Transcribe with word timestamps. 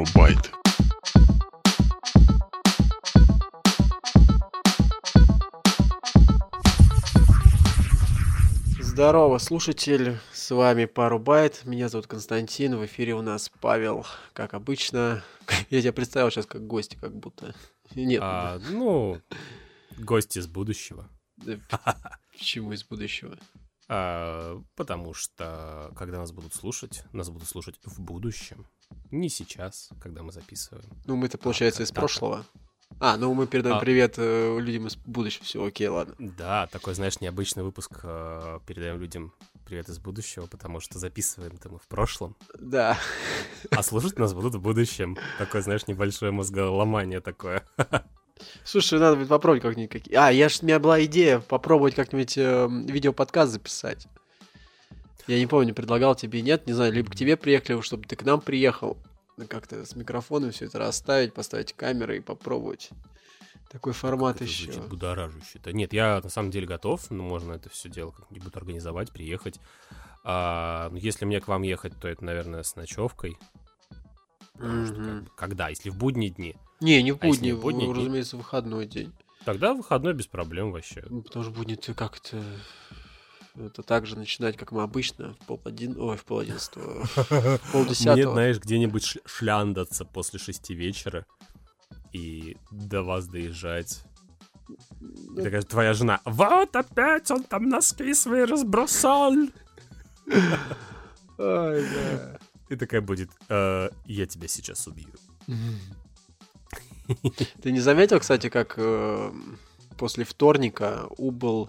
пару 0.00 0.06
байт. 0.14 0.52
Здорово, 8.80 9.38
слушатель, 9.38 10.18
с 10.32 10.50
вами 10.50 10.84
Пару 10.84 11.18
Байт, 11.18 11.64
меня 11.64 11.88
зовут 11.88 12.06
Константин, 12.06 12.76
в 12.76 12.84
эфире 12.84 13.14
у 13.14 13.22
нас 13.22 13.50
Павел, 13.60 14.06
как 14.34 14.52
обычно. 14.54 15.24
Я 15.70 15.80
тебя 15.80 15.92
представил 15.92 16.30
сейчас 16.30 16.46
как 16.46 16.66
гости, 16.66 16.96
как 17.00 17.14
будто. 17.14 17.54
Нет. 17.94 18.20
А, 18.22 18.58
ну, 18.70 19.20
гости 19.98 20.38
из 20.38 20.46
будущего. 20.46 21.08
Да, 21.36 21.58
Почему 22.32 22.72
из 22.72 22.84
будущего? 22.84 23.38
А, 23.88 24.60
потому 24.76 25.14
что, 25.14 25.92
когда 25.96 26.18
нас 26.18 26.32
будут 26.32 26.54
слушать, 26.54 27.04
нас 27.12 27.30
будут 27.30 27.48
слушать 27.48 27.78
в 27.84 28.00
будущем. 28.00 28.66
Не 29.10 29.28
сейчас, 29.28 29.90
когда 30.00 30.22
мы 30.22 30.32
записываем. 30.32 30.88
Ну, 31.06 31.16
мы-то, 31.16 31.36
получается, 31.38 31.82
из 31.82 31.88
когда-то. 31.88 32.00
прошлого. 32.00 32.46
А, 32.98 33.16
ну 33.16 33.32
мы 33.34 33.46
передаем 33.46 33.76
А. 33.76 33.80
привет 33.80 34.14
э, 34.18 34.58
людям 34.60 34.86
из 34.88 34.96
будущего. 34.96 35.44
Все, 35.44 35.64
окей, 35.64 35.88
ладно. 35.88 36.14
Да, 36.18 36.66
такой, 36.66 36.94
знаешь, 36.94 37.20
необычный 37.20 37.62
выпуск 37.62 38.00
э, 38.02 38.58
передаем 38.66 39.00
людям 39.00 39.32
привет 39.64 39.88
из 39.88 39.98
будущего, 39.98 40.46
потому 40.46 40.80
что 40.80 40.98
записываем-то 40.98 41.68
мы 41.70 41.78
в 41.78 41.86
прошлом, 41.86 42.36
Да. 42.58 42.98
а 43.70 43.82
слушать 43.84 44.18
нас 44.18 44.34
будут 44.34 44.56
в 44.56 44.60
будущем. 44.60 45.16
Такое, 45.38 45.62
знаешь, 45.62 45.86
небольшое 45.86 46.32
мозголомание 46.32 47.20
такое. 47.20 47.64
Слушай, 48.64 48.98
надо 48.98 49.16
будет 49.16 49.28
попробовать 49.28 49.62
как-нибудь. 49.62 50.12
А, 50.14 50.32
я 50.32 50.48
ж, 50.48 50.58
у 50.62 50.66
меня 50.66 50.78
была 50.80 51.04
идея 51.04 51.40
попробовать 51.40 51.94
как-нибудь 51.94 52.36
э, 52.38 52.68
видеоподкаст 52.88 53.52
записать. 53.52 54.08
Я 55.26 55.38
не 55.38 55.46
помню, 55.46 55.74
предлагал 55.74 56.14
тебе, 56.14 56.42
нет, 56.42 56.66
не 56.66 56.72
знаю, 56.72 56.92
либо 56.92 57.10
к 57.10 57.14
тебе 57.16 57.36
приехали, 57.36 57.80
чтобы 57.82 58.04
ты 58.06 58.16
к 58.16 58.22
нам 58.24 58.40
приехал, 58.40 58.96
ну, 59.36 59.46
как-то 59.46 59.84
с 59.84 59.94
микрофоном 59.96 60.50
все 60.50 60.66
это 60.66 60.78
расставить, 60.78 61.34
поставить 61.34 61.72
камеры 61.74 62.18
и 62.18 62.20
попробовать. 62.20 62.90
Такой 63.70 63.92
формат 63.92 64.36
Это 64.36 64.44
еще. 64.44 64.64
звучит 64.72 64.88
будоражуще. 64.88 65.60
Да 65.62 65.70
нет, 65.72 65.92
я 65.92 66.20
на 66.22 66.28
самом 66.28 66.50
деле 66.50 66.66
готов, 66.66 67.08
но 67.10 67.22
можно 67.22 67.52
это 67.52 67.68
все 67.70 67.88
дело 67.88 68.10
как-нибудь 68.10 68.54
организовать, 68.56 69.12
приехать. 69.12 69.60
А, 70.24 70.88
ну, 70.90 70.96
если 70.96 71.24
мне 71.24 71.40
к 71.40 71.46
вам 71.48 71.62
ехать, 71.62 71.92
то 72.00 72.08
это, 72.08 72.24
наверное, 72.24 72.62
с 72.64 72.74
ночевкой. 72.74 73.38
Потому 74.54 74.86
что 74.86 74.94
как 74.96 75.22
бы, 75.22 75.30
когда? 75.36 75.68
Если 75.68 75.88
в 75.90 75.96
будние 75.96 76.30
дни. 76.30 76.56
Не, 76.80 77.02
не 77.02 77.12
в 77.12 77.18
А 77.20 77.26
если 77.26 77.38
будни, 77.40 77.46
не 77.46 77.52
в 77.52 77.60
будние 77.60 77.88
в- 77.88 77.92
дни? 77.94 78.00
разумеется, 78.02 78.36
выходной 78.36 78.86
день. 78.86 79.12
Тогда 79.44 79.72
выходной 79.72 80.12
без 80.14 80.26
проблем 80.26 80.72
вообще. 80.72 81.04
Ну, 81.08 81.22
потому 81.22 81.44
что 81.44 81.52
будни 81.54 81.76
ты 81.76 81.94
как-то... 81.94 82.42
Это 83.56 83.82
так 83.82 84.06
же 84.06 84.16
начинать, 84.16 84.56
как 84.56 84.72
мы 84.72 84.82
обычно, 84.82 85.34
в 85.34 85.46
пол 85.46 85.60
один, 85.64 85.98
ой, 86.00 86.16
в 86.16 86.24
пол 86.24 86.40
одиннадцатого, 86.40 87.04
в 87.04 87.72
пол 87.72 87.82
Мне, 87.82 87.90
десятого. 87.90 88.32
знаешь, 88.32 88.58
где-нибудь 88.58 89.18
шляндаться 89.24 90.04
после 90.04 90.38
шести 90.38 90.74
вечера 90.74 91.26
и 92.12 92.56
до 92.70 93.02
вас 93.02 93.26
доезжать. 93.26 94.04
И 95.36 95.42
такая 95.42 95.62
твоя 95.62 95.94
жена, 95.94 96.20
вот 96.24 96.74
опять 96.76 97.30
он 97.30 97.42
там 97.42 97.68
носки 97.68 98.14
свои 98.14 98.42
разбросал. 98.42 99.32
Ой, 101.38 101.38
да. 101.38 102.38
И 102.68 102.76
такая 102.76 103.00
будет, 103.00 103.30
«Э, 103.48 103.90
я 104.06 104.26
тебя 104.26 104.46
сейчас 104.46 104.86
убью. 104.86 105.08
Ты 107.62 107.72
не 107.72 107.80
заметил, 107.80 108.20
кстати, 108.20 108.48
как 108.48 108.74
э, 108.76 109.32
после 109.98 110.24
вторника 110.24 111.08
убыл, 111.18 111.68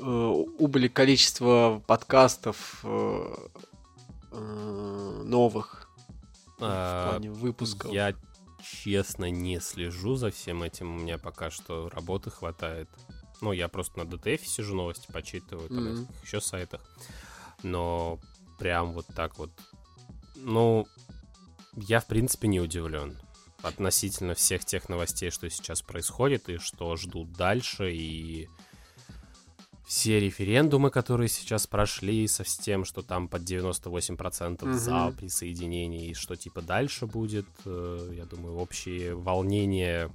убыли 0.00 0.88
количество 0.88 1.82
подкастов 1.86 2.80
э, 2.84 3.34
э, 4.32 5.22
новых 5.24 5.88
в 6.58 6.62
А, 6.62 7.10
плане 7.10 7.30
выпусков? 7.30 7.92
Я 7.92 8.14
честно 8.62 9.30
не 9.30 9.60
слежу 9.60 10.16
за 10.16 10.30
всем 10.30 10.62
этим. 10.62 10.96
У 10.96 10.98
меня 10.98 11.18
пока 11.18 11.50
что 11.50 11.88
работы 11.90 12.30
хватает. 12.30 12.88
Ну, 13.40 13.52
я 13.52 13.68
просто 13.68 13.98
на 13.98 14.02
DTF 14.02 14.44
сижу, 14.44 14.74
новости 14.74 15.06
почитываю, 15.12 15.68
там, 15.68 15.84
Мгм. 15.92 16.08
еще 16.24 16.40
сайтах. 16.40 16.80
Но 17.62 18.18
прям 18.58 18.92
вот 18.92 19.06
так 19.14 19.38
вот. 19.38 19.50
Ну, 20.36 20.86
я, 21.76 22.00
в 22.00 22.06
принципе, 22.06 22.48
не 22.48 22.60
удивлен 22.60 23.16
относительно 23.62 24.34
всех 24.34 24.64
тех 24.64 24.88
новостей, 24.88 25.30
что 25.30 25.48
сейчас 25.50 25.82
происходит 25.82 26.48
и 26.48 26.58
что 26.58 26.96
ждут 26.96 27.32
дальше, 27.32 27.92
и 27.92 28.48
все 29.88 30.20
референдумы, 30.20 30.90
которые 30.90 31.28
сейчас 31.30 31.66
прошли, 31.66 32.28
со 32.28 32.44
с 32.44 32.58
тем, 32.58 32.84
что 32.84 33.00
там 33.02 33.26
под 33.26 33.42
98% 33.44 34.72
за 34.74 34.94
Мгм. 34.94 35.14
присоединение, 35.14 36.10
и 36.10 36.14
что 36.14 36.36
типа 36.36 36.60
дальше 36.60 37.06
будет, 37.06 37.46
э, 37.64 38.12
я 38.14 38.26
думаю, 38.26 38.56
общие 38.58 39.14
волнения 39.14 40.10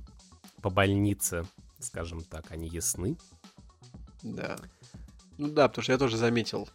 по 0.62 0.70
больнице, 0.70 1.46
скажем 1.80 2.24
так, 2.24 2.52
они 2.52 2.68
ясны. 2.70 3.18
Да. 4.22 4.58
Ну 5.40 5.48
да, 5.50 5.68
потому 5.68 5.82
что 5.84 5.92
я 5.92 5.98
тоже 5.98 6.18
заметил. 6.18 6.70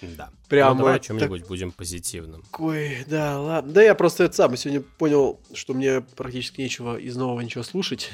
Да. 0.00 0.30
Прямо 0.48 0.74
Ну, 0.74 0.78
давай 0.78 0.94
о 0.94 0.98
так- 0.98 1.06
чем-нибудь 1.08 1.48
будем 1.48 1.72
позитивным. 1.72 2.44
Ой, 2.56 3.04
да, 3.08 3.40
ладно. 3.40 3.72
Да 3.72 3.82
я 3.82 3.96
просто 3.96 4.22
это 4.24 4.36
сам 4.36 4.56
сегодня 4.56 4.80
понял, 4.80 5.40
что 5.52 5.74
мне 5.74 6.00
практически 6.00 6.60
нечего 6.60 6.96
из 6.96 7.16
нового 7.16 7.40
ничего 7.40 7.64
слушать. 7.64 8.08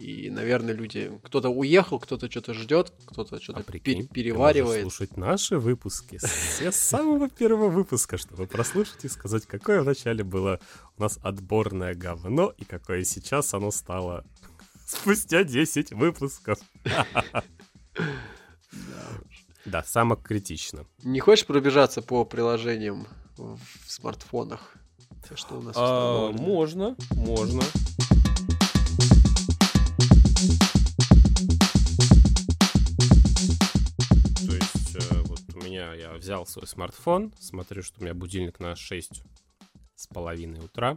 И, 0.00 0.30
наверное, 0.30 0.72
люди... 0.72 1.12
Кто-то 1.24 1.50
уехал, 1.50 1.98
кто-то 2.00 2.30
что-то 2.30 2.54
ждет, 2.54 2.90
кто-то 3.04 3.38
что-то 3.38 3.60
А 3.60 3.62
пе- 3.62 3.72
прикинь, 3.72 3.92
ты 3.94 3.98
можешь 3.98 4.14
переваривает. 4.14 4.82
слушать 4.82 5.16
наши 5.18 5.58
выпуски 5.58 6.18
с 6.18 6.74
самого 6.76 7.28
первого 7.28 7.68
выпуска, 7.68 8.16
чтобы 8.16 8.46
прослушать 8.46 9.04
и 9.04 9.08
сказать, 9.08 9.44
какое 9.44 9.82
вначале 9.82 10.24
было 10.24 10.58
у 10.96 11.02
нас 11.02 11.18
отборное 11.22 11.94
говно, 11.94 12.54
и 12.56 12.64
какое 12.64 13.04
сейчас 13.04 13.52
оно 13.52 13.70
стало 13.70 14.24
спустя 14.86 15.44
10 15.44 15.92
выпусков. 15.92 16.58
Да, 19.66 19.82
самокритично. 19.84 20.86
Не 21.04 21.20
хочешь 21.20 21.46
пробежаться 21.46 22.00
по 22.00 22.24
приложениям 22.24 23.06
в 23.36 23.58
смартфонах? 23.86 24.74
Что 25.34 25.58
у 25.58 25.62
нас 25.62 25.74
А, 25.78 26.32
можно, 26.32 26.96
можно. 27.10 27.62
Взял 36.30 36.46
свой 36.46 36.68
смартфон, 36.68 37.34
смотрю, 37.40 37.82
что 37.82 37.98
у 37.98 38.04
меня 38.04 38.14
будильник 38.14 38.60
на 38.60 38.76
6 38.76 39.22
с 39.96 40.06
половиной 40.06 40.64
утра, 40.64 40.96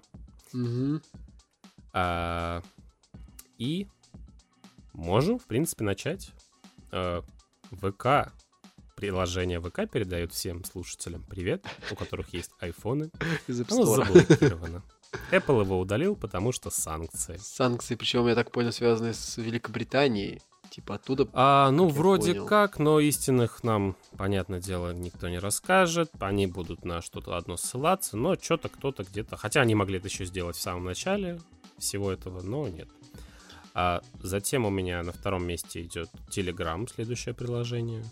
Мгм. 0.53 1.01
а, 1.91 2.61
и 3.57 3.88
можем, 4.94 5.39
в 5.39 5.45
принципе, 5.45 5.83
начать. 5.85 6.29
Э, 6.91 7.23
ВК, 7.71 8.31
приложение 8.95 9.59
ВК 9.59 9.89
передает 9.91 10.31
всем 10.33 10.63
слушателям 10.63 11.23
привет, 11.23 11.65
у 11.89 11.95
которых 11.95 12.31
есть 12.35 12.51
айфоны. 12.59 13.09
Из 13.47 13.59
Оно 13.71 13.85
заблокировано. 13.85 14.83
Apple 15.31 15.61
его 15.63 15.79
удалил, 15.79 16.15
потому 16.15 16.51
что 16.51 16.69
санкции. 16.69 17.38
Санкции, 17.38 17.95
причем, 17.95 18.27
я 18.27 18.35
так 18.35 18.51
понял, 18.51 18.71
связаны 18.71 19.15
с 19.15 19.38
Великобританией. 19.38 20.44
Типа 20.73 20.95
оттуда... 20.95 21.28
А, 21.34 21.69
ну, 21.69 21.88
Как 21.88 21.97
вроде 21.97 22.31
понял. 22.34 22.45
как, 22.47 22.79
но 22.79 23.00
истинных 23.00 23.63
нам, 23.63 23.95
понятное 24.17 24.59
дело, 24.59 24.91
никто 24.91 25.29
не 25.29 25.38
расскажет. 25.38 26.09
Они 26.19 26.47
будут 26.47 26.84
на 26.84 27.03
что-то 27.03 27.38
одно 27.38 27.57
ссылаться, 27.57 28.17
но 28.17 28.34
что-то 28.34 28.69
кто-то 28.69 29.03
где-то... 29.03 29.38
Хотя 29.38 29.62
они 29.62 29.75
могли 29.75 30.00
это 30.00 30.07
еще 30.07 30.25
сделать 30.25 30.56
в 30.56 30.62
самом 30.62 30.85
начале 30.85 31.39
всего 31.78 32.12
этого, 32.12 32.41
но 32.41 32.67
нет. 32.67 32.88
А 33.75 34.01
затем 34.23 34.66
у 34.66 34.72
меня 34.72 35.03
на 35.03 35.12
втором 35.12 35.45
месте 35.45 35.83
идет 35.83 36.09
Telegram, 36.36 36.92
следующее 36.92 37.36
приложение. 37.36 38.03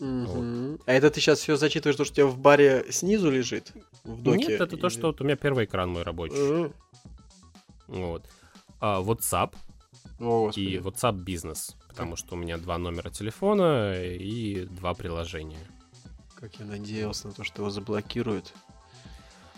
Мгм. 0.00 0.80
А 0.84 0.92
это 0.92 1.10
ты 1.10 1.22
сейчас 1.22 1.38
все 1.38 1.56
зачитываешь, 1.56 1.96
то, 1.96 2.04
что 2.04 2.12
у 2.12 2.16
тебя 2.16 2.26
в 2.26 2.36
баре 2.36 2.84
снизу 2.90 3.30
лежит? 3.30 3.72
В 4.04 4.22
доке? 4.22 4.48
Нет, 4.48 4.60
это 4.60 4.76
то, 4.76 4.88
Или- 4.88 4.94
что 4.94 5.06
вот 5.06 5.22
у 5.22 5.24
меня 5.24 5.36
первый 5.36 5.64
экран 5.64 5.88
мой 5.88 6.02
рабочий. 6.02 6.36
Мгм. 6.36 6.74
Вот. 7.86 8.26
А, 8.80 9.00
WhatsApp 9.00 9.54
О, 10.20 10.46
господи. 10.46 10.64
и 10.64 10.78
WhatsApp 10.78 11.16
бизнес, 11.16 11.76
потому 11.88 12.16
что 12.16 12.34
у 12.34 12.38
меня 12.38 12.58
два 12.58 12.78
номера 12.78 13.10
телефона 13.10 13.94
и 14.02 14.66
два 14.66 14.94
приложения. 14.94 15.66
Как 16.34 16.54
я 16.56 16.66
надеялся 16.66 17.28
на 17.28 17.34
то, 17.34 17.44
что 17.44 17.62
его 17.62 17.70
заблокируют. 17.70 18.52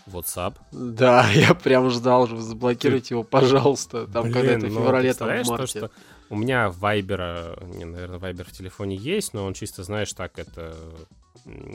WhatsApp. 0.06 0.54
Да, 0.72 1.28
я 1.34 1.54
прям 1.54 1.90
ждал, 1.90 2.26
что 2.26 2.40
заблокируйте 2.40 3.14
его, 3.14 3.24
пожалуйста. 3.24 4.06
Там 4.06 4.32
когда-то 4.32 4.66
в 4.66 4.72
ну, 4.72 4.80
феврале, 4.80 5.14
там 5.14 5.28
в 5.28 5.32
представляешь, 5.32 5.46
то, 5.46 5.52
марте. 5.52 5.78
что 5.78 5.90
у 6.30 6.36
меня 6.36 6.70
Вайбера, 6.70 7.58
не, 7.62 7.84
наверное, 7.84 8.18
Вайбер 8.18 8.44
в 8.44 8.52
телефоне 8.52 8.96
есть, 8.96 9.34
но 9.34 9.44
он 9.44 9.54
чисто, 9.54 9.82
знаешь, 9.82 10.12
так 10.12 10.38
это 10.38 10.76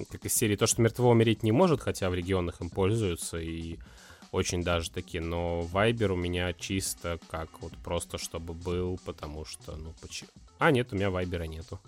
как 0.10 0.26
из 0.26 0.34
серии 0.34 0.56
то, 0.56 0.68
что 0.68 0.82
мертво 0.82 1.10
умереть 1.10 1.44
не 1.44 1.52
может, 1.52 1.82
хотя 1.82 2.10
в 2.10 2.14
регионах 2.14 2.62
им 2.62 2.70
пользуются 2.70 3.38
и 3.38 3.78
очень 4.32 4.64
даже 4.64 4.90
таки, 4.92 5.20
но 5.20 5.62
Вайбер 5.62 6.14
у 6.14 6.16
меня 6.16 6.54
чисто 6.54 7.20
как 7.30 7.50
вот 7.62 7.74
просто 7.84 8.18
чтобы 8.18 8.54
был, 8.54 8.98
потому 9.06 9.44
что, 9.46 9.76
ну, 9.76 9.94
почему? 10.02 10.30
А, 10.58 10.72
нет, 10.72 10.94
у 10.94 10.96
меня 10.96 11.10
Вайбера 11.10 11.44
нету. 11.44 11.82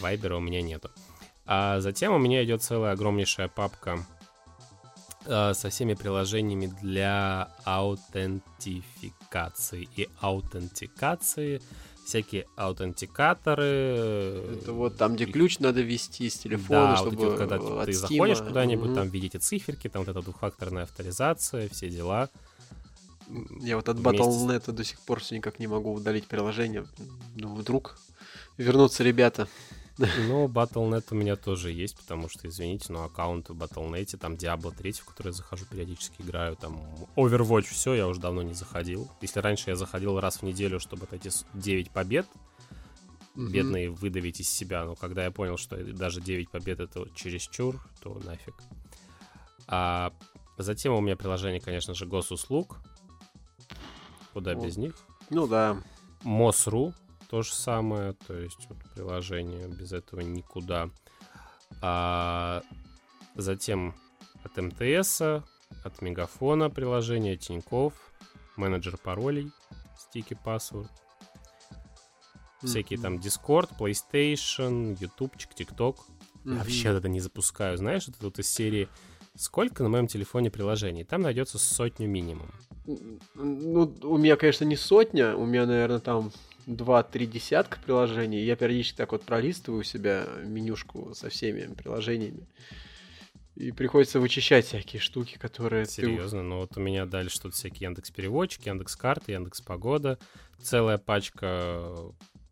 Вайбера 0.00 0.36
у 0.36 0.40
меня 0.40 0.62
нету. 0.62 0.90
А 1.46 1.80
затем 1.80 2.12
у 2.12 2.18
меня 2.18 2.44
идет 2.44 2.62
целая 2.62 2.92
огромнейшая 2.92 3.48
папка 3.48 4.04
э, 5.26 5.54
со 5.54 5.70
всеми 5.70 5.94
приложениями 5.94 6.66
для 6.82 7.50
аутентификации 7.64 9.88
и 9.96 10.08
аутентикации 10.20 11.62
всякие 12.10 12.46
аутентикаторы. 12.56 13.62
Это 14.62 14.72
вот 14.72 14.96
там, 14.96 15.14
где 15.14 15.26
ключ 15.26 15.60
надо 15.60 15.80
ввести 15.80 16.28
с 16.28 16.38
телефона, 16.38 16.90
да, 16.90 16.96
чтобы 16.96 17.16
вот 17.16 17.22
эти 17.22 17.30
вот, 17.30 17.38
когда 17.38 17.56
от 17.56 17.84
ты 17.86 17.92
Steam. 17.92 17.94
заходишь 17.94 18.42
куда-нибудь, 18.42 18.86
Мгм. 18.86 18.94
там 18.96 19.08
видите 19.10 19.38
циферки, 19.38 19.88
там 19.88 20.02
вот 20.04 20.08
эта 20.10 20.20
двухфакторная 20.20 20.82
авторизация, 20.82 21.68
все 21.68 21.88
дела. 21.88 22.28
Я 23.60 23.76
вот 23.76 23.88
от 23.88 23.96
вместе 23.98 24.18
Battle.net 24.24 24.72
до 24.72 24.82
сих 24.82 24.98
пор 25.00 25.20
все 25.20 25.36
никак 25.36 25.60
не 25.60 25.68
могу 25.68 25.92
удалить 25.92 26.26
приложение. 26.26 26.84
Ну, 27.36 27.54
вдруг 27.54 27.96
вернутся 28.56 29.04
ребята. 29.04 29.46
Но 30.00 30.46
Battle.net 30.46 31.04
у 31.10 31.14
меня 31.14 31.36
тоже 31.36 31.70
есть, 31.72 31.96
потому 31.96 32.28
что, 32.28 32.48
извините, 32.48 32.92
но 32.92 33.04
аккаунт 33.04 33.50
в 33.50 33.52
Battle.net, 33.52 34.16
там 34.16 34.34
Diablo 34.34 34.74
3, 34.74 34.92
в 34.92 35.04
который 35.04 35.28
я 35.28 35.32
захожу 35.32 35.66
периодически 35.66 36.22
играю, 36.22 36.56
там 36.56 36.80
Overwatch, 37.16 37.64
все, 37.72 37.94
я 37.94 38.08
уже 38.08 38.18
давно 38.20 38.42
не 38.42 38.54
заходил. 38.54 39.10
Если 39.20 39.40
раньше 39.40 39.70
я 39.70 39.76
заходил 39.76 40.18
раз 40.18 40.38
в 40.38 40.42
неделю, 40.42 40.80
чтобы 40.80 41.06
эти 41.10 41.30
9 41.54 41.90
побед, 41.90 42.26
Мгм. 43.34 43.52
бедные 43.52 43.90
выдавить 43.90 44.40
из 44.40 44.48
себя, 44.48 44.84
но 44.84 44.96
когда 44.96 45.24
я 45.24 45.30
понял, 45.30 45.56
что 45.56 45.76
даже 45.92 46.20
9 46.20 46.50
побед 46.50 46.80
это 46.80 47.06
чересчур, 47.14 47.80
то 48.00 48.18
нафиг. 48.24 48.54
А 49.68 50.12
затем 50.58 50.94
у 50.94 51.00
меня 51.00 51.14
приложение, 51.16 51.60
конечно 51.60 51.94
же, 51.94 52.06
госуслуг. 52.06 52.78
Куда 54.32 54.54
Вот. 54.54 54.64
без 54.64 54.76
них? 54.76 54.94
Ну 55.28 55.46
да. 55.46 55.76
МОСРУ 56.22 56.92
то 57.30 57.42
же 57.42 57.54
самое, 57.54 58.14
то 58.26 58.36
есть 58.36 58.66
вот 58.68 58.78
приложение 58.92 59.68
без 59.68 59.92
этого 59.92 60.20
никуда. 60.20 60.90
А 61.80 62.62
затем 63.36 63.94
от 64.42 64.56
МТС, 64.56 65.20
от 65.20 66.02
Мегафона 66.02 66.70
приложение 66.70 67.36
Тиньков, 67.36 67.94
менеджер 68.56 68.98
паролей, 68.98 69.52
стики 69.96 70.36
password, 70.44 70.88
всякие 72.64 72.98
там 72.98 73.14
Discord, 73.14 73.70
PlayStation, 73.78 74.96
TikTok. 74.98 75.96
Я 76.44 76.50
Мгм. 76.50 76.58
вообще 76.58 76.88
это 76.88 77.08
не 77.08 77.20
запускаю, 77.20 77.76
знаешь, 77.76 78.08
это 78.08 78.16
вот 78.22 78.40
из 78.40 78.50
серии 78.50 78.88
«Сколько 79.36 79.84
на 79.84 79.88
моем 79.88 80.08
телефоне 80.08 80.50
приложений?» 80.50 81.04
Там 81.04 81.22
найдется 81.22 81.58
сотню 81.58 82.08
минимум. 82.08 82.50
Ну, 83.34 83.94
у 84.02 84.16
меня, 84.16 84.36
конечно, 84.36 84.64
не 84.64 84.76
сотня, 84.76 85.36
у 85.36 85.46
меня, 85.46 85.66
наверное, 85.66 86.00
там 86.00 86.32
2-3 86.76 87.26
десятка 87.26 87.78
приложений. 87.84 88.44
Я 88.44 88.56
периодически 88.56 88.96
так 88.96 89.12
вот 89.12 89.22
пролистываю 89.22 89.80
у 89.80 89.84
себя 89.84 90.26
менюшку 90.44 91.14
со 91.14 91.28
всеми 91.28 91.72
приложениями. 91.74 92.46
И 93.56 93.72
приходится 93.72 94.20
вычищать 94.20 94.64
всякие 94.66 95.00
штуки, 95.00 95.36
которые 95.38 95.84
ты... 95.84 95.92
Серьезно, 95.92 96.42
ну 96.42 96.58
вот 96.58 96.76
у 96.76 96.80
меня 96.80 97.04
дальше 97.04 97.40
тут 97.40 97.54
всякие 97.54 97.88
Яндекс 97.88 98.10
Переводчик, 98.10 98.64
Яндекс 98.64 98.96
Карты, 98.96 99.32
Яндекс 99.32 99.60
Погода, 99.60 100.18
целая 100.62 100.98
пачка 100.98 101.94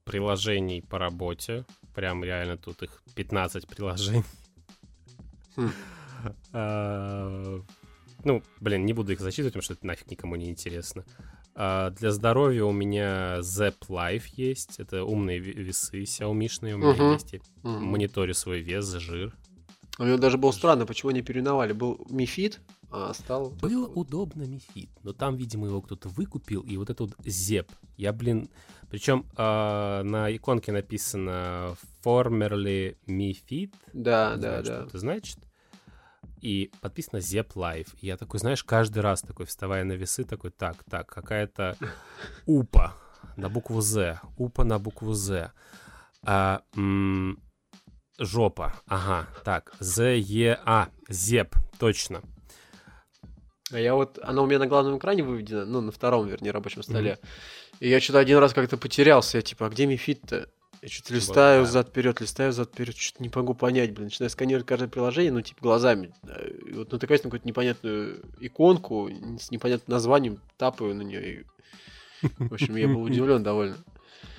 приложений 0.04 0.82
по 0.82 0.98
работе, 0.98 1.64
прям 1.94 2.24
реально 2.24 2.56
тут 2.58 2.82
их 2.82 3.02
15 3.14 3.66
приложений. 3.66 4.24
Хм. 5.56 5.70
А, 6.52 7.60
Ну, 8.24 8.42
блин, 8.60 8.84
не 8.84 8.92
буду 8.92 9.12
их 9.12 9.20
зачитывать, 9.20 9.52
потому 9.52 9.62
что 9.62 9.74
это 9.74 9.86
нафиг 9.86 10.10
никому 10.10 10.36
не 10.36 10.50
интересно. 10.50 11.04
А, 11.54 11.90
Для 11.90 12.12
здоровья 12.12 12.64
у 12.64 12.72
меня 12.72 13.38
Zep 13.40 13.74
Life 13.88 14.24
есть, 14.36 14.78
это 14.78 15.04
умные 15.04 15.38
ве- 15.40 15.52
весы 15.52 16.02
Xiaomi-шные 16.02 16.74
у 16.74 16.78
меня 16.78 16.92
Мгм. 16.92 17.12
есть. 17.14 17.32
Я 17.32 17.40
Мгм. 17.62 17.84
мониторю 17.86 18.34
свой 18.34 18.60
вес, 18.60 18.86
жир. 18.86 19.36
У 19.98 20.04
меня 20.04 20.16
даже 20.16 20.38
было 20.38 20.52
странно, 20.52 20.86
почему 20.86 21.10
они 21.10 21.22
переименовали. 21.22 21.72
Был 21.72 22.06
Мифит, 22.08 22.60
а 22.90 23.12
стал... 23.14 23.50
Было 23.50 23.88
удобно 23.88 24.44
Мифит, 24.44 24.90
но 25.02 25.12
там, 25.12 25.36
видимо, 25.36 25.66
его 25.66 25.82
кто-то 25.82 26.08
выкупил, 26.08 26.60
и 26.60 26.76
вот 26.76 26.90
этот 26.90 27.00
вот 27.00 27.26
Зеп. 27.26 27.70
Я, 27.96 28.12
блин... 28.12 28.48
Причем 28.90 29.26
а, 29.36 30.02
на 30.02 30.34
иконке 30.34 30.72
написано 30.72 31.76
formerly 32.02 32.96
Mifit. 33.06 33.74
Да, 33.92 34.36
да, 34.36 34.38
знаю, 34.38 34.64
да. 34.64 34.74
что 34.78 34.86
это 34.88 34.98
значит. 34.98 35.38
И 36.40 36.70
подписано 36.80 37.18
Zep 37.18 37.54
Life. 37.54 37.88
И 38.00 38.06
я 38.06 38.16
такой, 38.16 38.40
знаешь, 38.40 38.64
каждый 38.64 39.00
раз 39.00 39.22
такой, 39.22 39.46
вставая 39.46 39.84
на 39.84 39.92
весы, 39.92 40.24
такой, 40.24 40.50
так, 40.50 40.76
так, 40.90 41.06
какая-то 41.06 41.76
упа 42.46 42.94
на 43.36 43.48
букву 43.48 43.80
Z. 43.80 44.20
Упа 44.36 44.64
на 44.64 44.78
букву 44.78 45.14
Z. 45.14 45.52
А, 46.24 46.62
м, 46.76 47.40
жопа. 48.18 48.74
Ага, 48.86 49.26
так. 49.44 49.72
З-Е-А. 49.80 50.88
Зеп. 51.08 51.54
Точно. 51.78 52.22
А 53.70 53.78
я 53.78 53.94
вот, 53.94 54.18
она 54.22 54.42
у 54.42 54.46
меня 54.46 54.58
на 54.58 54.66
главном 54.66 54.98
экране 54.98 55.22
выведена, 55.22 55.66
ну, 55.66 55.80
на 55.80 55.92
втором, 55.92 56.26
вернее, 56.26 56.52
рабочем 56.52 56.82
столе. 56.82 57.18
И 57.80 57.88
я 57.88 58.00
что-то 58.00 58.18
один 58.18 58.38
раз 58.38 58.54
как-то 58.54 58.76
потерялся, 58.78 59.38
я 59.38 59.42
типа, 59.42 59.66
а 59.66 59.68
где 59.68 59.86
Мифит-то? 59.86 60.48
Я 60.82 60.88
что-то 60.88 61.14
листаю 61.14 61.64
да. 61.64 61.70
зад 61.70 61.88
вперед, 61.88 62.20
листаю 62.20 62.52
зад 62.52 62.70
вперед, 62.70 62.96
что-то 62.96 63.22
не 63.22 63.30
могу 63.34 63.54
понять, 63.54 63.92
блин. 63.92 64.06
Начинаю 64.06 64.30
сканировать 64.30 64.66
каждое 64.66 64.88
приложение, 64.88 65.32
ну, 65.32 65.42
типа, 65.42 65.60
глазами. 65.62 66.12
Э, 66.24 66.50
И 66.66 66.72
вот 66.72 66.92
натыкаюсь 66.92 67.22
на 67.22 67.30
какую-то 67.30 67.48
непонятную 67.48 68.22
иконку 68.40 69.10
с 69.38 69.50
непонятным 69.50 69.94
названием, 69.94 70.40
тапаю 70.56 70.94
на 70.94 71.02
нее. 71.02 71.40
И... 71.40 71.44
В 72.38 72.54
общем, 72.54 72.76
я 72.76 72.88
был 72.88 73.02
удивлен 73.02 73.42
довольно. 73.42 73.76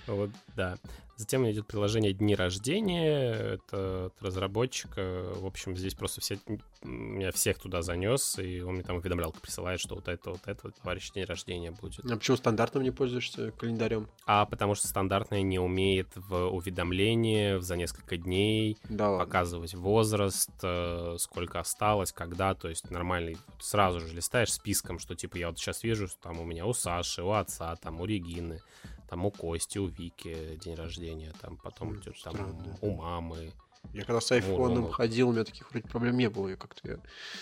Вот, 0.07 0.31
да. 0.55 0.75
Затем 1.19 1.45
идет 1.51 1.67
приложение 1.67 2.13
«Дни 2.13 2.33
рождения». 2.33 3.33
Это 3.33 4.05
от 4.05 4.23
разработчика. 4.23 5.33
В 5.35 5.45
общем, 5.45 5.75
здесь 5.75 5.93
просто 5.93 6.21
все... 6.21 6.39
Меня 6.81 7.33
всех 7.33 7.59
туда 7.59 7.81
занес, 7.81 8.39
и 8.39 8.61
он 8.61 8.75
мне 8.75 8.83
там 8.83 8.95
уведомлялку 8.95 9.37
присылает, 9.41 9.81
что 9.81 9.95
вот 9.95 10.07
это, 10.07 10.29
вот 10.29 10.39
это, 10.45 10.71
товарищ 10.71 11.11
день 11.11 11.25
рождения 11.25 11.71
будет. 11.71 12.09
А 12.09 12.15
почему 12.15 12.37
стандартным 12.37 12.83
не 12.83 12.91
пользуешься 12.91 13.51
календарем? 13.51 14.07
А 14.25 14.45
потому 14.45 14.75
что 14.75 14.87
стандартное 14.87 15.41
не 15.41 15.59
умеет 15.59 16.07
в 16.15 16.47
уведомлении 16.47 17.59
за 17.59 17.75
несколько 17.75 18.15
дней 18.15 18.77
Да 18.87 19.09
ладно. 19.09 19.25
показывать 19.25 19.73
возраст, 19.73 20.51
э, 20.63 21.17
сколько 21.19 21.59
осталось, 21.59 22.13
когда, 22.13 22.55
то 22.55 22.69
есть 22.69 22.89
нормальный, 22.91 23.37
сразу 23.59 23.99
же 23.99 24.15
листаешь 24.15 24.53
списком, 24.53 24.99
что 24.99 25.15
типа 25.15 25.35
я 25.35 25.49
вот 25.49 25.59
сейчас 25.59 25.83
вижу, 25.83 26.07
что 26.07 26.17
там 26.21 26.39
у 26.39 26.45
меня 26.45 26.65
у 26.65 26.71
Саши, 26.71 27.21
у 27.21 27.31
отца, 27.31 27.75
там 27.75 27.99
у 27.99 28.05
Регины, 28.05 28.61
там 29.09 29.25
у 29.25 29.31
Кости, 29.31 29.77
у 29.79 29.87
Вики 29.87 30.59
день 30.63 30.75
рождения, 30.75 31.33
там 31.41 31.57
потом 31.57 31.97
идет 31.97 32.15
там 32.23 32.35
у 32.81 32.91
мамы. 32.91 33.51
Я 33.93 34.03
когда 34.03 34.21
с 34.21 34.31
айфоном 34.31 34.83
ну. 34.83 34.91
ходил, 34.91 35.29
у 35.29 35.31
меня 35.31 35.43
таких 35.43 35.71
вроде 35.71 35.87
проблем 35.87 36.17
не 36.17 36.29
было. 36.29 36.49
Я 36.49 36.57
как-то 36.57 36.87
я 36.87 36.99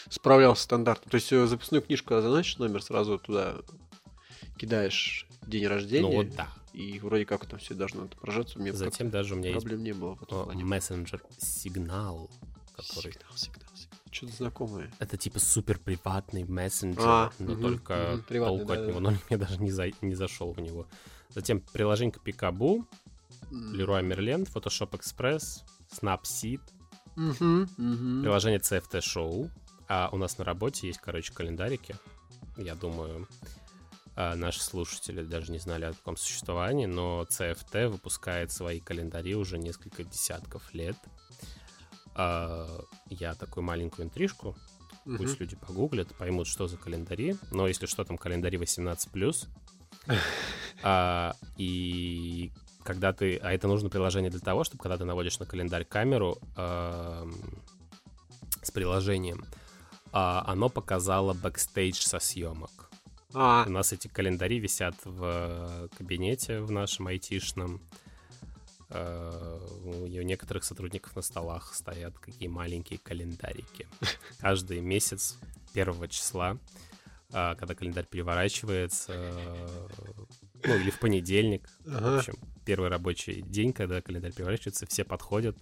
справлялся 0.10 0.64
стандартно. 0.64 1.10
То 1.10 1.16
есть 1.16 1.34
э, 1.34 1.46
записную 1.48 1.82
книжку, 1.82 2.10
когда 2.10 2.22
заносишь 2.22 2.58
номер, 2.60 2.82
сразу 2.82 3.18
туда 3.18 3.58
кидаешь 4.58 5.28
день 5.46 5.66
рождения. 5.68 6.10
Ну 6.10 6.16
вот 6.16 6.36
да. 6.36 6.48
И 6.74 7.00
вроде 7.00 7.26
как 7.26 7.46
там 7.48 7.60
все 7.60 7.74
должно 7.74 8.04
отображаться. 8.04 8.60
У 8.60 8.62
меня 8.62 8.72
Затем 8.74 9.10
даже 9.10 9.34
у 9.34 9.38
меня 9.38 9.50
есть 9.50 9.62
проблем 9.62 9.84
не 9.84 9.94
было 9.94 10.18
мессенджер 10.54 11.24
Сигнал, 11.40 12.30
который... 12.76 13.14
Сигнал, 13.14 13.32
сигнал, 13.36 13.70
сигнал. 13.74 14.00
Что-то 14.12 14.34
знакомое. 14.34 14.92
Это 15.00 15.18
типа 15.18 15.40
супер 15.40 15.80
приватный 15.80 16.44
мессенджер, 16.44 17.04
А, 17.04 17.32
но 17.40 17.54
мгм, 17.54 17.62
только 17.62 18.24
приватный, 18.28 18.60
толку 18.60 18.72
от 18.72 18.80
да-да-да. 18.80 18.88
него, 18.88 19.00
но 19.00 19.14
я 19.30 19.38
даже 19.38 19.58
не, 19.62 19.72
за- 19.72 19.92
не 20.02 20.16
зашел 20.16 20.54
в 20.54 20.60
него. 20.60 20.88
Затем 21.30 21.60
приложение 21.60 22.16
Пикабу. 22.24 22.86
Leroy 23.52 24.02
Merlin, 24.04 24.46
Photoshop 24.52 24.92
Express, 24.92 25.64
Snapseed, 25.90 26.60
приложение 28.24 28.60
CFT 28.60 29.00
Show. 29.00 29.50
А 29.88 30.10
у 30.12 30.18
нас 30.18 30.38
на 30.38 30.44
работе 30.44 30.88
есть, 30.88 31.00
короче, 31.00 31.34
календарики. 31.34 31.96
Я 32.58 32.76
думаю, 32.76 33.28
а, 34.16 34.36
наши 34.36 34.62
слушатели 34.62 35.24
даже 35.24 35.52
не 35.52 35.60
знали 35.60 35.86
о 35.86 35.94
таком 35.94 36.18
существовании, 36.18 36.88
но 36.88 37.26
CFT 37.30 37.88
выпускает 37.88 38.52
свои 38.52 38.80
календари 38.82 39.36
уже 39.36 39.58
несколько 39.58 40.04
десятков 40.04 40.74
лет. 40.74 40.98
А, 42.16 42.82
Я 43.10 43.34
такую 43.36 43.64
маленькую 43.64 44.08
интрижку. 44.08 44.58
Пусть 45.06 45.40
люди 45.40 45.56
погуглят, 45.56 46.14
поймут, 46.16 46.48
что 46.48 46.68
за 46.68 46.76
календари. 46.76 47.38
Но 47.52 47.68
если 47.68 47.86
что, 47.86 48.04
там 48.04 48.18
календари 48.18 48.58
18+. 48.58 49.48
А, 50.84 51.36
и 51.58 52.52
когда 52.84 53.12
ты... 53.12 53.38
А 53.38 53.52
это 53.52 53.68
нужно 53.68 53.90
приложение 53.90 54.30
для 54.30 54.40
того, 54.40 54.64
чтобы 54.64 54.82
когда 54.84 54.96
ты 54.98 55.06
наводишь 55.06 55.40
на 55.40 55.48
календарь 55.48 55.86
камеру 55.86 56.38
ам, 56.56 57.34
с 58.62 58.70
приложением, 58.70 59.44
а, 60.12 60.44
оно 60.46 60.70
показало 60.70 61.34
бэкстейдж 61.34 61.96
со 62.02 62.20
съемок. 62.20 62.90
А, 63.34 63.66
У 63.68 63.72
нас 63.72 63.92
эти 63.92 64.08
календари 64.08 64.60
висят 64.60 64.96
в 65.04 65.90
кабинете 65.98 66.60
в 66.62 66.72
нашем 66.72 67.08
айтишном. 67.08 67.82
Э, 68.90 69.60
У 69.84 70.06
у 70.06 70.22
некоторых 70.22 70.64
сотрудников 70.64 71.16
на 71.16 71.22
столах 71.22 71.74
стоят 71.74 72.18
какие 72.18 72.48
маленькие 72.48 73.00
календарики. 73.00 73.88
Каждый 74.40 74.80
месяц 74.80 75.38
первого 75.74 76.08
числа, 76.08 76.58
а, 77.34 77.56
когда 77.56 77.76
календарь 77.76 78.06
переворачивается, 78.06 79.14
ну 80.64 80.76
или 80.76 80.90
в 80.90 81.00
понедельник, 81.00 81.70
в 81.86 81.96
ага. 81.96 82.18
общем, 82.20 82.36
первый 82.66 82.90
рабочий 82.90 83.42
день, 83.42 83.74
когда 83.74 84.02
календарь 84.02 84.34
переворачивается, 84.34 84.86
все 84.86 85.04
подходят, 85.04 85.58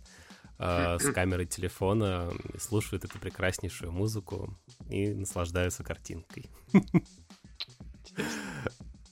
э, 0.60 0.98
с 1.00 1.12
камерой 1.12 1.46
телефона, 1.46 2.32
слушают 2.60 3.06
эту 3.06 3.20
прекраснейшую 3.20 3.92
музыку 3.92 4.58
и 4.90 5.14
наслаждаются 5.14 5.84
картинкой. 5.84 6.50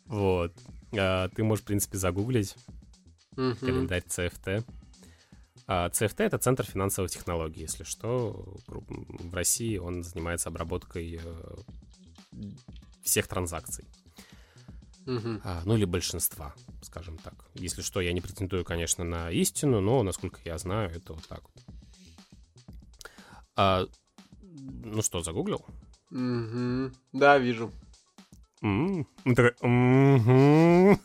Вот. 0.06 0.54
А, 0.96 1.28
ты 1.30 1.44
можешь, 1.44 1.64
в 1.64 1.68
принципе, 1.68 1.98
загуглить 1.98 2.56
календарь 3.36 4.04
CFT. 4.08 4.64
А, 5.66 5.90
CFT— 5.90 6.16
это 6.24 6.38
Центр 6.38 6.66
финансовых 6.66 7.10
технологий, 7.10 7.62
если 7.62 7.84
что. 7.84 8.58
В 8.68 9.34
России 9.34 9.78
он 9.78 10.04
занимается 10.04 10.50
обработкой 10.50 11.20
э, 11.24 11.56
всех 13.04 13.28
транзакций. 13.28 13.86
Мгм. 15.06 15.42
А, 15.44 15.62
ну 15.66 15.76
или 15.76 15.86
большинства, 15.86 16.54
скажем 16.82 17.18
так. 17.18 17.34
Если 17.56 17.82
что, 17.82 18.00
я 18.02 18.14
не 18.14 18.22
претендую, 18.22 18.64
конечно, 18.64 19.04
на 19.04 19.32
истину, 19.32 19.82
но, 19.82 20.02
насколько 20.04 20.40
я 20.46 20.58
знаю, 20.58 20.92
это 20.92 21.14
вот 21.14 21.28
так 21.28 21.42
вот. 21.44 21.64
А, 23.56 23.86
ну 24.42 25.02
что, 25.02 25.22
загуглил? 25.22 25.66
Мгм. 26.10 26.94
Да, 27.12 27.38
вижу. 27.38 27.72
М, 28.62 29.06
ну. 29.26 31.00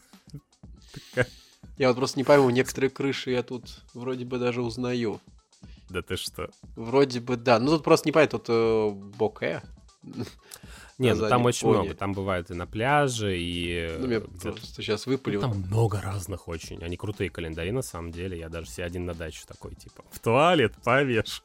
Я 1.76 1.88
вот 1.88 1.97
просто 1.97 2.18
не 2.18 2.25
пойму, 2.25 2.50
некоторые 2.50 2.90
крыши 2.90 3.30
я 3.30 3.42
тут 3.42 3.82
вроде 3.94 4.25
бы 4.25 4.38
даже 4.38 4.62
узнаю. 4.62 5.20
Да 5.88 6.02
ты 6.02 6.16
что? 6.16 6.50
Вроде 6.76 7.20
бы 7.20 7.37
да. 7.37 7.58
Ну 7.58 7.70
тут 7.70 7.85
просто 7.85 8.08
не 8.08 8.12
понятно, 8.12 8.38
тут 8.38 8.49
э, 8.50 8.90
боке. 9.16 9.62
Не, 10.99 11.14
ну 11.14 11.28
там 11.28 11.45
очень 11.45 11.61
фоне. 11.61 11.81
много. 11.81 11.95
Там 11.95 12.12
бывают 12.12 12.50
и 12.50 12.55
на 12.55 12.67
пляже, 12.67 13.38
и... 13.38 13.97
Ну, 14.00 14.07
мне 14.09 14.17
э, 14.17 14.21
просто 14.21 14.83
сейчас 14.83 15.07
выпалил. 15.07 15.40
Там 15.40 15.59
много 15.69 16.00
разных 16.00 16.49
очень. 16.49 16.83
Они 16.83 16.97
крутые 16.97 17.31
календари, 17.31 17.71
на 17.71 17.83
самом 17.83 18.11
деле. 18.11 18.37
Я 18.37 18.49
даже 18.49 18.69
себе 18.69 18.85
один 18.85 19.07
на 19.07 19.14
даче 19.14 19.45
такой, 19.47 19.76
типа, 19.76 20.05
в 20.11 20.19
туалет 20.19 20.75
повеш. 20.83 21.43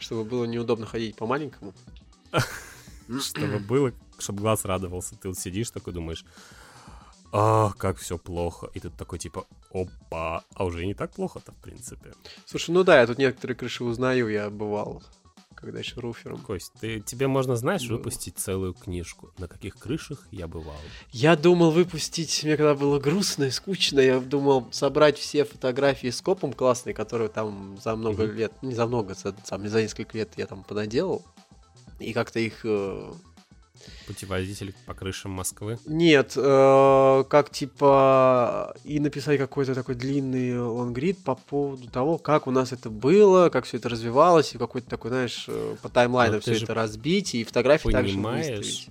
Чтобы 0.00 0.24
было 0.24 0.44
неудобно 0.46 0.84
ходить 0.84 1.14
по 1.14 1.26
маленькому. 1.26 1.72
Чтобы 3.20 3.60
было, 3.60 3.92
чтобы 4.18 4.40
глаз 4.40 4.64
радовался. 4.64 5.16
Ты 5.16 5.28
вот 5.28 5.38
сидишь 5.38 5.70
такой, 5.70 5.92
думаешь, 5.92 6.24
а, 7.32 7.70
как 7.78 7.98
все 7.98 8.18
плохо. 8.18 8.70
И 8.74 8.80
тут 8.80 8.94
такой, 8.96 9.18
типа, 9.18 9.46
опа, 9.72 10.44
а 10.54 10.64
уже 10.64 10.86
не 10.86 10.94
так 10.94 11.12
плохо-то, 11.12 11.52
в 11.52 11.56
принципе. 11.56 12.12
Слушай, 12.46 12.72
ну 12.72 12.84
да, 12.84 13.00
я 13.00 13.06
тут 13.06 13.18
некоторые 13.18 13.56
крыши 13.56 13.84
узнаю, 13.84 14.28
я 14.28 14.50
бывал, 14.50 15.02
когда 15.54 15.78
еще 15.78 16.00
руфером. 16.00 16.40
Кость, 16.40 16.72
ты, 16.80 17.00
тебе 17.00 17.26
можно, 17.26 17.56
знаешь, 17.56 17.86
Было. 17.88 17.96
выпустить 17.98 18.38
целую 18.38 18.74
книжку. 18.74 19.32
На 19.38 19.48
каких 19.48 19.76
крышах 19.76 20.26
я 20.30 20.48
бывал. 20.48 20.76
Я 21.10 21.36
думал 21.36 21.70
выпустить, 21.70 22.42
мне 22.44 22.56
когда 22.56 22.74
было 22.74 22.98
грустно 22.98 23.44
и 23.44 23.50
скучно, 23.50 24.00
я 24.00 24.20
думал 24.20 24.68
собрать 24.72 25.18
все 25.18 25.44
фотографии 25.44 26.08
с 26.10 26.20
копом 26.20 26.52
классные, 26.52 26.94
которые 26.94 27.28
там 27.28 27.78
за 27.82 27.94
много 27.96 28.24
Мгм. 28.24 28.36
лет, 28.36 28.52
не 28.62 28.74
за 28.74 28.86
много, 28.86 29.14
за, 29.14 29.32
там, 29.32 29.66
за 29.68 29.82
несколько 29.82 30.16
лет 30.18 30.30
я 30.36 30.46
там 30.46 30.64
понаделал. 30.64 31.24
И 32.00 32.12
как-то 32.12 32.40
их... 32.40 32.60
э, 32.64 33.12
Путеводитель 34.06 34.74
по 34.86 34.94
крышам 34.94 35.32
Москвы. 35.32 35.78
Нет, 35.86 36.34
э, 36.36 37.24
как 37.28 37.50
типа 37.50 38.74
и 38.84 39.00
написать 39.00 39.38
какой-то 39.38 39.74
такой 39.74 39.94
длинный 39.94 40.58
лонгрид 40.58 41.22
по 41.24 41.34
поводу 41.34 41.88
того, 41.88 42.18
как 42.18 42.46
у 42.46 42.50
нас 42.50 42.72
это 42.72 42.90
было, 42.90 43.48
как 43.48 43.64
все 43.64 43.76
это 43.76 43.88
развивалось, 43.88 44.54
и 44.54 44.58
какой-то 44.58 44.88
такой, 44.88 45.10
знаешь, 45.10 45.44
э, 45.48 45.76
по 45.82 45.88
таймлайну 45.88 46.40
все 46.40 46.54
это 46.54 46.74
разбить, 46.74 47.34
и 47.34 47.44
фотографии 47.44 47.90
также 47.90 48.14
понимаешь, 48.14 48.58
выставить. 48.58 48.88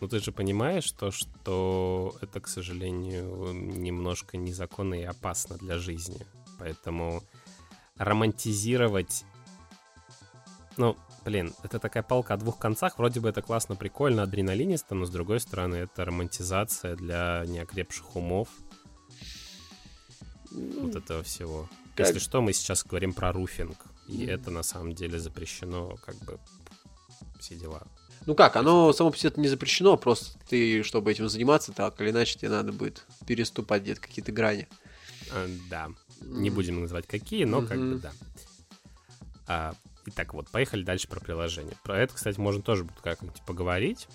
Ну 0.00 0.08
ты 0.08 0.20
же 0.20 0.32
понимаешь 0.32 0.90
то, 0.92 1.10
что 1.10 2.14
это, 2.20 2.40
к 2.40 2.48
сожалению, 2.48 3.52
немножко 3.52 4.36
незаконно 4.36 4.94
и 4.94 5.04
опасно 5.04 5.56
для 5.56 5.78
жизни. 5.78 6.26
Поэтому 6.58 7.22
романтизировать... 7.96 9.24
Ну, 10.76 10.96
блин, 11.26 11.52
это 11.64 11.78
такая 11.80 12.02
палка 12.04 12.34
о 12.34 12.36
двух 12.36 12.58
концах. 12.58 12.96
Вроде 12.98 13.18
бы 13.20 13.28
это 13.28 13.42
классно, 13.42 13.74
прикольно, 13.76 14.22
адреналинисто, 14.22 14.94
но 14.94 15.04
с 15.06 15.10
другой 15.10 15.40
стороны 15.40 15.74
это 15.76 16.04
романтизация 16.04 16.94
для 16.96 17.44
неокрепших 17.46 18.14
умов 18.16 18.48
вот 20.50 20.94
этого 20.94 21.22
всего. 21.22 21.68
Как- 21.96 22.06
Если 22.06 22.20
что, 22.20 22.40
мы 22.40 22.52
сейчас 22.52 22.84
говорим 22.84 23.12
про 23.12 23.32
руфинг. 23.32 23.76
И 24.06 24.18
Мгм. 24.22 24.28
это 24.30 24.50
на 24.52 24.62
самом 24.62 24.94
деле 24.94 25.18
запрещено, 25.18 25.96
как 26.04 26.14
бы 26.24 26.38
все 27.40 27.56
дела. 27.56 27.82
Ну 28.24 28.34
как, 28.36 28.54
оно 28.56 28.92
само 28.92 29.10
по 29.10 29.16
себе 29.18 29.32
не 29.36 29.48
запрещено, 29.48 29.96
просто 29.96 30.38
ты, 30.48 30.82
чтобы 30.84 31.10
этим 31.10 31.28
заниматься, 31.28 31.72
так 31.72 32.00
или 32.00 32.10
иначе 32.10 32.38
тебе 32.38 32.50
надо 32.50 32.72
будет 32.72 33.04
переступать 33.26 33.82
где-то 33.82 34.00
какие-то 34.00 34.30
грани. 34.32 34.68
А, 35.32 35.48
Да. 35.70 35.88
Не 36.20 36.50
будем 36.50 36.80
называть 36.80 37.06
какие, 37.06 37.44
но 37.44 37.62
как 37.62 37.78
бы 37.78 37.96
да. 37.98 38.12
А, 39.48 39.74
итак, 40.06 40.34
вот, 40.34 40.48
поехали 40.48 40.82
дальше 40.82 41.08
про 41.08 41.20
приложение. 41.20 41.76
Про 41.82 41.98
это, 41.98 42.14
кстати, 42.14 42.38
можно 42.38 42.62
тоже 42.62 42.84
будет 42.84 43.00
как-нибудь 43.00 43.42
поговорить. 43.42 44.08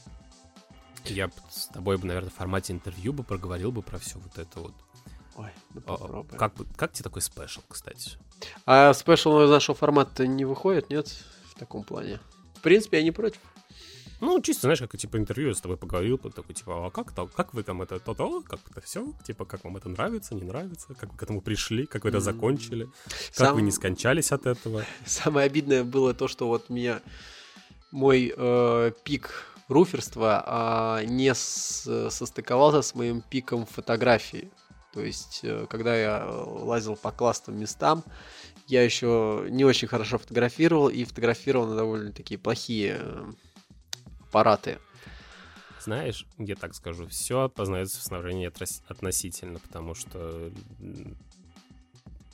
Я 1.06 1.30
с 1.50 1.68
тобой 1.68 1.98
бы, 1.98 2.08
наверное, 2.08 2.30
в 2.30 2.36
формате 2.36 2.74
интервью 2.74 3.14
бы 3.14 3.24
проговорил 3.24 3.72
бы 3.72 3.82
про 3.82 3.98
все 3.98 4.20
вот 4.20 4.38
это 4.38 4.60
вот. 4.60 4.74
Ой, 5.36 5.50
ну 5.74 5.82
А, 5.86 5.98
попробуем. 5.98 6.38
Как, 6.38 6.54
как 6.76 6.94
тебе 6.94 7.04
такой 7.04 7.22
спешл, 7.22 7.62
кстати? 7.68 8.18
А 8.66 8.94
спешл 8.94 9.44
из 9.44 9.50
нашего 9.50 9.76
формата 9.76 10.28
не 10.28 10.46
выходит, 10.46 10.90
нет? 10.90 11.08
В 11.46 11.58
таком 11.58 11.84
плане. 11.84 12.20
В 12.56 12.62
принципе, 12.62 12.98
я 12.98 13.04
не 13.04 13.12
против. 13.12 13.40
Ну, 14.22 14.40
чисто, 14.42 14.62
знаешь, 14.62 14.80
как 14.80 14.96
типа 14.98 15.18
интервью 15.18 15.50
я 15.50 15.56
с 15.56 15.62
тобой 15.62 15.78
поговорил, 15.78 16.20
такой, 16.20 16.54
типа, 16.54 16.86
а 16.86 16.92
как 16.92 17.12
то, 17.12 17.28
как 17.28 17.54
вы 17.56 17.64
там 17.64 17.82
это, 17.82 18.00
то-то, 18.00 18.42
как 18.42 18.60
это 18.70 18.80
все, 18.82 19.14
типа, 19.26 19.46
как 19.46 19.64
вам 19.64 19.78
это 19.78 19.90
нравится, 19.90 20.36
не 20.36 20.44
нравится, 20.44 20.94
как 20.94 21.12
вы 21.12 21.18
к 21.18 21.24
этому 21.24 21.42
пришли, 21.42 21.88
как 21.88 22.04
вы 22.04 22.10
это 22.10 22.20
закончили, 22.20 22.86
как 23.06 23.48
Сам- 23.48 23.56
вы 23.56 23.64
не 23.64 23.72
скончались 23.72 24.32
от 24.32 24.46
этого. 24.46 24.86
Самое 25.06 25.48
обидное 25.48 25.84
было 25.84 26.14
то, 26.14 26.28
что 26.28 26.48
вот 26.48 26.70
меня 26.70 27.02
мой 27.92 28.32
э, 28.38 28.92
пик 29.04 29.48
руферства 29.68 30.44
а, 30.46 31.04
не 31.04 31.34
с- 31.34 32.10
состыковался 32.12 32.82
с 32.82 32.94
моим 32.94 33.22
пиком 33.22 33.66
фотографии. 33.66 34.52
То 34.94 35.02
есть, 35.02 35.40
э, 35.44 35.66
когда 35.70 35.96
я 35.96 36.28
лазил 36.30 36.96
по 36.96 37.12
классным 37.12 37.60
местам, 37.60 38.04
я 38.68 38.84
еще 38.84 39.48
не 39.50 39.66
очень 39.66 39.88
хорошо 39.88 40.18
фотографировал 40.18 40.90
и 40.90 41.06
фотографировал 41.06 41.68
на 41.68 41.76
довольно 41.76 42.12
такие 42.12 42.38
плохие 42.38 42.98
э, 43.00 43.32
аппараты. 44.32 44.80
Знаешь, 45.82 46.26
я 46.38 46.56
так 46.56 46.74
скажу, 46.74 47.06
все 47.08 47.50
познается 47.50 48.00
в 48.00 48.04
снабжении 48.04 48.50
относительно, 48.88 49.60
потому 49.60 49.94
что, 49.94 50.52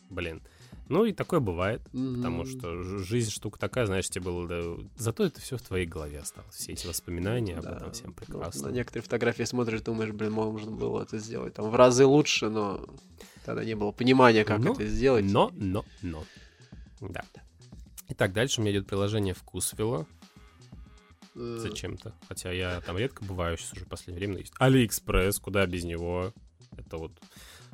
блин, 0.10 0.42
ну 0.90 1.06
и 1.06 1.12
такое 1.14 1.40
бывает, 1.40 1.82
потому 1.92 2.42
М, 2.42 2.46
что 2.46 2.84
жизнь 2.84 3.32
штука 3.32 3.58
такая, 3.58 3.86
знаешь, 3.86 4.10
тебе 4.10 4.26
было, 4.26 4.48
да, 4.48 4.62
зато 4.98 5.26
это 5.26 5.42
все 5.42 5.58
в 5.58 5.62
твоей 5.62 5.86
голове 5.88 6.20
осталось, 6.20 6.54
все 6.56 6.74
эти 6.74 6.86
воспоминания 6.88 7.58
об 7.58 7.64
да, 7.64 7.78
этом 7.78 7.92
всем 7.94 8.08
ну, 8.10 8.14
прекрасно. 8.14 8.68
на 8.70 8.74
некоторые 8.74 9.04
фотографии 9.04 9.44
смотришь, 9.44 9.82
думаешь, 9.82 10.12
блин, 10.12 10.34
можно 10.34 10.70
было 10.72 11.02
это 11.04 11.18
сделать 11.18 11.54
там 11.56 11.70
в 11.70 11.76
разы 11.76 12.06
лучше, 12.06 12.50
но 12.50 12.86
тогда 13.46 13.64
не 13.64 13.76
было 13.76 13.92
понимания, 13.92 14.44
как 14.44 14.60
Но- 14.60 14.74
это 14.74 14.86
сделать. 14.86 15.26
Но, 15.26 15.52
но, 15.56 15.84
но. 16.02 16.26
Да. 17.00 17.24
Итак, 18.10 18.34
дальше 18.34 18.60
у 18.60 18.64
меня 18.64 18.74
идет 18.74 18.88
приложение 18.88 19.34
Вкусвилла. 19.34 20.06
Э, 21.38 21.58
Зачем-то. 21.60 22.14
Хотя 22.28 22.52
я 22.52 22.82
там 22.82 22.98
редко 22.98 23.24
бываю, 23.24 23.58
сейчас 23.58 23.74
уже 23.74 23.86
в 23.86 23.88
последнее 23.90 24.26
время. 24.28 24.40
Есть 24.42 24.54
Алиэкспресс, 24.58 25.40
куда 25.40 25.66
без 25.66 25.84
него. 25.84 26.34
Это 26.78 26.98
вот... 26.98 27.12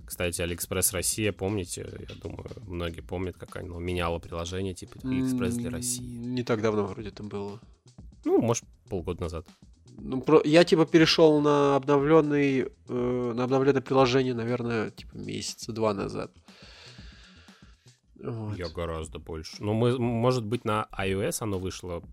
Кстати, 0.05 0.41
Алиэкспресс 0.41 0.91
Россия, 0.91 1.31
помните? 1.31 1.89
Я 2.09 2.15
думаю, 2.15 2.45
многие 2.67 2.99
помнят, 3.01 3.37
как 3.37 3.55
оно 3.55 3.79
меняло 3.79 4.19
приложение, 4.19 4.73
типа 4.73 4.99
Алиэкспресс 5.03 5.55
для 5.55 5.69
России. 5.69 6.03
Не 6.03 6.43
так 6.43 6.61
давно 6.61 6.85
вроде 6.85 7.07
это 7.09 7.23
было. 7.23 7.59
Ну, 8.25 8.41
может, 8.41 8.65
полгода 8.89 9.21
назад. 9.21 9.47
Ну, 9.97 10.21
про- 10.21 10.41
Я 10.43 10.65
типа 10.65 10.85
перешел 10.85 11.39
на 11.39 11.75
обновленный, 11.77 12.67
э, 12.89 13.33
на 13.35 13.43
обновленное 13.45 13.81
приложение, 13.81 14.33
наверное, 14.33 14.89
типа 14.91 15.15
месяца 15.15 15.71
два 15.71 15.93
назад. 15.93 16.31
Вот. 18.21 18.57
Я 18.57 18.69
гораздо 18.69 19.19
больше. 19.19 19.57
Ну, 19.59 19.73
мы, 19.73 19.97
может 19.99 20.45
быть, 20.45 20.65
на 20.65 20.87
iOS 20.97 21.37
оно 21.41 21.59
вышло 21.59 22.03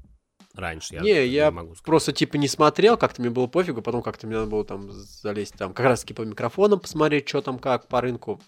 раньше. 0.54 0.94
Я 0.94 1.00
Не, 1.00 1.12
не 1.12 1.26
я 1.26 1.50
могу 1.50 1.74
сказать. 1.74 1.84
Просто 1.84 2.12
типа 2.12 2.36
не 2.36 2.48
смотрел, 2.48 2.96
как-то 2.96 3.20
мне 3.20 3.30
было 3.30 3.46
пофигу, 3.46 3.82
потом 3.82 4.02
как-то 4.02 4.26
мне 4.26 4.36
надо 4.36 4.50
было 4.50 4.64
там 4.64 4.90
залезть 4.90 5.54
там 5.54 5.72
как 5.74 5.86
раз 5.86 6.00
таки 6.00 6.14
по 6.14 6.22
микрофонам 6.22 6.80
посмотреть, 6.80 7.28
что 7.28 7.42
там 7.42 7.58
как 7.58 7.88
по 7.88 8.00
рынку. 8.00 8.40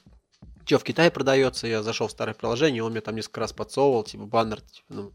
Что 0.64 0.78
в 0.78 0.84
Китае 0.84 1.10
продается, 1.10 1.66
я 1.66 1.82
зашел 1.82 2.06
в 2.06 2.12
старое 2.12 2.34
приложение, 2.34 2.84
он 2.84 2.92
мне 2.92 3.00
там 3.00 3.16
несколько 3.16 3.40
раз 3.40 3.52
подсовывал, 3.52 4.04
типа 4.04 4.26
баннер, 4.26 4.60
типа, 4.60 4.86
ну, 4.90 5.12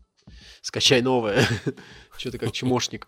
скачай 0.62 1.01
новое. 1.01 1.46
Что-то 2.17 2.38
как 2.38 2.51
чмошник. 2.51 3.08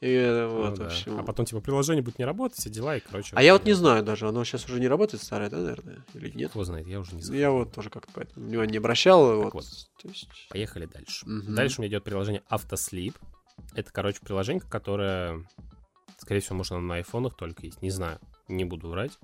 И 0.00 0.26
Ну 0.30 0.56
вот, 0.58 0.74
в 0.74 0.78
да. 0.78 0.86
общем. 0.86 1.18
А 1.18 1.24
потом, 1.24 1.44
типа, 1.44 1.60
приложение 1.60 2.02
будет 2.02 2.20
не 2.20 2.24
работать, 2.24 2.58
все 2.58 2.70
дела, 2.70 2.96
и, 2.96 3.00
короче... 3.00 3.34
А 3.34 3.42
я 3.42 3.52
вот 3.52 3.64
не 3.64 3.72
знаю 3.72 4.04
даже, 4.04 4.28
оно 4.28 4.44
сейчас 4.44 4.64
уже 4.66 4.78
не 4.78 4.86
работает 4.86 5.22
старое, 5.22 5.50
да, 5.50 5.56
наверное, 5.56 6.04
или 6.14 6.30
нет? 6.30 6.50
Кто 6.50 6.62
знает, 6.62 6.86
я 6.86 7.00
уже 7.00 7.12
не 7.12 7.18
Ну, 7.18 7.22
знаю. 7.24 7.40
Я 7.40 7.50
вот 7.50 7.72
тоже 7.72 7.90
как-то 7.90 8.12
поэтому 8.14 8.46
внимания 8.46 8.72
не 8.72 8.78
обращал. 8.78 9.42
Вот, 9.42 9.52
вот. 9.54 9.64
То 10.00 10.08
есть... 10.08 10.28
Поехали 10.50 10.86
дальше. 10.86 11.26
Мгм. 11.26 11.54
Дальше 11.54 11.80
у 11.80 11.82
меня 11.82 11.90
идет 11.90 12.04
приложение 12.04 12.42
Автослип. 12.48 13.16
Это, 13.74 13.90
короче, 13.92 14.20
приложение, 14.20 14.62
которое, 14.62 15.44
скорее 16.18 16.40
всего, 16.40 16.56
можно 16.56 16.78
на 16.80 16.94
айфонах 16.94 17.36
только 17.36 17.66
есть. 17.66 17.82
Не 17.82 17.90
знаю, 17.90 18.20
не 18.46 18.64
буду 18.64 18.88
врать. 18.88 19.18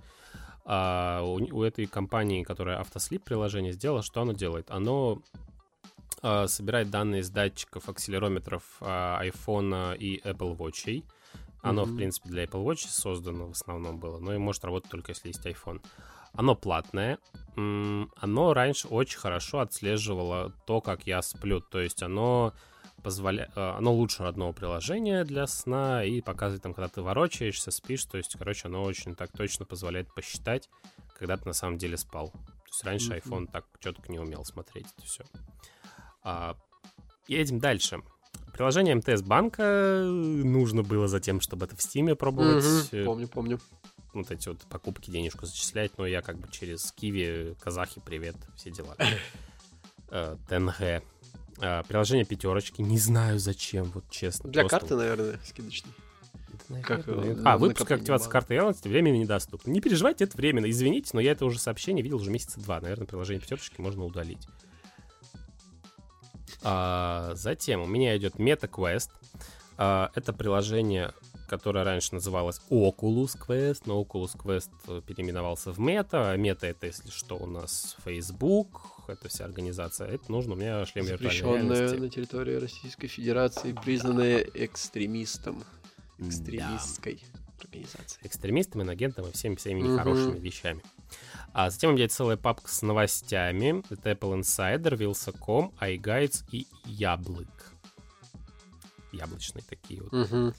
А 0.65 1.23
у, 1.23 1.35
у 1.59 1.63
этой 1.63 1.87
компании, 1.87 2.43
которая 2.43 2.81
Автослип 2.81 3.23
приложение 3.23 3.73
сделала, 3.73 4.03
что 4.03 4.23
оно 4.23 4.33
делает? 4.33 4.71
Оно 4.71 5.23
а, 6.27 6.47
собирает 6.49 6.89
данные 6.89 7.23
с 7.23 7.29
датчиков 7.29 7.87
акселерометров 7.91 8.63
а, 8.81 9.23
iPhone 9.23 9.95
и 9.99 10.23
Apple 10.25 10.57
Watch. 10.57 11.05
Оно, 11.61 11.83
mm-hmm. 11.83 11.85
в 11.85 11.97
принципе, 11.97 12.29
для 12.31 12.45
Apple 12.45 12.65
Watch 12.65 12.89
создано 12.89 13.49
в 13.49 13.51
основном 13.51 13.99
было, 13.99 14.19
но 14.19 14.35
и 14.35 14.39
может 14.39 14.65
работать 14.65 14.91
только 14.91 15.13
если 15.13 15.29
есть 15.29 15.45
iPhone. 15.45 15.85
Оно 16.33 16.55
платное. 16.55 17.19
Оно 17.57 18.55
раньше 18.55 18.89
очень 18.89 19.19
хорошо 19.19 19.61
отслеживало 19.61 20.53
то, 20.67 20.81
как 20.81 21.07
я 21.07 21.21
сплю. 21.21 21.61
То 21.61 21.81
есть 21.81 22.03
оно 22.03 22.55
позволяет... 23.03 23.51
Э, 23.55 23.75
оно 23.77 23.93
лучше 23.93 24.23
родного 24.23 24.53
приложения 24.53 25.25
для 25.25 25.47
сна 25.47 26.05
и 26.05 26.23
показывает 26.23 26.63
там, 26.63 26.73
когда 26.73 26.89
ты 26.89 27.03
ворочаешься, 27.03 27.71
спишь. 27.71 28.07
То 28.07 28.17
есть, 28.17 28.35
короче, 28.39 28.69
оно 28.69 28.83
очень 28.83 29.15
так 29.15 29.31
точно 29.31 29.67
позволяет 29.67 30.13
посчитать, 30.15 30.71
когда 31.19 31.37
ты 31.37 31.47
на 31.47 31.53
самом 31.53 31.77
деле 31.77 31.99
спал. 31.99 32.31
То 32.31 32.69
есть 32.69 32.83
раньше 32.85 33.13
mm-hmm. 33.13 33.23
iPhone 33.23 33.53
так 33.53 33.67
четко 33.79 34.11
не 34.11 34.19
умел 34.19 34.45
смотреть 34.45 34.87
это 34.97 35.07
все. 35.07 35.25
А, 36.25 36.57
едем 37.29 37.59
дальше. 37.61 38.03
Приложение 38.53 38.95
МТС 38.95 39.23
банка 39.23 40.03
нужно 40.05 40.83
было 40.83 41.09
за 41.09 41.21
тем, 41.21 41.41
чтобы 41.41 41.67
это 41.67 41.77
в 41.77 41.83
Стиме 41.83 42.15
пробовать. 42.15 42.65
Угу, 42.93 43.05
помню, 43.05 43.29
помню. 43.29 43.61
Вот 44.13 44.31
эти 44.31 44.49
вот 44.49 44.61
покупки 44.71 45.11
денежку 45.11 45.45
зачислять, 45.45 45.99
но 45.99 46.07
я 46.07 46.23
как 46.23 46.39
бы 46.39 46.49
через 46.51 46.93
Киви, 46.93 47.57
казахи, 47.61 48.01
привет, 48.05 48.37
все 48.57 48.71
дела. 48.71 48.97
Э, 50.11 50.37
ТНГ. 50.49 51.03
А, 51.59 51.83
приложение 51.85 52.25
пятерочки, 52.25 52.83
не 52.83 52.99
знаю 52.99 53.41
зачем, 53.41 53.85
вот 53.87 54.05
честно. 54.11 54.51
Для 54.51 54.69
карты, 54.69 54.95
наверное, 54.95 55.41
скидочный. 55.45 55.91
Как, 56.83 57.05
а, 57.45 57.59
выпуск 57.59 57.91
активации 57.91 58.31
карты 58.31 58.55
реальности 58.55 58.87
временно 58.87 59.17
недоступен. 59.17 59.73
Не 59.73 59.81
переживайте, 59.81 60.25
это 60.25 60.37
временно. 60.37 60.71
Извините, 60.71 61.11
но 61.15 61.21
я 61.21 61.33
это 61.33 61.45
уже 61.47 61.59
сообщение 61.59 62.03
видел 62.03 62.17
уже 62.17 62.31
месяца 62.31 62.61
два. 62.61 62.81
Наверное, 62.81 63.07
приложение 63.07 63.41
пятерочки 63.41 63.81
можно 63.81 64.05
удалить. 64.05 64.47
А, 66.65 67.33
затем 67.35 67.83
у 67.83 67.87
меня 67.87 68.17
идет 68.17 68.37
MetaQuest. 68.37 69.11
А, 69.77 70.11
это 70.15 70.33
приложение, 70.33 71.13
которое 71.49 71.85
раньше 71.85 72.15
называлось 72.15 72.61
Oculus 72.71 73.39
Quest, 73.39 73.83
но 73.87 74.03
Oculus 74.03 74.37
Quest 74.37 75.03
переименовался 75.03 75.73
в 75.73 75.79
Meta. 75.79 76.33
А 76.33 76.37
Meta 76.37 76.67
это, 76.67 76.87
если 76.87 77.11
что, 77.11 77.37
у 77.37 77.47
нас 77.47 77.97
Facebook, 78.05 78.81
это 79.09 79.29
вся 79.29 79.45
организация. 79.45 80.09
Это 80.09 80.31
нужно 80.33 80.55
у 80.55 80.57
меня 80.57 80.85
шлем 80.87 81.05
виртуальной 81.07 81.99
на 81.99 82.09
территории 82.09 82.55
Российской 82.55 83.09
Федерации, 83.09 83.77
признанная 83.85 84.39
экстремистом. 84.55 85.63
Экстремистской 86.19 87.21
да. 87.33 87.65
организацией. 87.65 88.27
Экстремистом, 88.27 88.83
инагентом 88.83 89.27
и 89.27 89.33
всеми 89.33 89.57
всеми 89.57 89.81
нехорошими 89.81 90.39
вещами. 90.39 90.83
А 91.53 91.71
затем 91.71 91.91
у 91.91 91.93
меня 91.93 92.05
есть 92.05 92.17
целая 92.17 92.37
папка 92.37 92.69
с 92.69 92.83
новостями. 92.83 93.83
Это 93.91 94.11
Apple 94.11 94.41
Insider, 94.41 94.97
Wilson.com, 94.97 95.73
iGuides 95.81 96.45
и 96.51 96.67
Яблык. 96.85 97.73
Яблочные 99.13 99.63
такие 99.69 100.03
вот. 100.03 100.13
Угу. 100.13 100.55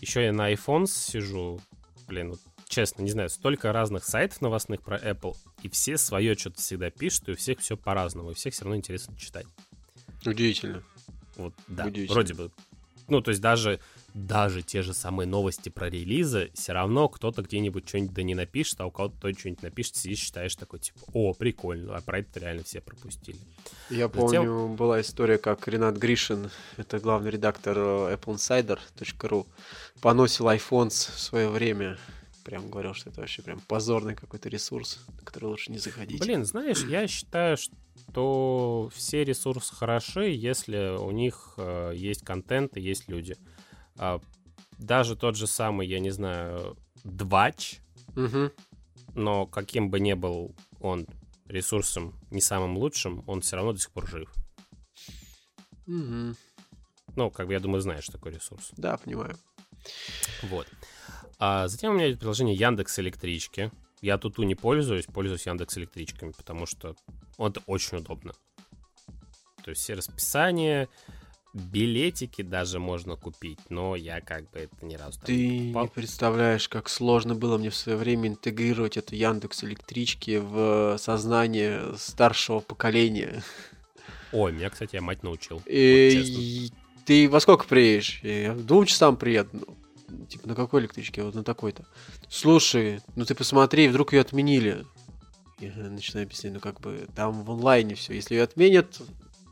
Еще 0.00 0.24
я 0.24 0.32
на 0.32 0.52
iPhone 0.52 0.86
сижу. 0.86 1.60
Блин, 2.06 2.30
вот 2.30 2.40
честно, 2.68 3.02
не 3.02 3.10
знаю, 3.10 3.30
столько 3.30 3.72
разных 3.72 4.04
сайтов 4.04 4.40
новостных 4.40 4.82
про 4.82 4.98
Apple, 4.98 5.36
и 5.62 5.68
все 5.68 5.96
свое 5.96 6.36
что-то 6.36 6.58
всегда 6.58 6.90
пишут, 6.90 7.28
и 7.28 7.32
у 7.32 7.36
всех 7.36 7.60
все 7.60 7.76
по-разному, 7.76 8.30
и 8.30 8.34
всех 8.34 8.54
все 8.54 8.64
равно 8.64 8.76
интересно 8.76 9.16
читать. 9.16 9.46
Удивительно. 10.24 10.82
Вот, 11.36 11.54
да, 11.66 11.86
Удивительно. 11.86 12.14
вроде 12.14 12.34
бы. 12.34 12.50
Ну, 13.08 13.20
то 13.20 13.30
есть 13.30 13.40
даже 13.40 13.80
даже 14.14 14.62
те 14.62 14.82
же 14.82 14.94
самые 14.94 15.26
новости 15.26 15.68
про 15.68 15.88
релизы, 15.88 16.50
все 16.54 16.72
равно 16.72 17.08
кто-то 17.08 17.42
где-нибудь 17.42 17.88
что-нибудь 17.88 18.14
да 18.14 18.22
не 18.22 18.34
напишет, 18.34 18.80
а 18.80 18.86
у 18.86 18.90
кого-то 18.90 19.16
кто 19.16 19.32
что-нибудь 19.32 19.62
напишет, 19.62 19.96
сидишь, 19.96 20.20
считаешь 20.20 20.56
такой, 20.56 20.80
типа, 20.80 20.98
о, 21.12 21.34
прикольно, 21.34 21.96
а 21.96 22.00
про 22.00 22.20
это 22.20 22.40
реально 22.40 22.64
все 22.64 22.80
пропустили. 22.80 23.38
Я 23.90 24.08
Затем... 24.08 24.18
помню, 24.18 24.68
была 24.68 25.00
история, 25.00 25.38
как 25.38 25.68
Ренат 25.68 25.96
Гришин, 25.96 26.50
это 26.76 26.98
главный 26.98 27.30
редактор 27.30 27.76
э, 27.78 28.16
appleinsider.ru, 28.16 29.46
поносил 30.00 30.48
iPhone 30.48 30.88
в 30.88 30.92
свое 30.92 31.48
время. 31.48 31.98
Прям 32.44 32.70
говорил, 32.70 32.94
что 32.94 33.10
это 33.10 33.20
вообще 33.20 33.42
прям 33.42 33.60
позорный 33.60 34.14
какой-то 34.14 34.48
ресурс, 34.48 35.04
на 35.18 35.22
который 35.22 35.46
лучше 35.46 35.70
не 35.70 35.78
заходить. 35.78 36.18
Блин, 36.18 36.46
знаешь, 36.46 36.82
я 36.84 37.06
считаю, 37.06 37.58
что 37.58 38.90
все 38.94 39.22
ресурсы 39.22 39.74
хороши, 39.74 40.30
если 40.30 40.96
у 40.96 41.10
них 41.10 41.54
э, 41.58 41.92
есть 41.94 42.24
контент 42.24 42.78
и 42.78 42.80
есть 42.80 43.06
люди. 43.08 43.36
А, 43.98 44.20
даже 44.78 45.16
тот 45.16 45.36
же 45.36 45.46
самый, 45.46 45.86
я 45.86 46.00
не 46.00 46.10
знаю, 46.10 46.76
Двач, 47.04 47.80
угу. 48.16 48.50
но 49.14 49.46
каким 49.46 49.90
бы 49.90 50.00
ни 50.00 50.14
был 50.14 50.54
он 50.80 51.06
ресурсом 51.46 52.14
не 52.30 52.40
самым 52.40 52.76
лучшим, 52.76 53.24
он 53.26 53.40
все 53.40 53.56
равно 53.56 53.72
до 53.72 53.78
сих 53.78 53.90
пор 53.90 54.08
жив. 54.08 54.32
Угу. 55.86 56.36
Ну, 57.16 57.30
как 57.30 57.46
бы 57.46 57.52
я 57.52 57.60
думаю, 57.60 57.80
знаешь 57.80 58.06
такой 58.06 58.32
ресурс. 58.32 58.70
Да, 58.76 58.96
понимаю. 58.96 59.36
Вот. 60.42 60.66
А 61.38 61.68
затем 61.68 61.92
у 61.92 61.94
меня 61.94 62.06
есть 62.06 62.20
приложение 62.20 62.54
Яндекс 62.54 62.98
Электрички. 62.98 63.72
Я 64.00 64.18
тут 64.18 64.38
не 64.38 64.54
пользуюсь, 64.54 65.06
пользуюсь 65.06 65.46
Яндекс 65.46 65.78
Электричками, 65.78 66.32
потому 66.36 66.66
что 66.66 66.94
это 67.38 67.60
очень 67.66 67.98
удобно. 67.98 68.34
То 69.64 69.70
есть 69.70 69.82
все 69.82 69.94
расписания, 69.94 70.88
билетики 71.54 72.42
даже 72.42 72.78
можно 72.78 73.16
купить, 73.16 73.58
но 73.68 73.96
я 73.96 74.20
как 74.20 74.50
бы 74.50 74.60
это 74.60 74.84
ни 74.84 74.94
разу 74.94 75.18
Ты 75.24 75.34
не, 75.34 75.72
не 75.72 75.88
представляешь, 75.88 76.68
как 76.68 76.88
сложно 76.88 77.34
было 77.34 77.58
мне 77.58 77.70
в 77.70 77.76
свое 77.76 77.96
время 77.96 78.28
интегрировать 78.28 78.96
эту 78.96 79.14
Яндекс 79.14 79.64
электрички 79.64 80.38
в 80.38 80.96
сознание 80.98 81.94
старшего 81.96 82.60
поколения. 82.60 83.42
Ой, 84.32 84.52
меня, 84.52 84.68
кстати, 84.68 84.96
я 84.96 85.00
мать 85.00 85.22
научил. 85.22 85.62
И... 85.66 86.68
Вот, 86.70 87.04
ты 87.06 87.28
во 87.28 87.40
сколько 87.40 87.64
приедешь? 87.64 88.20
Я 88.22 88.52
в 88.52 88.64
двум 88.64 88.84
часам 88.84 89.16
приеду. 89.16 89.76
Ну, 90.08 90.26
типа, 90.26 90.48
на 90.48 90.54
какой 90.54 90.82
электричке? 90.82 91.22
Вот 91.22 91.34
на 91.34 91.44
такой-то. 91.44 91.84
Слушай, 92.28 93.00
ну 93.16 93.24
ты 93.24 93.34
посмотри, 93.34 93.88
вдруг 93.88 94.12
ее 94.12 94.20
отменили. 94.20 94.84
Я 95.58 95.72
начинаю 95.74 96.26
объяснять, 96.26 96.52
ну 96.52 96.60
как 96.60 96.80
бы 96.80 97.08
там 97.16 97.42
в 97.42 97.50
онлайне 97.50 97.94
все. 97.94 98.14
Если 98.14 98.34
ее 98.34 98.42
отменят, 98.42 99.00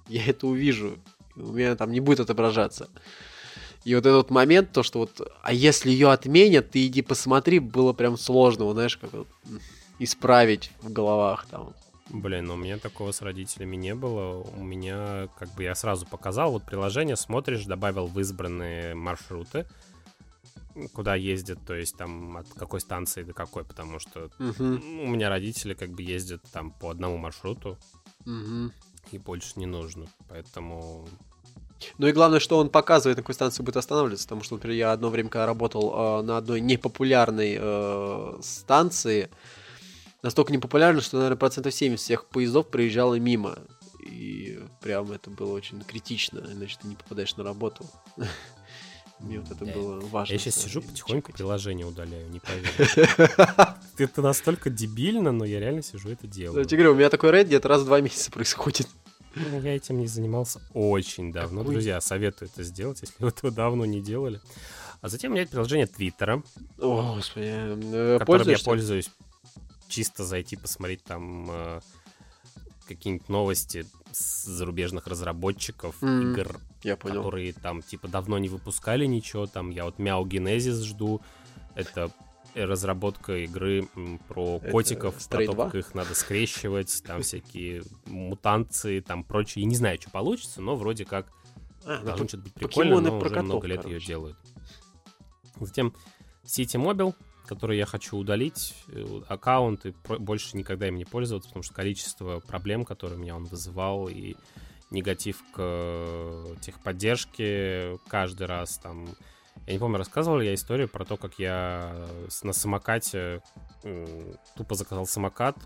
я 0.08 0.24
это 0.26 0.46
увижу 0.46 0.98
у 1.36 1.52
меня 1.52 1.76
там 1.76 1.92
не 1.92 2.00
будет 2.00 2.20
отображаться. 2.20 2.88
И 3.84 3.94
вот 3.94 4.04
этот 4.04 4.30
момент, 4.30 4.72
то, 4.72 4.82
что 4.82 5.00
вот, 5.00 5.20
а 5.42 5.52
если 5.52 5.90
ее 5.90 6.10
отменят, 6.10 6.70
ты 6.70 6.86
иди 6.86 7.02
посмотри, 7.02 7.60
было 7.60 7.92
прям 7.92 8.16
сложно, 8.16 8.64
вот, 8.64 8.72
знаешь, 8.74 8.96
как 8.96 9.12
вот 9.12 9.28
исправить 10.00 10.72
в 10.82 10.92
головах 10.92 11.46
там. 11.46 11.72
Блин, 12.10 12.46
ну 12.46 12.54
у 12.54 12.56
меня 12.56 12.78
такого 12.78 13.12
с 13.12 13.22
родителями 13.22 13.76
не 13.76 13.94
было. 13.94 14.42
У 14.56 14.62
меня, 14.62 15.28
как 15.38 15.52
бы 15.54 15.62
я 15.64 15.74
сразу 15.74 16.06
показал, 16.06 16.52
вот 16.52 16.64
приложение 16.64 17.16
смотришь, 17.16 17.64
добавил 17.64 18.06
в 18.06 18.18
избранные 18.20 18.94
маршруты, 18.94 19.66
куда 20.92 21.14
ездят, 21.14 21.58
то 21.64 21.74
есть 21.74 21.96
там 21.96 22.38
от 22.38 22.48
какой 22.54 22.80
станции 22.80 23.22
до 23.22 23.32
какой, 23.32 23.64
потому 23.64 23.98
что 23.98 24.30
угу. 24.38 24.64
у 24.64 25.06
меня 25.06 25.28
родители 25.28 25.74
как 25.74 25.90
бы 25.90 26.02
ездят 26.02 26.42
там 26.52 26.72
по 26.72 26.90
одному 26.90 27.18
маршруту. 27.18 27.78
Угу 28.24 28.72
и 29.12 29.18
больше 29.18 29.52
не 29.56 29.66
нужно. 29.66 30.06
Поэтому 30.28 31.08
ну 31.98 32.06
и 32.06 32.12
главное, 32.12 32.40
что 32.40 32.58
он 32.58 32.68
показывает, 32.68 33.16
на 33.16 33.22
какой 33.22 33.34
станции 33.34 33.62
будет 33.62 33.76
останавливаться, 33.76 34.26
потому 34.26 34.42
что, 34.42 34.54
например, 34.54 34.76
я 34.76 34.92
одно 34.92 35.10
время, 35.10 35.28
когда 35.28 35.46
работал 35.46 36.20
э, 36.20 36.22
на 36.22 36.36
одной 36.36 36.60
непопулярной 36.60 37.56
э, 37.58 38.38
станции, 38.42 39.30
настолько 40.22 40.52
непопулярной, 40.52 41.02
что, 41.02 41.16
наверное, 41.16 41.36
процентов 41.36 41.74
70 41.74 42.02
всех 42.02 42.26
поездов 42.26 42.68
проезжало 42.68 43.14
мимо. 43.18 43.58
И 44.00 44.60
прям 44.80 45.10
это 45.12 45.30
было 45.30 45.52
очень 45.52 45.82
критично, 45.82 46.38
иначе 46.38 46.76
ты 46.80 46.88
не 46.88 46.96
попадаешь 46.96 47.36
на 47.36 47.44
работу. 47.44 47.84
Мне 49.18 49.40
вот 49.40 49.50
это 49.50 49.64
было 49.64 50.00
важно. 50.00 50.34
Я 50.34 50.38
сейчас 50.38 50.56
сижу 50.56 50.82
потихоньку 50.82 51.32
приложение 51.32 51.86
удаляю, 51.86 52.28
не 52.28 52.40
поверю. 52.40 52.68
Это 53.98 54.20
настолько 54.20 54.68
дебильно, 54.68 55.32
но 55.32 55.46
я 55.46 55.58
реально 55.58 55.82
сижу 55.82 56.10
это 56.10 56.26
делаю. 56.26 56.58
Я 56.58 56.64
тебе 56.66 56.78
говорю, 56.78 56.92
у 56.92 56.96
меня 56.96 57.08
такой 57.08 57.30
рейд 57.30 57.46
где-то 57.46 57.66
раз 57.66 57.80
в 57.80 57.86
два 57.86 58.02
месяца 58.02 58.30
происходит. 58.30 58.86
Ну, 59.36 59.60
я 59.60 59.76
этим 59.76 59.98
не 59.98 60.06
занимался 60.06 60.60
очень 60.72 61.32
давно. 61.32 61.62
Друзья, 61.62 62.00
советую 62.00 62.48
это 62.52 62.62
сделать, 62.62 63.02
если 63.02 63.14
вы 63.18 63.28
этого 63.28 63.52
давно 63.52 63.84
не 63.84 64.00
делали. 64.00 64.40
А 65.02 65.08
затем 65.08 65.30
у 65.30 65.34
меня 65.34 65.42
есть 65.42 65.52
приложение 65.52 65.86
Твиттера. 65.86 66.42
О, 66.78 67.16
господи. 67.16 67.46
Э, 67.46 68.18
которым 68.18 68.48
я 68.48 68.58
пользуюсь 68.58 69.10
чисто 69.88 70.24
зайти 70.24 70.56
посмотреть 70.56 71.04
там 71.04 71.48
э, 71.50 71.80
какие-нибудь 72.88 73.28
новости 73.28 73.86
с 74.10 74.44
зарубежных 74.44 75.06
разработчиков 75.06 76.02
mm, 76.02 76.22
игр, 76.32 76.58
я 76.82 76.96
понял. 76.96 77.16
которые 77.16 77.52
там 77.52 77.82
типа 77.82 78.08
давно 78.08 78.38
не 78.38 78.48
выпускали 78.48 79.04
ничего. 79.04 79.46
Там 79.46 79.70
я 79.70 79.84
вот 79.84 79.98
Мяу 79.98 80.24
Генезис 80.24 80.82
жду. 80.82 81.20
Это 81.74 82.10
разработка 82.64 83.44
игры 83.44 83.88
про 84.28 84.56
это 84.56 84.70
котиков, 84.70 85.28
про 85.28 85.46
то, 85.46 85.52
как 85.54 85.74
их 85.74 85.94
надо 85.94 86.14
скрещивать, 86.14 87.02
там 87.04 87.22
всякие 87.22 87.82
мутанции, 88.06 89.00
там 89.00 89.24
прочее. 89.24 89.64
Я 89.64 89.68
не 89.68 89.76
знаю, 89.76 90.00
что 90.00 90.10
получится, 90.10 90.62
но 90.62 90.76
вроде 90.76 91.04
как 91.04 91.26
а, 91.84 92.02
должно 92.02 92.26
что-то 92.26 92.44
быть 92.44 92.54
прикольно, 92.54 93.00
но 93.00 93.18
уже 93.18 93.28
котов, 93.28 93.44
много 93.44 93.66
лет 93.66 93.82
короче. 93.82 93.96
ее 93.96 94.04
делают. 94.04 94.36
Затем 95.60 95.94
City 96.44 96.82
Mobile, 96.82 97.14
который 97.46 97.76
я 97.78 97.86
хочу 97.86 98.16
удалить, 98.16 98.74
э, 98.88 99.20
аккаунт, 99.28 99.86
и 99.86 99.94
больше 100.18 100.56
никогда 100.56 100.88
им 100.88 100.96
не 100.96 101.04
пользоваться, 101.04 101.48
потому 101.48 101.62
что 101.62 101.74
количество 101.74 102.40
проблем, 102.40 102.84
которые 102.84 103.18
меня 103.18 103.36
он 103.36 103.44
вызывал, 103.44 104.08
и 104.08 104.34
негатив 104.90 105.38
к 105.52 105.56
э, 105.58 106.54
техподдержке 106.60 107.98
каждый 108.08 108.46
раз 108.46 108.78
там... 108.78 109.08
Я 109.66 109.72
не 109.72 109.78
помню, 109.78 109.98
рассказывал 109.98 110.40
я 110.40 110.54
историю 110.54 110.88
про 110.88 111.04
то, 111.04 111.16
как 111.16 111.38
я 111.38 112.06
на 112.42 112.52
самокате 112.52 113.42
тупо 114.56 114.74
заказал 114.74 115.06
самокат, 115.06 115.56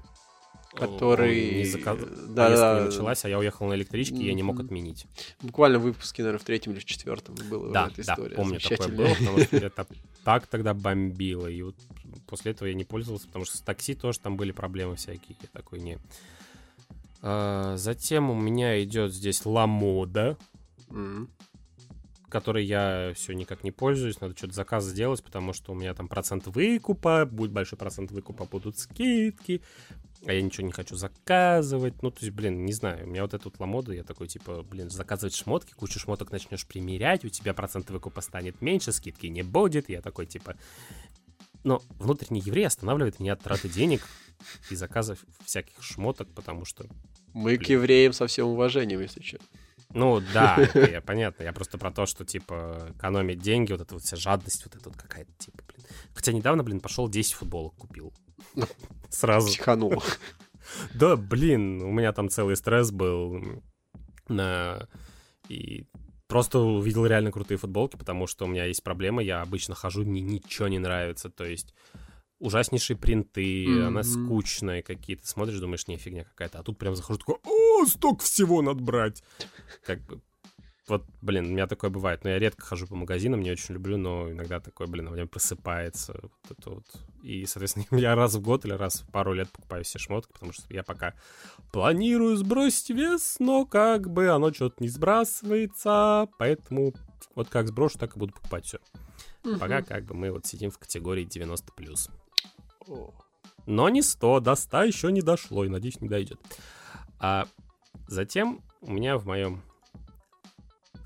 который... 0.74 1.58
Не 1.58 1.64
заказ... 1.64 1.98
да, 2.28 2.48
да, 2.48 2.80
не 2.80 2.86
началась, 2.86 3.24
а 3.24 3.28
я 3.28 3.38
уехал 3.38 3.66
на 3.66 3.74
электричке, 3.74 4.16
и 4.16 4.26
я 4.26 4.34
не 4.34 4.42
мог 4.42 4.60
отменить. 4.60 5.06
Буквально 5.42 5.78
в 5.78 5.82
выпуске, 5.82 6.22
наверное, 6.22 6.40
в 6.40 6.44
третьем 6.44 6.72
или 6.72 6.78
в 6.80 6.84
четвертом 6.84 7.34
было 7.48 7.72
да, 7.72 7.88
эта 7.88 8.00
история. 8.02 8.30
Да, 8.30 8.36
помню, 8.36 8.60
такое 8.60 8.88
было, 8.88 9.14
потому 9.14 9.38
что 9.38 9.56
это 9.56 9.86
так 10.24 10.46
тогда 10.46 10.74
бомбило, 10.74 11.46
и 11.46 11.62
вот 11.62 11.76
после 12.26 12.52
этого 12.52 12.68
я 12.68 12.74
не 12.74 12.84
пользовался, 12.84 13.26
потому 13.26 13.44
что 13.44 13.56
с 13.56 13.60
такси 13.60 13.94
тоже 13.94 14.20
там 14.20 14.36
были 14.36 14.52
проблемы 14.52 14.96
всякие, 14.96 15.36
я 15.42 15.48
такой 15.52 15.80
не... 15.80 15.98
А, 17.22 17.76
затем 17.76 18.30
у 18.30 18.34
меня 18.34 18.82
идет 18.82 19.12
здесь 19.12 19.44
Ламода, 19.44 20.38
mm-hmm. 20.88 21.28
Который 22.30 22.64
я 22.64 23.12
все 23.14 23.34
никак 23.34 23.64
не 23.64 23.70
пользуюсь. 23.70 24.20
Надо 24.20 24.36
что-то 24.36 24.54
заказ 24.54 24.84
сделать, 24.84 25.22
потому 25.22 25.52
что 25.52 25.72
у 25.72 25.74
меня 25.74 25.92
там 25.94 26.08
процент 26.08 26.46
выкупа, 26.46 27.26
будет 27.26 27.52
большой 27.52 27.78
процент 27.78 28.10
выкупа, 28.10 28.44
будут 28.44 28.78
скидки 28.78 29.62
а 30.26 30.32
я 30.32 30.42
ничего 30.42 30.66
не 30.66 30.72
хочу 30.72 30.96
заказывать. 30.96 32.02
Ну, 32.02 32.10
то 32.10 32.18
есть, 32.20 32.34
блин, 32.34 32.64
не 32.64 32.72
знаю, 32.72 33.06
у 33.06 33.08
меня 33.08 33.22
вот 33.22 33.34
эта 33.34 33.44
вот 33.44 33.58
ламода, 33.58 33.92
я 33.92 34.04
такой, 34.04 34.28
типа, 34.28 34.62
блин, 34.62 34.90
заказывать 34.90 35.34
шмотки, 35.34 35.72
кучу 35.72 35.98
шмоток 35.98 36.30
начнешь 36.30 36.66
примерять, 36.66 37.24
у 37.24 37.28
тебя 37.28 37.54
процент 37.54 37.90
выкупа 37.90 38.20
станет 38.20 38.60
меньше, 38.60 38.92
скидки 38.92 39.26
не 39.26 39.42
будет. 39.42 39.88
Я 39.88 40.02
такой, 40.02 40.26
типа... 40.26 40.56
Но 41.62 41.82
внутренний 41.98 42.40
еврей 42.40 42.66
останавливает 42.66 43.20
меня 43.20 43.34
от 43.34 43.42
траты 43.42 43.68
денег 43.68 44.02
и 44.70 44.74
заказов 44.74 45.18
всяких 45.44 45.82
шмоток, 45.82 46.28
потому 46.34 46.64
что... 46.64 46.86
Мы 47.32 47.56
блин. 47.56 47.62
к 47.62 47.68
евреям 47.68 48.12
со 48.12 48.26
всем 48.26 48.48
уважением, 48.48 49.00
если 49.00 49.22
что. 49.22 49.38
Ну, 49.92 50.20
да, 50.33 50.57
я, 50.74 51.00
понятно. 51.00 51.42
Я 51.42 51.53
просто 51.53 51.79
про 51.79 51.90
то, 51.90 52.07
что, 52.07 52.24
типа, 52.24 52.92
экономить 52.96 53.40
деньги, 53.40 53.72
вот 53.72 53.81
эта 53.81 53.94
вот 53.94 54.03
вся 54.03 54.16
жадность, 54.16 54.64
вот 54.64 54.76
эта 54.76 54.88
вот 54.88 54.96
какая-то, 54.96 55.33
типа, 55.38 55.59
блин. 55.66 55.87
Хотя 56.14 56.33
недавно, 56.33 56.62
блин, 56.62 56.81
пошел 56.81 57.09
10 57.09 57.33
футболок 57.33 57.74
купил. 57.74 58.14
Сразу. 59.11 59.48
Психанул. 59.48 60.03
Да, 60.94 61.16
блин, 61.16 61.83
у 61.83 61.90
меня 61.90 62.12
там 62.12 62.29
целый 62.29 62.55
стресс 62.55 62.92
был 62.92 63.62
на... 64.29 64.87
И 65.48 65.87
просто 66.29 66.61
увидел 66.61 67.07
реально 67.07 67.33
крутые 67.33 67.59
футболки, 67.59 67.96
потому 67.96 68.29
что 68.29 68.44
у 68.44 68.48
меня 68.48 68.66
есть 68.66 68.85
проблема, 68.85 69.20
я 69.20 69.42
обычно 69.42 69.74
хожу, 69.74 70.05
мне 70.05 70.20
ничего 70.20 70.68
не 70.68 70.79
нравится, 70.79 71.29
то 71.29 71.44
есть 71.44 71.74
ужаснейшие 72.40 72.96
принты, 72.96 73.66
mm-hmm. 73.66 73.83
она 73.83 74.03
скучная 74.03 74.83
какие-то, 74.83 75.26
смотришь, 75.26 75.61
думаешь, 75.61 75.87
не, 75.87 75.96
фигня 75.96 76.24
какая-то, 76.24 76.59
а 76.59 76.62
тут 76.62 76.79
прям 76.79 76.96
захожу, 76.96 77.18
такой, 77.18 77.37
о, 77.44 77.87
столько 77.87 78.24
всего 78.24 78.62
надо 78.62 78.83
брать. 78.83 79.22
Как 79.85 80.00
бы, 80.00 80.20
вот, 80.90 81.05
блин, 81.22 81.46
у 81.46 81.50
меня 81.50 81.68
такое 81.68 81.88
бывает. 81.88 82.24
Но 82.24 82.31
я 82.31 82.38
редко 82.40 82.66
хожу 82.66 82.88
по 82.88 82.96
магазинам, 82.96 83.42
не 83.42 83.53
очень 83.53 83.74
люблю, 83.74 83.96
но 83.96 84.29
иногда 84.29 84.59
такое, 84.59 84.88
блин, 84.88 85.07
у 85.07 85.12
меня 85.12 85.24
просыпается 85.26 86.18
вот 86.20 86.33
это 86.48 86.70
вот. 86.70 86.85
И, 87.22 87.46
соответственно, 87.46 87.87
я 87.96 88.16
раз 88.16 88.35
в 88.35 88.40
год 88.40 88.64
или 88.64 88.72
раз 88.72 89.03
в 89.03 89.11
пару 89.12 89.33
лет 89.33 89.48
покупаю 89.50 89.85
все 89.85 90.00
шмотки, 90.00 90.33
потому 90.33 90.53
что 90.53 90.64
я 90.74 90.83
пока 90.83 91.14
планирую 91.72 92.37
сбросить 92.37 92.90
вес, 92.90 93.37
но 93.38 93.66
как 93.66 94.11
бы 94.11 94.31
оно 94.31 94.53
что-то 94.53 94.83
не 94.83 94.88
сбрасывается, 94.88 96.29
поэтому 96.38 96.92
вот 97.37 97.48
как 97.48 97.68
сброшу, 97.68 97.98
так 97.98 98.16
и 98.16 98.18
буду 98.18 98.33
покупать 98.33 98.64
все. 98.64 98.79
Угу. 99.44 99.59
Пока 99.59 99.83
как 99.83 100.05
бы 100.07 100.14
мы 100.14 100.33
вот 100.33 100.44
сидим 100.46 100.72
в 100.72 100.79
категории 100.79 101.24
90+. 101.24 102.11
Но 103.66 103.88
не 103.88 104.02
100, 104.02 104.40
до 104.40 104.54
100 104.54 104.82
еще 104.84 105.12
не 105.12 105.22
дошло, 105.22 105.64
и, 105.64 105.68
надеюсь, 105.68 106.00
не 106.00 106.08
дойдет. 106.08 106.40
А 107.18 107.46
затем 108.08 108.62
у 108.80 108.90
меня 108.90 109.18
в 109.18 109.26
моем 109.26 109.62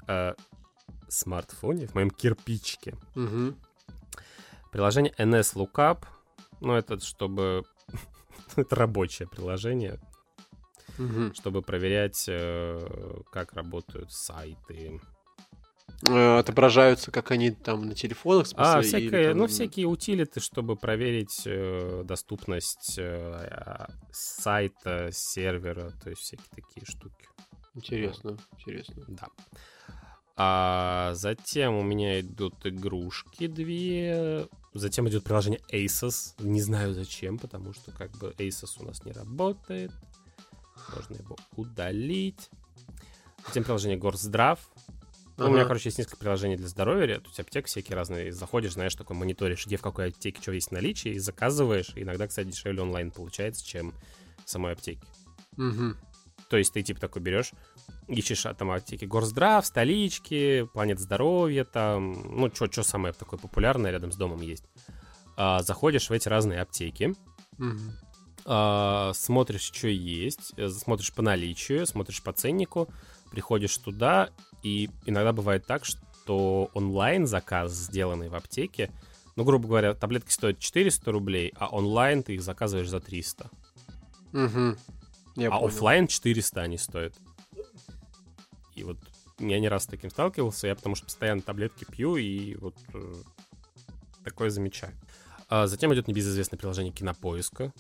э, 0.06 0.34
смартфоне, 1.08 1.86
в 1.86 1.94
моем 1.94 2.10
кирпичке. 2.10 2.94
Угу. 3.16 3.54
Приложение 4.72 5.12
NS 5.18 5.54
Lookup. 5.54 6.04
Ну, 6.60 6.74
это 6.74 6.98
чтобы... 7.00 7.64
это 8.56 8.76
рабочее 8.76 9.28
приложение. 9.28 10.00
Угу. 10.98 11.34
Чтобы 11.34 11.62
проверять, 11.62 12.26
э, 12.28 13.20
как 13.30 13.52
работают 13.54 14.12
сайты. 14.12 15.00
Э, 16.08 16.38
отображаются, 16.38 17.10
как 17.10 17.30
они 17.30 17.50
там 17.50 17.86
на 17.86 17.94
телефонах, 17.94 18.46
в 18.46 18.48
смысле, 18.50 18.72
А, 18.72 18.82
всякие, 18.82 19.08
или, 19.08 19.28
там... 19.28 19.38
ну, 19.38 19.46
всякие 19.46 19.86
утилиты, 19.86 20.40
чтобы 20.40 20.76
проверить 20.76 21.42
э, 21.46 22.02
доступность 22.04 22.96
э, 22.98 23.86
сайта, 24.10 25.08
сервера, 25.12 25.92
то 26.02 26.10
есть 26.10 26.22
всякие 26.22 26.46
такие 26.54 26.84
штуки. 26.86 27.26
Интересно, 27.74 28.36
интересно. 28.52 29.04
Да. 29.08 29.28
А 30.36 31.12
затем 31.14 31.76
у 31.76 31.82
меня 31.82 32.20
идут 32.20 32.66
игрушки 32.66 33.46
две. 33.46 34.48
Затем 34.74 35.08
идет 35.08 35.24
приложение 35.24 35.60
Asus. 35.72 36.34
Не 36.40 36.60
знаю 36.60 36.92
зачем, 36.92 37.38
потому 37.38 37.72
что 37.72 37.92
как 37.92 38.10
бы 38.18 38.34
Asus 38.38 38.80
у 38.80 38.84
нас 38.84 39.04
не 39.04 39.12
работает. 39.12 39.92
Можно 40.94 41.14
его 41.16 41.36
удалить. 41.56 42.50
Затем 43.46 43.62
приложение 43.64 43.96
Горздрав. 43.96 44.58
Ага. 45.36 45.48
У 45.48 45.52
меня, 45.52 45.64
короче, 45.64 45.88
есть 45.88 45.98
несколько 45.98 46.18
приложений 46.18 46.56
для 46.56 46.68
здоровья. 46.68 47.18
Тут 47.18 47.38
аптек 47.38 47.66
всякие 47.66 47.96
разные. 47.96 48.32
Заходишь, 48.32 48.74
знаешь, 48.74 48.94
такой 48.94 49.16
мониторишь, 49.16 49.66
где 49.66 49.76
в 49.76 49.82
какой 49.82 50.08
аптеке 50.08 50.40
что 50.40 50.52
есть 50.52 50.68
в 50.68 50.72
наличии, 50.72 51.12
и 51.12 51.18
заказываешь. 51.18 51.92
иногда, 51.96 52.26
кстати, 52.28 52.48
дешевле 52.48 52.82
онлайн 52.82 53.10
получается, 53.10 53.66
чем 53.66 53.94
в 54.44 54.50
самой 54.50 54.72
аптеке. 54.72 55.02
Угу. 55.56 55.96
То 56.48 56.56
есть 56.56 56.72
ты 56.72 56.82
типа 56.82 57.00
такой 57.00 57.22
берешь, 57.22 57.52
ищешь 58.06 58.46
там 58.56 58.70
аптеки 58.70 59.06
Горздрав, 59.06 59.66
столички, 59.66 60.68
Планет 60.72 61.00
Здоровья, 61.00 61.64
там, 61.64 62.12
ну, 62.12 62.50
что 62.54 62.82
самое 62.82 63.14
такое 63.14 63.38
популярное 63.38 63.90
рядом 63.90 64.12
с 64.12 64.16
домом 64.16 64.40
есть. 64.40 64.64
А, 65.36 65.62
заходишь 65.62 66.10
в 66.10 66.12
эти 66.12 66.28
разные 66.28 66.60
аптеки, 66.60 67.14
угу. 67.58 67.78
а, 68.44 69.12
смотришь, 69.14 69.72
что 69.72 69.88
есть, 69.88 70.52
э, 70.56 70.68
смотришь 70.68 71.12
по 71.12 71.22
наличию, 71.22 71.86
смотришь 71.86 72.22
по 72.22 72.32
ценнику, 72.32 72.88
приходишь 73.30 73.76
туда, 73.78 74.30
и 74.62 74.90
иногда 75.06 75.32
бывает 75.32 75.66
так, 75.66 75.84
что 75.84 76.70
онлайн 76.74 77.26
заказ, 77.26 77.72
сделанный 77.72 78.28
в 78.28 78.34
аптеке, 78.34 78.90
ну, 79.36 79.44
грубо 79.44 79.68
говоря, 79.68 79.94
таблетки 79.94 80.30
стоят 80.30 80.58
400 80.58 81.10
рублей, 81.10 81.52
а 81.56 81.68
онлайн 81.68 82.22
ты 82.22 82.34
их 82.34 82.42
заказываешь 82.42 82.88
за 82.88 83.00
300. 83.00 83.50
Угу. 84.32 84.76
Я 85.36 85.50
а 85.50 85.64
офлайн 85.64 86.06
400 86.06 86.60
они 86.60 86.78
стоят. 86.78 87.14
И 88.74 88.84
вот 88.84 88.98
я 89.38 89.58
не 89.58 89.68
раз 89.68 89.84
с 89.84 89.86
таким 89.86 90.10
сталкивался, 90.10 90.68
я 90.68 90.74
потому 90.74 90.94
что 90.94 91.06
постоянно 91.06 91.42
таблетки 91.42 91.84
пью 91.84 92.16
и 92.16 92.54
вот 92.56 92.76
э, 92.92 93.14
такое 94.22 94.50
замечаю. 94.50 94.94
А 95.48 95.66
затем 95.66 95.92
идет 95.92 96.08
небезызвестное 96.08 96.58
приложение 96.58 96.92
Кинопоиска, 96.92 97.72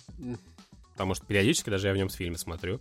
потому 0.92 1.14
что 1.14 1.26
периодически 1.26 1.70
даже 1.70 1.86
я 1.86 1.92
в 1.92 1.96
нем 1.96 2.10
с 2.10 2.14
фильмы 2.14 2.38
смотрю. 2.38 2.80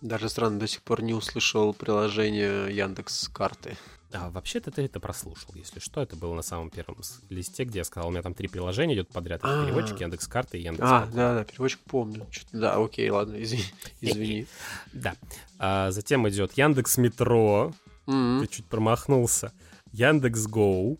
Даже 0.00 0.28
странно, 0.28 0.60
до 0.60 0.66
сих 0.66 0.82
пор 0.82 1.02
не 1.02 1.14
услышал 1.14 1.74
приложение 1.74 2.74
Яндекс 2.74 3.28
карты. 3.28 3.76
А, 4.12 4.30
вообще-то 4.30 4.70
ты 4.70 4.82
это 4.82 5.00
прослушал, 5.00 5.54
если 5.54 5.80
что. 5.80 6.00
Это 6.00 6.16
было 6.16 6.34
на 6.34 6.42
самом 6.42 6.70
первом 6.70 6.96
листе, 7.28 7.64
где 7.64 7.80
я 7.80 7.84
сказал, 7.84 8.08
у 8.08 8.10
меня 8.10 8.22
там 8.22 8.32
три 8.32 8.48
приложения 8.48 8.94
идет 8.94 9.08
подряд. 9.08 9.40
Это 9.44 9.64
переводчик, 9.64 10.00
Яндекс 10.00 10.26
карты 10.26 10.58
и 10.58 10.62
Яндекс. 10.62 10.88
А, 10.88 11.06
да, 11.12 11.34
да, 11.34 11.44
переводчик 11.44 11.80
помню. 11.80 12.26
Да, 12.52 12.76
окей, 12.82 13.10
ладно, 13.10 13.42
извини. 13.42 13.64
извини. 14.00 14.46
Да. 14.92 15.14
А, 15.58 15.90
затем 15.90 16.28
идет 16.28 16.52
Яндекс 16.52 16.96
Метро. 16.96 17.74
Ты 18.06 18.46
чуть 18.46 18.64
промахнулся. 18.64 19.52
Яндекс 19.92 20.46
Гоу. 20.46 20.98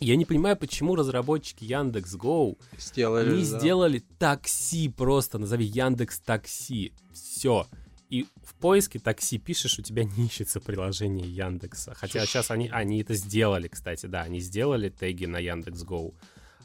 Я 0.00 0.16
не 0.16 0.24
понимаю, 0.24 0.56
почему 0.56 0.94
разработчики 0.94 1.64
Яндекс 1.64 2.14
Гоу 2.14 2.58
сделали, 2.78 3.36
не 3.36 3.50
да. 3.50 3.58
сделали 3.58 4.02
такси 4.18 4.88
просто, 4.88 5.38
назови 5.38 5.64
Яндекс 5.64 6.20
Такси. 6.20 6.92
Все. 7.12 7.66
И 8.08 8.26
в 8.42 8.54
поиске 8.54 8.98
такси 8.98 9.38
пишешь, 9.38 9.78
у 9.78 9.82
тебя 9.82 10.04
не 10.04 10.26
ищется 10.26 10.60
приложение 10.60 11.28
Яндекса. 11.28 11.94
Хотя 11.94 12.24
сейчас 12.24 12.50
они, 12.50 12.68
они 12.68 13.02
это 13.02 13.14
сделали, 13.14 13.68
кстати, 13.68 14.06
да, 14.06 14.22
они 14.22 14.40
сделали 14.40 14.88
теги 14.88 15.26
на 15.26 15.38
Яндекс.Гоу. 15.38 16.14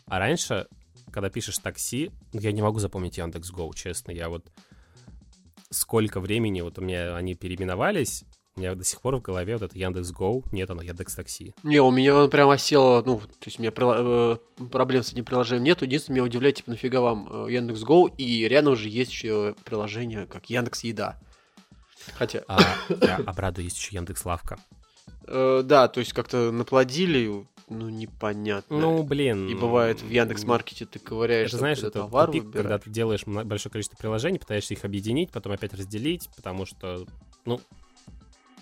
А 0.06 0.20
раньше, 0.20 0.68
когда 1.12 1.30
пишешь 1.30 1.58
такси, 1.58 2.12
ну, 2.32 2.40
я 2.40 2.52
не 2.52 2.62
могу 2.62 2.80
запомнить 2.80 3.18
Яндекс.Гоу, 3.18 3.74
честно. 3.74 4.12
Я 4.12 4.30
вот 4.30 4.52
сколько 5.70 6.20
времени 6.22 6.62
вот 6.62 6.78
у 6.78 6.82
меня 6.82 7.16
они 7.16 7.36
переименовались, 7.36 8.24
у 8.56 8.60
меня 8.60 8.76
до 8.76 8.84
сих 8.84 9.02
пор 9.02 9.16
в 9.18 9.22
голове 9.22 9.58
вот 9.58 9.64
это 9.64 9.78
Яндекс.Гоу, 9.78 10.44
нет, 10.52 10.70
оно 10.70 10.82
Яндекс 10.82 11.16
Такси. 11.16 11.54
Не, 11.64 11.82
у 11.82 11.90
меня 11.90 12.16
он 12.16 12.30
прям 12.30 12.50
осело, 12.50 13.02
ну, 13.06 13.20
то 13.20 13.46
есть 13.46 13.60
у 13.60 13.62
меня 13.62 13.74
э, 13.76 14.38
проблем 14.72 15.04
с 15.04 15.12
этим 15.12 15.26
приложением 15.26 15.64
нет. 15.64 15.82
Единственное, 15.82 16.18
меня 16.18 16.26
удивляет, 16.26 16.58
типа, 16.58 16.72
нафига 16.72 17.02
вам 17.02 17.48
э, 17.48 17.52
Яндекс.Гоу, 17.52 18.08
и 18.18 18.48
рядом 18.48 18.74
уже 18.74 18.90
есть 18.90 19.12
еще 19.12 19.56
приложение, 19.66 20.28
как 20.28 20.50
Яндекс 20.50 20.84
Еда. 20.84 21.20
Хотя... 22.14 22.44
А, 22.48 22.60
я 23.02 23.16
обрадую, 23.26 23.66
есть 23.66 23.78
еще 23.78 23.96
Яндекс 23.96 24.24
Лавка. 24.26 24.60
Э, 25.28 25.62
да, 25.64 25.88
то 25.88 26.00
есть 26.00 26.14
как-то 26.14 26.52
наплодили, 26.52 27.46
ну, 27.70 27.90
непонятно. 27.90 28.78
Ну, 28.78 29.04
блин. 29.04 29.48
И 29.48 29.56
бывает 29.56 30.02
в 30.02 30.10
Яндекс.Маркете 30.10 30.86
ты 30.86 31.00
ковыряешь, 31.00 31.50
Это, 31.50 31.58
знаешь, 31.58 31.80
это 31.80 31.92
товар 31.92 32.28
тупик, 32.28 32.52
когда 32.52 32.78
ты 32.78 32.90
делаешь 32.90 33.24
большое 33.26 33.72
количество 33.72 33.98
приложений, 33.98 34.40
пытаешься 34.40 34.76
их 34.76 34.86
объединить, 34.86 35.32
потом 35.32 35.54
опять 35.54 35.74
разделить, 35.74 36.30
потому 36.36 36.66
что, 36.68 37.06
ну, 37.46 37.60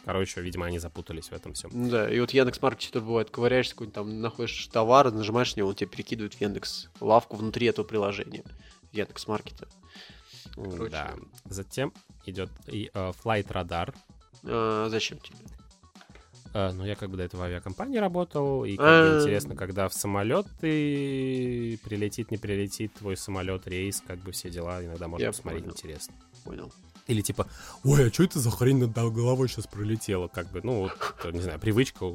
короче, 0.06 0.42
видимо, 0.42 0.66
они 0.66 0.80
запутались 0.80 1.30
в 1.30 1.34
этом 1.34 1.54
всем. 1.54 1.72
Да, 1.90 2.10
и 2.12 2.20
вот 2.20 2.32
в 2.32 2.34
Яндекс.Маркете 2.34 2.92
тоже 2.92 3.06
бывает, 3.06 3.30
ковыряешься, 3.30 3.74
какой-нибудь 3.74 3.96
там 3.96 4.22
находишь 4.22 4.68
товар, 4.68 5.12
нажимаешь 5.12 5.56
на 5.56 5.60
него, 5.60 5.70
он 5.70 5.76
тебе 5.76 5.90
перекидывает 5.90 6.34
в 6.34 6.42
Яндекс 6.42 6.90
лавку 7.00 7.36
внутри 7.38 7.68
этого 7.68 7.86
приложения. 7.86 8.44
Яндекс.Маркета. 8.92 9.68
Короче. 10.56 10.90
Да. 10.90 11.16
Затем 11.46 11.94
идет 12.26 12.50
и, 12.68 12.90
э, 12.94 13.12
Flight 13.24 13.48
Radar. 13.48 13.94
А, 14.44 14.88
зачем 14.90 15.20
тебе? 15.20 15.38
Э, 16.54 16.72
ну, 16.74 16.84
я 16.86 16.96
как 16.96 17.10
бы 17.10 17.16
до 17.18 17.24
этого 17.24 17.42
в 17.42 17.44
авиакомпании 17.46 17.98
работал, 17.98 18.66
и 18.66 18.76
как 18.76 18.86
А. 18.86 19.10
бы 19.16 19.22
интересно, 19.22 19.56
когда 19.56 19.88
в 19.88 19.94
самолет 19.94 20.46
ты 20.60 21.80
прилетит, 21.84 22.30
не 22.32 22.38
прилетит 22.38 22.94
твой 22.96 23.16
самолет, 23.16 23.68
рейс, 23.68 24.04
как 24.06 24.20
бы 24.20 24.32
все 24.34 24.50
дела, 24.50 24.84
иногда 24.84 25.08
можно 25.08 25.24
Я 25.24 25.32
посмотреть, 25.32 25.64
понял. 25.64 25.74
интересно. 25.76 26.14
Понял. 26.44 26.74
Или 27.08 27.22
типа, 27.22 27.48
ой, 27.84 28.08
а 28.08 28.14
что 28.14 28.24
это 28.24 28.40
за 28.40 28.52
хрень 28.52 28.78
над 28.78 28.94
головой 28.94 29.50
сейчас 29.50 29.68
пролетела? 29.68 30.28
Как 30.28 30.50
бы, 30.52 30.62
ну, 30.64 30.82
вот, 30.82 31.16
э, 31.24 31.32
не 31.32 31.42
знаю, 31.42 31.60
привычка 31.60 32.06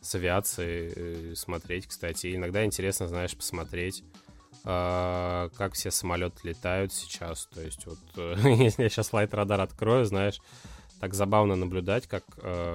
с 0.00 0.14
авиацией 0.14 0.92
э, 0.94 1.34
смотреть, 1.34 1.86
кстати. 1.86 2.34
Иногда 2.34 2.64
интересно, 2.64 3.08
знаешь, 3.08 3.36
посмотреть, 3.36 4.04
а, 4.64 5.48
как 5.56 5.74
все 5.74 5.90
самолеты 5.90 6.48
летают 6.48 6.92
сейчас. 6.92 7.46
То 7.46 7.62
есть 7.62 7.86
вот, 7.86 7.98
э, 8.16 8.34
если 8.62 8.82
я 8.84 8.88
сейчас 8.88 9.12
лайт-радар 9.12 9.60
открою, 9.60 10.04
знаешь, 10.04 10.40
так 11.00 11.14
забавно 11.14 11.56
наблюдать, 11.56 12.06
как 12.06 12.24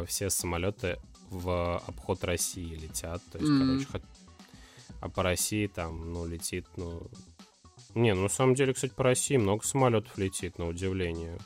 все 0.08 0.32
самолеты 0.32 0.98
в 1.30 1.78
обход 1.86 2.24
России 2.24 2.74
летят. 2.76 3.22
То 3.32 3.38
есть, 3.38 3.50
Мгм. 3.52 3.86
короче, 3.86 4.06
а 5.02 5.10
по 5.10 5.22
России 5.22 5.68
там, 5.68 6.12
ну, 6.12 6.26
летит, 6.26 6.66
ну... 6.78 7.04
Не, 7.96 8.14
ну, 8.14 8.24
на 8.24 8.30
самом 8.30 8.56
деле, 8.56 8.74
кстати, 8.74 8.94
по 8.94 9.04
России 9.04 9.38
много 9.38 9.66
самолетов 9.66 10.18
летит, 10.18 10.60
на 10.60 10.68
удивление. 10.68 11.40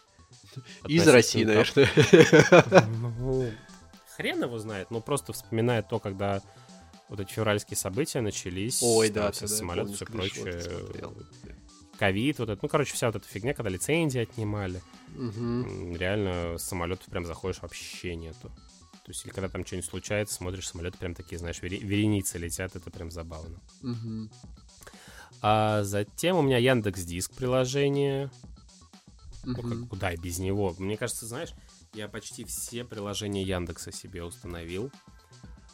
Из 0.88 1.07
России, 1.07 1.43
наверное. 1.43 1.88
Ну, 3.19 3.51
хрен 4.15 4.43
его 4.43 4.57
знает, 4.57 4.89
ну, 4.89 4.99
просто 4.99 5.31
вспоминая 5.31 5.83
то, 5.83 5.99
когда 5.99 6.41
вот 7.07 7.19
эти 7.19 7.31
февральские 7.31 7.77
события 7.77 8.21
начались, 8.21 8.81
Ой, 8.81 9.09
да, 9.09 9.31
все 9.31 9.47
самолеты, 9.47 9.93
все 9.93 10.05
прочее, 10.05 10.63
ковид, 11.97 12.39
вот 12.39 12.49
это, 12.49 12.59
ну, 12.62 12.69
короче, 12.69 12.93
вся 12.93 13.07
вот 13.07 13.17
эта 13.17 13.27
фигня, 13.27 13.53
когда 13.53 13.69
лицензии 13.69 14.19
отнимали, 14.19 14.81
реально 15.15 16.57
самолетов 16.57 17.05
прям 17.07 17.25
заходишь, 17.25 17.62
вообще 17.62 18.15
нету. 18.15 18.51
То 19.05 19.12
есть, 19.12 19.25
или 19.25 19.31
когда 19.31 19.49
там 19.49 19.65
что-нибудь 19.65 19.89
случается, 19.89 20.35
смотришь, 20.35 20.67
самолеты 20.67 20.97
прям 20.97 21.15
такие, 21.15 21.39
знаешь, 21.39 21.62
вереницы 21.62 22.38
летят, 22.38 22.75
это 22.75 22.91
прям 22.91 23.09
забавно. 23.12 23.59
А 25.41 25.84
затем 25.84 26.38
у 26.38 26.41
меня 26.41 26.58
Яндекс 26.58 27.04
Диск 27.04 27.34
приложение. 27.34 28.30
Ну, 29.45 29.56
как, 29.56 29.88
куда 29.89 30.12
и 30.13 30.17
без 30.17 30.39
него. 30.39 30.75
Мне 30.78 30.97
кажется, 30.97 31.25
знаешь, 31.25 31.52
я 31.93 32.08
почти 32.08 32.43
все 32.43 32.84
приложения 32.84 33.43
Яндекса 33.43 33.91
себе 33.91 34.23
установил. 34.23 34.91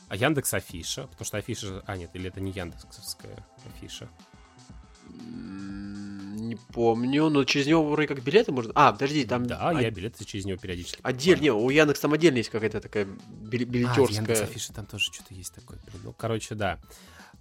А 0.08 0.16
Яндекс 0.16 0.54
Афиша, 0.54 1.08
потому 1.08 1.26
что 1.26 1.38
Афиша... 1.38 1.84
А, 1.88 1.98
нет, 1.98 2.12
или 2.14 2.28
это 2.28 2.40
не 2.40 2.52
Яндексовская 2.52 3.44
Афиша. 3.76 4.08
Не 5.10 6.56
помню, 6.74 7.30
но 7.30 7.44
через 7.44 7.66
него 7.66 7.84
вроде 7.90 8.08
как 8.08 8.22
билеты 8.24 8.52
можно... 8.52 8.72
А, 8.76 8.92
подожди, 8.92 9.26
там... 9.26 9.48
да, 9.48 9.70
о- 9.70 9.82
я 9.82 9.90
билеты 9.90 10.24
через 10.26 10.46
него 10.46 10.60
периодически 10.60 11.00
Отдель, 11.02 11.40
не, 11.40 11.50
покупаю. 11.50 11.66
у 11.66 11.70
Яндекс 11.72 12.00
там 12.02 12.14
отдельно 12.14 12.38
есть 12.38 12.50
какая-то 12.50 12.82
такая 12.82 13.06
А, 13.06 13.08
билетерская. 13.46 14.16
Яндекс 14.16 14.42
Афише 14.42 14.74
там 14.74 14.86
тоже 14.86 15.12
что-то 15.12 15.34
есть 15.34 15.54
такое. 15.56 15.80
Ну, 16.04 16.14
короче, 16.14 16.54
да. 16.54 16.80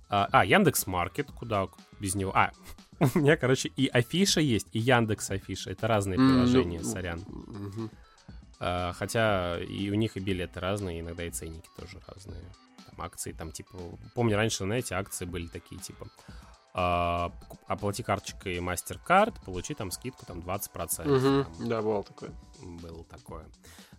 А, 0.09 0.29
а, 0.31 0.45
Яндекс 0.45 0.87
Маркет, 0.87 1.31
куда 1.33 1.69
без 2.01 2.15
него... 2.15 2.33
А, 2.35 2.53
у 3.01 3.19
меня, 3.19 3.37
короче, 3.37 3.69
и 3.77 3.87
Афиша 3.89 4.41
есть, 4.41 4.69
и 4.73 4.79
Яндекс 4.79 5.31
Афиша. 5.31 5.71
Это 5.71 5.89
разные 5.89 6.17
приложения, 6.17 6.83
сорян. 6.83 7.25
мгм. 7.27 7.91
А, 8.61 8.93
хотя 8.93 9.59
и 9.61 9.91
у 9.91 9.95
них 9.95 10.17
и 10.17 10.21
билеты 10.21 10.61
разные, 10.61 11.01
иногда 11.01 11.25
и 11.25 11.31
ценники 11.31 11.69
тоже 11.77 12.01
разные. 12.07 12.43
Там 12.91 13.01
акции, 13.05 13.33
там 13.33 13.51
типа... 13.51 13.79
Помню, 14.15 14.37
раньше, 14.37 14.65
знаете, 14.65 14.95
акции 14.95 15.25
были 15.25 15.49
такие, 15.49 15.81
типа... 15.81 16.07
а, 16.75 17.33
оплати 17.67 18.03
карточкой 18.03 18.59
MasterCard, 18.59 19.45
получи 19.45 19.75
там 19.75 19.91
скидку 19.91 20.25
там 20.27 20.39
20%. 20.41 21.05
Мгм. 21.09 21.45
Там 21.45 21.69
Да, 21.69 21.83
бывало 21.83 22.05
такое. 22.05 22.31
было 22.63 23.05
такое. 23.05 23.47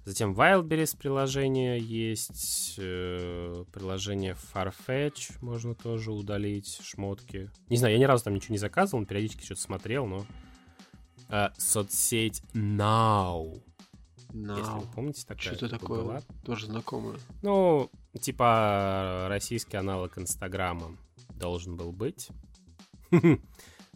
Затем 0.05 0.33
Wildberries 0.33 0.95
приложение 0.95 1.79
есть, 1.79 2.75
э, 2.77 3.65
приложение 3.73 4.37
Farfetch 4.53 5.33
можно 5.41 5.73
тоже 5.73 6.11
удалить, 6.11 6.79
шмотки. 6.83 7.49
Не 7.69 7.77
знаю, 7.77 7.95
я 7.95 7.99
ни 7.99 8.03
разу 8.03 8.23
там 8.23 8.35
ничего 8.35 8.53
не 8.53 8.59
заказывал, 8.59 8.99
но 9.01 9.07
периодически 9.07 9.43
что-то 9.43 9.61
смотрел, 9.61 10.05
но... 10.05 10.25
э, 11.29 11.49
соцсеть 11.57 12.43
Now, 12.53 13.59
если 14.31 14.37
Нау. 14.37 14.81
вы 14.81 14.91
помните, 14.93 15.23
такая 15.25 15.55
Что-то 15.55 15.69
такое 15.79 16.03
была. 16.03 16.21
тоже 16.43 16.67
знакомое. 16.67 17.17
Ну, 17.41 17.89
типа 18.19 19.25
российский 19.29 19.77
аналог 19.77 20.17
Инстаграма 20.19 20.95
должен 21.35 21.77
был 21.77 21.91
быть. 21.91 22.29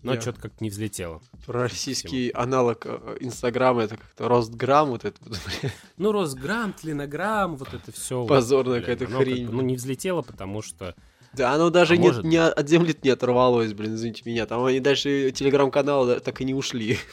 Но 0.01 0.13
Я- 0.13 0.21
что-то 0.21 0.41
как-то 0.41 0.63
не 0.63 0.69
взлетело. 0.69 1.21
Российский 1.47 2.31
аналог 2.31 2.85
э, 2.85 3.17
Инстаграма, 3.19 3.81
это 3.83 3.97
как-то 3.97 4.27
Ростграм, 4.29 4.89
вот 4.89 5.03
это 5.05 5.19
Ну, 5.97 6.11
Росграм, 6.11 6.73
Тлинограм, 6.73 7.55
вот 7.55 7.73
это 7.73 7.91
все. 7.91 8.25
позорная 8.25 8.79
какая-то 8.79 9.07
хрень. 9.07 9.49
ну, 9.49 9.61
не 9.61 9.75
взлетело, 9.75 10.21
потому 10.21 10.61
что... 10.61 10.95
Да, 11.33 11.53
оно 11.53 11.69
даже 11.69 11.93
А 11.93 11.97
не, 11.97 12.07
может 12.07 12.23
не 12.23 12.37
от 12.37 12.67
земли 12.69 12.97
не 13.03 13.09
оторвалось, 13.09 13.73
блин, 13.73 13.95
извините 13.95 14.23
меня. 14.25 14.45
Там 14.45 14.63
они 14.63 14.79
дальше 14.79 15.31
телеграм-каналы 15.31 16.19
так 16.21 16.41
и 16.41 16.45
не 16.45 16.53
ушли. 16.53 16.97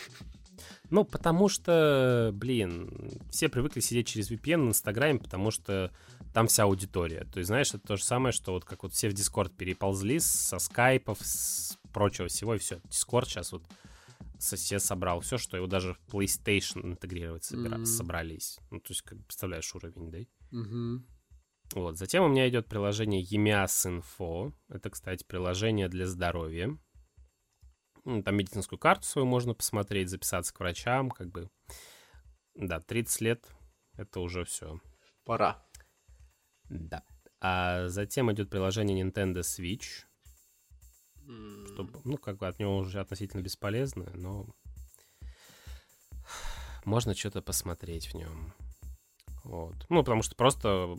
Ну, 0.88 1.04
потому 1.04 1.48
что, 1.48 2.30
блин, 2.32 3.18
все 3.30 3.48
привыкли 3.48 3.80
сидеть 3.80 4.06
через 4.06 4.30
VPN 4.30 4.66
в 4.66 4.68
Инстаграме, 4.68 5.18
потому 5.18 5.50
что 5.50 5.90
там 6.32 6.46
вся 6.46 6.62
аудитория. 6.62 7.26
То 7.32 7.38
есть, 7.38 7.48
знаешь, 7.48 7.70
это 7.70 7.80
то 7.80 7.96
же 7.96 8.04
самое, 8.04 8.32
что 8.32 8.52
вот 8.52 8.64
как 8.64 8.84
вот 8.84 8.92
все 8.92 9.08
в 9.08 9.12
Дискорд 9.12 9.52
переползли 9.52 10.20
со 10.20 10.58
скайпов, 10.60 11.18
с 11.22 11.76
прочего 11.96 12.28
всего, 12.28 12.54
и 12.54 12.58
все. 12.58 12.78
Дискорд 12.90 13.26
сейчас 13.26 13.52
вот 13.52 13.64
все 14.38 14.78
собрал 14.78 15.20
все, 15.20 15.38
что 15.38 15.56
его 15.56 15.66
даже 15.66 15.94
в 15.94 16.00
PlayStation 16.14 16.82
интегрировать 16.84 17.50
собира- 17.50 17.76
Мгм. 17.78 17.86
собрались. 17.86 18.58
Ну, 18.70 18.80
то 18.80 18.90
есть, 18.90 19.00
как 19.00 19.18
представляешь 19.24 19.74
уровень, 19.74 20.10
да? 20.10 20.18
Мгм. 20.50 21.06
Вот. 21.74 21.96
Затем 21.96 22.22
у 22.24 22.28
меня 22.28 22.46
идет 22.50 22.66
приложение 22.68 23.22
EMIAS 23.24 24.02
Info. 24.02 24.52
Это, 24.68 24.90
кстати, 24.90 25.24
приложение 25.24 25.88
для 25.88 26.06
здоровья. 26.06 26.76
М, 28.04 28.22
Там 28.22 28.36
медицинскую 28.36 28.78
карту 28.78 29.06
свою 29.06 29.26
можно 29.26 29.54
посмотреть, 29.54 30.10
записаться 30.10 30.52
к 30.52 30.60
врачам, 30.60 31.10
как 31.10 31.30
бы. 31.30 31.48
Да, 32.54 32.78
30 32.80 33.22
лет— 33.22 33.48
это 33.96 34.20
уже 34.20 34.44
все. 34.44 34.78
Пора. 35.24 35.66
Да. 36.68 37.02
А 37.40 37.88
затем 37.88 38.30
идет 38.32 38.50
приложение 38.50 39.02
Nintendo 39.02 39.40
Switch. 39.40 40.04
М, 41.26 41.66
Что, 41.66 41.88
ну, 42.04 42.16
как 42.18 42.38
бы 42.38 42.46
от 42.46 42.58
него 42.58 42.76
уже 42.78 43.00
относительно 43.00 43.42
бесполезное, 43.42 44.10
но 44.14 44.46
можно 46.84 47.14
что-то 47.14 47.42
посмотреть 47.42 48.08
в 48.08 48.14
нем. 48.14 48.52
Вот. 49.44 49.74
Ну, 49.88 50.00
потому 50.02 50.22
что 50.22 50.34
просто 50.34 50.96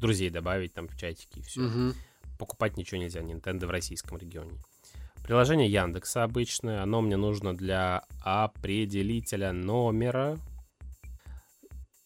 друзей 0.00 0.30
добавить 0.30 0.74
там 0.74 0.88
в 0.88 0.96
чатики 0.96 1.38
и 1.38 1.42
все. 1.42 1.60
мгм. 1.60 1.94
покупать 2.38 2.76
ничего 2.76 3.00
нельзя, 3.00 3.20
Nintendo 3.20 3.66
в 3.66 3.70
российском 3.70 4.18
регионе. 4.18 4.58
Приложение 5.22 5.68
Яндекса 5.70 6.22
обычное, 6.22 6.82
оно 6.82 7.00
мне 7.00 7.16
нужно 7.16 7.56
для 7.56 8.04
определителя 8.22 9.52
номера. 9.52 10.36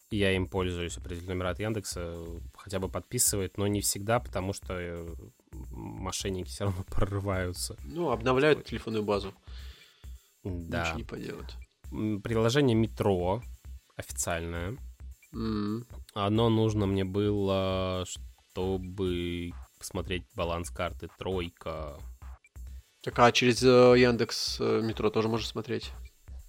Я 0.09 0.31
им 0.35 0.47
пользуюсь, 0.47 0.97
определитель 0.97 1.29
номера 1.29 1.49
от 1.51 1.59
Яндекса, 1.59 2.15
хотя 2.55 2.79
бы 2.79 2.89
подписывает, 2.89 3.57
но 3.57 3.67
не 3.67 3.81
всегда, 3.81 4.19
потому 4.19 4.53
что 4.53 4.73
э, 4.73 5.07
мошенники 5.51 6.47
все 6.49 6.65
равно 6.65 6.83
прорываются. 6.89 7.75
Ну, 7.83 8.11
обновляют 8.11 8.65
телефонную 8.65 9.03
базу. 9.03 9.33
Да. 10.43 10.81
Ничего 10.83 10.97
не 10.97 11.03
поделать. 11.03 11.55
М, 11.91 12.21
Приложение 12.21 12.75
Метро 12.75 13.41
официальное. 13.95 14.77
М, 15.33 15.85
Оно 16.13 16.49
нужно 16.49 16.85
мне 16.85 17.03
было, 17.05 18.03
чтобы 18.07 19.51
посмотреть 19.77 20.23
баланс 20.35 20.69
карты 20.69 21.09
тройка. 21.17 21.97
Так, 23.01 23.17
а 23.19 23.31
через 23.31 23.63
э, 23.63 23.67
Яндекс 23.97 24.57
э, 24.59 24.81
метро 24.83 25.09
тоже 25.09 25.27
можно 25.27 25.47
смотреть? 25.47 25.91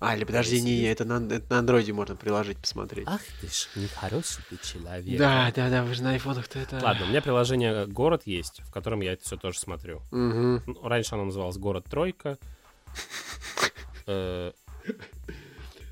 А, 0.05 0.17
или 0.17 0.25
подожди, 0.25 0.61
не, 0.61 0.81
не, 0.81 0.83
это 0.85 1.05
на, 1.05 1.25
это 1.33 1.45
на 1.49 1.59
андроиде 1.61 1.93
можно 1.93 2.17
приложить, 2.17 2.59
посмотреть. 2.59 3.07
Ах 3.09 3.21
ты 3.41 3.47
ж, 3.47 3.69
нехороший 3.77 4.43
ты 4.51 4.57
человек. 4.57 5.17
Да, 5.19 5.53
да, 5.55 5.71
да, 5.71 5.85
вы 5.85 5.95
же 5.95 6.03
на 6.03 6.11
айфонах-то 6.11 6.59
это... 6.59 6.81
Ладно, 6.83 7.07
у 7.07 7.09
меня 7.09 7.23
приложение 7.23 7.87
«Город» 7.87 8.23
есть, 8.27 8.61
в 8.63 8.73
котором 8.73 9.01
я 9.01 9.13
это 9.13 9.25
все 9.25 9.37
тоже 9.37 9.59
смотрю. 9.61 10.03
Ну, 10.11 10.61
Раньше 10.83 11.15
оно 11.15 11.27
называлось 11.27 11.57
«Город 11.57 11.85
Тройка». 11.89 12.39
Э, 14.07 14.51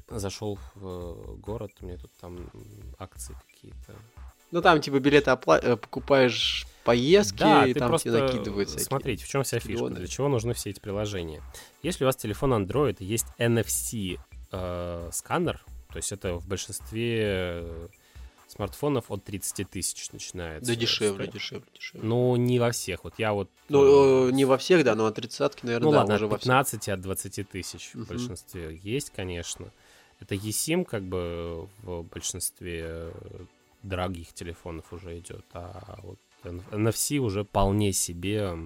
Зашел 0.08 0.58
в 0.74 0.84
э, 0.84 1.36
город, 1.36 1.70
меня 1.80 1.96
тут 1.96 2.10
там 2.20 2.50
акции 2.98 3.36
какие-то. 3.48 3.94
Ну 4.50 4.60
там 4.60 4.80
типа 4.80 4.98
билеты 4.98 5.30
опла- 5.30 5.60
э, 5.62 5.76
покупаешь 5.76 6.66
поездки, 6.84 7.38
Да, 7.38 7.66
и 7.66 7.74
там 7.74 7.96
тебе 7.98 8.12
накидывают 8.22 8.68
всякие. 8.68 8.86
смотрите, 8.86 9.24
в 9.24 9.28
чем 9.28 9.42
вся 9.42 9.58
фишка, 9.58 9.72
миллионы. 9.72 9.96
для 9.96 10.06
чего 10.06 10.28
нужны 10.28 10.54
все 10.54 10.70
эти 10.70 10.80
приложения. 10.80 11.42
Если 11.82 12.04
у 12.04 12.06
вас 12.06 12.16
телефон 12.16 12.54
Android 12.54 12.96
есть 13.00 13.26
NFC 13.38 14.18
э, 14.52 15.10
сканер, 15.12 15.64
то 15.90 15.96
есть 15.96 16.12
это 16.12 16.34
в 16.34 16.46
большинстве 16.46 17.18
э, 17.22 17.88
смартфонов 18.48 19.10
от 19.10 19.24
30 19.24 19.68
тысяч 19.70 20.10
начинается. 20.12 20.70
Да 20.72 20.76
дешевле, 20.76 21.24
стоить. 21.26 21.32
дешевле, 21.32 21.66
дешевле. 21.74 22.08
Ну, 22.08 22.36
не 22.36 22.58
во 22.58 22.70
всех. 22.72 23.04
Вот 23.04 23.14
я 23.18 23.32
вот... 23.32 23.50
Ну, 23.68 24.26
э, 24.26 24.28
э, 24.28 24.32
не 24.32 24.44
во 24.44 24.58
всех, 24.58 24.84
да, 24.84 24.94
но 24.94 25.06
от 25.06 25.14
тридцатки, 25.14 25.64
наверное, 25.64 25.86
Ну 25.86 25.92
да, 25.92 25.98
ладно, 25.98 26.14
уже 26.14 26.24
от 26.26 26.30
во 26.32 26.38
всех. 26.38 26.44
15 26.44 26.88
от 26.88 27.00
20 27.00 27.48
тысяч 27.48 27.90
в 27.94 28.08
большинстве 28.08 28.78
есть, 28.82 29.10
конечно. 29.10 29.72
Это 30.20 30.34
eSIM 30.34 30.84
как 30.84 31.02
бы 31.02 31.68
в 31.82 32.02
большинстве 32.02 32.84
э, 32.86 33.12
дорогих 33.82 34.32
телефонов 34.34 34.92
уже 34.92 35.18
идет, 35.18 35.44
а 35.54 35.98
вот 36.02 36.18
NFC 36.44 37.18
уже 37.18 37.44
вполне 37.44 37.92
себе 37.92 38.56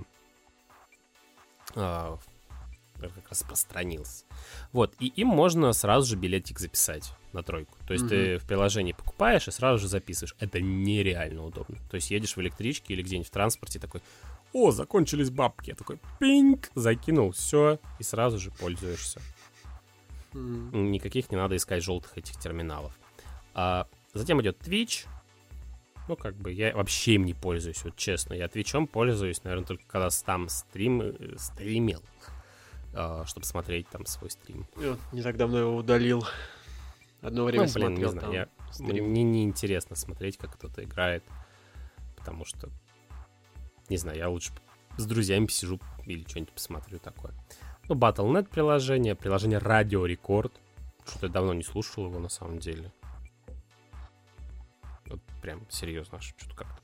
как 3.13 3.29
распространился. 3.31 4.25
Вот, 4.73 4.95
и 4.99 5.07
им 5.09 5.29
можно 5.29 5.73
сразу 5.73 6.09
же 6.09 6.17
билетик 6.17 6.59
записать 6.59 7.13
на 7.33 7.43
тройку. 7.43 7.77
То 7.87 7.93
есть 7.93 8.09
ты 8.09 8.39
в 8.39 8.47
приложении 8.47 8.93
покупаешь 8.93 9.49
и 9.49 9.51
сразу 9.51 9.79
же 9.79 9.89
записываешь. 9.89 10.37
Это 10.39 10.61
нереально 10.61 11.45
удобно. 11.45 11.79
То 11.91 11.97
есть 11.97 12.11
едешь 12.11 12.37
в 12.37 12.41
электричке 12.41 12.95
или 12.95 13.03
где-нибудь 13.03 13.29
в 13.29 13.33
транспорте 13.33 13.79
такой, 13.79 14.03
о, 14.53 14.71
закончились 14.71 15.31
бабки. 15.31 15.71
Я 15.71 15.77
такой, 15.77 15.99
пинг, 16.19 16.71
закинул, 16.75 17.33
все, 17.33 17.79
и 17.99 18.03
сразу 18.03 18.39
же 18.39 18.51
пользуешься. 18.53 19.21
М. 20.33 20.93
Никаких 20.93 21.31
не 21.31 21.37
надо 21.37 21.57
искать 21.57 21.83
желтых 21.83 22.17
этих 22.17 22.39
терминалов. 22.39 22.97
А 23.55 23.89
затем 24.13 24.41
идет 24.41 24.61
Twitch. 24.61 25.07
Ну, 26.09 26.17
как 26.17 26.35
бы 26.37 26.53
я 26.53 26.75
вообще 26.75 27.15
им 27.15 27.25
не 27.25 27.35
пользуюсь, 27.35 27.83
вот 27.85 27.97
честно. 27.97 28.35
Я 28.35 28.49
Твичом 28.49 28.87
пользуюсь, 28.87 29.43
наверное, 29.45 29.67
только 29.67 29.85
когда 29.87 30.09
там 30.25 30.49
стрим, 30.49 31.01
э, 31.03 31.37
стримил, 31.39 32.03
чтобы 33.27 33.47
смотреть 33.47 33.89
там 33.89 34.05
свой 34.07 34.31
стрим. 34.31 34.67
Я 34.77 34.97
не 35.13 35.23
так 35.23 35.37
давно 35.37 35.59
его 35.59 35.77
удалил. 35.77 36.25
Одно 37.23 37.45
время 37.45 37.67
Ну, 37.67 37.73
блин, 37.73 37.89
не 37.95 37.95
смотрел 37.95 38.11
знаю, 38.11 38.27
там 38.27 38.33
я- 38.35 38.49
стрим. 38.73 39.05
Мне 39.07 39.23
не 39.23 39.45
интересно 39.45 39.97
смотреть, 39.97 40.37
как 40.37 40.53
кто-то 40.53 40.85
играет, 40.85 41.25
потому 42.17 42.45
что, 42.45 42.69
не 43.89 43.97
знаю, 43.97 44.19
я 44.19 44.29
лучше 44.29 44.53
с 44.99 45.07
друзьями 45.07 45.47
посижу 45.47 45.81
или 46.05 46.25
что-нибудь 46.29 46.53
посмотрю 46.53 46.99
такое. 46.99 47.33
Ну, 47.89 47.95
Battle.net 47.95 48.49
приложение, 48.51 49.15
приложение 49.15 49.59
Radio 49.59 50.07
Record. 50.07 50.53
Что-то 51.07 51.27
я 51.27 51.33
давно 51.33 51.55
не 51.55 51.63
слушал 51.63 52.07
его 52.07 52.19
на 52.19 52.29
самом 52.29 52.59
деле. 52.59 52.93
Прям 55.45 55.61
серьезно, 55.69 56.23
что-то 56.23 56.57
как-то. 56.57 56.81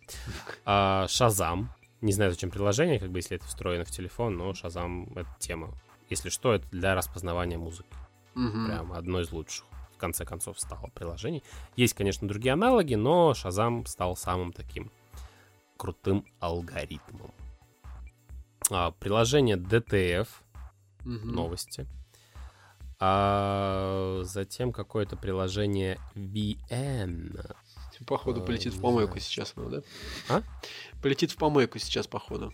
А, 0.66 1.06
Shazam. 1.06 1.68
Не 2.02 2.12
знаю, 2.12 2.30
зачем 2.30 2.50
приложение, 2.50 2.98
как 2.98 3.10
бы 3.10 3.20
если 3.20 3.38
это 3.38 3.46
встроено 3.46 3.86
в 3.86 3.90
телефон, 3.90 4.36
но 4.36 4.50
Shazam— 4.50 5.10
это 5.18 5.30
тема. 5.38 5.72
Если 6.10 6.28
что, 6.28 6.52
это 6.52 6.68
для 6.68 6.94
распознавания 6.94 7.56
музыки 7.56 7.88
Мгм. 8.34 8.66
прям 8.66 8.92
одно 8.92 9.22
из 9.22 9.32
лучших 9.32 9.64
в 9.94 9.96
конце 9.96 10.26
концов 10.26 10.60
стало 10.60 10.88
приложений. 10.88 11.42
Есть, 11.74 11.94
конечно, 11.94 12.28
другие 12.28 12.52
аналоги, 12.52 12.96
но 12.96 13.32
Shazam 13.32 13.86
стал 13.86 14.14
самым 14.14 14.52
таким 14.52 14.92
крутым 15.78 16.26
алгоритмом. 16.38 17.32
А, 18.70 18.90
приложение 18.90 19.56
DTF, 19.56 20.28
Мгм. 21.06 21.32
новости. 21.32 21.86
А 22.98 24.20
затем 24.24 24.70
какое-то 24.72 25.16
приложение 25.16 25.98
VN. 26.14 27.54
Походу 28.06 28.42
А, 28.42 28.44
полетит 28.44 28.74
в 28.74 28.80
помойку 28.80 29.18
сейчас, 29.18 29.52
ну, 29.56 29.68
да? 29.68 29.82
А? 30.28 30.42
Полетит 31.02 31.30
в 31.30 31.36
помойку 31.36 31.78
сейчас, 31.78 32.06
походу. 32.06 32.52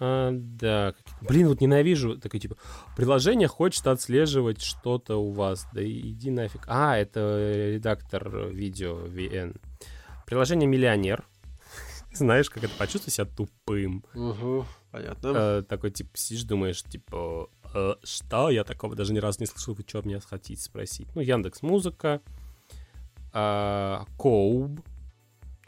А, 0.00 0.30
да, 0.32 0.94
блин, 1.22 1.48
вот 1.48 1.60
ненавижу 1.60 2.18
такое 2.18 2.40
типа 2.40 2.56
приложение 2.96 3.48
хочет 3.48 3.86
отслеживать 3.86 4.62
что-то 4.62 5.16
у 5.16 5.32
вас, 5.32 5.66
да 5.72 5.82
иди 5.82 6.30
нафиг. 6.30 6.62
А, 6.68 6.96
это 6.96 7.72
редактор 7.74 8.48
видео 8.48 9.06
VN. 9.06 9.60
Приложение 10.26 10.68
Миллионер. 10.68 11.24
Знаешь, 12.12 12.50
как 12.50 12.64
это 12.64 12.74
почувствовать 12.76 13.14
себя 13.14 13.24
тупым? 13.26 14.04
Угу, 14.14 14.66
понятно. 14.92 15.32
Э, 15.34 15.62
такой 15.62 15.90
типа 15.90 16.10
сидишь, 16.14 16.44
думаешь, 16.44 16.82
типа, 16.82 17.50
«Э, 17.74 17.94
что? 18.02 18.50
Я 18.50 18.64
такого 18.64 18.94
даже 18.94 19.12
ни 19.12 19.18
разу 19.18 19.40
не 19.40 19.46
слышал. 19.46 19.74
Вы 19.74 19.84
что 19.86 20.02
меня 20.02 20.20
хотите 20.20 20.62
спросить? 20.62 21.08
Ну, 21.14 21.20
Яндекс 21.20 21.62
Музыка, 21.62 22.20
Коуб. 24.16 24.80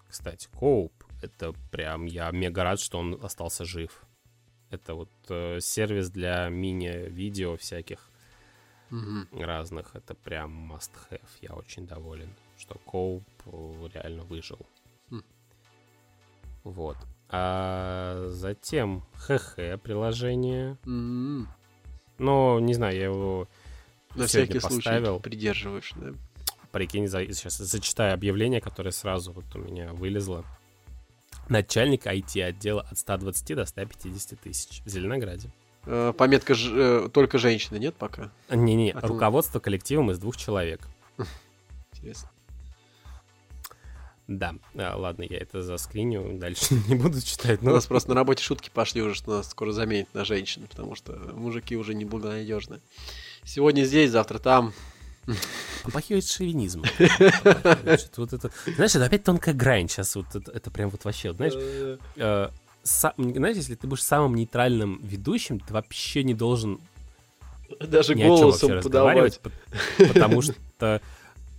Кстати, 0.09 0.49
Коуб 0.55 0.93
это 1.23 1.53
прям 1.71 2.07
я 2.07 2.31
мега 2.31 2.65
рад, 2.65 2.81
что 2.81 2.99
он 2.99 3.19
остался 3.23 3.65
жив. 3.65 4.05
Это 4.71 4.95
вот 4.95 5.11
э, 5.29 5.59
сервис 5.61 6.11
для 6.11 6.49
мини-видео 6.49 7.57
всяких 7.57 8.09
Мгм. 8.91 9.29
разных. 9.33 9.95
Это 9.95 10.15
прям 10.15 10.73
must 10.73 10.91
have. 11.11 11.21
Я 11.43 11.55
очень 11.55 11.87
доволен, 11.87 12.31
что 12.59 12.77
Коуп 12.85 13.25
э, 13.47 13.89
реально 13.95 14.23
выжил. 14.25 14.59
Хм. 15.11 15.23
Вот. 16.65 16.97
А 17.29 18.27
затем 18.29 19.03
ХХ 19.15 19.57
приложение. 19.83 20.77
М. 20.87 21.49
Но, 22.19 22.59
не 22.61 22.75
знаю, 22.75 22.97
я 22.97 23.05
его 23.05 23.49
На 24.15 24.27
всякий 24.27 24.59
случай 24.61 24.77
поставил. 24.77 25.21
придерживаешь, 25.21 25.93
да? 25.97 26.13
Прикинь, 26.73 27.09
за- 27.09 27.27
сейчас 27.33 27.57
зачитаю 27.59 28.15
объявление, 28.15 28.61
которое 28.61 28.93
сразу 28.93 29.33
вот 29.33 29.45
у 29.55 29.59
меня 29.59 29.93
вылезло. 29.93 30.45
Начальник 31.49 32.07
IT-отдела 32.07 32.83
от 32.83 32.99
120 32.99 33.55
до 33.57 33.65
150 33.67 34.39
тысяч 34.41 34.83
в 34.85 34.89
Зеленограде. 34.89 35.51
Э, 35.87 36.13
Пометка 36.17 36.55
ж- 36.55 36.71
э, 36.73 37.09
только 37.13 37.39
женщины, 37.39 37.79
нет 37.79 37.97
пока? 37.97 38.31
Не-не, 38.51 38.93
А 38.93 39.01
ты- 39.01 39.07
руководство 39.09 39.59
коллективом 39.59 40.11
из 40.13 40.19
двух 40.19 40.37
человек. 40.37 40.81
Интересно. 41.93 42.31
Да, 44.29 44.55
а, 44.77 44.97
ладно, 44.97 45.25
я 45.29 45.39
это 45.39 45.61
заскриню, 45.61 46.39
дальше 46.39 46.75
не 46.89 46.95
буду 46.95 47.21
читать. 47.21 47.61
У 47.63 47.65
Но 47.65 47.73
нас 47.73 47.87
просто 47.87 48.11
на 48.11 48.15
работе 48.15 48.45
шутки 48.45 48.71
пошли 48.73 49.03
уже, 49.03 49.17
что 49.17 49.33
нас 49.39 49.51
скоро 49.51 49.73
заменят 49.73 50.07
на 50.15 50.25
женщин, 50.25 50.69
потому 50.69 50.95
что 50.95 51.15
мужики 51.35 51.77
уже 51.77 51.95
неблагонадежны. 51.95 52.81
Сегодня 53.43 53.83
здесь, 53.83 54.13
завтра 54.13 54.39
там. 54.39 54.73
попахивает 55.85 56.27
шовинизм. 56.27 56.83
Значит, 57.83 58.17
вот 58.19 58.33
это, 58.33 58.51
знаешь, 58.75 58.95
это 58.95 59.05
опять 59.05 59.25
тонкая 59.25 59.55
грань 59.55 59.89
сейчас. 59.89 60.15
Вот 60.17 60.27
это, 60.35 60.51
это 60.53 60.71
прям 60.71 60.91
вот 60.91 61.05
вообще, 61.05 61.29
вот, 61.29 61.37
знаешь, 61.37 61.55
Э, 61.57 61.99
э, 62.17 62.49
са- 62.85 63.15
знаешь, 63.37 63.57
если 63.57 63.75
ты 63.75 63.87
будешь 63.87 64.03
самым 64.03 64.35
нейтральным 64.35 65.01
ведущим, 65.03 65.61
ты 65.61 65.73
вообще 65.73 66.25
не 66.25 66.35
должен 66.35 66.81
Даже 67.81 68.15
ни 68.15 68.25
голосом 68.27 68.81
подавать. 68.83 69.41
пот- 69.43 70.09
потому 70.09 70.43
что 70.43 71.01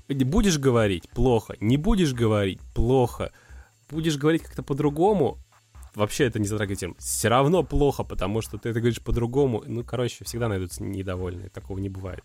будешь 0.08 0.58
говорить 0.58 1.10
плохо, 1.10 1.56
не 1.60 1.78
будешь 1.78 2.14
говорить 2.14 2.60
плохо, 2.74 3.32
будешь 3.90 4.18
говорить 4.18 4.44
как-то 4.44 4.64
по-другому, 4.64 5.38
вообще 5.96 6.26
это 6.26 6.40
не 6.40 6.48
затрагивает 6.48 6.80
тему. 6.80 6.96
Все 6.98 7.28
равно 7.28 7.64
плохо, 7.64 8.04
потому 8.04 8.42
что 8.42 8.58
ты 8.58 8.70
это 8.70 8.80
говоришь 8.80 9.02
по-другому. 9.02 9.64
Ну, 9.66 9.84
короче, 9.84 10.24
всегда 10.26 10.48
найдутся 10.48 10.84
недовольные, 10.84 11.50
такого 11.50 11.80
не 11.80 11.90
бывает. 11.90 12.24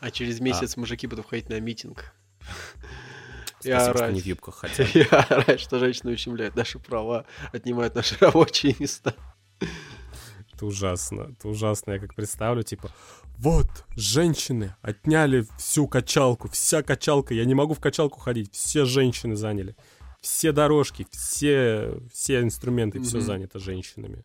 А 0.00 0.10
через 0.10 0.40
месяц 0.40 0.76
мужики 0.76 1.06
будут 1.06 1.28
ходить 1.28 1.48
на 1.48 1.60
митинг. 1.60 2.12
Спасибо, 3.60 3.80
что 3.80 3.90
орать. 3.90 4.14
не 4.14 4.20
в 4.20 4.26
юбках 4.26 4.54
хотя 4.56 4.84
бы. 4.84 4.90
И 4.94 5.02
орать, 5.02 5.60
что 5.60 5.78
женщины 5.78 6.12
ущемляют 6.12 6.56
наши 6.56 6.78
права, 6.78 7.26
отнимают 7.52 7.94
наши 7.94 8.16
рабочие 8.20 8.74
места. 8.78 9.14
Это 10.54 10.66
ужасно. 10.66 11.34
Это 11.36 11.48
ужасно. 11.48 11.92
Я 11.92 11.98
как 11.98 12.14
представлю, 12.14 12.62
типа, 12.62 12.90
вот, 13.40 13.68
женщины 13.96 14.74
отняли 14.82 15.46
всю 15.58 15.88
качалку, 15.88 16.48
вся 16.48 16.82
качалка, 16.82 17.32
я 17.32 17.46
не 17.46 17.54
могу 17.54 17.72
в 17.72 17.80
качалку 17.80 18.20
ходить, 18.20 18.52
все 18.54 18.84
женщины 18.84 19.36
заняли. 19.36 19.76
Все 20.20 20.52
дорожки, 20.52 21.06
все, 21.10 21.98
все 22.12 22.40
инструменты, 22.42 23.00
все 23.00 23.18
Мгм. 23.18 23.26
занято 23.26 23.58
женщинами. 23.58 24.24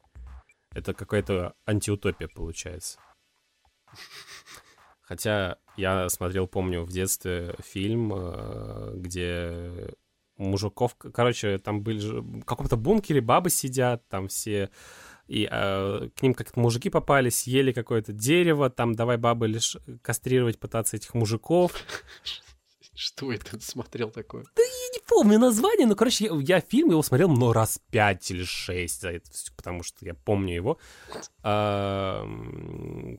Это 0.73 0.93
какая-то 0.93 1.53
антиутопия 1.65 2.27
получается. 2.27 2.99
Хотя 5.01 5.57
я 5.77 6.09
смотрел, 6.09 6.47
помню, 6.47 6.81
в 6.83 6.91
детстве 6.91 7.55
фильм, 7.63 8.11
э, 8.13 8.93
где 8.95 9.93
мужиков, 10.35 10.95
короче, 10.95 11.59
там 11.59 11.81
были 11.81 11.99
же 11.99 12.21
в 12.21 12.43
каком-то 12.43 12.75
бункере 12.75 13.21
бабы 13.21 13.49
сидят, 13.49 14.05
там 14.09 14.27
все 14.27 14.69
и 15.27 15.47
э, 15.49 16.09
к 16.15 16.21
ним 16.21 16.33
как-то 16.33 16.59
мужики 16.59 16.89
попали, 16.89 17.29
съели 17.29 17.71
какое-то 17.71 18.13
дерево, 18.13 18.69
там 18.69 18.93
давай 18.93 19.17
бабы 19.17 19.47
лишь 19.47 19.77
кастрировать 20.01 20.59
пытаться 20.59 20.97
этих 20.97 21.13
мужиков. 21.13 21.73
Что 22.93 23.31
это 23.31 23.59
смотрел 23.59 24.09
такое? 24.11 24.43
Я 24.57 24.63
не 24.63 24.84
помню 25.07 25.39
название, 25.39 25.87
но, 25.87 25.95
короче, 25.95 26.25
я, 26.25 26.31
я 26.41 26.59
фильм 26.59 26.91
его 26.91 27.01
смотрел, 27.01 27.29
ну, 27.29 27.53
раз 27.53 27.79
пять 27.91 28.29
или 28.31 28.43
шесть 28.43 29.05
потому 29.55 29.83
что 29.83 30.05
я 30.05 30.13
помню 30.13 30.55
его. 30.55 30.77
А, 31.43 32.25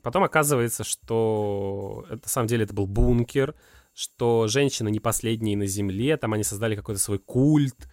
Потом 0.03 0.23
оказывается, 0.23 0.83
что 0.83 2.05
это, 2.07 2.21
на 2.23 2.29
самом 2.29 2.47
деле 2.47 2.65
это 2.65 2.73
был 2.73 2.87
бункер, 2.87 3.55
что 3.93 4.47
женщины 4.47 4.89
не 4.89 4.99
последние 4.99 5.57
на 5.57 5.65
земле, 5.65 6.17
там 6.17 6.33
они 6.33 6.43
создали 6.43 6.75
какой-то 6.75 7.01
свой 7.01 7.19
культ, 7.19 7.87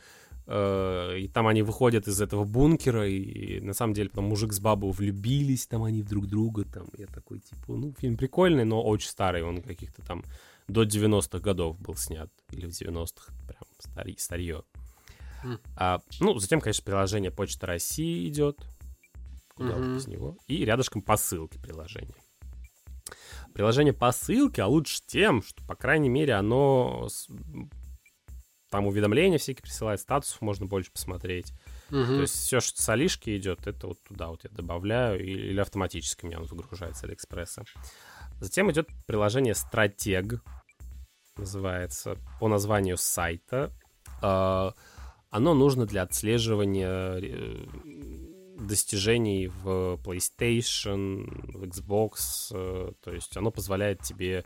Э, 0.46 1.16
и 1.18 1.28
там 1.28 1.46
они 1.46 1.62
выходят 1.62 2.06
из 2.06 2.20
этого 2.20 2.44
бункера, 2.44 3.08
и, 3.08 3.60
на 3.60 3.72
самом 3.72 3.94
деле 3.94 4.10
потом 4.10 4.26
мужик 4.26 4.52
с 4.52 4.60
бабой 4.60 4.92
влюбились, 4.92 5.66
там 5.66 5.84
они 5.84 6.02
друг 6.02 6.26
друга, 6.26 6.64
там 6.64 6.86
я 6.98 7.06
такой, 7.06 7.40
типа, 7.40 7.72
ну, 7.72 7.94
фильм 7.98 8.16
прикольный, 8.16 8.64
но 8.64 8.82
очень 8.82 9.08
старый, 9.08 9.42
он 9.42 9.62
каких-то 9.62 10.02
там 10.02 10.22
до 10.68 10.84
90-х 10.84 11.38
годов 11.40 11.78
был 11.78 11.94
снят, 11.94 12.30
или 12.50 12.66
в 12.66 12.70
90-х, 12.70 13.32
прям 13.46 13.62
стари, 13.78 14.16
старье. 14.18 14.64
Mm. 15.44 15.60
А, 15.76 16.00
ну, 16.20 16.38
затем, 16.38 16.60
конечно, 16.60 16.84
приложение 16.84 17.30
Почта 17.30 17.66
России 17.66 18.28
идет, 18.28 18.64
куда 19.54 19.74
mm-hmm. 19.74 19.94
без 19.94 20.06
него, 20.06 20.38
и 20.46 20.64
рядышком 20.64 21.02
посылки 21.02 21.58
приложения. 21.58 22.14
Приложение 23.52 23.92
по 23.92 24.10
ссылке, 24.10 24.62
а 24.62 24.66
лучше 24.66 25.00
тем, 25.06 25.42
что, 25.42 25.62
по 25.64 25.76
крайней 25.76 26.08
мере, 26.08 26.34
оно 26.34 27.08
там 28.74 28.88
уведомления 28.88 29.38
всякие 29.38 29.62
присылает, 29.62 30.00
статусов 30.00 30.40
можно 30.40 30.66
больше 30.66 30.90
посмотреть. 30.90 31.52
Угу. 31.90 32.06
То 32.06 32.20
есть 32.22 32.34
все, 32.34 32.58
что 32.58 32.82
с 32.82 32.88
Алишки 32.88 33.36
идет, 33.36 33.68
это 33.68 33.86
вот 33.86 34.02
туда 34.02 34.28
вот 34.28 34.42
я 34.42 34.50
добавляю, 34.50 35.24
или 35.24 35.60
автоматически 35.60 36.26
мне 36.26 36.36
оно 36.36 36.46
загружается 36.46 37.02
с 37.02 37.04
Алиэкспресса. 37.04 37.64
Затем 38.44 38.70
идет 38.70 38.90
приложение 39.06 39.54
Стратег, 39.54 40.42
называется, 41.38 42.18
по 42.38 42.46
названию 42.46 42.98
сайта. 42.98 43.72
А, 44.20 44.74
оно 45.30 45.54
нужно 45.54 45.86
для 45.86 46.02
отслеживания 46.02 47.20
э, 47.22 47.66
достижений 48.58 49.48
в 49.48 49.98
PlayStation, 50.04 51.24
в 51.56 51.62
Xbox. 51.62 52.52
Э, 52.52 52.92
то 53.02 53.14
есть 53.14 53.34
оно 53.38 53.50
позволяет 53.50 54.02
тебе 54.02 54.44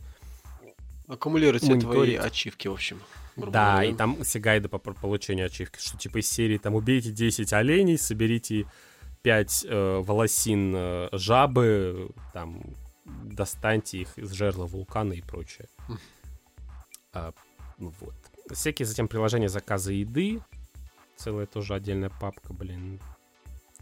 аккумулировать 1.09 1.61
все 1.61 1.77
твои 1.77 2.15
ачивки, 2.15 2.69
в 2.69 2.73
общем. 2.73 3.01
Да, 3.35 3.83
и 3.83 3.93
там 3.93 4.23
все 4.23 4.39
гайды 4.39 4.69
по 4.69 4.79
получению 4.79 5.47
ачивки, 5.47 5.77
что 5.77 5.97
типа 5.97 6.19
из 6.19 6.31
серии 6.31 6.57
там 6.57 6.73
убейте 6.73 7.11
10 7.11 7.51
оленей, 7.51 7.97
соберите 7.97 8.65
5 9.23 9.65
э, 9.67 9.99
волосин 10.05 10.73
э, 10.73 11.09
жабы, 11.11 12.11
там 12.31 12.63
достаньте 13.23 13.99
их 13.99 14.17
из 14.17 14.31
жерла 14.31 14.65
вулкана 14.65 15.13
и 15.13 15.21
прочее. 15.21 15.67
а, 17.13 17.33
ну 17.77 17.93
вот. 17.99 18.15
Всякие 18.51 18.85
затем 18.85 19.07
приложения 19.07 19.49
заказа 19.49 19.91
еды, 19.91 20.41
целая 21.15 21.45
тоже 21.45 21.75
отдельная 21.75 22.11
папка, 22.21 22.53
блин. 22.53 22.99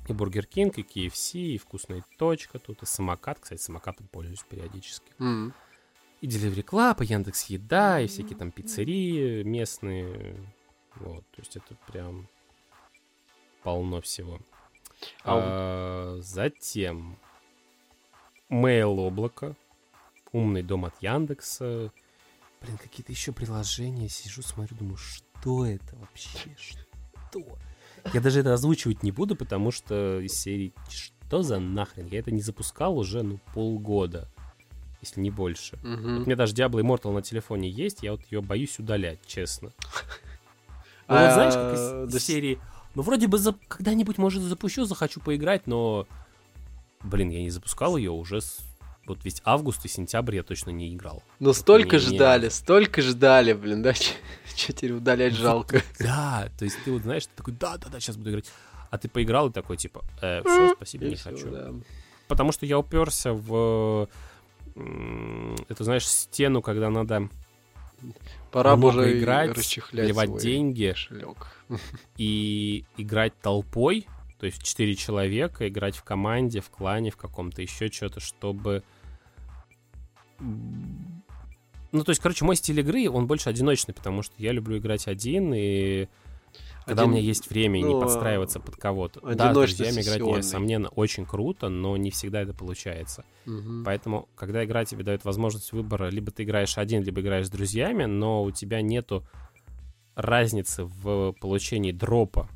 И 0.07 0.13
Бургер 0.13 0.45
Кинг, 0.45 0.77
и 0.77 0.83
KFC, 0.83 1.39
и 1.39 1.57
Вкусно 1.57 1.97
и 1.97 2.03
точка 2.17 2.59
тут, 2.59 2.83
и 2.83 2.85
самокат. 2.85 3.39
Кстати, 3.39 3.61
самокатом 3.61 4.07
пользуюсь 4.07 4.43
периодически. 4.49 5.11
Mm-hmm 5.19 5.51
и 6.21 6.27
Delivery 6.27 6.63
Club, 6.63 7.03
и 7.03 7.07
Яндекс 7.07 7.45
Еда, 7.45 7.99
и 7.99 8.07
всякие 8.07 8.37
там 8.37 8.51
пиццерии 8.51 9.43
местные. 9.43 10.35
Вот, 10.95 11.23
то 11.31 11.41
есть 11.41 11.55
это 11.55 11.75
прям 11.87 12.27
полно 13.63 14.01
всего. 14.01 14.39
А, 15.23 16.17
а 16.17 16.21
затем 16.21 17.17
Mail 18.49 18.95
облако, 18.99 19.55
умный 20.31 20.63
дом 20.63 20.85
от 20.85 21.01
Яндекса. 21.01 21.91
Блин, 22.61 22.77
какие-то 22.77 23.11
еще 23.11 23.31
приложения. 23.31 24.09
Сижу, 24.09 24.41
смотрю, 24.41 24.77
думаю, 24.77 24.97
что 24.97 25.65
это 25.65 25.95
вообще? 25.95 26.55
Что? 26.57 27.43
Я 28.13 28.21
даже 28.21 28.39
это 28.39 28.53
озвучивать 28.53 29.03
не 29.03 29.11
буду, 29.11 29.35
потому 29.35 29.71
что 29.71 30.19
из 30.19 30.33
серии 30.33 30.73
что 30.89 31.43
за 31.43 31.59
нахрен? 31.59 32.07
Я 32.07 32.19
это 32.19 32.31
не 32.31 32.41
запускал 32.41 32.97
уже, 32.97 33.21
ну, 33.21 33.39
полгода 33.53 34.29
если 35.01 35.21
не 35.21 35.31
больше. 35.31 35.77
Угу. 35.83 35.89
Вот 35.89 36.03
у 36.03 36.25
меня 36.25 36.35
даже 36.35 36.53
Diablo 36.53 36.81
Immortal 36.81 37.11
на 37.11 37.21
телефоне 37.21 37.69
есть, 37.69 38.03
я 38.03 38.11
вот 38.11 38.21
ее 38.29 38.41
боюсь 38.41 38.79
удалять, 38.79 39.19
честно. 39.25 39.71
Ну 41.09 41.15
вот 41.15 41.31
знаешь, 41.31 41.53
как 41.53 42.13
из 42.13 42.21
серии... 42.21 42.59
Ну 42.93 43.01
вроде 43.01 43.27
бы 43.27 43.39
когда-нибудь, 43.69 44.17
может, 44.17 44.43
запущу, 44.43 44.83
захочу 44.83 45.21
поиграть, 45.21 45.65
но... 45.65 46.05
Блин, 47.03 47.29
я 47.29 47.41
не 47.41 47.49
запускал 47.49 47.97
ее 47.97 48.11
уже 48.11 48.39
вот 49.07 49.23
весь 49.23 49.41
август 49.45 49.85
и 49.85 49.87
сентябрь 49.87 50.35
я 50.35 50.43
точно 50.43 50.71
не 50.71 50.93
играл. 50.93 51.23
Ну 51.39 51.53
столько 51.53 51.97
ждали, 51.97 52.49
столько 52.49 53.01
ждали, 53.01 53.53
блин, 53.53 53.81
да? 53.81 53.93
Че 54.55 54.73
теперь 54.73 54.91
удалять 54.91 55.33
ну, 55.33 55.39
жалко. 55.39 55.81
Да, 55.99 56.49
то 56.57 56.65
есть 56.65 56.77
ты 56.83 56.91
вот 56.91 57.03
знаешь, 57.03 57.25
ты 57.25 57.31
такой, 57.35 57.53
да-да-да, 57.53 57.99
сейчас 57.99 58.17
буду 58.17 58.31
играть. 58.31 58.51
А 58.89 58.97
ты 58.97 59.07
поиграл 59.09 59.49
и 59.49 59.53
такой, 59.53 59.77
типа, 59.77 60.03
э, 60.21 60.41
все, 60.43 60.73
спасибо, 60.75 61.05
не 61.05 61.15
хочу. 61.15 61.81
Потому 62.27 62.51
что 62.51 62.65
я 62.65 62.77
уперся 62.77 63.33
в 63.33 64.09
это, 65.69 65.83
знаешь, 65.83 66.07
стену, 66.07 66.61
когда 66.61 66.89
надо 66.89 67.29
Пора 68.51 68.75
много 68.75 68.99
уже 68.99 69.19
играть, 69.19 69.57
вливать 69.91 70.37
деньги 70.37 70.89
кошелек. 70.89 71.63
и 72.17 72.85
играть 72.97 73.33
толпой, 73.41 74.07
то 74.39 74.45
есть 74.45 74.63
четыре 74.63 74.95
человека, 74.95 75.67
играть 75.67 75.95
в 75.95 76.03
команде, 76.03 76.61
в 76.61 76.69
клане, 76.69 77.11
в 77.11 77.17
каком-то 77.17 77.61
еще 77.61 77.87
что-то, 77.89 78.19
чтобы... 78.19 78.83
Ну, 80.39 82.03
то 82.03 82.09
есть, 82.09 82.21
короче, 82.21 82.45
мой 82.45 82.55
стиль 82.55 82.79
игры, 82.79 83.09
он 83.09 83.27
больше 83.27 83.49
одиночный, 83.49 83.93
потому 83.93 84.21
что 84.21 84.35
я 84.37 84.51
люблю 84.51 84.77
играть 84.77 85.07
один, 85.07 85.53
и 85.55 86.07
когда 86.85 87.01
Один... 87.01 87.11
у 87.11 87.15
меня 87.17 87.25
есть 87.25 87.49
время 87.49 87.81
ну, 87.81 87.87
не 87.87 88.01
подстраиваться 88.01 88.61
под 88.61 88.77
кого-то. 88.77 89.19
Да, 89.35 89.51
с 89.51 89.53
друзьями 89.53 90.01
играть, 90.01 90.21
несомненно, 90.21 90.87
очень 90.89 91.25
круто, 91.25 91.67
но 91.67 91.97
не 91.97 92.11
всегда 92.11 92.41
это 92.41 92.53
получается. 92.53 93.25
Угу. 93.45 93.83
Поэтому, 93.83 94.29
когда 94.35 94.63
игра 94.63 94.85
тебе 94.85 95.03
дает 95.03 95.25
возможность 95.25 95.73
выбора, 95.73 96.09
либо 96.09 96.31
ты 96.31 96.43
играешь 96.43 96.77
один, 96.77 97.03
либо 97.03 97.19
играешь 97.19 97.47
с 97.47 97.49
друзьями, 97.49 98.05
но 98.05 98.41
у 98.41 98.51
тебя 98.51 98.81
нету 98.81 99.25
разницы 100.15 100.85
в 100.85 101.33
получении 101.41 101.91
дропа, 101.91 102.49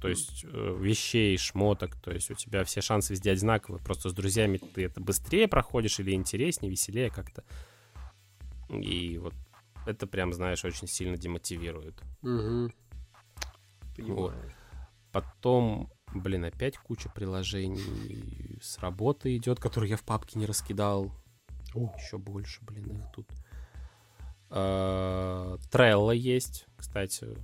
то 0.00 0.08
есть 0.08 0.44
э, 0.44 0.76
вещей, 0.78 1.36
шмоток, 1.38 1.96
то 1.96 2.10
есть 2.10 2.30
у 2.30 2.34
тебя 2.34 2.64
все 2.64 2.80
шансы 2.80 3.12
везде 3.14 3.30
одинаковые, 3.30 3.82
просто 3.82 4.08
с 4.10 4.12
друзьями 4.12 4.58
ты 4.58 4.84
это 4.84 5.00
быстрее 5.00 5.48
проходишь 5.48 5.98
или 6.00 6.12
интереснее, 6.12 6.70
веселее 6.70 7.10
как-то. 7.10 7.44
И 8.68 9.18
вот 9.18 9.34
это 9.86 10.06
прям, 10.06 10.32
знаешь, 10.32 10.64
очень 10.64 10.88
сильно 10.88 11.16
демотивирует. 11.16 11.94
Угу. 12.22 12.72
Вот. 13.98 14.34
Потом, 15.12 15.90
блин, 16.12 16.44
опять 16.44 16.76
куча 16.76 17.08
приложений 17.08 18.58
с 18.60 18.78
работы 18.78 19.36
идет, 19.36 19.60
которые 19.60 19.90
я 19.90 19.96
в 19.96 20.02
папке 20.02 20.38
не 20.38 20.46
раскидал. 20.46 21.12
О. 21.74 21.94
Еще 21.96 22.18
больше, 22.18 22.62
блин, 22.64 22.90
их 22.90 23.04
тут. 23.12 23.28
Трелла 24.48 26.12
есть, 26.12 26.66
кстати. 26.76 27.36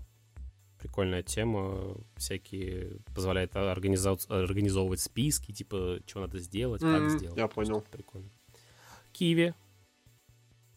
Прикольная 0.82 1.22
тема. 1.22 1.96
Всякие 2.16 2.98
позволяет 3.14 3.54
организовать, 3.54 4.28
организовывать 4.28 4.98
списки, 4.98 5.52
типа, 5.52 6.00
чего 6.06 6.22
надо 6.22 6.40
сделать, 6.40 6.82
mm-hmm, 6.82 6.98
как 6.98 7.10
сделать. 7.18 7.38
Я 7.38 7.46
понял. 7.46 7.84
Прикольно. 7.92 8.28
Киви. 9.12 9.54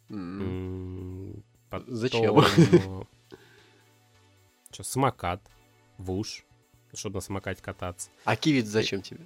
Mm-hmm. 0.09 1.43
Потом... 1.71 1.95
Зачем? 1.95 2.39
Что, 4.69 4.83
самокат 4.83 5.41
в 5.97 6.11
уж, 6.11 6.45
чтобы 6.93 7.15
на 7.15 7.21
самокате 7.21 7.63
кататься. 7.63 8.11
А 8.25 8.35
кивит 8.35 8.67
зачем 8.67 9.01
тебе? 9.01 9.25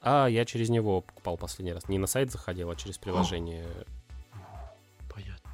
А 0.00 0.28
я 0.28 0.44
через 0.44 0.68
него 0.68 1.00
покупал 1.00 1.36
последний 1.36 1.72
раз. 1.72 1.88
Не 1.88 1.98
на 1.98 2.06
сайт 2.06 2.30
заходил, 2.30 2.70
а 2.70 2.76
через 2.76 2.96
приложение. 2.96 3.64
Понятно. 3.64 3.94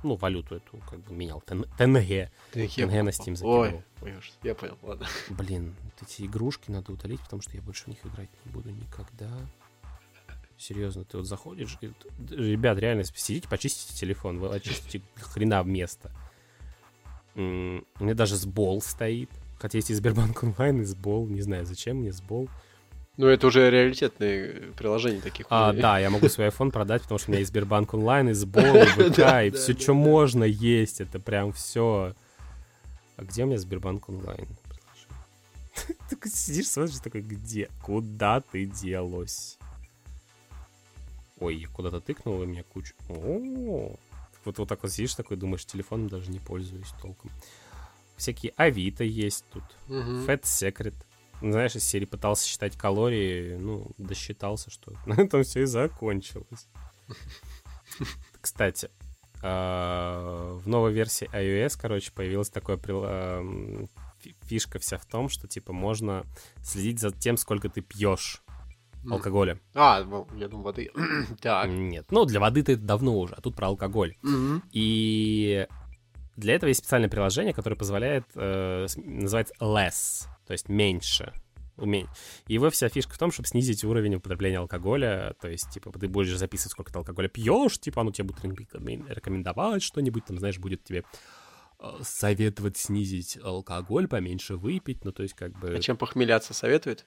Ну, 0.03 0.17
валюту 0.17 0.57
эту 0.57 0.79
как 0.89 1.01
бы 1.01 1.13
менял. 1.13 1.41
ТНГ. 1.43 2.31
ТНГ 2.53 3.03
на 3.03 3.11
Steam 3.11 3.37
закидывал. 3.37 3.61
Ой, 3.61 3.85
ой, 4.03 4.15
я 4.43 4.55
понял, 4.55 4.79
ладно. 4.83 5.07
Блин, 5.29 5.75
вот 5.83 6.09
эти 6.09 6.23
игрушки 6.23 6.71
надо 6.71 6.93
удалить, 6.93 7.21
потому 7.21 7.43
что 7.43 7.57
я 7.57 7.63
больше 7.63 7.85
в 7.85 7.89
них 7.89 7.99
играть 8.05 8.31
не 8.45 8.53
буду 8.53 8.71
никогда. 8.71 9.31
Серьезно, 10.57 11.05
ты 11.05 11.17
вот 11.17 11.27
заходишь, 11.27 11.79
и, 11.81 11.91
ребят, 12.31 12.79
реально, 12.79 13.05
сидите, 13.05 13.49
почистите 13.49 13.99
телефон, 13.99 14.39
вы 14.39 14.55
очистите 14.55 15.03
хрена 15.17 15.63
место. 15.63 16.11
У 17.35 17.41
меня 17.41 18.15
даже 18.15 18.37
сбол 18.37 18.83
стоит. 18.83 19.31
Хотя 19.59 19.77
есть 19.79 19.91
и 19.91 19.95
Сбербанк 19.95 20.43
онлайн, 20.43 20.81
и 20.81 20.85
Сбол. 20.85 21.27
Не 21.29 21.43
знаю, 21.43 21.67
зачем 21.67 21.99
мне 21.99 22.13
Сбол. 22.13 22.49
Ну, 23.17 23.27
это 23.27 23.47
уже 23.47 23.71
реалитетные 23.71 24.73
приложения 24.77 25.21
таких. 25.21 25.47
А, 25.51 25.73
да, 25.73 25.99
я 25.99 26.11
могу 26.11 26.29
свой 26.29 26.49
iPhone 26.49 26.71
продать, 26.71 27.03
потому 27.03 27.19
что 27.19 27.29
у 27.29 27.33
меня 27.33 27.41
есть 27.41 27.51
Сбербанк 27.51 27.93
онлайн, 27.93 28.31
и 28.31 28.33
Сбол, 28.33 28.65
и 28.77 28.87
ВК, 28.87 29.19
и 29.45 29.51
все, 29.51 29.79
что 29.79 29.95
можно 29.95 30.45
есть. 30.45 31.01
Это 31.01 31.19
прям 31.19 31.53
все. 31.53 32.15
А 33.17 33.25
где 33.25 33.45
у 33.45 33.47
меня 33.47 33.59
Сбербанк 33.59 34.09
онлайн? 34.09 34.49
Ты 36.09 36.31
сидишь, 36.31 36.69
смотришь, 36.69 36.99
такой, 36.99 37.21
где? 37.21 37.69
Куда 37.83 38.41
ты 38.41 38.65
делась? 38.65 39.59
Ой, 41.39 41.57
я 41.57 41.69
куда-то 41.69 42.01
тыкнул, 42.01 42.43
и 42.43 42.47
меня 42.47 42.65
кучу... 42.65 42.95
О, 43.09 43.97
вот, 44.45 44.59
вот 44.59 44.69
так 44.69 44.83
вот 44.83 44.93
сидишь 44.93 45.15
такой, 45.15 45.37
думаешь, 45.37 45.65
телефоном 45.65 46.09
даже 46.09 46.31
не 46.31 46.39
пользуюсь 46.39 46.93
толком 47.01 47.31
всякие 48.21 48.53
Авито 48.57 49.03
есть 49.03 49.45
тут, 49.53 49.65
угу. 49.89 50.25
Fat 50.27 50.43
Secret. 50.43 50.95
Знаешь, 51.41 51.77
из 51.77 51.85
серии 51.85 52.05
пытался 52.05 52.47
считать 52.47 52.77
калории, 52.77 53.57
ну, 53.57 53.91
досчитался, 53.99 54.71
что 54.71 54.93
на 55.07 55.15
этом 55.15 55.43
все 55.43 55.63
и 55.63 55.67
закончилось. 55.67 56.69
Кстати, 58.41 58.91
а, 59.43 60.55
в 60.59 60.69
новой 60.69 60.93
версии 60.93 61.29
iOS, 61.33 61.79
короче, 61.81 62.13
появилось 62.13 62.51
такое 62.51 62.79
фишка 64.43 64.79
вся 64.79 64.99
в 64.99 65.07
том, 65.07 65.29
что, 65.29 65.49
типа, 65.49 65.73
можно 65.73 66.25
следить 66.63 67.01
за 67.01 67.11
тем, 67.11 67.37
сколько 67.37 67.69
ты 67.69 67.81
пьешь 67.81 68.43
алкоголя. 69.09 69.59
А, 69.75 70.05
ну, 70.05 70.27
я 70.37 70.49
думаю, 70.49 70.65
воды. 70.65 70.91
так. 71.41 71.69
Нет, 71.71 72.07
ну, 72.11 72.25
для 72.25 72.41
воды-то 72.41 72.73
это 72.73 72.83
давно 72.83 73.19
уже, 73.19 73.35
а 73.35 73.41
тут 73.41 73.57
про 73.57 73.69
алкоголь. 73.69 74.17
И 74.73 75.67
для 76.37 76.55
этого 76.55 76.69
есть 76.69 76.81
специальное 76.81 77.09
приложение, 77.09 77.53
которое 77.53 77.77
позволяет, 77.77 78.25
э, 78.35 78.87
называется 78.97 79.55
Less, 79.61 80.27
то 80.51 80.55
есть 80.55 80.69
меньше. 80.69 81.33
Его 82.49 82.71
вся 82.71 82.89
фишка 82.89 83.15
в 83.15 83.19
том, 83.19 83.31
чтобы 83.31 83.47
снизить 83.47 83.85
уровень 83.85 84.17
употребления 84.17 84.59
алкоголя. 84.59 85.37
То 85.41 85.47
есть, 85.47 85.71
типа, 85.71 85.97
ты 85.97 86.09
будешь 86.09 86.37
записывать, 86.37 86.73
сколько 86.73 86.93
ты 86.93 86.99
алкоголя 86.99 87.29
пьешь, 87.29 87.79
типа, 87.79 88.01
оно 88.01 88.11
тебе 88.11 88.27
будет 88.27 88.45
рекомен- 88.45 89.07
рекомендовать 89.09 89.85
что-нибудь, 89.85 90.25
там, 90.25 90.41
знаешь, 90.41 90.59
будет 90.59 90.83
тебе 90.83 91.05
э, 91.79 92.01
советовать 92.03 92.77
снизить 92.79 93.39
алкоголь, 93.41 94.09
поменьше 94.09 94.57
выпить. 94.57 95.05
Ну, 95.05 95.13
то 95.13 95.23
есть, 95.23 95.37
как 95.37 95.57
бы... 95.61 95.73
А 95.73 95.79
чем 95.79 95.97
похмеляться 95.97 96.53
советует? 96.53 97.07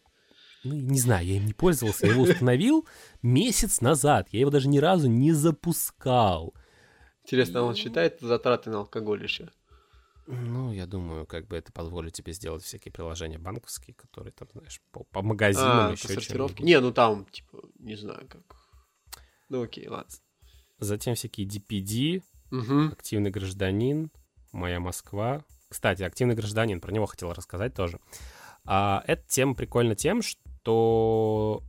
Ну, 0.64 0.74
не 0.76 1.00
знаю, 1.00 1.28
я 1.28 1.36
им 1.36 1.46
не 1.46 1.54
пользовался, 1.54 2.06
я 2.06 2.14
его 2.14 2.24
установил 2.24 2.88
месяц 3.22 3.82
назад. 3.82 4.30
Я 4.32 4.40
его 4.40 4.52
даже 4.52 4.70
ни 4.70 4.78
разу 4.78 5.10
не 5.10 5.34
запускал. 5.34 6.54
Интересно, 7.26 7.64
он 7.64 7.76
считает 7.76 8.22
затраты 8.22 8.70
на 8.70 8.78
алкоголь 8.78 9.22
еще? 9.22 9.50
Ну, 10.28 10.72
я 10.72 10.86
думаю, 10.86 11.26
как 11.26 11.48
бы 11.48 11.58
это 11.58 11.72
позволит 11.72 12.14
тебе 12.14 12.34
сделать 12.34 12.64
всякие 12.64 12.92
приложения 12.92 13.38
банковские, 13.38 13.94
которые 13.94 14.32
там, 14.32 14.48
знаешь, 14.54 14.82
по, 14.92 15.04
по 15.04 15.22
магазинам 15.22 15.88
А, 15.88 15.92
еще 15.92 16.20
что-нибудь. 16.20 16.60
Не, 16.62 16.80
ну 16.80 16.94
там, 16.94 17.26
типа, 17.26 17.62
не 17.80 17.96
знаю 17.96 18.28
как. 18.30 18.42
Ну 19.50 19.64
окей, 19.64 19.88
ладно. 19.88 20.10
Затем 20.80 21.16
всякие 21.16 21.48
DPD, 21.48 22.24
Угу. 22.52 22.94
активный 22.94 23.32
гражданин, 23.32 24.12
моя 24.52 24.80
Москва. 24.80 25.44
Кстати, 25.70 26.04
активный 26.04 26.36
гражданин, 26.36 26.80
про 26.80 26.92
него 26.92 27.08
хотел 27.08 27.34
рассказать 27.34 27.74
тоже. 27.74 28.00
А, 28.66 29.04
эта 29.08 29.28
тема 29.28 29.56
прикольна 29.56 29.96
тем, 29.96 30.22
что... 30.22 31.64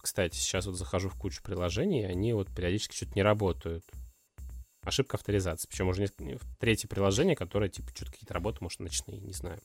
Кстати, 0.00 0.36
сейчас 0.36 0.66
вот 0.66 0.76
захожу 0.76 1.08
в 1.08 1.18
кучу 1.18 1.42
приложений, 1.42 2.02
и 2.02 2.06
они 2.06 2.32
вот 2.32 2.48
периодически 2.54 2.94
что-то 2.94 3.12
не 3.16 3.22
работают. 3.22 3.84
Ошибка 4.84 5.16
авторизации. 5.16 5.68
Причем 5.68 5.88
уже 5.88 6.00
несколько... 6.02 6.38
третье 6.58 6.88
приложение, 6.88 7.36
которое, 7.36 7.68
типа, 7.68 7.88
что-то 7.94 8.12
какие-то 8.12 8.34
работы, 8.34 8.58
может, 8.60 8.80
ночные, 8.80 9.20
не 9.20 9.32
знаю. 9.32 9.60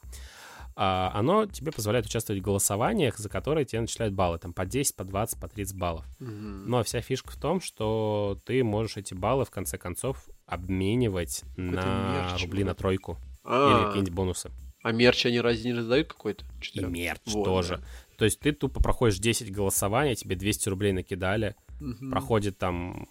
А, 0.75 1.11
оно 1.13 1.45
тебе 1.45 1.71
позволяет 1.71 2.05
участвовать 2.05 2.41
в 2.41 2.45
голосованиях, 2.45 3.17
за 3.17 3.27
которые 3.29 3.65
тебе 3.65 3.81
начисляют 3.81 4.13
баллы. 4.13 4.37
Там 4.39 4.53
по 4.53 4.65
10, 4.65 4.95
по 4.95 5.03
20, 5.03 5.39
по 5.39 5.47
30 5.49 5.75
баллов. 5.77 6.05
Но 6.19 6.83
вся 6.83 7.01
фишка 7.01 7.31
в 7.31 7.35
том, 7.35 7.59
что 7.59 8.39
ты 8.45 8.63
можешь 8.63 8.95
эти 8.97 9.13
баллы, 9.13 9.43
в 9.45 9.49
конце 9.49 9.77
концов, 9.77 10.29
обменивать 10.45 11.43
на 11.57 12.29
мерч, 12.31 12.41
рубли 12.43 12.63
на 12.63 12.75
тройку. 12.75 13.13
Или 13.43 13.51
А, 13.53 13.85
какие-нибудь 13.87 14.13
бонусы. 14.13 14.51
а 14.83 14.91
мерч 14.91 15.25
они 15.25 15.41
разве 15.41 15.71
не 15.71 15.77
раздают 15.77 16.07
какой-то? 16.07 16.45
И 16.73 16.79
мерч 16.85 17.19
Вот, 17.25 17.43
тоже. 17.43 17.77
да. 17.77 17.83
То 18.17 18.25
есть 18.25 18.39
ты 18.39 18.51
тупо 18.51 18.81
проходишь 18.81 19.17
10 19.19 19.51
голосований, 19.51 20.15
тебе 20.15 20.35
200 20.35 20.69
рублей 20.69 20.91
накидали. 20.91 21.55
Мгм. 21.79 22.11
Проходит 22.11 22.57
там 22.57 23.07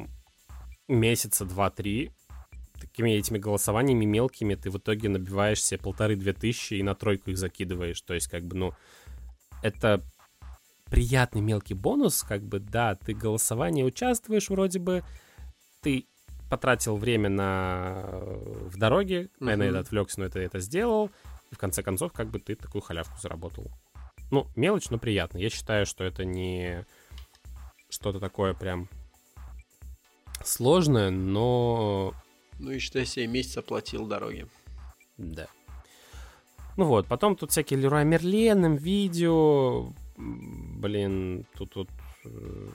месяца 0.89 1.45
два-три. 1.45 2.11
Такими 2.81 3.11
этими 3.11 3.39
голосованиями 3.39 4.05
мелкими 4.05 4.55
ты 4.55 4.71
в 4.71 4.79
итоге 4.79 5.09
набиваешь 5.09 5.63
себе 5.63 5.79
полторы-две 5.79 6.33
тысячи 6.33 6.75
и 6.75 6.83
на 6.83 6.95
тройку 6.95 7.31
их 7.31 7.39
закидываешь. 7.39 8.01
То 8.03 8.15
есть 8.15 8.29
как 8.29 8.45
бы, 8.45 8.57
ну, 8.57 8.73
это 9.63 10.03
приятный 10.87 11.41
мелкий 11.41 11.75
бонус, 11.75 12.23
как 12.23 12.43
бы, 12.43 12.61
да, 12.61 12.95
ты 12.95 13.15
в 13.15 13.19
голосовании 13.19 13.83
участвуешь 13.83 14.49
вроде 14.49 14.79
бы, 14.79 15.03
ты 15.83 16.07
потратил 16.49 16.97
время 16.97 17.29
на 17.29 18.11
в 18.13 18.79
дороге, 18.79 19.29
я 19.41 19.47
на 19.47 19.57
Мгм. 19.57 19.63
это 19.63 19.79
отвлекся, 19.81 20.21
но 20.21 20.27
это 20.27 20.39
это 20.39 20.61
сделал, 20.61 21.11
и 21.51 21.55
в 21.55 21.59
конце 21.59 21.83
концов, 21.83 22.13
как 22.13 22.31
бы 22.31 22.39
ты 22.39 22.55
такую 22.55 22.81
халявку 22.81 23.21
заработал. 23.21 23.71
Ну, 24.31 24.47
мелочь, 24.57 24.89
но 24.91 24.99
приятно. 24.99 25.39
Я 25.39 25.51
считаю, 25.51 25.85
что 25.87 26.05
это 26.05 26.25
не 26.25 26.87
что-то 27.91 28.21
такое 28.21 28.55
прям 28.55 28.89
сложное, 30.45 31.11
но 31.11 32.15
Ну 32.59 32.71
и 32.71 32.79
считай, 32.79 33.07
7 33.07 33.31
месяцев 33.31 33.65
оплатил 33.65 34.07
дороги. 34.07 34.47
да. 35.17 35.47
Ну 36.77 36.85
вот, 36.85 37.09
потом 37.09 37.35
тут 37.35 37.51
всякие 37.51 37.81
Леруа 37.81 38.05
Мерлен, 38.05 38.77
видео, 38.77 39.93
блин, 40.17 41.45
тут 41.57 41.75
вот... 41.75 41.89
э, 42.25 42.69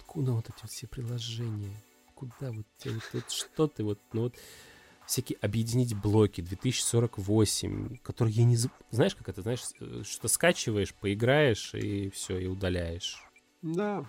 Откуда 0.00 0.32
вот 0.32 0.44
эти 0.50 0.58
вот 0.60 0.70
все 0.70 0.86
приложения? 0.86 1.74
Куда 2.14 2.52
вот, 2.52 2.66
вот, 2.84 3.02
вот 3.14 3.30
что 3.30 3.66
ты 3.66 3.84
вот, 3.84 3.98
ну 4.12 4.22
вот 4.22 4.34
всякие 5.06 5.38
объединить 5.40 5.94
блоки 5.94 6.42
2048, 6.42 7.96
которые 8.02 8.34
я 8.34 8.44
не... 8.44 8.58
Знаешь, 8.90 9.14
как 9.14 9.30
это, 9.30 9.40
знаешь, 9.40 9.62
э, 9.80 10.02
что 10.04 10.28
скачиваешь, 10.28 10.94
поиграешь 10.94 11.72
и 11.74 12.10
все, 12.10 12.36
и 12.38 12.46
удаляешь. 12.46 13.22
Да. 13.62 14.04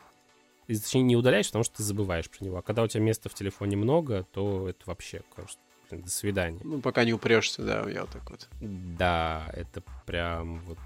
И, 0.69 0.77
точнее, 0.77 1.01
не 1.01 1.15
удаляешь, 1.15 1.47
потому 1.47 1.63
что 1.63 1.77
ты 1.77 1.83
забываешь 1.83 2.29
про 2.29 2.45
него. 2.45 2.57
А 2.57 2.61
когда 2.61 2.83
у 2.83 2.87
тебя 2.87 3.01
места 3.01 3.27
в 3.27 3.33
телефоне 3.33 3.75
много, 3.75 4.23
то 4.31 4.69
это 4.69 4.81
вообще, 4.85 5.23
блин, 5.89 6.03
до 6.03 6.11
свидания. 6.11 6.61
Ну, 6.63 6.79
пока 6.79 7.03
не 7.05 7.11
упрешься, 7.11 7.63
да, 7.63 7.89
я 7.89 8.01
вот 8.01 8.11
так 8.11 8.29
вот. 8.29 8.47
Да, 8.61 9.49
это 9.53 9.81
прям 10.05 10.61
вот 10.61 10.77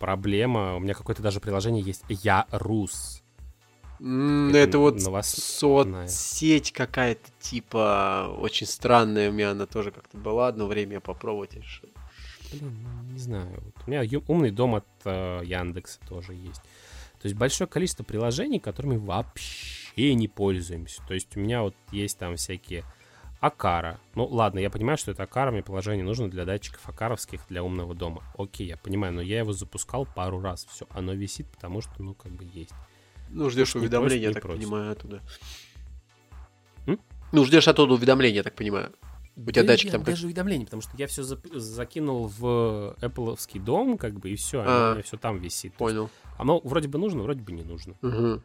проблема. 0.00 0.74
У 0.74 0.80
меня 0.80 0.94
какое-то 0.94 1.22
даже 1.22 1.38
приложение 1.38 1.80
есть 1.82 2.02
«Я 2.08 2.46
рус». 2.50 3.22
Это 4.00 4.58
Это 4.58 4.78
вот 4.80 5.00
новостная. 5.00 6.08
соцсеть 6.08 6.72
какая-то, 6.72 7.30
типа, 7.38 8.34
очень 8.36 8.66
странная. 8.66 9.30
У 9.30 9.32
меня 9.32 9.52
она 9.52 9.66
тоже 9.66 9.92
как-то 9.92 10.18
была. 10.18 10.48
Одно 10.48 10.66
время 10.66 10.94
я 10.94 11.00
попробовать 11.00 11.54
решил. 11.54 11.88
Блин, 12.50 12.76
ну, 12.82 13.12
не 13.12 13.18
знаю. 13.18 13.62
Вот 13.64 13.74
у 13.86 13.90
меня 13.90 14.02
умный 14.26 14.50
дом 14.50 14.74
от 14.74 14.86
э, 15.04 15.42
Яндекса 15.44 16.00
тоже 16.08 16.34
есть. 16.34 16.60
То 17.24 17.28
есть 17.28 17.38
большое 17.38 17.66
количество 17.66 18.04
приложений, 18.04 18.60
которыми 18.60 18.98
вообще 18.98 20.12
не 20.12 20.28
пользуемся. 20.28 21.00
То 21.08 21.14
есть 21.14 21.34
у 21.38 21.40
меня 21.40 21.62
вот 21.62 21.74
есть 21.90 22.18
там 22.18 22.36
всякие 22.36 22.84
Акара. 23.40 23.98
Ну 24.14 24.26
ладно, 24.26 24.58
я 24.58 24.68
понимаю, 24.68 24.98
что 24.98 25.10
это 25.10 25.22
Акара, 25.22 25.50
мне 25.50 25.62
приложение 25.62 26.04
нужно 26.04 26.28
для 26.28 26.44
датчиков 26.44 26.86
Акаровских 26.86 27.40
для 27.48 27.64
умного 27.64 27.94
дома. 27.94 28.22
Окей, 28.36 28.66
я 28.66 28.76
понимаю, 28.76 29.14
но 29.14 29.22
я 29.22 29.38
его 29.38 29.54
запускал 29.54 30.04
пару 30.04 30.42
раз. 30.42 30.66
Все, 30.66 30.86
оно 30.90 31.14
висит, 31.14 31.46
потому 31.50 31.80
что, 31.80 31.92
ну, 31.96 32.12
как 32.12 32.30
бы 32.32 32.44
есть. 32.44 32.74
Ну, 33.30 33.48
ждешь 33.48 33.74
уведомления, 33.74 34.28
я 34.28 34.34
так 34.34 34.42
просит. 34.42 34.60
понимаю, 34.60 34.92
оттуда. 34.92 35.22
М? 36.86 37.00
Ну, 37.32 37.44
ждешь 37.46 37.66
оттуда 37.66 37.94
уведомления, 37.94 38.36
я 38.36 38.42
так 38.42 38.54
понимаю. 38.54 38.92
У 39.36 39.50
тебя 39.50 39.62
Да 39.62 39.68
датчик 39.68 39.90
там 39.90 40.02
даже 40.04 40.26
уведомление, 40.26 40.64
потому 40.64 40.80
что 40.82 40.92
я 40.96 41.06
все 41.08 41.22
закинул 41.24 42.28
в 42.28 42.96
Apple 43.00 43.36
дом, 43.58 43.98
как 43.98 44.14
бы, 44.14 44.30
и 44.30 44.36
все, 44.36 44.62
А. 44.64 44.90
у 44.90 44.94
меня 44.94 45.02
все 45.02 45.16
там 45.16 45.38
висит. 45.38 45.74
Понял. 45.74 46.08
Оно 46.38 46.60
вроде 46.62 46.88
бы 46.88 46.98
нужно, 46.98 47.22
вроде 47.22 47.42
бы 47.42 47.52
не 47.52 47.62
нужно. 47.62 47.94
Мгм. 48.00 48.42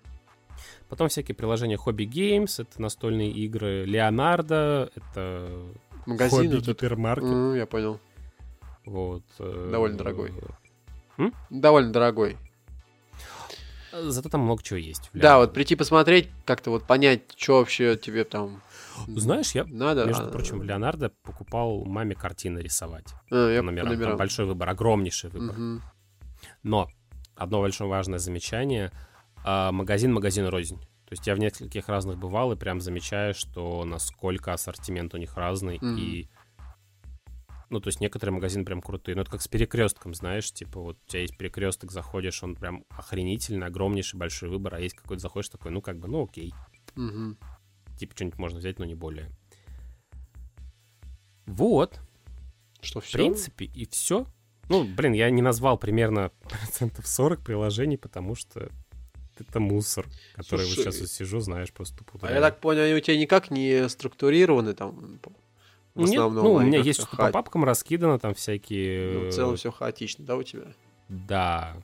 Потом 0.89 1.07
всякие 1.09 1.35
приложения 1.35 1.77
Hobby 1.77 2.05
Games, 2.09 2.61
это 2.61 2.81
настольные 2.81 3.29
игры. 3.31 3.85
Leonardo, 3.85 4.91
это 4.95 5.51
Магазин 6.07 6.51
вот 6.51 6.67
этот. 6.67 6.83
М, 6.83 7.55
Я 7.55 7.65
понял. 7.67 7.99
Вот. 8.85 9.23
э, 9.37 9.69
Довольно 9.71 9.97
дорогой. 9.97 10.33
М? 11.17 11.33
Довольно 11.51 11.93
дорогой. 11.93 12.37
Зато 13.91 14.29
там 14.29 14.41
много 14.41 14.61
чего 14.63 14.77
есть. 14.77 15.09
Да, 15.13 15.37
вот 15.37 15.53
прийти 15.53 15.75
посмотреть, 15.75 16.29
как-то 16.45 16.69
вот 16.71 16.83
понять, 16.85 17.21
что 17.35 17.57
вообще 17.59 17.97
тебе 17.97 18.23
там 18.23 18.61
Знаешь, 19.07 19.51
я, 19.51 19.65
надо. 19.65 20.05
между 20.05 20.27
а, 20.27 20.29
прочим, 20.29 20.59
в 20.59 20.63
Леонардо 20.63 21.11
покупал 21.23 21.85
маме 21.85 22.15
картины 22.15 22.59
рисовать. 22.59 23.07
а, 23.31 23.49
я 23.49 23.59
по 23.59 23.65
по 23.65 23.71
номерам. 23.71 23.89
Там 23.89 23.97
номерам. 23.97 24.17
большой 24.17 24.45
выбор, 24.45 24.69
огромнейший 24.69 25.29
выбор. 25.29 25.55
Мгм. 25.55 25.81
Но 26.63 26.89
одно 27.35 27.61
большое 27.61 27.89
важное 27.89 28.19
замечание. 28.19 28.91
а, 29.43 29.71
магазин 29.71 30.13
магазин 30.13 30.47
рознь. 30.47 30.79
То 30.79 31.13
есть 31.13 31.25
я 31.25 31.33
в 31.33 31.39
нескольких 31.39 31.89
разных 31.89 32.19
бывал 32.19 32.51
и 32.51 32.55
прям 32.55 32.81
замечаю, 32.81 33.33
что 33.33 33.83
насколько 33.83 34.53
ассортимент 34.53 35.15
у 35.15 35.17
них 35.17 35.35
разный. 35.37 35.77
Мгм. 35.81 35.97
И 35.97 36.29
ну, 37.69 37.79
то 37.79 37.87
есть 37.87 38.01
некоторые 38.01 38.33
магазины 38.33 38.65
прям 38.65 38.81
крутые. 38.81 39.15
Ну, 39.15 39.21
это 39.21 39.31
как 39.31 39.41
с 39.41 39.47
перекрестком, 39.47 40.13
знаешь, 40.13 40.51
типа 40.51 40.79
вот 40.79 40.97
у 41.05 41.09
тебя 41.09 41.21
есть 41.21 41.37
перекресток, 41.37 41.91
заходишь, 41.91 42.43
он 42.43 42.55
прям 42.55 42.83
охренительный, 42.89 43.67
огромнейший, 43.67 44.19
большой 44.19 44.49
выбор, 44.49 44.75
а 44.75 44.79
есть 44.79 44.95
какой-то 44.95 45.21
заходишь 45.21 45.49
такой, 45.49 45.71
ну, 45.71 45.81
как 45.81 45.99
бы, 45.99 46.07
ну, 46.07 46.23
окей. 46.23 46.53
Мгм. 46.95 47.37
Типа 47.99 48.15
что-нибудь 48.15 48.39
можно 48.39 48.59
взять, 48.59 48.79
но 48.79 48.85
не 48.85 48.95
более. 48.95 49.29
Вот, 51.45 51.99
Что, 52.79 53.01
в 53.01 53.03
все? 53.03 53.17
принципе, 53.17 53.65
и 53.65 53.85
все. 53.85 54.25
Ну, 54.69 54.85
блин, 54.85 55.13
я 55.13 55.29
не 55.29 55.41
назвал 55.41 55.77
примерно 55.77 56.31
процентов 56.43 57.07
40 57.07 57.41
приложений, 57.43 57.97
потому 57.97 58.35
что 58.35 58.69
это 59.37 59.59
мусор, 59.59 60.05
который 60.35 60.65
вот 60.65 60.75
Слушай, 60.75 60.85
сейчас 60.85 61.01
вот 61.01 61.09
сижу, 61.09 61.39
знаешь, 61.41 61.73
просто 61.73 61.97
тупо 61.97 62.19
А 62.21 62.31
я 62.31 62.39
так 62.39 62.59
понял, 62.59 62.83
они 62.83 62.93
у 62.93 62.99
тебя 63.01 63.17
никак 63.17 63.51
не 63.51 63.89
структурированы 63.89 64.73
там? 64.73 65.19
В 65.95 66.01
Нет, 66.01 66.11
основном, 66.11 66.45
ну, 66.45 66.53
у 66.53 66.57
они 66.59 66.69
меня 66.69 66.79
есть 66.79 67.01
что-то 67.01 67.17
по 67.17 67.23
ха- 67.25 67.31
папкам 67.31 67.65
раскидано, 67.65 68.19
там 68.19 68.33
всякие... 68.33 69.11
ну, 69.11 69.29
в 69.29 69.33
целом 69.33 69.55
все 69.57 69.71
хаотично, 69.71 70.23
да, 70.23 70.37
у 70.37 70.43
тебя? 70.43 70.67
Да. 71.09 71.75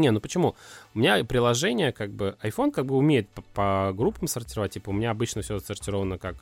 Не, 0.00 0.10
ну 0.10 0.20
почему? 0.20 0.56
У 0.94 0.98
меня 0.98 1.24
приложение, 1.24 1.92
как 1.92 2.10
бы, 2.10 2.36
iPhone 2.42 2.70
как 2.70 2.86
бы 2.86 2.96
умеет 2.96 3.28
по, 3.30 3.42
по 3.54 3.92
группам 3.94 4.28
сортировать. 4.28 4.72
Типа, 4.72 4.90
у 4.90 4.92
меня 4.92 5.10
обычно 5.10 5.42
все 5.42 5.56
отсортировано 5.56 6.18
как 6.18 6.36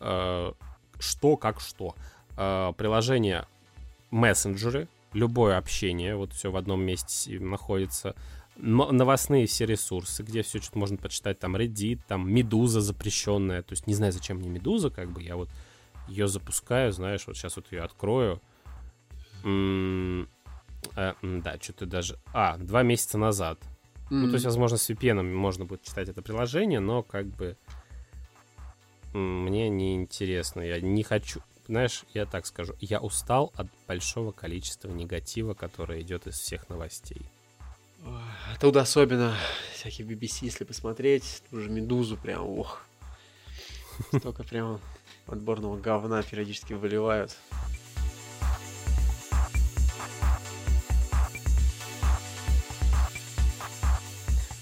э, 0.00 0.52
что, 0.98 1.36
как 1.36 1.60
что. 1.60 1.94
э, 2.36 2.72
приложение 2.76 3.46
мессенджеры, 4.10 4.88
любое 5.12 5.56
общение, 5.58 6.16
вот 6.16 6.32
все 6.32 6.50
в 6.50 6.56
одном 6.56 6.82
месте 6.82 7.38
находится. 7.38 8.14
Новостные 8.56 9.46
все 9.46 9.64
ресурсы, 9.64 10.22
где 10.22 10.42
все 10.42 10.60
что-то 10.60 10.78
можно 10.78 10.96
почитать, 10.96 11.38
там 11.38 11.56
Reddit, 11.56 12.00
там 12.06 12.30
Медуза 12.30 12.80
запрещенная. 12.80 13.62
То 13.62 13.72
есть 13.72 13.86
не 13.86 13.94
знаю, 13.94 14.12
зачем 14.12 14.38
мне 14.38 14.48
Медуза, 14.48 14.90
как 14.90 15.10
бы 15.10 15.22
я 15.22 15.36
вот 15.36 15.48
ее 16.08 16.28
запускаю, 16.28 16.92
знаешь, 16.92 17.26
вот 17.26 17.36
сейчас 17.36 17.56
вот 17.56 17.72
ее 17.72 17.82
открою. 17.82 18.40
М-м- 19.44 20.28
э, 20.96 21.14
да, 21.22 21.58
что-то 21.60 21.86
даже... 21.86 22.18
А, 22.32 22.56
два 22.58 22.82
месяца 22.82 23.18
назад. 23.18 23.58
Mm-hmm. 23.60 24.06
Ну, 24.10 24.26
то 24.28 24.34
есть, 24.34 24.46
возможно, 24.46 24.76
с 24.76 24.90
VPN 24.90 25.22
можно 25.22 25.64
будет 25.64 25.82
читать 25.82 26.08
это 26.08 26.22
приложение, 26.22 26.80
но 26.80 27.02
как 27.02 27.26
бы 27.26 27.56
мне 29.12 29.68
не 29.68 29.94
интересно. 29.94 30.60
Я 30.60 30.80
не 30.80 31.02
хочу... 31.02 31.40
Знаешь, 31.66 32.04
я 32.14 32.26
так 32.26 32.46
скажу, 32.46 32.74
я 32.80 33.00
устал 33.00 33.52
от 33.54 33.68
большого 33.86 34.32
количества 34.32 34.88
негатива, 34.88 35.54
которое 35.54 36.00
идет 36.00 36.26
из 36.26 36.38
всех 36.38 36.68
новостей. 36.68 37.22
Тут 38.60 38.76
особенно 38.76 39.36
всякие 39.74 40.06
BBC, 40.06 40.38
если 40.42 40.64
посмотреть, 40.64 41.42
уже 41.52 41.70
Медузу 41.70 42.16
прям, 42.16 42.48
ох. 42.48 42.82
Столько 44.16 44.42
прям 44.42 44.80
отборного 45.26 45.78
говна 45.78 46.22
периодически 46.22 46.72
выливают. 46.72 47.36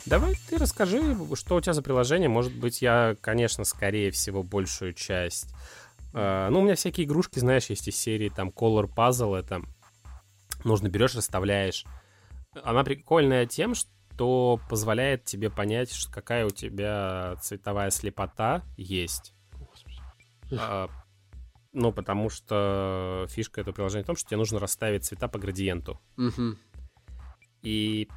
Давай 0.08 0.34
ты 0.48 0.56
расскажи, 0.56 1.16
что 1.34 1.56
у 1.56 1.60
тебя 1.60 1.74
за 1.74 1.82
приложение. 1.82 2.30
Может 2.30 2.54
быть, 2.54 2.80
я, 2.80 3.14
конечно, 3.20 3.64
скорее 3.64 4.10
всего, 4.10 4.42
большую 4.42 4.94
часть. 4.94 5.54
Э, 6.14 6.48
ну, 6.50 6.60
у 6.60 6.62
меня 6.62 6.76
всякие 6.76 7.06
игрушки, 7.06 7.38
знаешь, 7.38 7.66
есть 7.66 7.88
из 7.88 7.96
серии 7.96 8.30
там 8.30 8.48
Color 8.48 8.88
Puzzle, 8.94 9.36
это 9.36 9.60
нужно 10.64 10.88
берешь, 10.88 11.14
расставляешь. 11.14 11.84
Она 12.64 12.84
прикольная 12.84 13.44
тем, 13.44 13.74
что 13.74 14.58
позволяет 14.70 15.24
тебе 15.24 15.50
понять, 15.50 15.92
какая 16.10 16.46
у 16.46 16.50
тебя 16.50 17.36
цветовая 17.42 17.90
слепота 17.90 18.62
есть. 18.76 19.34
А, 20.52 20.88
ну, 21.74 21.92
потому 21.92 22.30
что 22.30 23.26
фишка 23.28 23.60
этого 23.60 23.74
приложения 23.74 24.04
в 24.04 24.06
том, 24.06 24.16
что 24.16 24.26
тебе 24.26 24.38
нужно 24.38 24.58
расставить 24.58 25.04
цвета 25.04 25.28
по 25.28 25.38
градиенту. 25.38 26.00
И 27.60 28.08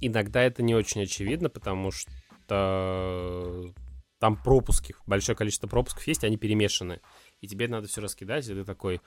иногда 0.00 0.42
это 0.42 0.62
не 0.62 0.74
очень 0.74 1.02
очевидно, 1.02 1.48
потому 1.48 1.90
что 1.90 3.72
там 4.20 4.36
пропуски, 4.36 4.94
большое 5.06 5.34
количество 5.34 5.66
пропусков 5.66 6.06
есть, 6.06 6.24
они 6.24 6.36
перемешаны. 6.36 7.00
И 7.40 7.48
тебе 7.48 7.68
надо 7.68 7.88
все 7.88 8.02
раскидать, 8.02 8.46
и 8.48 8.54
ты 8.54 8.64
такой, 8.64 9.00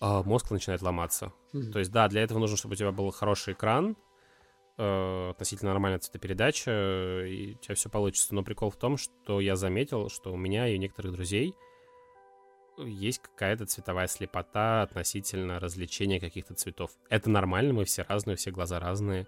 э, 0.00 0.22
мозг 0.24 0.50
начинает 0.50 0.82
ломаться. 0.82 1.32
Mm-hmm. 1.52 1.70
То 1.70 1.78
есть, 1.78 1.92
да, 1.92 2.08
для 2.08 2.22
этого 2.22 2.40
нужно, 2.40 2.56
чтобы 2.56 2.72
у 2.72 2.76
тебя 2.76 2.90
был 2.90 3.10
хороший 3.12 3.54
экран, 3.54 3.96
э, 4.76 5.30
относительно 5.30 5.70
нормальная 5.70 6.00
цветопередача, 6.00 7.24
и 7.24 7.54
у 7.54 7.58
тебя 7.58 7.76
все 7.76 7.88
получится. 7.88 8.34
Но 8.34 8.42
прикол 8.42 8.70
в 8.70 8.76
том, 8.76 8.96
что 8.96 9.40
я 9.40 9.54
заметил, 9.54 10.08
что 10.08 10.32
у 10.32 10.36
меня 10.36 10.66
и 10.66 10.74
у 10.74 10.78
некоторых 10.78 11.12
друзей 11.12 11.54
есть 12.78 13.20
какая-то 13.20 13.66
цветовая 13.66 14.06
слепота 14.06 14.82
относительно 14.82 15.60
развлечения 15.60 16.20
каких-то 16.20 16.54
цветов. 16.54 16.90
Это 17.10 17.30
нормально, 17.30 17.74
мы 17.74 17.84
все 17.84 18.04
разные, 18.08 18.36
все 18.36 18.50
глаза 18.50 18.80
разные. 18.80 19.26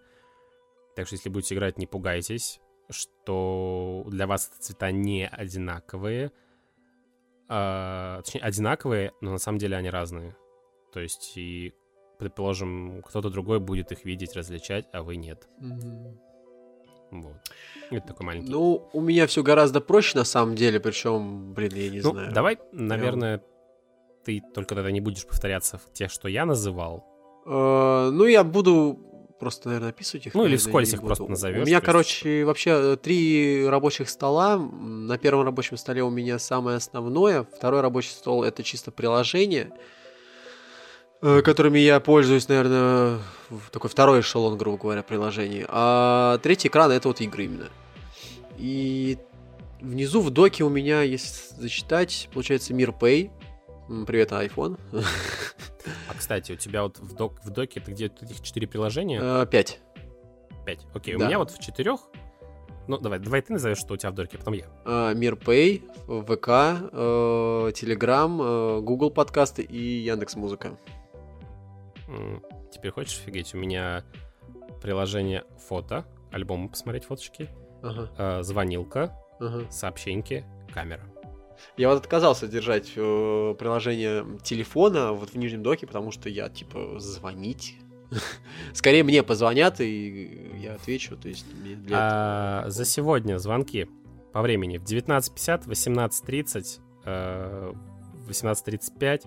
Так 1.00 1.06
что 1.06 1.14
если 1.14 1.30
будете 1.30 1.54
играть, 1.54 1.78
не 1.78 1.86
пугайтесь, 1.86 2.60
что 2.90 4.04
для 4.08 4.26
вас 4.26 4.52
цвета 4.58 4.90
не 4.90 5.26
одинаковые. 5.26 6.30
А, 7.48 8.20
точнее, 8.20 8.42
одинаковые, 8.42 9.12
но 9.22 9.30
на 9.30 9.38
самом 9.38 9.56
деле 9.56 9.78
они 9.78 9.88
разные. 9.88 10.36
То 10.92 11.00
есть, 11.00 11.38
и, 11.38 11.72
предположим, 12.18 13.00
кто-то 13.00 13.30
другой 13.30 13.60
будет 13.60 13.92
их 13.92 14.04
видеть, 14.04 14.36
различать, 14.36 14.88
а 14.92 15.02
вы 15.02 15.16
нет. 15.16 15.48
Mm-hmm. 15.62 16.18
Вот. 17.12 17.36
Это 17.90 18.08
такой 18.08 18.26
маленький. 18.26 18.50
Ну, 18.50 18.90
у 18.92 19.00
меня 19.00 19.26
все 19.26 19.42
гораздо 19.42 19.80
проще 19.80 20.18
на 20.18 20.24
самом 20.24 20.54
деле, 20.54 20.80
причем, 20.80 21.54
блин, 21.54 21.72
я 21.76 21.88
не 21.88 22.02
ну, 22.02 22.10
знаю. 22.10 22.30
Давай, 22.34 22.58
наверное, 22.72 23.38
я... 23.38 23.42
ты 24.26 24.42
только 24.52 24.74
тогда 24.74 24.90
не 24.90 25.00
будешь 25.00 25.26
повторяться 25.26 25.78
в 25.78 25.90
тех, 25.94 26.10
что 26.10 26.28
я 26.28 26.44
называл. 26.44 27.06
Э, 27.46 28.10
ну, 28.12 28.26
я 28.26 28.44
буду 28.44 29.09
просто, 29.40 29.68
наверное, 29.68 29.90
описывать 29.90 30.26
их. 30.26 30.34
Ну, 30.34 30.44
или 30.44 30.56
вскользь 30.56 30.92
их 30.92 31.00
просто 31.00 31.24
назовешь. 31.24 31.62
У 31.62 31.66
меня, 31.66 31.80
короче, 31.80 32.44
вообще 32.44 32.70
э, 32.70 32.96
три 33.02 33.66
рабочих 33.66 34.08
стола. 34.08 34.58
На 34.58 35.18
первом 35.18 35.44
рабочем 35.44 35.76
столе 35.76 36.04
у 36.04 36.10
меня 36.10 36.38
самое 36.38 36.76
основное. 36.76 37.44
Второй 37.56 37.80
рабочий 37.80 38.10
стол— 38.10 38.44
это 38.44 38.62
чисто 38.62 38.92
приложение, 38.92 39.72
э, 41.22 41.42
которыми 41.42 41.78
я 41.78 41.98
пользуюсь, 41.98 42.48
наверное, 42.48 43.18
такой 43.72 43.90
второй 43.90 44.20
эшелон, 44.20 44.56
грубо 44.58 44.78
говоря, 44.78 45.02
приложений. 45.02 45.64
А 45.68 46.38
третий 46.42 46.68
экран— 46.68 46.90
это 46.92 47.08
вот 47.08 47.20
игры 47.20 47.46
именно. 47.46 47.68
И 48.58 49.18
внизу 49.80 50.20
в 50.20 50.30
доке 50.30 50.64
у 50.64 50.68
меня, 50.68 51.02
если 51.02 51.54
зачитать, 51.56 52.28
получается 52.32 52.74
Мир 52.74 52.90
Pay. 52.90 53.30
Привет, 54.06 54.30
iPhone. 54.30 54.78
А, 56.08 56.14
кстати, 56.16 56.52
у 56.52 56.56
тебя 56.56 56.84
вот 56.84 57.00
в, 57.00 57.12
док, 57.16 57.40
в 57.42 57.50
доке 57.50 57.80
это 57.80 57.90
где 57.90 58.06
этих 58.06 58.40
четыре 58.40 58.68
приложения? 58.68 59.18
Э, 59.20 59.46
пять. 59.50 59.80
Пять. 60.64 60.86
Окей, 60.94 61.16
да. 61.16 61.24
у 61.24 61.26
меня 61.26 61.38
вот 61.40 61.50
в 61.50 61.58
четырех. 61.58 61.98
Ну, 62.86 62.98
давай, 62.98 63.18
давай 63.18 63.42
ты 63.42 63.52
назовешь, 63.52 63.78
что 63.78 63.94
у 63.94 63.96
тебя 63.96 64.12
в 64.12 64.14
доке, 64.14 64.38
потом 64.38 64.54
я. 64.54 64.66
Uh, 64.84 65.14
Мирпэй, 65.16 65.82
ВК, 66.06 66.48
uh, 66.48 67.72
Телеграм, 67.72 68.84
Google 68.84 69.10
подкасты 69.10 69.62
и 69.62 70.02
Яндекс 70.02 70.36
Музыка. 70.36 70.78
Теперь 72.70 72.92
хочешь 72.92 73.18
офигеть? 73.18 73.54
У 73.54 73.58
меня 73.58 74.04
приложение 74.80 75.44
фото, 75.58 76.06
альбомы 76.30 76.68
посмотреть 76.68 77.06
фоточки, 77.06 77.48
uh, 77.82 78.44
звонилка, 78.44 79.18
uh-huh. 79.40 79.68
сообщеньки, 79.68 80.44
камера. 80.72 81.09
Я 81.76 81.88
вот 81.88 81.98
отказался 81.98 82.46
держать 82.46 82.92
э, 82.96 83.54
приложение 83.58 84.24
телефона 84.42 85.12
вот 85.12 85.30
в 85.30 85.36
нижнем 85.36 85.62
доке, 85.62 85.86
потому 85.86 86.10
что 86.10 86.28
я, 86.28 86.48
типа, 86.48 86.98
звонить 86.98 87.76
Скорее 88.74 89.02
мне 89.04 89.22
позвонят, 89.22 89.80
и 89.80 90.52
я 90.58 90.74
отвечу. 90.74 91.16
То 91.16 91.28
есть 91.28 91.46
для 91.62 91.96
а, 91.98 92.64
За 92.68 92.84
сегодня 92.84 93.38
звонки 93.38 93.88
по 94.32 94.42
времени 94.42 94.76
в 94.78 94.84
19.50, 94.84 95.68
18.30, 95.68 96.80
18.35, 98.28 99.26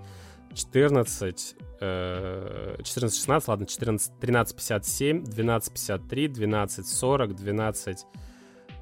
14, 0.53 1.55
14.16, 1.81 3.43
ладно, 3.47 3.65
14, 3.65 4.13
13.57, 4.21 5.23
12.53, 5.25 6.27
12.40, 6.27 7.27
12.30, 7.36 8.05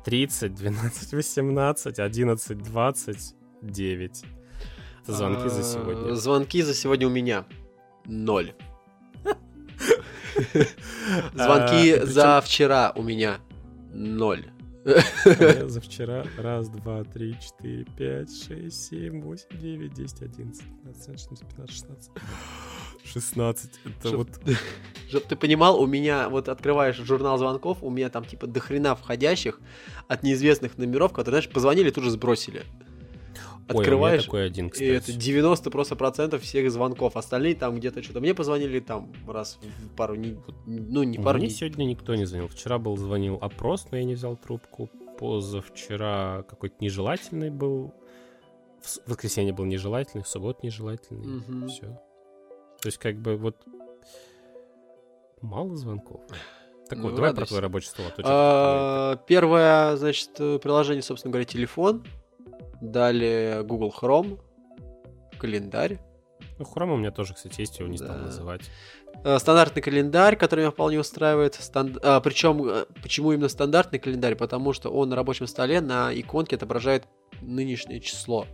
12.18, 0.05 1.93
11.20, 1.95 3.33
9. 3.61 4.23
Это 5.03 5.13
звонки 5.13 5.49
за 5.49 5.63
сегодня. 5.63 6.15
Звонки 6.15 6.61
за 6.61 6.73
сегодня 6.73 7.07
у 7.07 7.09
меня. 7.09 7.45
Ноль. 8.05 8.53
Звонки 11.33 11.91
а, 11.93 12.05
за 12.05 12.41
вчера 12.41 12.91
у 12.95 13.03
меня. 13.03 13.39
Ноль. 13.93 14.45
За 14.83 15.79
вчера 15.79 16.25
раз, 16.37 16.69
два, 16.69 17.03
три, 17.03 17.35
четыре, 17.39 17.85
пять, 17.97 18.31
шесть, 18.31 18.87
семь, 18.87 19.21
восемь, 19.21 19.59
девять, 19.59 19.93
десять, 19.93 20.23
одиннадцать, 20.23 20.63
двенадцать, 20.81 21.19
шестнадцать, 21.19 21.47
пятнадцать, 21.47 21.75
шестнадцать. 21.75 22.11
16. 23.03 23.71
Это 23.85 24.07
чтоб, 24.07 24.17
вот... 24.17 24.29
Чтоб 25.09 25.23
ты 25.23 25.35
понимал, 25.35 25.79
у 25.79 25.85
меня, 25.85 26.29
вот 26.29 26.49
открываешь 26.49 26.95
журнал 26.95 27.37
звонков, 27.37 27.79
у 27.81 27.89
меня 27.89 28.09
там 28.09 28.25
типа 28.25 28.47
дохрена 28.47 28.95
входящих 28.95 29.59
от 30.07 30.23
неизвестных 30.23 30.77
номеров, 30.77 31.11
которые, 31.11 31.41
знаешь, 31.41 31.53
позвонили, 31.53 31.89
тут 31.89 32.03
же 32.03 32.11
сбросили 32.11 32.63
открываешь, 33.71 34.21
Ой, 34.21 34.25
такой 34.25 34.45
один, 34.45 34.69
кстати. 34.69 34.87
и 34.87 34.91
это 34.91 35.13
90 35.13 35.71
просто 35.71 35.95
процентов 35.95 36.41
всех 36.41 36.71
звонков. 36.71 37.17
Остальные 37.17 37.55
там 37.55 37.75
где-то 37.77 38.03
что-то. 38.03 38.19
Мне 38.19 38.33
позвонили 38.33 38.79
там 38.79 39.11
раз 39.27 39.59
в 39.61 39.95
пару 39.95 40.15
не, 40.15 40.37
ну 40.65 41.03
не 41.03 41.17
пару 41.17 41.37
Мне 41.37 41.47
не... 41.47 41.53
сегодня 41.53 41.85
никто 41.85 42.15
не 42.15 42.25
звонил. 42.25 42.47
Вчера 42.47 42.77
был 42.77 42.97
звонил 42.97 43.37
опрос, 43.41 43.87
но 43.91 43.97
я 43.97 44.03
не 44.03 44.15
взял 44.15 44.35
трубку. 44.35 44.89
Позавчера 45.19 46.43
какой-то 46.47 46.75
нежелательный 46.79 47.49
был. 47.49 47.93
В 48.81 49.09
воскресенье 49.09 49.53
был 49.53 49.65
нежелательный, 49.65 50.23
в 50.23 50.27
субботу 50.27 50.59
нежелательный. 50.63 51.37
Угу. 51.37 51.67
Все. 51.67 51.85
То 52.81 52.87
есть 52.87 52.97
как 52.97 53.17
бы 53.17 53.37
вот 53.37 53.57
мало 55.41 55.75
звонков. 55.75 56.21
Так 56.89 56.99
ну, 56.99 57.05
вот, 57.05 57.15
давай 57.15 57.33
про 57.33 57.45
твой 57.45 57.61
рабочий 57.61 57.87
стол. 57.87 58.05
А, 58.23 59.15
первое, 59.27 59.95
значит, 59.95 60.33
приложение, 60.33 61.01
собственно 61.01 61.31
говоря, 61.31 61.45
телефон. 61.45 62.03
Далее 62.81 63.63
Google 63.63 63.93
Chrome, 63.97 64.39
календарь. 65.37 65.99
Ну, 66.57 66.65
Chrome 66.65 66.93
у 66.93 66.97
меня 66.97 67.11
тоже, 67.11 67.33
кстати, 67.33 67.61
есть, 67.61 67.79
его 67.79 67.87
не 67.87 67.97
да. 67.97 68.05
стал 68.05 68.17
называть. 68.17 68.61
Э, 69.23 69.37
стандартный 69.39 69.81
календарь, 69.81 70.35
который 70.35 70.61
меня 70.61 70.71
вполне 70.71 70.99
устраивает. 70.99 71.55
Станд... 71.55 71.97
А, 72.03 72.19
причем, 72.21 72.63
э, 72.67 72.85
почему 73.01 73.31
именно 73.31 73.49
стандартный 73.49 73.99
календарь? 73.99 74.35
Потому 74.35 74.73
что 74.73 74.89
он 74.89 75.09
на 75.09 75.15
рабочем 75.15 75.47
столе 75.47 75.81
на 75.81 76.11
иконке 76.13 76.55
отображает 76.55 77.05
нынешнее 77.41 77.99
число. 77.99 78.47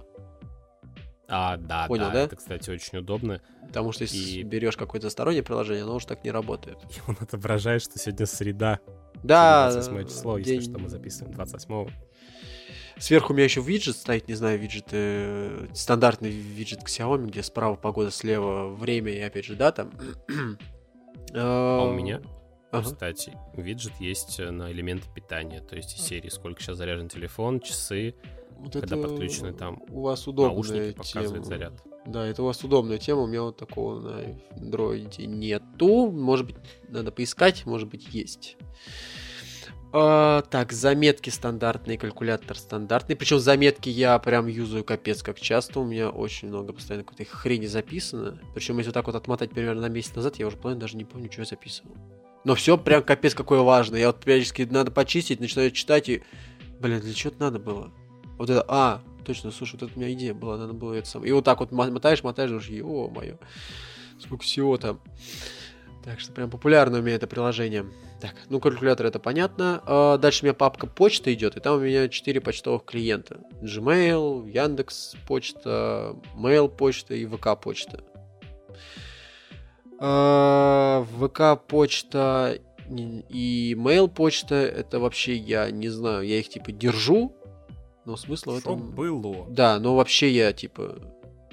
А, 1.30 1.58
да, 1.58 1.88
Понял, 1.88 2.06
да, 2.06 2.12
да? 2.12 2.20
это, 2.22 2.36
кстати, 2.38 2.70
очень 2.70 3.00
удобно. 3.00 3.42
Потому 3.68 3.92
что 3.92 4.04
если 4.04 4.18
И- 4.18 4.44
берешь 4.44 4.78
какое-то 4.78 5.10
стороннее 5.10 5.44
приложение, 5.44 5.84
оно 5.84 5.96
уже 5.96 6.08
так 6.08 6.24
не 6.24 6.32
работает. 6.32 6.78
И 6.90 7.02
он 7.10 7.18
отображает, 7.20 7.82
что 7.82 8.00
сегодня 8.00 8.26
среда. 8.26 8.80
Да, 9.24 9.72
28 9.72 10.08
число, 10.08 10.38
если 10.38 10.52
день- 10.52 10.62
что, 10.62 10.80
мы 10.80 10.90
записываем 10.90 11.34
28 11.34 11.90
Сверху 13.00 13.32
у 13.32 13.36
меня 13.36 13.44
еще 13.46 13.62
виджет 13.62 13.96
стоит, 13.96 14.28
не 14.28 14.34
знаю, 14.34 14.58
виджет, 14.60 14.88
э, 14.92 15.68
стандартный 15.74 16.30
виджет 16.32 16.80
Xiaomi, 16.84 17.28
где 17.28 17.44
справа 17.44 17.76
погода, 17.76 18.10
слева 18.10 18.70
время 18.70 19.12
и 19.12 19.20
опять 19.20 19.46
же 19.46 19.56
дата. 19.56 19.90
А 21.34 21.78
А 21.82 21.84
у 21.86 21.94
меня, 21.94 22.22
Ага. 22.72 22.86
кстати, 22.86 23.34
виджет 23.56 23.94
есть 24.00 24.40
э, 24.40 24.50
на 24.50 24.72
элементы 24.72 25.08
питания. 25.14 25.62
То 25.62 25.76
есть 25.76 25.96
из 25.98 26.02
серии 26.06 26.30
сколько 26.30 26.62
сейчас 26.62 26.78
заряжен 26.78 27.08
телефон, 27.08 27.60
часы, 27.60 28.16
Вот 28.58 28.74
когда 28.74 28.98
это 28.98 29.08
подключены 29.08 29.54
там 29.54 29.84
у 29.90 30.02
вас 30.02 30.28
удобная 30.28 30.54
наушники, 30.56 30.98
показывает 30.98 31.44
тема. 31.44 31.46
заряд. 31.46 31.74
Да, 32.08 32.26
это 32.26 32.42
у 32.42 32.46
вас 32.46 32.64
удобная 32.64 32.98
тема, 32.98 33.22
у 33.24 33.28
меня 33.28 33.44
вот 33.44 33.58
такого 33.58 34.00
на 34.00 34.22
Android 34.56 35.24
нету. 35.26 36.10
Может 36.10 36.46
быть, 36.48 36.56
надо 36.88 37.12
поискать, 37.12 37.66
может 37.66 37.90
быть, 37.90 38.08
есть. 38.14 38.58
А, 40.00 40.44
так, 40.44 40.74
заметки 40.74 41.32
стандартные, 41.32 41.98
калькулятор 41.98 42.56
стандартный. 42.56 43.16
Причем 43.16 43.40
заметки 43.40 43.90
я 43.90 44.20
прям 44.20 44.46
юзаю 44.46 44.84
капец 44.84 45.24
как 45.24 45.40
часто. 45.40 45.80
У 45.80 45.86
меня 45.86 46.12
очень 46.12 46.50
много 46.50 46.72
постоянно 46.72 47.04
какой-то 47.04 47.26
хрени 47.26 47.66
записано. 47.66 48.40
Причем 48.54 48.78
если 48.78 48.90
вот 48.90 48.94
так 48.94 49.08
вот 49.08 49.16
отмотать 49.16 49.50
примерно 49.50 49.82
на 49.82 49.90
месяц 49.90 50.14
назад, 50.14 50.38
я 50.38 50.46
уже 50.46 50.56
половину 50.56 50.82
даже 50.82 50.98
не 50.98 51.04
помню, 51.04 51.32
что 51.32 51.42
я 51.42 51.46
записывал. 51.46 51.98
Но 52.44 52.54
все 52.54 52.78
прям 52.78 53.02
капец 53.02 53.34
какое 53.34 53.62
важное. 53.62 54.00
Я 54.00 54.08
вот 54.08 54.24
периодически 54.24 54.68
надо 54.70 54.92
почистить, 54.92 55.40
начинаю 55.40 55.72
читать 55.72 56.10
и... 56.10 56.22
Блин, 56.80 57.00
для 57.00 57.16
чего 57.16 57.34
это 57.34 57.42
надо 57.42 57.58
было? 57.58 57.92
Вот 58.38 58.52
это, 58.52 58.64
а, 58.68 59.02
точно, 59.26 59.50
слушай, 59.50 59.80
вот 59.80 59.90
это 59.90 59.94
у 59.96 60.00
меня 60.00 60.14
идея 60.14 60.36
была, 60.36 60.58
надо 60.58 60.74
было 60.74 60.94
это 60.94 61.10
самое. 61.10 61.32
И 61.32 61.34
вот 61.34 61.44
так 61.44 61.60
вот 61.60 61.72
мо- 61.72 61.90
мотаешь, 61.90 62.22
мотаешь, 62.22 62.52
думаешь, 62.52 62.70
о, 62.84 63.10
мое, 63.10 63.40
сколько 64.20 64.44
всего 64.44 64.78
там. 64.78 65.00
Так 66.08 66.22
что 66.22 66.32
прям 66.32 66.50
популярно 66.50 67.00
у 67.00 67.02
меня 67.02 67.16
это 67.16 67.28
приложение. 67.28 67.86
Так, 68.22 68.34
ну 68.48 68.62
калькулятор 68.62 69.08
это 69.08 69.20
понятно. 69.20 69.84
А, 69.86 70.18
дальше 70.18 70.44
у 70.44 70.46
меня 70.46 70.54
папка 70.54 70.88
почта 70.88 71.34
идет, 71.34 71.58
и 71.58 71.60
там 71.60 71.76
у 71.76 71.80
меня 71.82 72.08
4 72.08 72.40
почтовых 72.40 72.86
клиента. 72.86 73.42
Gmail, 73.62 74.50
Яндекс 74.50 75.18
почта, 75.28 76.16
Mail 76.34 76.70
почта 76.70 77.14
и 77.14 77.26
ВК 77.26 77.60
почта. 77.62 78.06
А, 80.00 81.06
ВК 81.20 81.62
почта 81.68 82.58
и 82.90 83.76
Mail 83.78 84.08
почта 84.08 84.56
это 84.56 85.02
вообще 85.02 85.36
я 85.36 85.70
не 85.72 85.90
знаю, 85.90 86.26
я 86.26 86.40
их 86.40 86.48
типа 86.48 86.72
держу, 86.72 87.36
но 88.06 88.16
смысла 88.16 88.54
в 88.54 88.60
Что 88.62 88.76
этом... 88.76 88.92
было? 88.92 89.46
Да, 89.50 89.78
но 89.78 89.98
вообще 89.98 90.32
я, 90.32 90.54
типа, 90.54 90.96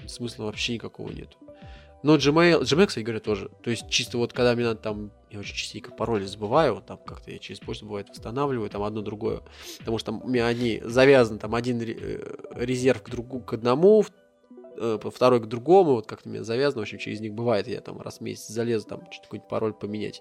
смысла 0.07 0.45
вообще 0.45 0.75
никакого 0.75 1.11
нет. 1.11 1.37
Но 2.05 2.17
Gmail, 2.17 2.61
Gmail, 2.61 3.03
говоря, 3.03 3.19
тоже. 3.19 3.49
То 3.63 3.71
есть, 3.71 3.89
чисто 3.89 4.19
вот 4.19 4.35
когда 4.35 4.55
мне 4.55 4.67
надо 4.67 4.79
там, 4.79 5.11
я 5.31 5.39
очень 5.39 5.55
частенько 5.55 5.91
пароли 5.91 6.27
забываю, 6.27 6.75
вот 6.75 6.85
там 6.85 6.99
как-то 6.99 7.31
я 7.31 7.39
через 7.39 7.61
почту 7.61 7.87
бывает 7.87 8.11
восстанавливаю, 8.11 8.69
там 8.69 8.83
одно 8.83 9.01
другое. 9.01 9.41
Потому 9.79 9.97
что 9.97 10.13
там 10.13 10.23
у 10.23 10.29
меня 10.29 10.47
они 10.47 10.83
завязаны, 10.85 11.39
там 11.39 11.55
один 11.55 11.81
э, 11.81 12.21
резерв 12.57 13.03
к 13.03 13.09
другу, 13.09 13.41
к 13.41 13.55
одному, 13.55 14.05
э, 14.77 14.99
второй 15.03 15.41
к 15.41 15.47
другому, 15.47 15.93
вот 15.93 16.07
как-то 16.07 16.29
меня 16.29 16.45
завязано, 16.45 16.83
в 16.83 16.83
общем, 16.83 16.99
через 16.99 17.21
них 17.21 17.33
бывает, 17.33 17.69
я 17.69 17.81
там 17.81 17.99
раз 18.03 18.19
в 18.19 18.21
месяц 18.21 18.49
залезу, 18.49 18.87
там 18.87 19.11
что-то 19.11 19.23
какой-нибудь 19.23 19.49
пароль 19.49 19.73
поменять. 19.73 20.21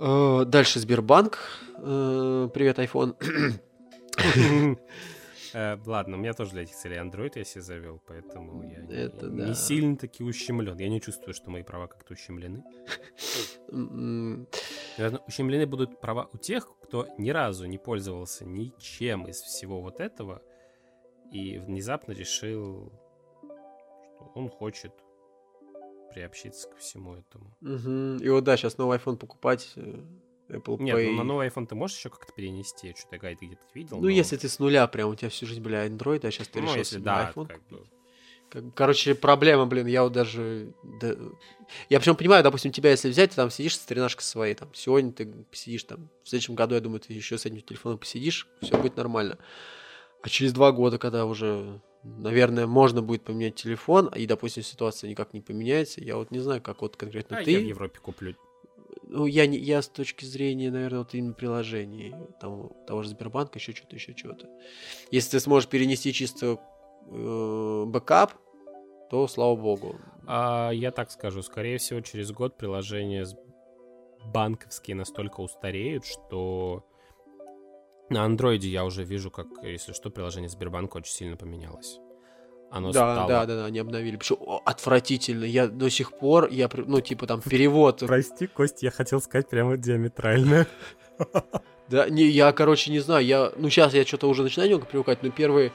Э, 0.00 0.42
Дальше 0.44 0.80
Сбербанк. 0.80 1.38
Привет, 1.76 2.80
iPhone. 2.80 3.14
Э, 5.54 5.76
Ладно, 5.86 6.16
у 6.16 6.20
меня 6.20 6.32
тоже 6.32 6.52
для 6.52 6.62
этих 6.62 6.74
целей 6.74 6.96
Android 6.96 7.32
я 7.36 7.44
себе 7.44 7.62
завел, 7.62 8.00
поэтому 8.06 8.62
я 8.62 8.80
не- 8.82 8.94
Это 8.94 9.26
не 9.28 9.46
да. 9.48 9.54
сильно 9.54 9.96
таки 9.96 10.24
ущемлен. 10.24 10.78
Я 10.78 10.88
не 10.88 11.00
чувствую, 11.00 11.34
что 11.34 11.50
мои 11.50 11.62
права 11.62 11.86
как-то 11.86 12.14
ущемлены. 12.14 12.64
М, 13.68 14.46
Наверное, 14.98 15.20
ущемлены 15.26 15.66
будут 15.66 16.00
права 16.00 16.28
у 16.32 16.38
тех, 16.38 16.68
кто 16.82 17.06
ни 17.18 17.30
разу 17.30 17.66
не 17.66 17.78
пользовался 17.78 18.44
ничем 18.44 19.26
из 19.26 19.40
всего 19.40 19.80
вот 19.80 20.00
этого 20.00 20.42
и 21.32 21.58
внезапно 21.58 22.12
решил, 22.12 22.92
что 23.40 24.32
он 24.34 24.48
хочет 24.50 24.92
приобщиться 26.12 26.68
ко 26.68 26.76
всему 26.76 27.14
этому. 27.14 27.56
Мгм. 27.60 28.18
И 28.18 28.28
вот 28.28 28.44
да, 28.44 28.56
сейчас 28.58 28.76
новый 28.76 28.98
iPhone 28.98 29.16
покупать, 29.16 29.72
э, 29.76 30.04
Apple 30.52 30.82
Нет, 30.82 30.96
Pay. 30.96 31.10
ну 31.10 31.16
на 31.18 31.24
новый 31.24 31.48
iPhone 31.48 31.66
ты 31.66 31.74
можешь 31.74 31.96
еще 31.96 32.10
как-то 32.10 32.32
перенести? 32.32 32.88
Я 32.88 32.94
Что-то 32.94 33.18
гайд 33.18 33.40
где-то 33.40 33.62
видел. 33.74 33.96
Ну, 33.96 34.02
но- 34.04 34.08
если 34.10 34.36
ты 34.36 34.48
с 34.48 34.58
нуля 34.58 34.86
прям, 34.86 35.10
у 35.10 35.14
тебя 35.14 35.30
всю 35.30 35.46
жизнь 35.46 35.62
были 35.62 35.76
Android, 35.86 36.26
а 36.26 36.30
сейчас 36.30 36.48
ты 36.48 36.60
Ну, 36.60 36.66
решил 36.66 36.78
если 36.78 36.94
себе 36.96 37.04
да, 37.04 37.32
iPhone 37.34 37.46
как 37.48 37.62
бы. 37.68 37.84
Короче, 38.74 39.14
проблема, 39.14 39.64
блин, 39.64 39.86
я 39.86 40.02
вот 40.02 40.12
даже... 40.12 40.74
да, 40.82 41.16
Я 41.88 41.98
причем 41.98 42.16
понимаю, 42.16 42.44
допустим, 42.44 42.70
тебя 42.70 42.90
если 42.90 43.08
взять, 43.08 43.30
ты 43.30 43.36
там 43.36 43.50
сидишь 43.50 43.76
с 43.76 43.78
тренажкой 43.78 44.24
своей, 44.24 44.54
там, 44.54 44.68
сегодня 44.74 45.10
ты 45.10 45.24
посидишь 45.50 45.84
там, 45.84 46.10
в 46.22 46.28
следующем 46.28 46.54
году, 46.54 46.74
я 46.74 46.82
думаю, 46.82 47.00
ты 47.00 47.14
еще 47.14 47.38
с 47.38 47.46
этим 47.46 47.62
телефоном 47.62 47.96
посидишь, 47.96 48.46
все 48.60 48.76
будет 48.76 48.96
нормально. 48.98 49.38
А 50.22 50.28
через 50.28 50.52
два 50.52 50.70
года, 50.70 50.98
когда 50.98 51.24
уже, 51.24 51.80
наверное, 52.02 52.66
можно 52.66 53.00
будет 53.00 53.22
поменять 53.24 53.54
телефон, 53.54 54.08
и, 54.08 54.26
допустим, 54.26 54.62
ситуация 54.62 55.08
никак 55.08 55.32
не 55.32 55.40
поменяется, 55.40 56.02
я 56.02 56.16
вот 56.16 56.30
не 56.30 56.40
знаю, 56.40 56.60
как 56.60 56.82
вот 56.82 56.96
конкретно 56.96 57.38
А 57.38 57.44
ты... 57.44 57.52
я 57.52 57.58
в 57.58 57.62
Европе 57.62 58.00
куплю. 58.02 58.36
Ну, 59.14 59.26
я, 59.26 59.46
не, 59.46 59.58
я 59.58 59.82
с 59.82 59.88
точки 59.88 60.24
зрения, 60.24 60.70
наверное, 60.70 61.00
вот 61.00 61.12
именно 61.12 61.34
приложений, 61.34 62.14
там, 62.40 62.70
того 62.86 63.02
же 63.02 63.10
Сбербанка, 63.10 63.58
еще 63.58 63.72
что-то, 63.72 63.94
еще 63.94 64.14
чего-то. 64.14 64.48
Если 65.10 65.32
ты 65.32 65.40
сможешь 65.40 65.68
перенести 65.68 66.14
чисто 66.14 66.58
э, 67.10 67.84
бэкап, 67.86 68.32
то 69.10 69.28
слава 69.28 69.54
богу. 69.54 69.96
А, 70.26 70.70
я 70.70 70.90
так 70.92 71.10
скажу, 71.10 71.42
скорее 71.42 71.76
всего, 71.76 72.00
через 72.00 72.32
год 72.32 72.56
приложения 72.56 73.26
банковские 74.24 74.96
настолько 74.96 75.40
устареют, 75.40 76.06
что 76.06 76.86
на 78.08 78.24
андроиде 78.24 78.70
я 78.70 78.86
уже 78.86 79.04
вижу, 79.04 79.30
как, 79.30 79.46
если 79.62 79.92
что, 79.92 80.08
приложение 80.08 80.48
Сбербанка 80.48 80.96
очень 80.96 81.12
сильно 81.12 81.36
поменялось. 81.36 81.98
Оно 82.72 82.90
да, 82.90 83.14
стало... 83.14 83.28
да, 83.28 83.46
да, 83.46 83.56
да, 83.56 83.64
они 83.66 83.78
обновили. 83.78 84.16
Причем 84.16 84.38
отвратительно. 84.64 85.44
Я 85.44 85.66
до 85.66 85.90
сих 85.90 86.12
пор, 86.12 86.48
я, 86.50 86.70
ну, 86.72 87.02
типа 87.02 87.26
там 87.26 87.42
перевод. 87.42 88.02
Прости, 88.06 88.46
Кость, 88.46 88.82
я 88.82 88.90
хотел 88.90 89.20
сказать 89.20 89.48
прямо 89.48 89.76
диаметрально. 89.76 90.66
Да, 91.88 92.08
не, 92.08 92.24
я, 92.24 92.52
короче, 92.52 92.90
не 92.90 93.00
знаю, 93.00 93.26
я, 93.26 93.52
ну, 93.56 93.68
сейчас 93.68 93.92
я 93.92 94.06
что-то 94.06 94.26
уже 94.26 94.42
начинаю 94.42 94.70
немного 94.70 94.88
привыкать, 94.88 95.22
но 95.22 95.28
первые 95.28 95.72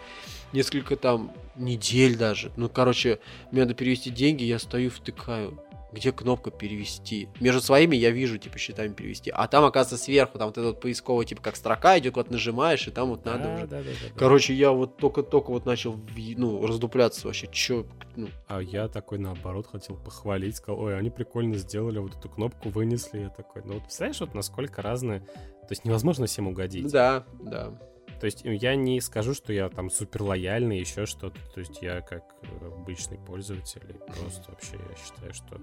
несколько 0.52 0.96
там 0.96 1.32
недель 1.56 2.18
даже, 2.18 2.52
ну, 2.56 2.70
короче, 2.70 3.20
мне 3.52 3.62
надо 3.62 3.76
перевести 3.76 4.10
деньги, 4.10 4.44
я 4.44 4.58
стою, 4.58 4.90
втыкаю, 4.90 5.62
где 5.92 6.12
кнопка 6.12 6.52
перевести. 6.52 7.30
Между 7.40 7.62
своими 7.62 7.96
я 7.96 8.12
вижу, 8.12 8.38
типа, 8.38 8.58
счетами 8.58 8.94
перевести, 8.94 9.32
а 9.34 9.48
там, 9.48 9.64
оказывается, 9.64 10.04
сверху, 10.04 10.38
там 10.38 10.48
вот 10.48 10.58
этот 10.58 10.74
вот 10.74 10.82
поисковый, 10.82 11.26
типа, 11.26 11.42
как 11.42 11.56
строка 11.56 11.98
идет, 12.00 12.16
вот 12.16 12.30
нажимаешь, 12.30 12.88
и 12.88 12.92
там 12.92 13.10
вот 13.10 13.26
надо 13.26 13.44
Да, 13.44 13.54
уже. 13.56 13.68
да, 13.68 13.78
да, 13.78 13.84
да, 13.84 14.08
да. 14.14 14.20
Короче, 14.20 14.54
я 14.54 14.72
вот 14.72 14.98
только-только 14.98 15.50
вот 15.52 15.66
начал, 15.66 16.00
ну, 16.36 16.66
раздупляться 16.66 17.28
вообще, 17.28 17.48
чё, 17.52 17.86
ну, 18.16 18.28
А 18.48 18.60
я 18.62 18.88
такой, 18.88 19.18
наоборот, 19.20 19.68
хотел 19.68 19.96
похвалить, 19.96 20.58
сказал, 20.58 20.82
ой, 20.82 20.98
они 20.98 21.10
прикольно 21.10 21.56
сделали, 21.56 22.00
вот 22.00 22.16
эту 22.16 22.30
кнопку 22.30 22.70
вынесли. 22.70 23.20
Я 23.20 23.30
такой, 23.30 23.62
ну 23.64 23.74
вот 23.74 23.84
представляешь, 23.84 24.20
вот 24.20 24.34
насколько 24.34 24.82
разные... 24.82 25.20
То 25.22 25.72
есть 25.74 25.84
невозможно 25.84 26.28
всем 26.28 26.48
угодить. 26.48 26.90
да, 26.92 27.26
да. 27.42 27.78
То 28.20 28.26
есть 28.26 28.42
я 28.44 28.76
не 28.76 29.00
скажу, 29.02 29.34
что 29.34 29.54
я 29.54 29.70
там 29.70 29.90
супер 29.90 30.24
лояльный, 30.24 30.80
еще 30.80 31.06
что-то. 31.06 31.40
То 31.54 31.60
есть 31.60 31.82
я 31.82 32.02
как 32.02 32.24
э, 32.42 32.68
обычный 32.68 33.18
пользователь, 33.18 33.96
просто 34.08 34.52
вообще 34.52 34.78
я 34.90 34.96
считаю, 34.96 35.34
что... 35.34 35.62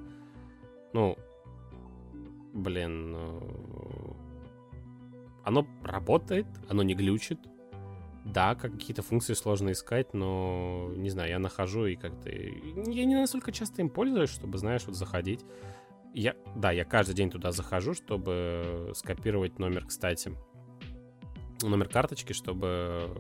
Ну, 0.92 1.18
блин, 2.52 3.12
ну, 3.12 4.16
оно 5.44 5.66
работает, 5.82 6.46
оно 6.68 6.82
не 6.82 6.94
глючит. 6.94 7.38
Да, 8.24 8.55
как 8.55 8.72
какие-то 8.72 9.02
функции 9.02 9.34
сложно 9.34 9.72
искать, 9.72 10.14
но, 10.14 10.90
не 10.96 11.11
знаю, 11.11 11.28
я 11.28 11.38
нахожу 11.38 11.84
и 11.84 11.94
как-то... 11.94 12.30
Я 12.30 13.05
не 13.05 13.16
настолько 13.16 13.52
часто 13.52 13.82
им 13.82 13.90
пользуюсь, 13.90 14.30
чтобы, 14.30 14.57
знаешь, 14.57 14.84
вот 14.86 14.96
заходить. 14.96 15.44
Я, 16.14 16.34
да, 16.57 16.72
я 16.72 16.84
каждый 16.84 17.14
день 17.14 17.30
туда 17.30 17.52
захожу, 17.52 17.92
чтобы 17.92 18.92
скопировать 18.94 19.59
номер, 19.59 19.84
кстати, 19.84 20.32
номер 21.68 21.88
карточки, 21.88 22.32
чтобы 22.32 23.10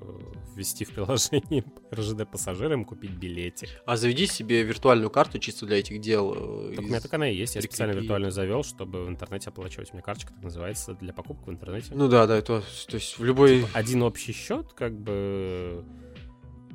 ввести 0.54 0.84
в 0.84 0.90
приложение 0.90 1.64
РЖД 1.94 2.28
пассажирам, 2.30 2.84
купить 2.84 3.12
билетик. 3.12 3.68
А 3.86 3.96
заведи 3.96 4.26
себе 4.26 4.62
виртуальную 4.62 5.10
карту 5.10 5.38
чисто 5.38 5.66
для 5.66 5.78
этих 5.78 6.00
дел. 6.00 6.32
э, 6.34 6.70
Так 6.76 6.78
у 6.80 6.82
из- 6.82 6.88
меня 6.88 7.00
так 7.00 7.14
она 7.14 7.28
и 7.28 7.34
есть. 7.34 7.54
Я 7.56 7.62
специально 7.62 7.92
виртуальную 7.92 8.30
завел, 8.32 8.62
чтобы 8.64 9.04
в 9.04 9.08
интернете 9.08 9.50
оплачивать. 9.50 9.90
У 9.90 9.94
меня 9.94 10.02
карточка 10.02 10.32
так 10.34 10.42
называется 10.42 10.94
для 10.94 11.12
покупок 11.12 11.46
в 11.46 11.50
интернете. 11.50 11.92
Ну 11.94 12.08
да, 12.08 12.26
да, 12.26 12.36
это, 12.36 12.62
то 12.88 12.94
есть 12.94 13.18
в 13.18 13.24
любой... 13.24 13.64
Один 13.72 14.02
общий 14.02 14.32
счет, 14.32 14.72
как 14.74 14.98
бы, 14.98 15.84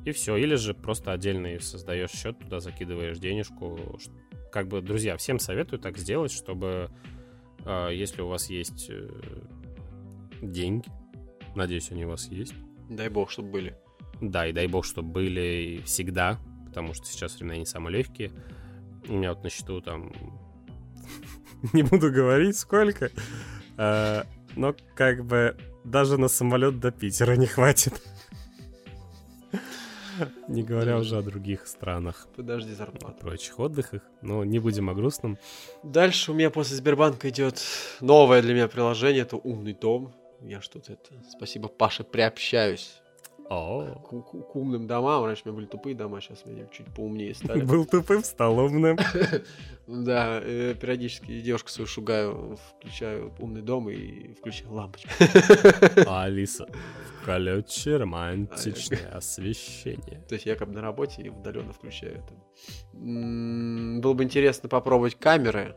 и 0.06 0.12
все. 0.12 0.36
Или 0.38 0.56
же 0.56 0.74
просто 0.74 1.12
отдельный 1.12 1.60
создаешь 1.62 2.12
счет, 2.12 2.38
туда 2.40 2.60
закидываешь 2.60 3.18
денежку. 3.20 3.80
Как 4.52 4.68
бы, 4.68 4.82
друзья, 4.82 5.16
всем 5.18 5.38
советую 5.40 5.80
так 5.80 5.98
сделать, 5.98 6.32
чтобы 6.32 6.90
э, 7.66 7.90
если 7.94 8.22
у 8.22 8.28
вас 8.28 8.50
есть 8.50 8.88
э, 8.90 9.08
деньги, 10.42 10.88
надеюсь, 11.60 11.92
они 11.92 12.06
у 12.06 12.10
вас 12.10 12.28
есть, 12.28 12.56
Дай 12.90 13.08
бог, 13.08 13.30
чтобы 13.30 13.50
были. 13.50 13.76
Да, 14.20 14.48
и 14.48 14.52
дай 14.52 14.68
бог, 14.68 14.84
чтобы 14.84 15.10
были 15.10 15.82
всегда, 15.86 16.40
потому 16.66 16.94
что 16.96 17.06
сейчас 17.06 17.36
времена 17.36 17.58
не 17.58 17.66
самые 17.66 17.98
легкие. 17.98 18.32
У 19.08 19.14
меня 19.14 19.34
вот 19.34 19.44
на 19.44 19.50
счету 19.50 19.80
там... 19.80 20.12
не 21.74 21.84
буду 21.84 22.12
говорить 22.12 22.58
сколько. 22.58 23.12
А, 23.78 24.26
но 24.56 24.76
как 24.96 25.24
бы 25.24 25.56
даже 25.84 26.18
на 26.18 26.28
самолет 26.28 26.80
до 26.80 26.92
Питера 26.92 27.36
не 27.36 27.46
хватит. 27.46 27.94
Не 30.50 30.64
говоря 30.64 30.98
уже 30.98 31.18
о 31.18 31.22
других 31.22 31.66
странах. 31.66 32.28
Подожди 32.36 32.74
зарплату. 32.74 33.22
Прочих 33.22 33.58
отдыхах. 33.58 34.02
Но 34.22 34.44
не 34.44 34.60
будем 34.60 34.90
о 34.90 34.94
грустном. 34.94 35.38
Дальше 35.82 36.34
у 36.34 36.36
меня 36.36 36.50
после 36.50 36.76
Сбербанка 36.76 37.30
идет 37.30 37.64
новое 38.02 38.42
для 38.42 38.54
меня 38.54 38.68
приложение. 38.68 39.22
Это 39.22 39.38
умный 39.38 39.74
дом. 39.74 40.14
Я 40.42 40.62
что-то 40.62 40.94
это... 40.94 41.12
Спасибо, 41.30 41.68
Паше, 41.68 42.04
приобщаюсь. 42.04 43.02
К, 44.08 44.22
к- 44.22 44.52
к 44.52 44.56
умным 44.56 44.86
домам. 44.86 45.26
Раньше 45.26 45.42
у 45.46 45.48
меня 45.50 45.56
были 45.58 45.66
тупые 45.66 45.96
дома, 45.96 46.22
сейчас 46.22 46.46
меня 46.46 46.68
чуть 46.68 46.86
поумнее 46.94 47.34
стали. 47.34 47.62
был 47.66 47.86
тупым, 47.86 48.24
стал 48.24 48.60
умным. 48.60 48.98
Да, 49.88 50.40
э, 50.44 50.76
периодически 50.80 51.42
девушку 51.42 51.70
свою 51.70 51.88
шугаю, 51.88 52.60
включаю 52.78 53.34
умный 53.40 53.64
дом 53.64 53.90
и 53.90 54.36
включаю 54.36 54.72
лампочку. 54.72 55.10
Алиса, 56.08 56.68
включи 57.24 57.96
романтичное 57.96 59.10
освещение. 59.12 60.24
То 60.30 60.36
есть 60.36 60.46
я 60.46 60.56
как 60.56 60.68
бы 60.68 60.76
на 60.76 60.82
работе 60.82 61.24
и 61.24 61.30
удаленно 61.30 61.74
включаю 61.74 62.18
это. 62.20 62.36
Было 62.94 64.14
бы 64.14 64.24
интересно 64.24 64.70
попробовать 64.70 65.16
камеры. 65.16 65.76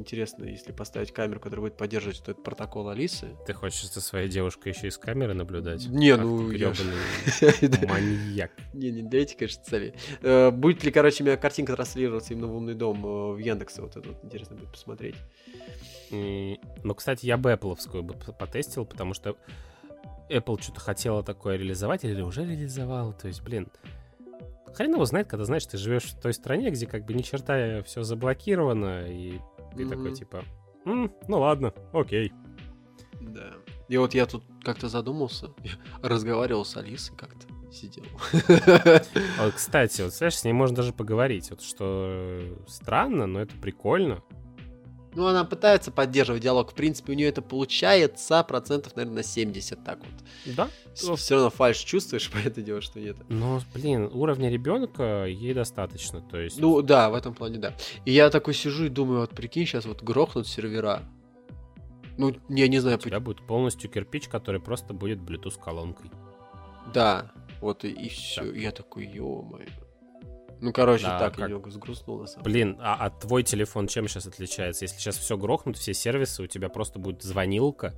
Интересно, 0.00 0.44
если 0.44 0.72
поставить 0.72 1.12
камеру, 1.12 1.40
которая 1.40 1.66
будет 1.66 1.76
поддерживать 1.76 2.20
этот 2.20 2.42
протокол 2.42 2.88
Алисы. 2.88 3.36
Ты 3.46 3.52
хочешь 3.52 3.92
за 3.92 4.00
своей 4.00 4.30
девушкой 4.30 4.72
еще 4.72 4.88
из 4.88 4.96
камеры 4.96 5.34
наблюдать? 5.34 5.86
Не, 5.88 6.16
ну, 6.16 6.50
я 6.52 6.68
маньяк. 7.86 8.50
Не, 8.72 8.90
не 8.90 9.02
для 9.02 9.20
этих, 9.20 9.36
конечно, 9.36 9.62
целей. 9.62 9.92
Э, 10.22 10.50
Будет 10.50 10.84
ли, 10.84 10.90
короче, 10.90 11.22
у 11.22 11.26
меня 11.26 11.36
картинка 11.36 11.76
транслироваться 11.76 12.32
именно 12.32 12.46
в 12.46 12.56
умный 12.56 12.74
дом 12.74 13.04
э, 13.04 13.32
в 13.34 13.36
Яндексе? 13.36 13.82
Вот 13.82 13.94
это 13.94 14.08
вот 14.08 14.24
интересно 14.24 14.56
будет 14.56 14.70
посмотреть. 14.70 15.16
Ну, 16.10 16.94
кстати, 16.96 17.26
я 17.26 17.36
бы 17.36 17.52
Apple 17.52 18.02
бы 18.02 18.14
потестил, 18.14 18.86
потому 18.86 19.12
что 19.12 19.36
Apple 20.30 20.62
что-то 20.62 20.80
хотела 20.80 21.22
такое 21.22 21.58
реализовать 21.58 22.04
или 22.04 22.22
уже 22.22 22.46
реализовал. 22.46 23.12
То 23.12 23.28
есть, 23.28 23.42
блин, 23.42 23.68
хрен 24.72 24.94
его 24.94 25.04
знает, 25.04 25.28
когда, 25.28 25.44
знаешь, 25.44 25.66
ты 25.66 25.76
живешь 25.76 26.04
в 26.04 26.18
той 26.18 26.32
стране, 26.32 26.70
где 26.70 26.86
как 26.86 27.04
бы 27.04 27.12
ни 27.12 27.20
черта 27.20 27.82
все 27.82 28.02
заблокировано, 28.02 29.04
и 29.06 29.40
ты 29.76 29.84
Мгм. 29.84 29.90
такой, 29.90 30.12
типа, 30.14 30.44
«М, 30.86 31.12
ну 31.28 31.40
ладно, 31.40 31.72
окей. 31.92 32.32
Да. 33.20 33.52
И 33.88 33.96
вот 33.96 34.14
я 34.14 34.26
тут 34.26 34.44
как-то 34.64 34.88
задумался, 34.88 35.50
разговаривал 36.02 36.64
с 36.64 36.76
Алисой 36.76 37.16
как-то, 37.16 37.46
сидел. 37.72 38.04
А 39.38 39.50
кстати, 39.50 40.02
вот, 40.02 40.14
знаешь, 40.14 40.36
с 40.38 40.44
ней 40.44 40.52
можно 40.52 40.76
даже 40.76 40.92
поговорить, 40.92 41.50
вот 41.50 41.60
что 41.62 42.40
странно, 42.66 43.26
но 43.26 43.40
это 43.40 43.56
прикольно. 43.56 44.22
Ну, 45.14 45.26
она 45.26 45.44
пытается 45.44 45.90
поддерживать 45.90 46.42
диалог. 46.42 46.70
В 46.70 46.74
принципе, 46.74 47.12
у 47.12 47.16
нее 47.16 47.28
это 47.28 47.42
получается 47.42 48.42
процентов, 48.44 48.94
наверное, 48.94 49.16
на 49.16 49.22
70 49.22 49.82
так 49.82 49.98
вот. 49.98 50.54
Да? 50.56 50.68
Все 50.94 51.34
равно 51.34 51.50
фальш 51.50 51.78
чувствуешь, 51.78 52.30
поэтому 52.32 52.64
делаешь, 52.64 52.84
что 52.84 53.00
нет. 53.00 53.16
Но, 53.28 53.60
блин, 53.74 54.08
уровня 54.12 54.50
ребенка 54.50 55.24
ей 55.26 55.52
достаточно, 55.52 56.20
то 56.20 56.38
есть... 56.38 56.60
Ну, 56.60 56.80
да, 56.82 57.10
в 57.10 57.14
этом 57.14 57.34
плане, 57.34 57.58
да. 57.58 57.74
И 58.04 58.12
я 58.12 58.30
такой 58.30 58.54
сижу 58.54 58.84
и 58.84 58.88
думаю, 58.88 59.20
вот 59.20 59.30
прикинь, 59.30 59.66
сейчас 59.66 59.84
вот 59.84 60.02
грохнут 60.02 60.46
сервера. 60.46 61.02
Ну, 62.16 62.36
я 62.48 62.68
не 62.68 62.78
знаю, 62.78 62.98
у 62.98 63.00
тебя 63.00 63.18
будет 63.18 63.44
полностью 63.46 63.90
кирпич, 63.90 64.28
который 64.28 64.60
просто 64.60 64.94
будет 64.94 65.18
Bluetooth-колонкой. 65.18 66.10
Да, 66.94 67.32
вот 67.60 67.84
и, 67.84 68.08
все. 68.08 68.52
Я 68.52 68.70
такой, 68.70 69.06
ё-моё. 69.06 69.66
Ну, 70.60 70.72
короче, 70.72 71.04
Да, 71.04 71.18
так 71.18 71.36
как- 71.36 71.48
немного 71.48 71.70
сгрустнул 71.70 72.20
на 72.20 72.26
самом 72.26 72.44
Блин, 72.44 72.76
а, 72.80 72.96
а 73.06 73.10
твой 73.10 73.42
телефон 73.42 73.86
чем 73.88 74.08
сейчас 74.08 74.26
отличается? 74.26 74.84
Если 74.84 74.98
сейчас 74.98 75.16
все 75.16 75.36
грохнут, 75.36 75.78
все 75.78 75.94
сервисы, 75.94 76.42
у 76.42 76.46
тебя 76.46 76.68
просто 76.68 76.98
будет 76.98 77.22
звонилка. 77.22 77.94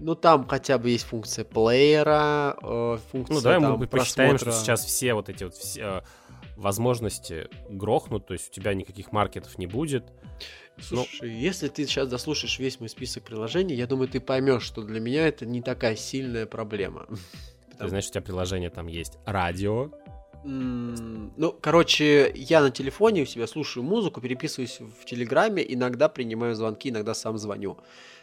Ну, 0.00 0.14
там 0.14 0.46
хотя 0.46 0.78
бы 0.78 0.90
есть 0.90 1.04
функция 1.04 1.44
плеера, 1.44 2.56
э, 2.62 2.98
функция 3.10 3.34
Ну, 3.34 3.40
давай 3.40 3.60
там, 3.60 3.78
мы 3.78 3.86
посчитаем, 3.86 4.30
просмотра. 4.30 4.52
что 4.52 4.64
сейчас 4.64 4.84
все 4.84 5.14
вот 5.14 5.28
эти 5.28 5.44
вот 5.44 5.54
все, 5.54 5.80
э, 5.82 6.02
возможности 6.56 7.48
грохнут, 7.70 8.26
то 8.26 8.34
есть 8.34 8.48
у 8.48 8.52
тебя 8.52 8.74
никаких 8.74 9.12
маркетов 9.12 9.58
не 9.58 9.66
будет. 9.66 10.04
Ну, 10.90 11.04
Слушай, 11.04 11.30
если 11.30 11.68
ты 11.68 11.84
сейчас 11.86 12.08
дослушаешь 12.08 12.58
весь 12.58 12.78
мой 12.80 12.88
список 12.88 13.24
приложений, 13.24 13.74
я 13.74 13.86
думаю, 13.86 14.08
ты 14.08 14.20
поймешь, 14.20 14.62
что 14.62 14.82
для 14.82 15.00
меня 15.00 15.26
это 15.26 15.44
не 15.46 15.62
такая 15.62 15.96
сильная 15.96 16.46
проблема. 16.46 17.06
Ты 17.78 17.88
знаешь, 17.88 18.08
у 18.08 18.10
тебя 18.10 18.22
приложение 18.22 18.70
там 18.70 18.88
есть 18.88 19.18
радио. 19.24 19.90
Ну, 20.44 21.52
короче, 21.60 22.32
я 22.34 22.60
на 22.62 22.70
телефоне 22.70 23.22
у 23.22 23.26
себя 23.26 23.46
слушаю 23.46 23.84
музыку, 23.84 24.20
переписываюсь 24.20 24.80
в 24.80 25.04
Телеграме, 25.04 25.64
иногда 25.66 26.08
принимаю 26.08 26.54
звонки, 26.54 26.90
иногда 26.90 27.14
сам 27.14 27.38
звоню. 27.38 27.78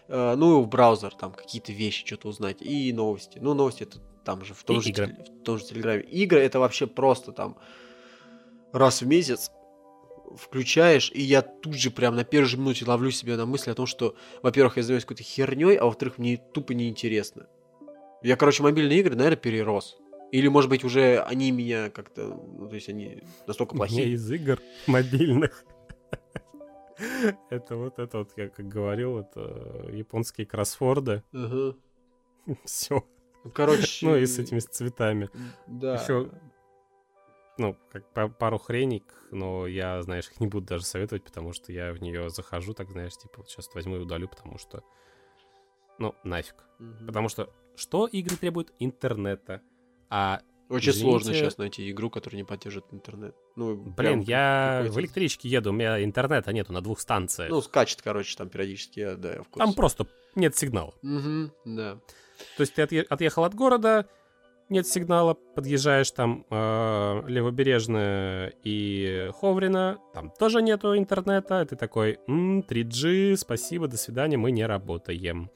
Э, 0.07 0.36
Ну, 0.36 0.59
и 0.61 0.63
в 0.63 0.68
браузер 0.68 1.13
там 1.13 1.32
какие-то 1.34 1.72
вещи, 1.72 2.05
что-то 2.05 2.30
узнать. 2.30 2.61
И 2.61 2.93
новости. 2.93 3.39
Ну, 3.41 3.53
новости 3.53 3.84
это 3.84 3.99
там 4.24 4.43
же 4.45 4.53
в 4.53 4.63
том, 4.63 4.78
И 4.78 4.82
же, 4.82 4.89
игры. 4.89 5.18
в 5.39 5.43
том 5.43 5.57
же 5.57 5.66
Телеграме. 5.66 6.01
Игры 6.03 6.39
это 6.39 6.59
вообще 6.59 6.88
просто 6.88 7.32
там 7.32 7.57
раз 8.72 9.01
в 9.01 9.07
месяц 9.07 9.51
включаешь, 10.38 11.11
и 11.13 11.22
я 11.22 11.41
тут 11.41 11.76
же 11.76 11.91
прям 11.91 12.16
на 12.16 12.24
первой 12.24 12.47
же 12.47 12.57
минуте 12.57 12.86
ловлю 12.86 13.11
себя 13.11 13.38
на 13.38 13.45
мысли 13.45 13.72
о 13.72 13.76
том, 13.76 13.86
что, 13.86 14.16
во-первых, 14.41 14.78
я 14.78 14.84
занимаюсь 14.84 15.05
какой-то 15.05 15.24
херней, 15.24 15.78
а 15.78 15.86
во-вторых, 15.86 16.18
мне 16.18 16.38
тупо 16.38 16.74
неинтересно. 16.74 17.47
Я, 18.24 18.36
короче, 18.36 18.63
мобильные 18.63 18.99
игры, 18.99 19.16
наверное, 19.16 19.38
перерос. 19.38 19.97
Или, 20.32 20.47
может 20.47 20.69
быть, 20.69 20.84
уже 20.84 21.21
они 21.21 21.51
меня 21.51 21.89
как-то... 21.89 22.28
Ну, 22.28 22.67
то 22.67 22.76
есть 22.76 22.89
они 22.89 23.23
настолько 23.47 23.76
плохие. 23.76 24.09
из 24.09 24.30
игр 24.32 24.59
мобильных. 24.88 25.63
Это 27.49 27.76
вот 27.76 27.99
это 27.99 28.19
вот, 28.19 28.32
я 28.38 28.49
как 28.49 28.67
говорил, 28.67 29.19
это 29.19 29.89
японские 29.91 30.47
кроссворды. 30.47 31.23
Ага. 31.34 31.76
Все. 32.65 33.03
Ну, 33.43 33.51
Короче... 33.51 34.05
Ну 34.05 34.15
и 34.15 34.26
с 34.26 34.39
этими 34.39 34.59
цветами. 34.59 35.30
Да. 35.67 35.95
Еще, 35.95 36.32
ну, 37.57 37.78
как 37.91 38.11
па- 38.13 38.28
пару 38.28 38.57
хреней, 38.57 39.03
но 39.32 39.67
я, 39.67 40.01
знаешь, 40.01 40.28
их 40.30 40.39
не 40.39 40.47
буду 40.47 40.65
даже 40.67 40.86
советовать, 40.86 41.23
потому 41.23 41.53
что 41.53 41.71
я 41.71 41.93
в 41.93 42.01
нее 42.01 42.30
захожу, 42.30 42.73
так, 42.73 42.89
знаешь, 42.91 43.15
типа, 43.17 43.36
вот 43.38 43.49
сейчас 43.49 43.73
возьму 43.73 43.97
и 43.97 43.99
удалю, 43.99 44.28
потому 44.28 44.57
что, 44.57 44.84
ну, 45.99 46.15
нафиг. 46.23 46.55
Мгм. 46.80 47.07
Потому 47.07 47.30
что 47.30 47.53
что 47.76 48.07
игры 48.07 48.36
требуют? 48.38 48.73
Интернета. 48.80 49.61
А, 50.10 50.41
Очень 50.70 50.91
извините. 50.91 51.10
сложно 51.12 51.34
сейчас 51.34 51.58
найти 51.58 51.89
игру, 51.91 52.10
которая 52.10 52.38
не 52.38 52.43
поддержит 52.45 52.86
интернет. 52.91 53.36
Ну, 53.56 53.76
блин, 53.76 54.22
я 54.22 54.86
в 54.89 54.99
электричке 54.99 55.47
еду, 55.49 55.70
у 55.70 55.74
меня 55.74 56.03
интернета 56.03 56.51
нету 56.53 56.74
на 56.74 56.82
двух 56.82 56.99
станциях. 56.99 57.49
Ну, 57.49 57.62
скачет, 57.62 58.01
короче, 58.01 58.36
там 58.38 58.49
периодически, 58.49 58.99
я, 58.99 59.16
да, 59.16 59.34
я 59.34 59.41
в 59.43 59.47
курсе. 59.49 59.66
Там 59.66 59.74
просто 59.74 60.08
нет 60.36 60.56
сигнала. 60.56 60.93
Мгм, 61.01 61.51
да. 61.66 61.99
То 62.58 62.62
есть 62.62 62.74
ты 62.74 62.82
отъе- 62.82 63.06
отъехал 63.10 63.43
от 63.45 63.53
города, 63.56 64.08
нет 64.68 64.88
сигнала, 64.88 65.36
подъезжаешь 65.36 66.10
там 66.12 66.45
э, 66.49 67.22
Левобережная 67.28 68.51
и 68.64 69.30
Ховрина, 69.39 69.99
там 70.14 70.32
тоже 70.32 70.62
нету 70.64 70.97
интернета, 70.97 71.66
ты 71.66 71.76
такой, 71.76 72.18
«М, 72.28 72.62
3G, 72.62 73.38
спасибо, 73.38 73.88
до 73.88 73.97
свидания, 73.97 74.38
мы 74.38 74.49
не 74.51 74.66
работаем. 74.66 75.49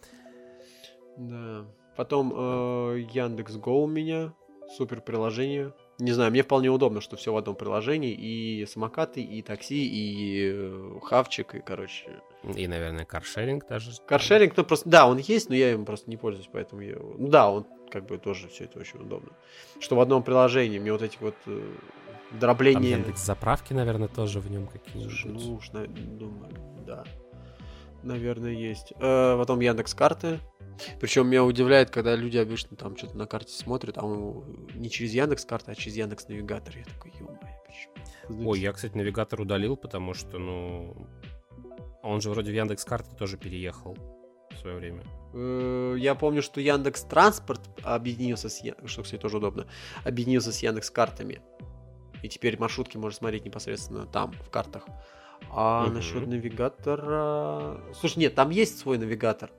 Да. 1.18 1.66
Потом 1.97 2.32
э, 2.34 3.00
Яндекс 3.12 3.56
Го 3.58 3.84
у 3.84 3.88
меня. 3.88 4.34
Супер 4.78 5.01
приложение. 5.01 5.74
Не 5.97 6.11
знаю, 6.11 6.32
мне 6.32 6.43
вполне 6.43 6.70
удобно, 6.70 7.01
что 7.01 7.17
все 7.17 7.34
в 7.34 7.38
одном 7.38 7.55
приложении. 7.55 8.11
И 8.11 8.65
самокаты, 8.65 9.22
и 9.22 9.41
такси, 9.41 9.86
и 9.86 10.51
э, 10.53 10.99
хавчик, 11.03 11.55
и, 11.55 11.59
короче... 11.59 12.22
И, 12.55 12.67
наверное, 12.67 13.03
каршеринг 13.03 13.67
даже. 13.67 13.91
Каршеринг, 14.05 14.55
ну 14.55 14.63
просто... 14.63 14.88
Да, 14.88 15.07
он 15.07 15.17
есть, 15.17 15.49
но 15.49 15.55
я 15.55 15.74
им 15.74 15.86
просто 15.86 16.09
не 16.09 16.17
пользуюсь, 16.17 16.49
поэтому 16.51 16.82
я... 16.82 16.95
Ну 16.95 17.28
да, 17.28 17.51
он 17.51 17.65
как 17.91 18.05
бы 18.05 18.17
тоже 18.17 18.47
все 18.47 18.65
это 18.65 18.80
очень 18.80 18.99
удобно. 19.01 19.32
Что 19.80 19.95
в 19.95 19.99
одном 19.99 20.24
приложении 20.24 20.80
мне 20.80 20.91
вот 20.91 21.01
эти 21.01 21.17
вот 21.20 21.36
э, 21.47 21.61
Там 22.30 22.39
дробления... 22.39 22.91
Яндекс 22.91 23.26
заправки, 23.26 23.74
наверное, 23.74 24.07
тоже 24.07 24.39
в 24.39 24.49
нем 24.49 24.67
какие-нибудь. 24.67 25.26
ну 25.26 25.55
уж, 25.55 25.70
думаю, 25.70 26.51
да. 26.86 27.03
Наверное, 28.04 28.52
есть. 28.52 28.93
Э, 29.00 29.38
потом 29.38 29.60
Яндекс 29.60 29.93
карты. 29.93 30.39
Причем 31.00 31.28
меня 31.28 31.43
удивляет, 31.43 31.89
когда 31.89 32.16
люди 32.16 32.38
обычно 32.38 32.78
там 32.78 32.95
что-то 32.95 33.18
на 33.18 33.26
карте 33.26 33.52
смотрят, 33.54 33.97
а 33.97 34.06
он 34.06 34.68
не 34.74 34.89
через 34.89 35.14
Яндекс 35.14 35.45
карты, 35.45 35.72
а 35.72 35.76
через 35.76 35.97
Яндекс 35.97 36.28
навигатор. 36.28 36.78
Я 36.78 36.86
такой, 36.86 37.12
ё 37.20 37.28
почему? 37.66 38.50
Ой, 38.50 38.60
я, 38.60 38.72
кстати, 38.72 38.95
навигатор 38.95 39.41
удалил, 39.41 39.76
потому 39.76 40.14
что, 40.14 40.38
ну... 40.38 41.08
Он 42.02 42.22
же 42.22 42.30
вроде 42.30 42.52
в 42.52 42.56
Яндекс 42.56 42.86
карты 42.86 43.14
тоже 43.18 43.38
переехал 43.38 43.97
в 44.52 44.58
свое 44.58 44.78
время. 44.78 45.04
Э, 45.34 45.95
Я 45.97 46.16
помню, 46.16 46.41
что 46.41 46.62
Яндекс 46.62 47.04
Транспорт 47.04 47.62
объединился 47.84 48.47
с 48.47 48.62
что, 48.86 49.04
кстати, 49.04 49.22
тоже 49.22 49.38
удобно, 49.38 49.68
объединился 50.06 50.54
с 50.54 50.64
Яндекс 50.64 50.89
картами. 50.89 51.41
И 52.24 52.30
теперь 52.30 52.58
маршрутки 52.58 52.97
можно 52.97 53.18
смотреть 53.18 53.45
непосредственно 53.45 54.06
там, 54.06 54.32
в 54.32 54.50
картах. 54.50 54.86
А 55.52 55.86
Мгм. 55.86 55.94
насчет 55.96 56.28
навигатора... 56.28 57.82
Слушай, 57.94 58.20
нет, 58.20 58.36
там 58.36 58.50
есть 58.52 58.78
свой 58.80 58.98
навигатор, 58.98 59.52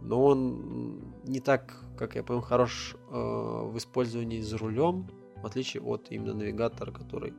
но 0.00 0.24
он 0.24 1.02
не 1.24 1.40
так, 1.40 1.74
как 1.98 2.14
я 2.14 2.22
понял, 2.22 2.40
хорош 2.40 2.94
э, 3.10 3.14
в 3.14 3.76
использовании 3.76 4.40
за 4.40 4.58
рулем. 4.58 5.08
в 5.42 5.46
отличие 5.46 5.82
от 5.82 6.10
именно 6.10 6.32
навигатора, 6.34 6.90
который 6.90 7.34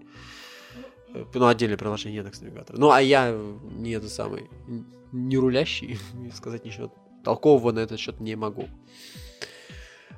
э, 1.13 1.25
ну, 1.33 1.47
отдельное 1.47 1.77
приложение 1.77 2.17
Яндекс 2.17 2.41
Навигатор. 2.41 2.77
Ну, 2.77 2.91
а 2.91 3.01
я 3.01 3.35
не 3.77 3.91
это 3.91 4.09
самый, 4.09 4.49
не 5.11 5.37
рулящий, 5.37 5.97
сказать 6.35 6.65
ничего 6.65 6.93
толкового 7.23 7.71
на 7.71 7.79
этот 7.79 7.99
счет 7.99 8.19
не 8.19 8.35
могу. 8.35 8.65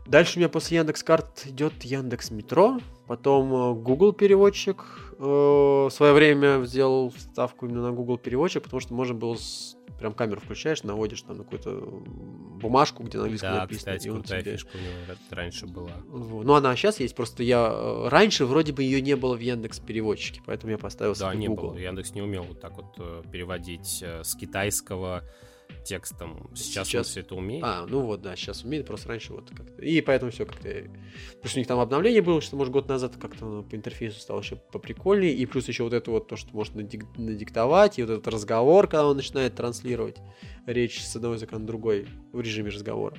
Дальше 0.06 0.38
у 0.38 0.40
меня 0.40 0.50
после 0.50 0.78
Яндекс 0.78 1.04
Карт 1.04 1.46
идет 1.46 1.84
Яндекс 1.84 2.32
Метро, 2.32 2.80
потом 3.08 3.54
э, 3.54 3.74
Google 3.82 4.14
переводчик. 4.14 5.07
Э, 5.20 5.24
в 5.24 5.90
свое 5.90 6.14
время 6.14 6.64
сделал 6.66 7.12
ставку 7.12 7.66
именно 7.66 7.82
на 7.82 7.92
Google 7.92 8.18
переводчик, 8.18 8.64
потому 8.64 8.80
что 8.80 8.94
можно 8.94 9.16
было 9.16 9.36
с... 9.36 9.76
прям 10.00 10.14
камеру 10.14 10.42
включаешь, 10.42 10.84
наводишь 10.84 11.22
там 11.24 11.38
на 11.38 11.44
какую-то 11.44 11.72
бумажку, 12.62 13.04
где 13.04 13.18
на 13.18 13.24
английском 13.24 13.52
да, 13.52 13.62
написано. 13.62 13.96
кстати, 13.96 14.10
крутая 14.10 14.42
тебе... 14.42 14.52
фишка 14.54 14.70
у 14.76 14.78
него 14.78 15.20
раньше 15.32 15.66
была. 15.66 15.92
Ну, 16.08 16.54
она 16.54 16.76
сейчас 16.76 17.00
есть, 17.00 17.16
просто 17.16 17.44
я... 17.44 17.70
Э, 17.72 18.08
раньше 18.10 18.46
вроде 18.46 18.74
бы 18.74 18.84
ее 18.84 19.02
не 19.02 19.16
было 19.16 19.36
в 19.36 19.40
Яндекс 19.40 19.80
переводчике, 19.80 20.42
поэтому 20.46 20.72
я 20.72 20.78
поставил 20.78 21.16
да, 21.16 21.34
не 21.34 21.48
Google. 21.48 21.70
было. 21.70 21.78
Яндекс 21.78 22.14
не 22.14 22.22
умел 22.22 22.44
вот 22.44 22.60
так 22.60 22.78
вот 22.78 22.96
переводить 23.32 24.04
с 24.04 24.36
китайского 24.36 25.24
текстом. 25.84 26.50
Сейчас, 26.54 26.88
сейчас... 26.88 27.08
он 27.08 27.12
все 27.12 27.20
это 27.22 27.36
умеет. 27.36 27.64
А, 27.64 27.86
ну 27.88 28.02
вот, 28.02 28.22
да, 28.22 28.36
сейчас 28.36 28.64
умеет, 28.64 28.86
просто 28.86 29.10
раньше 29.10 29.34
вот 29.34 29.50
как-то. 29.50 29.82
И 29.82 30.02
поэтому 30.02 30.32
все 30.32 30.46
как-то... 30.46 30.70
Плюс 31.42 31.56
у 31.56 31.58
них 31.58 31.68
там 31.68 31.80
обновление 31.80 32.22
было, 32.22 32.42
что, 32.42 32.56
может, 32.56 32.74
год 32.74 32.88
назад 32.88 33.16
как-то 33.20 33.64
по 33.64 33.76
интерфейсу 33.76 34.20
стало 34.20 34.42
еще 34.42 34.58
поприкольнее. 34.58 35.34
И 35.34 35.46
плюс 35.46 35.68
еще 35.68 35.84
вот 35.84 35.94
это 35.94 36.12
вот 36.12 36.28
то, 36.28 36.36
что 36.36 36.54
можно 36.54 36.82
надиктовать, 36.82 38.00
и 38.00 38.04
вот 38.04 38.12
этот 38.12 38.28
разговор, 38.28 38.88
когда 38.88 39.08
он 39.08 39.18
начинает 39.18 39.56
транслировать 39.56 40.18
речь 40.66 41.02
с 41.04 41.16
одного 41.16 41.36
языка 41.36 41.58
на 41.58 41.66
другой 41.66 42.08
в 42.34 42.42
режиме 42.42 42.70
разговора. 42.70 43.18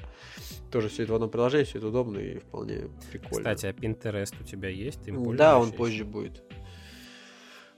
Тоже 0.71 0.89
все 0.89 1.05
это 1.05 1.13
в 1.13 1.15
одном 1.15 1.31
приложении, 1.31 1.65
все 1.65 1.79
это 1.79 1.89
удобно 1.89 2.19
и 2.19 2.39
вполне 2.39 2.89
прикольно. 3.11 3.55
Кстати, 3.55 3.67
а 3.67 3.73
Pinterest 3.73 4.35
у 4.41 4.45
тебя 4.45 4.69
есть? 4.69 5.03
Ты 5.05 5.13
да, 5.35 5.59
он 5.59 5.73
позже 5.73 6.05
будет. 6.05 6.43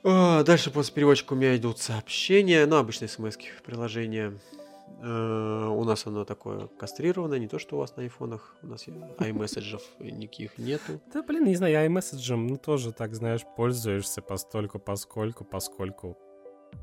А, 0.03 0.43
дальше 0.45 0.71
после 0.71 0.95
переводчика 0.95 1.35
у 1.35 1.37
меня 1.37 1.57
идут 1.57 1.79
сообщения, 1.79 2.67
ну, 2.67 2.77
обычные 2.77 3.09
смс 3.09 3.37
приложения. 3.65 4.33
Э, 4.53 4.60
у 4.99 5.85
нас 5.85 6.07
оно 6.07 6.25
такое 6.25 6.67
кастрированное, 6.79 7.39
не 7.39 7.49
то, 7.49 7.59
что 7.59 7.77
у 7.77 7.79
вас 7.79 7.97
на 7.97 8.03
айфонах. 8.03 8.55
У 8.63 8.67
нас 8.67 8.87
iMessage'ов 8.87 9.83
никаких 9.99 10.59
нету. 10.59 11.01
Да, 11.13 11.23
блин, 11.23 11.45
не 11.45 11.57
знаю, 11.57 11.73
я 11.73 11.87
iMessage'ем, 11.87 12.49
ну, 12.49 12.57
тоже, 12.57 12.93
так, 12.93 13.15
знаешь, 13.15 13.43
пользуешься 13.57 14.21
постольку, 14.21 14.79
поскольку, 14.79 15.45
поскольку. 15.45 16.19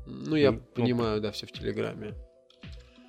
Ну, 0.06 0.36
я 0.36 0.52
ну, 0.52 0.60
понимаю, 0.74 1.20
да, 1.20 1.30
все 1.30 1.46
в 1.46 1.52
Телеграме. 1.52 2.14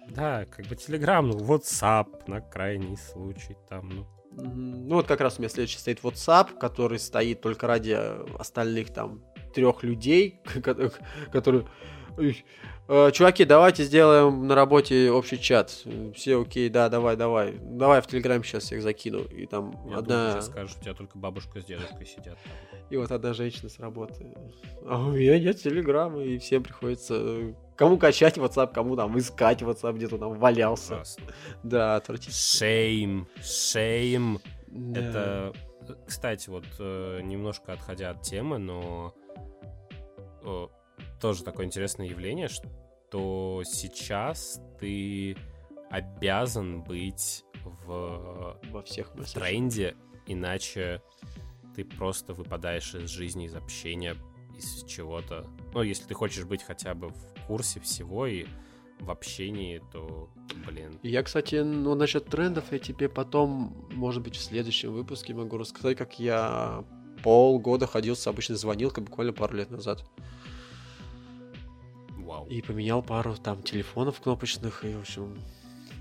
Да, 0.10 0.46
как 0.46 0.66
бы 0.68 0.76
Телеграм, 0.76 1.28
ну, 1.28 1.38
WhatsApp 1.38 2.24
на 2.28 2.42
крайний 2.42 2.98
случай 2.98 3.58
там, 3.68 3.90
ну. 3.90 4.08
Ну, 4.32 4.96
вот 4.96 5.08
как 5.08 5.22
раз 5.22 5.38
у 5.38 5.42
меня 5.42 5.50
следующий 5.50 5.80
стоит 5.80 6.02
WhatsApp, 6.04 6.58
который 6.60 7.00
стоит 7.00 7.42
только 7.42 7.66
ради 7.66 7.98
остальных 8.38 8.94
там 8.94 9.24
трех 9.54 9.82
людей, 9.84 10.40
которые 11.32 11.66
Э, 12.20 12.32
чуваки, 12.90 13.46
давайте 13.46 13.84
сделаем 13.84 14.48
на 14.48 14.56
работе 14.56 15.12
общий 15.12 15.40
чат. 15.40 15.70
Все 16.16 16.42
окей, 16.42 16.70
да, 16.70 16.90
давай, 16.90 17.16
давай. 17.16 17.56
Давай 17.62 18.02
в 18.02 18.08
Телеграм 18.08 18.44
сейчас 18.44 18.64
всех 18.64 18.82
закину. 18.82 19.20
И 19.20 19.46
там 19.46 19.76
Я 19.88 19.98
одна... 19.98 20.28
Думаю, 20.28 20.42
скажешь, 20.42 20.76
у 20.76 20.82
тебя 20.82 20.96
только 20.96 21.18
бабушка 21.18 21.62
с 21.62 21.66
дедушкой 21.66 22.08
сидят. 22.08 22.38
И 22.90 22.98
вот 22.98 23.12
одна 23.12 23.34
женщина 23.34 23.70
с 23.70 23.80
работы. 23.80 24.36
А 24.88 25.00
у 25.00 25.12
меня 25.12 25.40
нет 25.40 25.62
Телеграма, 25.62 26.24
и 26.24 26.40
всем 26.40 26.64
приходится 26.64 27.14
э, 27.16 27.54
кому 27.76 28.00
качать 28.00 28.38
WhatsApp, 28.38 28.74
кому 28.74 28.96
там 28.96 29.16
искать 29.20 29.62
WhatsApp, 29.62 29.94
где-то 29.94 30.18
там 30.18 30.40
валялся. 30.40 31.04
Да, 31.62 31.98
отвратительно. 31.98 32.36
Шейм, 32.36 33.28
шейм. 33.44 34.40
Да. 34.68 35.00
Это, 35.00 35.54
кстати, 36.08 36.50
вот 36.50 36.66
э, 36.80 37.22
немножко 37.22 37.74
отходя 37.74 38.10
от 38.10 38.24
темы, 38.24 38.58
но 38.58 39.14
тоже 41.20 41.44
такое 41.44 41.66
интересное 41.66 42.08
явление, 42.08 42.48
что 42.48 43.64
сейчас 43.66 44.62
ты 44.80 45.36
обязан 45.90 46.84
быть 46.84 47.44
в 47.64 48.60
Во 48.72 48.82
всех 48.84 49.12
тренде, 49.34 49.96
иначе 50.28 51.02
ты 51.76 51.84
просто 51.84 52.34
выпадаешь 52.34 52.94
из 52.96 53.10
жизни, 53.10 53.46
из 53.46 53.56
общения, 53.56 54.16
из 54.58 54.84
чего-то. 54.86 55.46
Ну, 55.74 55.82
если 55.82 56.06
ты 56.06 56.14
хочешь 56.14 56.46
быть 56.46 56.64
хотя 56.64 56.94
бы 56.94 57.10
в 57.10 57.48
курсе 57.48 57.80
всего 57.80 58.28
и 58.28 58.46
в 59.00 59.10
общении, 59.12 59.82
то, 59.92 60.30
блин. 60.68 61.00
Я, 61.04 61.24
кстати, 61.24 61.56
ну, 61.56 61.96
насчет 61.96 62.26
трендов 62.26 62.72
я 62.72 62.80
тебе 62.80 63.08
потом, 63.08 63.88
может 63.92 64.22
быть, 64.22 64.36
в 64.36 64.42
следующем 64.42 64.92
выпуске 64.92 65.34
могу 65.34 65.58
рассказать, 65.58 65.98
как 65.98 66.20
я 66.20 66.84
полгода 67.24 67.88
ходил 67.88 68.16
с 68.16 68.28
обычной 68.28 68.58
звонилкой 68.58 69.04
буквально 69.04 69.34
пару 69.34 69.56
лет 69.56 69.72
назад. 69.72 70.04
Вау. 72.30 72.46
И 72.46 72.62
поменял 72.62 73.02
пару 73.02 73.36
там 73.36 73.64
телефонов 73.64 74.22
кнопочных, 74.22 74.86
и, 74.86 74.94
в 74.94 75.00
общем, 75.00 75.36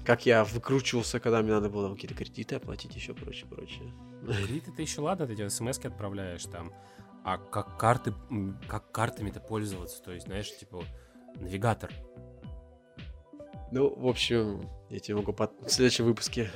как 0.04 0.26
я 0.26 0.44
выкручивался, 0.44 1.20
когда 1.20 1.40
мне 1.40 1.52
надо 1.52 1.70
было 1.70 1.94
какие-то 1.94 2.14
кредиты 2.14 2.56
оплатить, 2.56 2.94
еще 2.94 3.14
прочее, 3.14 3.46
прочее. 3.46 3.90
Кредиты 4.26 4.70
ты 4.72 4.82
еще 4.82 5.00
ладно, 5.00 5.26
ты 5.26 5.34
тебе 5.34 5.48
смс 5.48 5.78
отправляешь 5.78 6.44
там, 6.44 6.70
а 7.24 7.38
как 7.38 7.78
карты, 7.78 8.12
как 8.68 8.92
картами-то 8.92 9.40
пользоваться, 9.40 10.02
то 10.02 10.12
есть, 10.12 10.26
знаешь, 10.26 10.54
типа, 10.54 10.84
навигатор. 11.36 11.90
Ну, 13.72 13.94
в 13.98 14.06
общем, 14.06 14.68
я 14.90 14.98
тебе 14.98 15.16
могу 15.16 15.32
под... 15.32 15.52
в 15.62 15.70
следующем 15.70 16.04
выпуске 16.04 16.50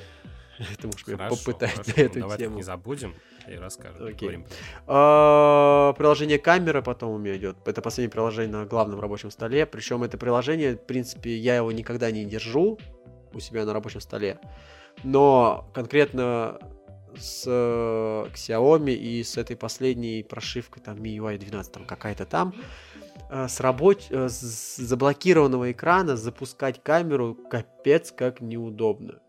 ты 0.81 0.87
можешь 0.87 1.05
хорошо, 1.05 1.37
попытать 1.37 1.71
хорошо. 1.71 1.93
эту 1.97 2.21
Давай 2.21 2.39
тему. 2.39 2.57
не 2.57 2.63
забудем 2.63 3.15
и 3.49 3.55
расскажем. 3.55 4.07
Окей. 4.07 4.45
А, 4.87 5.93
приложение 5.95 6.39
камера 6.39 6.83
потом 6.83 7.13
у 7.13 7.19
меня 7.19 7.37
идет. 7.37 7.57
Это 7.67 7.83
последнее 7.83 8.11
приложение 8.11 8.53
на 8.53 8.67
главном 8.67 9.01
рабочем 9.01 9.31
столе. 9.31 9.67
Причем 9.67 10.03
это 10.03 10.19
приложение, 10.19 10.77
в 10.77 10.87
принципе, 10.87 11.37
я 11.37 11.57
его 11.57 11.73
никогда 11.73 12.11
не 12.11 12.25
держу 12.25 12.79
у 13.33 13.41
себя 13.41 13.65
на 13.65 13.73
рабочем 13.73 14.01
столе. 14.01 14.39
Но 15.05 15.71
конкретно 15.75 16.59
с 17.19 17.45
э, 17.47 18.27
Xiaomi 18.35 18.93
и 18.93 19.23
с 19.23 19.37
этой 19.37 19.57
последней 19.57 20.23
прошивкой, 20.23 20.83
там 20.83 20.97
MIUI 20.97 21.39
12, 21.39 21.73
там 21.73 21.85
какая-то 21.85 22.25
там, 22.25 22.55
э, 23.31 23.49
с, 23.49 23.61
рабоч... 23.61 24.07
Э, 24.11 24.29
с 24.29 24.77
заблокированного 24.77 25.73
экрана 25.73 26.17
запускать 26.17 26.83
камеру 26.83 27.35
капец 27.35 28.13
как 28.13 28.41
неудобно. 28.41 29.21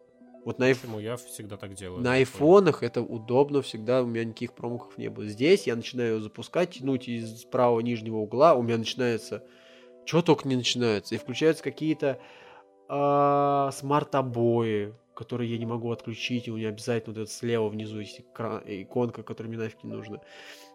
Вот 0.46 0.60
на 0.60 0.68
Почему? 0.74 1.00
Я 1.00 1.16
всегда 1.18 1.58
так 1.58 1.74
делаю. 1.74 2.02
На 2.02 2.14
айфонах 2.14 2.84
это 2.84 3.02
удобно, 3.02 3.62
всегда 3.62 4.04
у 4.04 4.06
меня 4.06 4.26
никаких 4.26 4.54
промахов 4.54 4.98
не 4.98 5.10
было. 5.10 5.26
Здесь 5.26 5.68
я 5.68 5.76
начинаю 5.76 6.20
запускать, 6.22 6.72
тянуть 6.72 7.08
из 7.08 7.46
правого 7.46 7.80
нижнего 7.80 8.18
угла, 8.18 8.56
у 8.56 8.62
меня 8.62 8.78
начинается... 8.78 9.44
Чего 10.06 10.22
только 10.22 10.50
не 10.50 10.58
начинается. 10.58 11.16
И 11.16 11.18
включаются 11.18 11.64
какие-то 11.64 12.20
э, 12.90 13.70
смарт-обои, 13.72 14.94
которые 15.16 15.50
я 15.50 15.58
не 15.58 15.66
могу 15.66 15.92
отключить, 15.92 16.48
и 16.48 16.52
у 16.52 16.58
меня 16.58 16.70
обязательно 16.70 17.16
вот 17.16 17.22
это 17.24 17.32
слева 17.32 17.70
внизу 17.70 18.00
есть 18.00 18.20
иконка, 18.20 19.24
которая 19.24 19.50
мне 19.50 19.64
нафиг 19.64 19.82
не 19.84 19.92
нужна. 19.92 20.20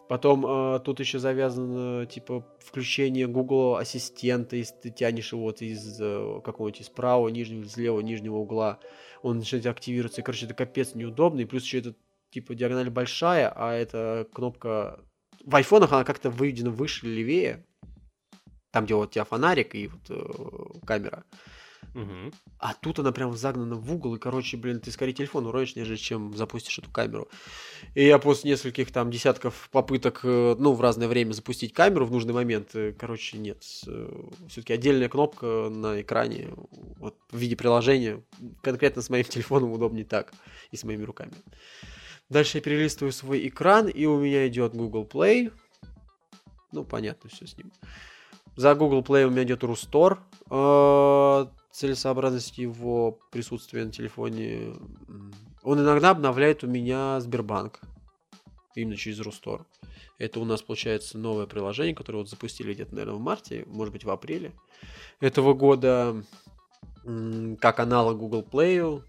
Потом 0.08 0.46
э, 0.46 0.80
тут 0.80 1.00
еще 1.00 1.18
завязано, 1.18 2.06
типа, 2.06 2.42
включение 2.60 3.26
Google 3.26 3.76
Ассистента, 3.76 4.56
если 4.56 4.74
ты 4.76 4.90
тянешь 4.90 5.32
его 5.32 5.42
вот 5.42 5.60
из 5.60 6.00
э, 6.00 6.40
какого-нибудь 6.42 6.80
из 6.80 6.88
правого, 6.88 7.28
нижнего, 7.28 7.64
из 7.64 7.76
левого, 7.76 8.00
нижнего 8.00 8.36
угла, 8.36 8.78
он 9.22 9.38
начинает 9.38 9.66
активироваться, 9.66 10.20
и, 10.20 10.24
короче, 10.24 10.46
это 10.46 10.54
капец 10.54 10.94
неудобно, 10.94 11.40
и 11.40 11.44
плюс 11.44 11.64
еще 11.64 11.78
это, 11.78 11.94
типа, 12.30 12.54
диагональ 12.54 12.90
большая, 12.90 13.52
а 13.54 13.72
эта 13.72 14.26
кнопка... 14.32 15.00
В 15.44 15.54
айфонах 15.54 15.92
она 15.92 16.04
как-то 16.04 16.30
выведена 16.30 16.70
выше, 16.70 17.06
левее, 17.06 17.64
там, 18.70 18.84
где 18.84 18.94
вот 18.94 19.10
у 19.10 19.12
тебя 19.12 19.24
фонарик 19.24 19.74
и 19.74 19.88
вот 19.88 20.10
э, 20.10 20.86
камера. 20.86 21.24
Угу. 21.98 22.32
А 22.60 22.74
тут 22.74 23.00
она 23.00 23.10
прям 23.10 23.36
загнана 23.36 23.74
в 23.74 23.92
угол, 23.92 24.14
и, 24.14 24.18
короче, 24.20 24.56
блин, 24.56 24.78
ты 24.78 24.92
скорее 24.92 25.12
телефон 25.12 25.46
уронишь, 25.46 25.74
нежели 25.74 25.96
чем 25.96 26.36
запустишь 26.36 26.78
эту 26.78 26.90
камеру. 26.90 27.28
И 27.94 28.04
я 28.04 28.18
после 28.20 28.52
нескольких 28.52 28.92
там 28.92 29.10
десятков 29.10 29.68
попыток, 29.72 30.20
э, 30.22 30.54
ну, 30.58 30.74
в 30.74 30.80
разное 30.80 31.08
время 31.08 31.32
запустить 31.32 31.72
камеру 31.72 32.06
в 32.06 32.12
нужный 32.12 32.32
момент, 32.32 32.70
э, 32.74 32.92
короче, 32.92 33.36
нет. 33.38 33.64
Э, 33.88 34.08
Все-таки 34.48 34.74
отдельная 34.74 35.08
кнопка 35.08 35.68
на 35.70 36.00
экране, 36.00 36.50
вот, 36.98 37.16
в 37.32 37.36
виде 37.36 37.56
приложения, 37.56 38.22
конкретно 38.62 39.02
с 39.02 39.10
моим 39.10 39.24
телефоном 39.28 39.72
удобнее 39.72 40.04
так, 40.04 40.32
и 40.70 40.76
с 40.76 40.84
моими 40.84 41.02
руками. 41.02 41.32
Дальше 42.28 42.58
я 42.58 42.62
перелистываю 42.62 43.10
свой 43.12 43.48
экран, 43.48 43.88
и 43.88 44.06
у 44.06 44.20
меня 44.20 44.46
идет 44.46 44.72
Google 44.72 45.04
Play. 45.04 45.52
Ну, 46.70 46.84
понятно 46.84 47.28
все 47.28 47.46
с 47.46 47.56
ним. 47.56 47.72
За 48.54 48.74
Google 48.76 49.02
Play 49.02 49.24
у 49.24 49.30
меня 49.30 49.42
идет 49.42 49.64
Рустор 49.64 50.20
целесообразность 51.72 52.58
его 52.58 53.18
присутствия 53.30 53.84
на 53.84 53.92
телефоне. 53.92 54.74
Он 55.62 55.80
иногда 55.80 56.10
обновляет 56.10 56.64
у 56.64 56.66
меня 56.66 57.20
Сбербанк. 57.20 57.80
Именно 58.74 58.96
через 58.96 59.20
Рустор. 59.20 59.66
Это 60.18 60.40
у 60.40 60.44
нас 60.44 60.62
получается 60.62 61.18
новое 61.18 61.46
приложение, 61.46 61.94
которое 61.94 62.18
вот 62.18 62.28
запустили 62.28 62.74
где-то, 62.74 62.94
наверное, 62.94 63.14
в 63.14 63.20
марте, 63.20 63.64
может 63.66 63.92
быть, 63.92 64.04
в 64.04 64.10
апреле 64.10 64.52
этого 65.20 65.54
года, 65.54 66.24
как 67.60 67.80
аналог 67.80 68.18
Google 68.18 68.42
Play. 68.42 69.02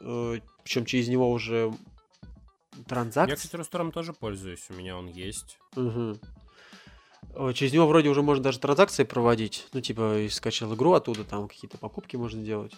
Э, 0.00 0.40
Причем 0.62 0.84
через 0.84 1.08
него 1.08 1.30
уже 1.30 1.72
Транзакции? 2.86 3.30
Я, 3.30 3.36
кстати, 3.36 3.56
Рустором 3.56 3.92
тоже 3.92 4.12
пользуюсь, 4.12 4.66
у 4.70 4.74
меня 4.74 4.96
он 4.96 5.08
есть. 5.08 5.58
Угу. 5.76 6.18
Через 7.54 7.72
него 7.72 7.86
вроде 7.86 8.08
уже 8.08 8.22
можно 8.22 8.44
даже 8.44 8.58
транзакции 8.58 9.04
проводить. 9.04 9.68
Ну, 9.72 9.80
типа, 9.80 10.26
скачал 10.30 10.74
игру 10.74 10.92
оттуда, 10.92 11.24
там 11.24 11.46
какие-то 11.46 11.78
покупки 11.78 12.16
можно 12.16 12.42
делать. 12.42 12.72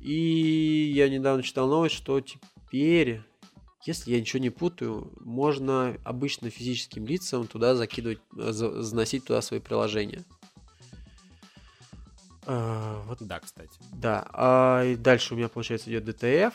И 0.00 0.92
я 0.94 1.08
недавно 1.08 1.42
читал 1.42 1.68
новость, 1.68 1.94
что 1.94 2.20
теперь, 2.20 3.22
если 3.84 4.12
я 4.12 4.20
ничего 4.20 4.40
не 4.40 4.50
путаю, 4.50 5.12
можно 5.20 5.96
обычно 6.04 6.48
физическим 6.48 7.06
лицам 7.06 7.46
туда 7.46 7.74
закидывать, 7.74 8.20
э, 8.36 8.52
заносить 8.52 9.24
туда 9.24 9.42
свои 9.42 9.60
приложения. 9.60 10.24
А, 12.46 13.02
вот. 13.06 13.18
Да, 13.20 13.40
кстати. 13.40 13.78
Да. 13.92 14.26
А 14.32 14.82
и 14.84 14.96
дальше 14.96 15.34
у 15.34 15.36
меня, 15.36 15.48
получается, 15.48 15.90
идет 15.90 16.08
DTF. 16.08 16.54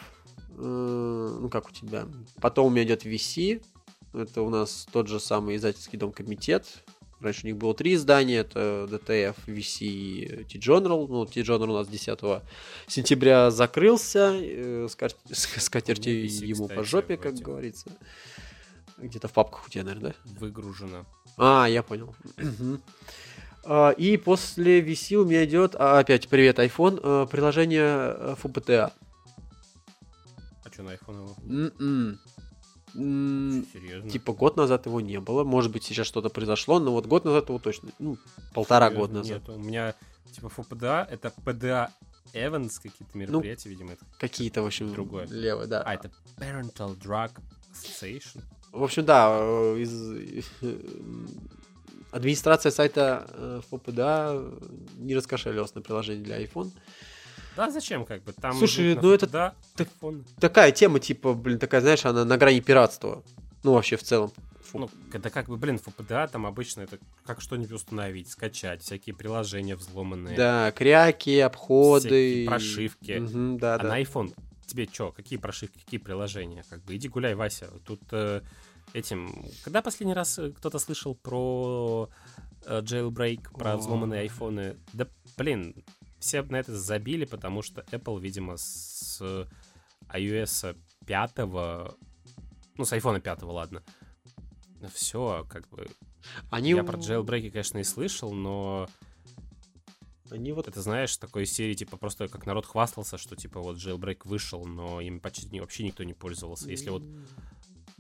Э, 0.58 1.38
ну, 1.40 1.50
как 1.50 1.70
у 1.70 1.72
тебя. 1.72 2.08
Потом 2.42 2.68
у 2.68 2.70
меня 2.72 2.84
идет 2.84 3.06
VC. 3.06 3.64
Это 4.12 4.42
у 4.42 4.50
нас 4.50 4.88
тот 4.92 5.08
же 5.08 5.20
самый 5.20 5.56
издательский 5.56 6.00
дом 6.00 6.12
комитет. 6.12 6.84
Раньше 7.24 7.46
у 7.46 7.48
них 7.48 7.58
было 7.58 7.74
три 7.74 7.94
издания, 7.94 8.40
это 8.40 8.86
DTF, 8.90 9.36
VC 9.48 9.86
и 9.86 10.44
T-Journal. 10.44 11.08
Ну, 11.08 11.26
T-Journal 11.26 11.70
у 11.70 11.78
нас 11.78 11.88
10 11.88 12.20
сентября 12.88 13.50
закрылся, 13.50 14.32
э, 14.34 14.88
с, 14.90 14.96
кар... 14.96 15.12
с 15.32 15.70
катертью 15.70 16.26
ему 16.26 16.66
кстати, 16.66 16.78
по 16.78 16.84
жопе, 16.84 17.16
как 17.18 17.36
говорится. 17.36 17.90
Где-то 18.98 19.30
в 19.30 19.34
папках 19.34 19.68
у 19.68 19.70
тебя, 19.70 19.86
наверное, 19.86 20.14
да? 20.26 20.40
Выгружено. 20.40 21.06
А, 21.38 21.66
я 21.66 21.82
понял. 21.82 22.14
А, 23.66 23.92
и 23.92 24.18
после 24.18 24.82
VC 24.82 25.16
у 25.16 25.24
меня 25.24 25.46
идет, 25.46 25.76
а, 25.80 26.00
опять, 26.00 26.28
привет, 26.28 26.60
iPhone, 26.60 27.00
э, 27.02 27.28
приложение 27.32 28.36
FUPTA. 28.36 28.92
А 30.66 30.70
что 30.70 30.84
на 30.84 30.96
iPhone 30.96 31.16
его? 31.16 31.36
Mm-mm. 31.46 32.18
Серьезно? 32.94 34.10
Типа 34.10 34.34
год 34.34 34.58
назад 34.58 34.86
его 34.86 35.02
не 35.02 35.20
было. 35.20 35.44
Может 35.44 35.72
быть, 35.72 35.84
сейчас 35.84 36.08
что-то 36.08 36.30
произошло, 36.30 36.80
но 36.80 36.92
вот 36.92 37.06
год 37.08 37.26
назад 37.26 37.50
его 37.50 37.60
точно. 37.60 37.90
Ну, 38.00 38.18
полтора 38.54 38.88
Серьезно? 38.88 39.08
года 39.08 39.14
назад. 39.20 39.48
Нет, 39.48 39.50
у 39.50 39.60
меня 39.60 39.96
типа 40.32 40.50
ФПДА, 40.50 41.08
это 41.10 41.34
PDA 41.44 41.90
Evans, 42.34 42.72
какие-то 42.82 43.18
мероприятия, 43.18 43.70
ну, 43.70 43.72
видимо, 43.72 43.94
это 43.94 44.06
какие-то, 44.20 44.64
в 44.64 44.66
общем, 44.66 44.92
другое. 44.92 45.28
Левое, 45.28 45.68
да. 45.68 45.82
А, 45.82 45.94
это 45.94 46.12
Parental 46.38 46.98
Drug 46.98 47.32
Association. 47.74 48.42
В 48.72 48.84
общем, 48.84 49.06
да, 49.06 49.30
э, 49.40 49.78
из 49.80 50.44
администрация 52.12 52.72
сайта 52.72 53.28
э, 53.30 53.62
ФПДА 53.70 54.52
не 54.98 55.16
раскошелилась 55.16 55.76
на 55.76 55.82
приложение 55.82 56.24
для 56.24 56.44
iPhone. 56.44 56.72
Да, 57.56 57.70
зачем 57.70 58.06
как 58.06 58.24
бы? 58.24 58.34
Там 58.34 58.54
Слушай, 58.54 58.96
ну 58.96 59.12
это 59.12 59.28
да, 59.28 59.56
так, 59.76 59.88
такая 60.40 60.72
тема, 60.72 61.00
типа, 61.00 61.34
блин, 61.34 61.60
такая, 61.60 61.82
знаешь, 61.82 62.06
она 62.06 62.26
на 62.26 62.38
грани 62.38 62.62
пиратства. 62.62 63.24
Ну, 63.64 63.74
вообще 63.74 63.96
в 63.96 64.04
целом. 64.04 64.32
Фу. 64.62 64.80
Ну, 64.80 64.90
это 65.14 65.30
как 65.30 65.48
бы, 65.48 65.58
блин, 65.58 65.78
ФПДА 65.78 66.28
там 66.28 66.46
обычно 66.46 66.82
это 66.82 66.98
как 67.26 67.42
что-нибудь 67.42 67.72
установить, 67.72 68.30
скачать, 68.30 68.82
всякие 68.82 69.16
приложения 69.16 69.76
взломанные. 69.76 70.36
Да, 70.36 70.72
кряки, 70.72 71.40
обходы. 71.40 72.46
Прошивки. 72.48 73.20
Угу, 73.20 73.60
да, 73.60 73.76
а 73.76 73.80
да. 73.80 73.90
на 73.90 74.02
iPhone 74.02 74.34
тебе 74.74 74.90
что, 74.92 75.12
какие 75.12 75.38
прошивки, 75.38 75.80
какие 75.80 76.00
приложения? 76.00 76.64
Как 76.70 76.84
бы 76.84 76.96
иди 76.96 77.08
гуляй, 77.08 77.36
Вася. 77.36 77.70
Тут 77.86 78.02
э, 78.12 78.42
этим... 78.94 79.46
Когда 79.64 79.82
последний 79.82 80.14
раз 80.14 80.40
э, 80.40 80.52
кто-то 80.52 80.80
слышал 80.80 81.16
про 81.16 82.10
э, 82.66 82.82
jailbreak, 82.82 83.58
про 83.58 83.78
взломанные 83.78 84.22
айфоны? 84.22 84.76
Да, 84.94 85.08
блин, 85.38 85.76
все 86.24 86.42
на 86.42 86.56
это 86.56 86.76
забили, 86.78 87.26
потому 87.26 87.62
что 87.62 87.82
Apple, 87.92 88.20
видимо, 88.20 88.56
с 88.56 89.22
iOS 90.08 90.78
5, 91.06 91.38
ну, 91.38 92.86
с 92.86 92.94
iPhone 92.94 93.20
5, 93.20 93.42
ладно, 93.44 93.84
все, 94.94 95.46
как 95.50 95.68
бы... 95.70 95.88
Они... 96.50 96.72
Я 96.72 96.84
про 96.86 96.98
jailbreak, 96.98 97.52
конечно, 97.52 97.80
и 97.80 97.84
слышал, 97.84 98.34
но... 98.34 98.88
Они 100.32 100.54
вот... 100.54 100.70
Это, 100.70 100.82
знаешь, 100.82 101.18
такой 101.18 101.46
серии, 101.46 101.74
типа, 101.74 101.98
просто 101.98 102.30
как 102.30 102.46
народ 102.46 102.66
хвастался, 102.66 103.18
что, 103.18 103.36
типа, 103.36 103.60
вот 103.60 103.76
jailbreak 103.76 104.22
вышел, 104.24 104.66
но 104.66 105.02
им 105.02 105.20
почти 105.20 105.60
вообще 105.60 105.84
никто 105.84 106.04
не 106.04 106.14
пользовался. 106.14 106.70
Если 106.70 106.90
вот 106.90 107.04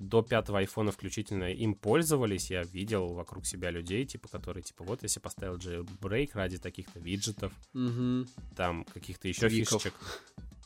до 0.03 0.21
пятого 0.21 0.59
айфона 0.59 0.91
включительно 0.91 1.51
им 1.51 1.75
пользовались, 1.75 2.51
я 2.51 2.63
видел 2.63 3.13
вокруг 3.13 3.45
себя 3.45 3.71
людей, 3.71 4.05
типа, 4.05 4.27
которые, 4.27 4.63
типа, 4.63 4.83
вот, 4.83 5.03
если 5.03 5.19
поставил 5.19 5.57
jailbreak 5.57 6.31
ради 6.33 6.57
таких-то 6.57 6.99
виджетов, 6.99 7.53
угу. 7.73 8.25
там, 8.55 8.85
каких-то 8.93 9.27
еще 9.27 9.47
твиков. 9.47 9.81
фишечек. 9.81 9.93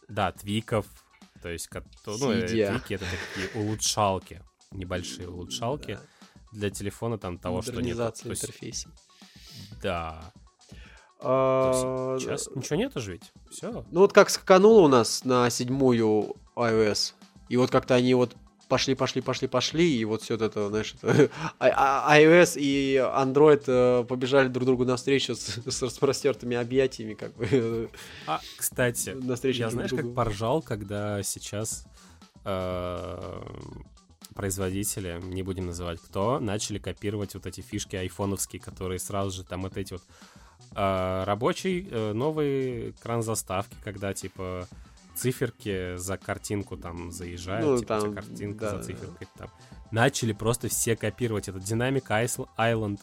Да, 0.09 0.31
твиков, 0.31 0.85
то 1.41 1.49
есть, 1.49 1.69
ну, 2.05 2.31
э, 2.31 2.47
твики 2.47 2.93
это 2.93 3.05
такие 3.05 3.61
улучшалки, 3.61 4.41
небольшие 4.71 5.29
улучшалки 5.29 5.95
да. 5.95 6.01
для 6.51 6.69
телефона 6.69 7.17
там 7.17 7.38
того, 7.38 7.61
что 7.61 7.81
нет. 7.81 7.97
интерфейса. 7.97 8.89
Да. 9.81 10.31
А... 11.19 12.17
Сейчас 12.19 12.47
ничего 12.55 12.75
нету 12.75 12.99
же 12.99 13.13
ведь. 13.13 13.31
Все. 13.49 13.85
Ну 13.91 14.01
вот 14.01 14.13
как 14.13 14.29
скакануло 14.29 14.81
у 14.81 14.88
нас 14.88 15.23
на 15.23 15.49
седьмую 15.49 16.35
iOS. 16.55 17.13
И 17.49 17.57
вот 17.57 17.71
как-то 17.71 17.95
они 17.95 18.13
вот 18.13 18.35
пошли, 18.68 18.95
пошли, 18.95 19.22
пошли, 19.22 19.47
пошли, 19.47 19.97
и 19.97 20.05
вот 20.05 20.22
все 20.22 20.36
это, 20.36 20.70
знаешь, 20.70 20.95
это, 21.01 21.30
а, 21.59 22.07
а, 22.07 22.20
iOS 22.20 22.59
и 22.59 22.95
Android 22.95 23.63
э, 23.68 24.03
побежали 24.05 24.47
друг 24.47 24.65
другу 24.65 24.86
навстречу 24.86 25.36
с, 25.36 25.57
с 25.65 25.82
распростертыми 25.82 26.55
объятиями, 26.57 27.13
как 27.13 27.36
бы. 27.36 27.89
А, 28.26 28.39
кстати, 28.57 29.09
навстречу 29.22 29.59
я 29.59 29.70
знаешь, 29.70 29.89
другу. 29.89 30.07
как 30.07 30.15
поржал, 30.15 30.61
когда 30.61 31.24
сейчас 31.24 31.86
э, 32.45 33.41
производители, 34.36 35.20
не 35.24 35.43
будем 35.43 35.68
называть 35.68 35.99
кто, 35.99 36.39
начали 36.39 36.78
копировать 36.80 37.34
вот 37.34 37.45
эти 37.45 37.61
фишки 37.61 37.95
айфоновские, 37.95 38.61
которые 38.61 38.99
сразу 38.99 39.32
же 39.32 39.43
там 39.43 39.63
вот 39.63 39.78
эти 39.78 39.93
вот 39.93 40.03
э, 40.76 41.24
рабочий 41.26 41.84
новый 42.13 42.91
экран 42.91 43.24
заставки, 43.24 43.76
когда 43.84 44.13
типа 44.13 44.68
циферки 45.18 45.95
за 45.97 46.18
картинку 46.18 46.78
там 46.78 47.11
заезжают, 47.11 47.65
ну, 47.65 47.78
типа 47.78 47.88
там, 47.88 48.01
за 48.01 48.15
картинку, 48.15 48.59
да, 48.59 48.78
за 48.78 48.84
циферкой 48.84 49.28
там. 49.38 49.49
Начали 49.91 50.34
просто 50.34 50.68
все 50.68 50.95
копировать 50.95 51.47
этот 51.47 51.63
Dynamic 51.63 52.07
Island, 52.57 52.99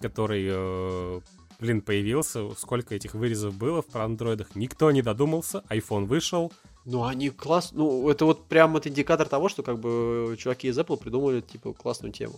который, 0.00 0.46
э, 0.48 1.20
блин, 1.60 1.82
появился. 1.82 2.50
Сколько 2.54 2.94
этих 2.94 3.14
вырезов 3.14 3.54
было 3.54 3.82
в 3.82 3.94
андроидах, 3.96 4.54
никто 4.54 4.90
не 4.90 5.02
додумался. 5.02 5.62
iPhone 5.68 6.06
вышел, 6.06 6.52
ну, 6.86 7.04
они 7.04 7.30
класс... 7.30 7.72
Ну, 7.72 8.08
это 8.08 8.24
вот 8.24 8.46
прям 8.46 8.72
вот 8.72 8.86
индикатор 8.86 9.28
того, 9.28 9.48
что 9.48 9.64
как 9.64 9.80
бы 9.80 10.36
чуваки 10.38 10.68
из 10.68 10.78
Apple 10.78 10.96
придумали, 10.96 11.40
типа, 11.40 11.72
классную 11.72 12.12
тему. 12.12 12.34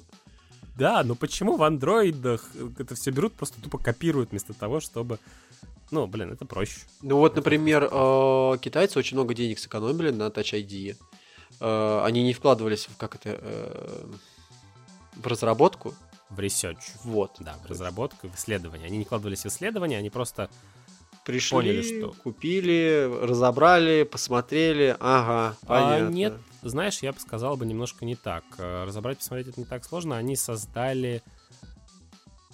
Да, 0.79 1.03
но 1.03 1.17
почему 1.17 1.57
в 1.57 1.65
андроидах 1.65 2.49
это 2.79 2.95
все 2.95 3.11
берут, 3.11 3.35
просто 3.35 3.61
тупо 3.61 3.79
копируют 3.79 4.31
вместо 4.31 4.55
того, 4.55 4.79
чтобы 4.79 5.19
ну, 5.91 6.07
блин, 6.07 6.33
это 6.33 6.45
проще. 6.45 6.81
Ну 7.03 7.17
вот, 7.17 7.35
например, 7.35 7.89
э, 7.91 8.59
китайцы 8.61 8.99
очень 8.99 9.17
много 9.17 9.35
денег 9.35 9.59
сэкономили 9.59 10.11
на 10.11 10.29
Touch 10.29 10.53
ID. 10.53 10.97
Э, 11.61 12.03
они 12.05 12.23
не 12.23 12.33
вкладывались 12.33 12.87
в 12.87 12.97
как 12.97 13.17
это 13.17 13.39
э, 13.41 14.07
в 15.17 15.27
разработку. 15.27 15.95
В 16.31 16.39
research. 16.39 16.93
Вот. 17.05 17.37
Да, 17.41 17.57
в 17.65 17.67
разработку, 17.67 18.29
в 18.29 18.37
исследование. 18.37 18.87
Они 18.87 18.99
не 18.99 19.05
вкладывались 19.05 19.45
в 19.45 19.47
исследование, 19.47 19.99
они 19.99 20.11
просто 20.11 20.49
пришли, 21.29 21.57
поняли, 21.57 21.83
что... 21.83 22.15
купили, 22.23 23.09
разобрали, 23.23 24.03
посмотрели, 24.03 24.97
ага, 24.99 25.57
понятно. 25.67 26.07
А 26.07 26.11
нет, 26.11 26.35
знаешь, 26.63 26.99
я 27.03 27.13
бы 27.13 27.21
сказал 27.21 27.57
бы 27.57 27.67
немножко 27.67 28.05
не 28.05 28.17
так. 28.17 28.45
Разобрать, 28.59 29.19
посмотреть 29.19 29.49
это 29.49 29.61
не 29.61 29.67
так 29.67 29.85
сложно. 29.85 30.17
Они 30.17 30.35
создали 30.37 31.23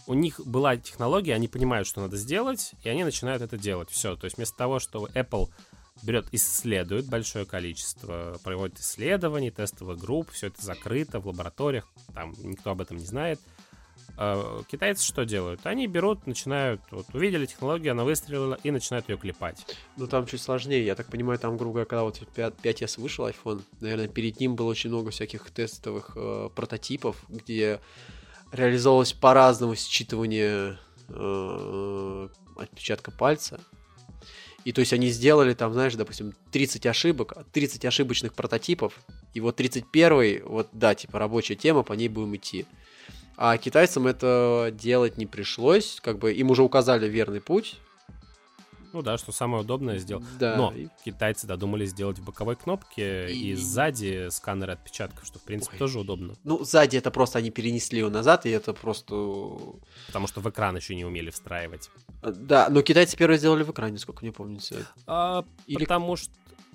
у 0.06 0.14
них 0.14 0.40
была 0.44 0.76
технология, 0.76 1.34
они 1.34 1.48
понимают, 1.48 1.88
что 1.88 2.02
надо 2.02 2.16
сделать, 2.16 2.72
и 2.82 2.88
они 2.88 3.04
начинают 3.04 3.42
это 3.42 3.56
делать. 3.56 3.90
Все. 3.90 4.16
То 4.16 4.26
есть 4.26 4.36
вместо 4.36 4.56
того, 4.56 4.78
что 4.78 5.06
Apple 5.14 5.48
берет, 6.02 6.26
исследует 6.32 7.06
большое 7.06 7.46
количество, 7.46 8.38
проводит 8.42 8.80
исследований, 8.80 9.50
тестовых 9.50 9.98
групп, 9.98 10.30
все 10.30 10.48
это 10.48 10.62
закрыто 10.62 11.20
в 11.20 11.26
лабораториях, 11.26 11.88
там 12.12 12.34
никто 12.42 12.72
об 12.72 12.80
этом 12.80 12.98
не 12.98 13.06
знает. 13.06 13.40
А 14.16 14.62
китайцы 14.68 15.04
что 15.04 15.24
делают? 15.24 15.66
Они 15.66 15.86
берут, 15.86 16.26
начинают, 16.26 16.80
вот 16.90 17.06
увидели 17.14 17.46
технологию, 17.46 17.92
она 17.92 18.04
выстрелила, 18.04 18.58
и 18.62 18.70
начинают 18.70 19.08
ее 19.08 19.16
клепать. 19.16 19.66
Ну 19.96 20.06
там 20.06 20.26
чуть 20.26 20.40
сложнее, 20.40 20.84
я 20.84 20.94
так 20.94 21.06
понимаю, 21.06 21.38
там, 21.38 21.56
грубо 21.56 21.74
говоря, 21.74 21.86
когда 21.86 22.04
вот 22.04 22.20
5, 22.34 22.54
5s 22.62 23.00
вышел 23.00 23.26
iPhone, 23.26 23.62
наверное, 23.80 24.08
перед 24.08 24.38
ним 24.38 24.54
было 24.54 24.68
очень 24.68 24.90
много 24.90 25.10
всяких 25.10 25.50
тестовых 25.50 26.12
э, 26.14 26.48
прототипов, 26.54 27.16
где 27.28 27.80
реализовалось 28.52 29.12
по-разному 29.12 29.74
считывание 29.74 30.76
э, 31.08 32.28
отпечатка 32.56 33.10
пальца. 33.10 33.60
И 34.64 34.72
то 34.72 34.80
есть 34.80 34.92
они 34.92 35.08
сделали 35.08 35.52
там, 35.54 35.72
знаешь, 35.74 35.94
допустим, 35.94 36.34
30 36.52 36.86
ошибок, 36.86 37.34
30 37.52 37.84
ошибочных 37.84 38.32
прототипов, 38.32 38.98
и 39.34 39.40
вот 39.40 39.56
31 39.56 40.46
вот 40.46 40.68
да, 40.72 40.94
типа 40.94 41.18
рабочая 41.18 41.56
тема, 41.56 41.82
по 41.82 41.92
ней 41.92 42.08
будем 42.08 42.34
идти. 42.36 42.64
А 43.36 43.56
китайцам 43.58 44.06
это 44.06 44.70
делать 44.72 45.18
не 45.18 45.26
пришлось, 45.26 45.98
как 46.02 46.18
бы 46.18 46.32
им 46.32 46.50
уже 46.50 46.62
указали 46.62 47.08
верный 47.08 47.40
путь, 47.40 47.76
Ну 48.92 49.02
да, 49.02 49.18
что 49.18 49.32
самое 49.32 49.64
удобное 49.64 49.98
сделать. 49.98 50.24
Да. 50.38 50.54
Но 50.56 50.72
китайцы 51.04 51.48
додумались 51.48 51.90
сделать 51.90 52.20
в 52.20 52.24
боковой 52.24 52.54
кнопке 52.54 53.28
и, 53.28 53.50
И- 53.50 53.54
сзади 53.56 54.28
сканеры 54.30 54.74
отпечатков, 54.74 55.26
что 55.26 55.40
в 55.40 55.42
принципе 55.42 55.72
Ой. 55.74 55.78
тоже 55.80 55.98
удобно. 55.98 56.34
Ну, 56.44 56.62
сзади 56.64 56.96
это 56.96 57.10
просто 57.10 57.40
они 57.40 57.50
перенесли 57.50 57.98
его 57.98 58.08
назад, 58.10 58.46
и 58.46 58.50
это 58.50 58.72
просто... 58.72 59.14
Потому 60.06 60.28
что 60.28 60.40
в 60.40 60.48
экран 60.48 60.76
еще 60.76 60.94
не 60.94 61.04
умели 61.04 61.30
встраивать. 61.30 61.90
э, 62.22 62.30
Да, 62.30 62.68
но 62.70 62.82
китайцы 62.82 63.16
первые 63.16 63.38
сделали 63.38 63.64
в 63.64 63.70
экране, 63.72 63.98
сколько 63.98 64.22
мне 64.24 64.30
помнится. 64.30 64.86
А, 65.08 65.44
Или- 65.66 65.80
Потому 65.80 66.14
что 66.14 66.30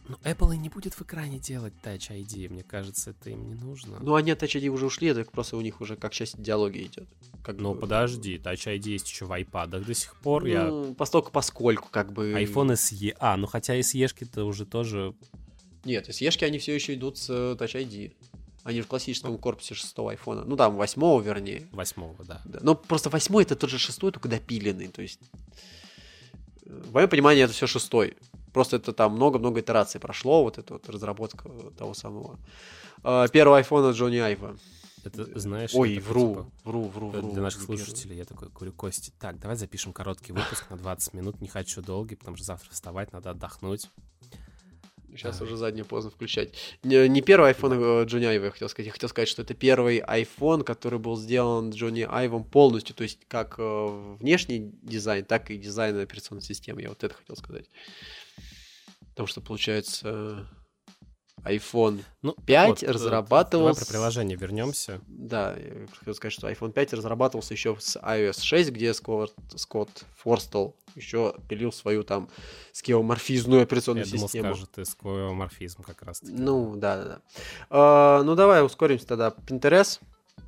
ну, 0.09 0.17
Apple 0.23 0.55
и 0.55 0.57
не 0.57 0.69
будет 0.69 0.93
в 0.95 1.01
экране 1.01 1.39
делать 1.39 1.73
Touch 1.83 2.09
ID, 2.09 2.49
мне 2.49 2.63
кажется, 2.63 3.11
это 3.11 3.29
им 3.29 3.47
не 3.47 3.53
нужно. 3.55 3.99
Ну, 4.01 4.15
они 4.15 4.31
от 4.31 4.41
Touch 4.43 4.59
ID 4.59 4.67
уже 4.69 4.85
ушли, 4.87 5.07
это 5.09 5.23
просто 5.23 5.55
у 5.55 5.61
них 5.61 5.79
уже 5.81 5.95
как 5.95 6.11
часть 6.13 6.35
идеологии 6.39 6.85
идет. 6.87 7.07
Как 7.43 7.57
Ну, 7.57 7.73
бы- 7.73 7.79
подожди, 7.79 8.37
Touch 8.37 8.65
ID 8.67 8.89
есть 8.89 9.07
еще 9.09 9.25
в 9.25 9.31
iPad 9.31 9.83
до 9.85 9.93
сих 9.93 10.15
пор. 10.17 10.45
Я... 10.45 10.65
Ну, 10.67 10.93
постольку 10.95 11.31
поскольку, 11.31 11.87
как 11.89 12.11
бы... 12.11 12.33
iPhone 12.33 12.73
SE. 12.73 13.15
А, 13.19 13.37
ну 13.37 13.47
хотя 13.47 13.77
SE-шки-то 13.79 14.43
уже 14.45 14.65
тоже... 14.65 15.13
Нет, 15.85 16.09
SE-шки, 16.09 16.43
они 16.43 16.57
все 16.59 16.75
еще 16.75 16.95
идут 16.95 17.17
с 17.17 17.29
э, 17.29 17.55
Touch 17.57 17.75
ID. 17.75 18.13
Они 18.63 18.81
в 18.81 18.87
классическом 18.87 19.37
корпусе 19.37 19.73
шестого 19.73 20.11
айфона. 20.11 20.43
Ну, 20.43 20.57
там, 20.57 20.75
восьмого, 20.75 21.21
вернее. 21.21 21.67
Восьмого, 21.71 22.23
да. 22.25 22.41
Да. 22.43 22.59
Но 22.61 22.75
просто 22.75 23.09
восьмой 23.09 23.43
это 23.43 23.55
тот 23.55 23.69
же 23.69 23.77
шестой, 23.79 24.11
только 24.11 24.27
допиленный. 24.27 24.89
То 24.89 25.01
есть, 25.01 25.19
э, 26.65 26.81
в 26.89 26.93
моем 26.93 27.07
понимании, 27.09 27.43
это 27.43 27.53
все 27.53 27.67
шестой. 27.67 28.17
Просто 28.53 28.77
это 28.77 28.93
там 28.93 29.13
много-много 29.13 29.59
итераций 29.59 29.99
прошло, 29.99 30.43
вот 30.43 30.57
эта 30.57 30.73
вот 30.73 30.89
разработка 30.89 31.49
того 31.77 31.93
самого. 31.93 32.39
А, 33.03 33.25
iPhone 33.25 33.89
от 33.89 33.95
Джонни 33.95 34.17
Айва. 34.17 34.55
Это, 35.03 35.39
знаешь... 35.39 35.71
Ой, 35.73 35.95
такой, 35.95 36.09
вру, 36.09 36.29
типа, 36.29 36.51
вру, 36.65 36.83
вру, 36.83 37.09
вру. 37.09 37.31
Для 37.31 37.41
наших 37.41 37.61
слушателей 37.61 38.17
я 38.17 38.25
такой 38.25 38.49
говорю, 38.49 38.73
Кости, 38.73 39.11
так, 39.17 39.39
давай 39.39 39.55
запишем 39.55 39.93
короткий 39.93 40.33
выпуск 40.33 40.69
на 40.69 40.77
20 40.77 41.13
минут, 41.13 41.41
не 41.41 41.47
хочу 41.47 41.81
долгий, 41.81 42.15
потому 42.15 42.35
что 42.35 42.45
завтра 42.45 42.71
вставать, 42.71 43.13
надо 43.13 43.31
отдохнуть. 43.31 43.89
Сейчас 45.15 45.41
А. 45.41 45.43
уже 45.43 45.57
заднее 45.57 45.85
поздно 45.85 46.11
включать. 46.11 46.53
Не, 46.83 47.07
не 47.09 47.21
первый 47.21 47.51
iPhone 47.51 48.03
э, 48.03 48.05
Джонни 48.05 48.25
Айва, 48.25 48.45
я 48.45 48.51
хотел 48.51 48.69
сказать. 48.69 48.87
Я 48.87 48.91
хотел 48.91 49.09
сказать, 49.09 49.27
что 49.27 49.41
это 49.41 49.53
первый 49.53 49.99
iPhone, 49.99 50.63
который 50.63 50.99
был 50.99 51.17
сделан 51.17 51.71
Джонни 51.71 52.05
Айвом 52.07 52.43
полностью. 52.43 52.95
То 52.95 53.03
есть 53.03 53.19
как 53.27 53.55
э, 53.57 54.15
внешний 54.19 54.71
дизайн, 54.83 55.25
так 55.25 55.49
и 55.51 55.57
дизайн 55.57 55.99
операционной 55.99 56.43
системы. 56.43 56.81
Я 56.81 56.89
вот 56.89 57.03
это 57.03 57.15
хотел 57.15 57.35
сказать. 57.35 57.65
Потому 59.19 59.27
что, 59.27 59.41
получается, 59.41 60.47
iPhone 61.43 62.05
Ну, 62.21 62.33
5 62.45 62.69
вот, 62.69 62.83
э, 62.83 62.87
разрабатывался- 62.89 63.81
Давай 63.81 63.85
про 63.85 63.91
приложение 63.91 64.37
вернемся. 64.37 65.01
Да, 65.07 65.57
я 65.57 65.87
хотел 65.93 66.15
сказать, 66.15 66.31
что 66.31 66.49
iPhone 66.49 66.71
5 66.71 66.93
разрабатывался 66.93 67.53
еще 67.53 67.75
с 67.77 67.97
iOS 67.99 68.39
6, 68.41 68.69
где 68.71 68.93
Скотт, 68.93 69.33
Скотт 69.57 70.05
Форстел 70.19 70.77
еще 70.95 71.35
пилил 71.49 71.73
свою 71.73 72.03
там 72.05 72.29
скеоморфизную 72.71 73.61
операционную 73.63 74.05
Я 74.05 74.11
думал, 74.13 74.27
систему. 74.29 74.53
скажет 74.55 74.77
и 74.77 74.85
сквоморфизм 74.85 75.83
как 75.83 76.01
раз 76.03 76.21
таки. 76.21 76.31
Ну, 76.31 76.77
да, 76.77 76.95
да, 76.95 77.03
да. 77.03 77.21
А, 77.69 78.23
ну, 78.23 78.35
давай 78.35 78.65
ускоримся 78.65 79.05
тогда. 79.05 79.31
Pinterest. 79.45 79.99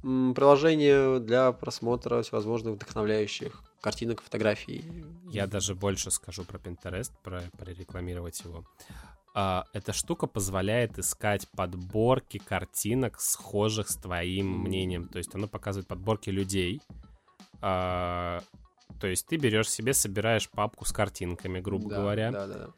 Приложение 0.01 1.19
для 1.19 1.51
просмотра 1.51 2.21
всевозможных 2.21 2.75
вдохновляющих 2.75 3.63
картинок, 3.81 4.21
фотографий. 4.21 4.83
Я 5.31 5.47
даже 5.47 5.75
больше 5.75 6.11
скажу 6.11 6.43
про 6.43 6.57
Pinterest, 6.57 7.11
про 7.23 7.41
прорекламировать 7.57 8.39
его. 8.41 8.65
А, 9.33 9.65
эта 9.73 9.93
штука 9.93 10.27
позволяет 10.27 10.99
искать 10.99 11.47
подборки 11.51 12.37
картинок, 12.37 13.19
схожих 13.19 13.89
с 13.89 13.95
твоим 13.95 14.61
мнением. 14.61 15.07
То 15.07 15.17
есть 15.17 15.33
оно 15.35 15.47
показывает 15.47 15.87
подборки 15.87 16.29
людей. 16.29 16.81
А, 17.61 18.41
то 18.99 19.07
есть 19.07 19.27
ты 19.27 19.37
берешь 19.37 19.69
себе, 19.69 19.93
собираешь 19.93 20.49
папку 20.49 20.85
с 20.85 20.91
картинками, 20.91 21.59
грубо 21.59 21.89
Да, 21.89 21.95
говоря, 21.97 22.31
Да, 22.31 22.47
да, 22.47 22.57
да. 22.57 22.69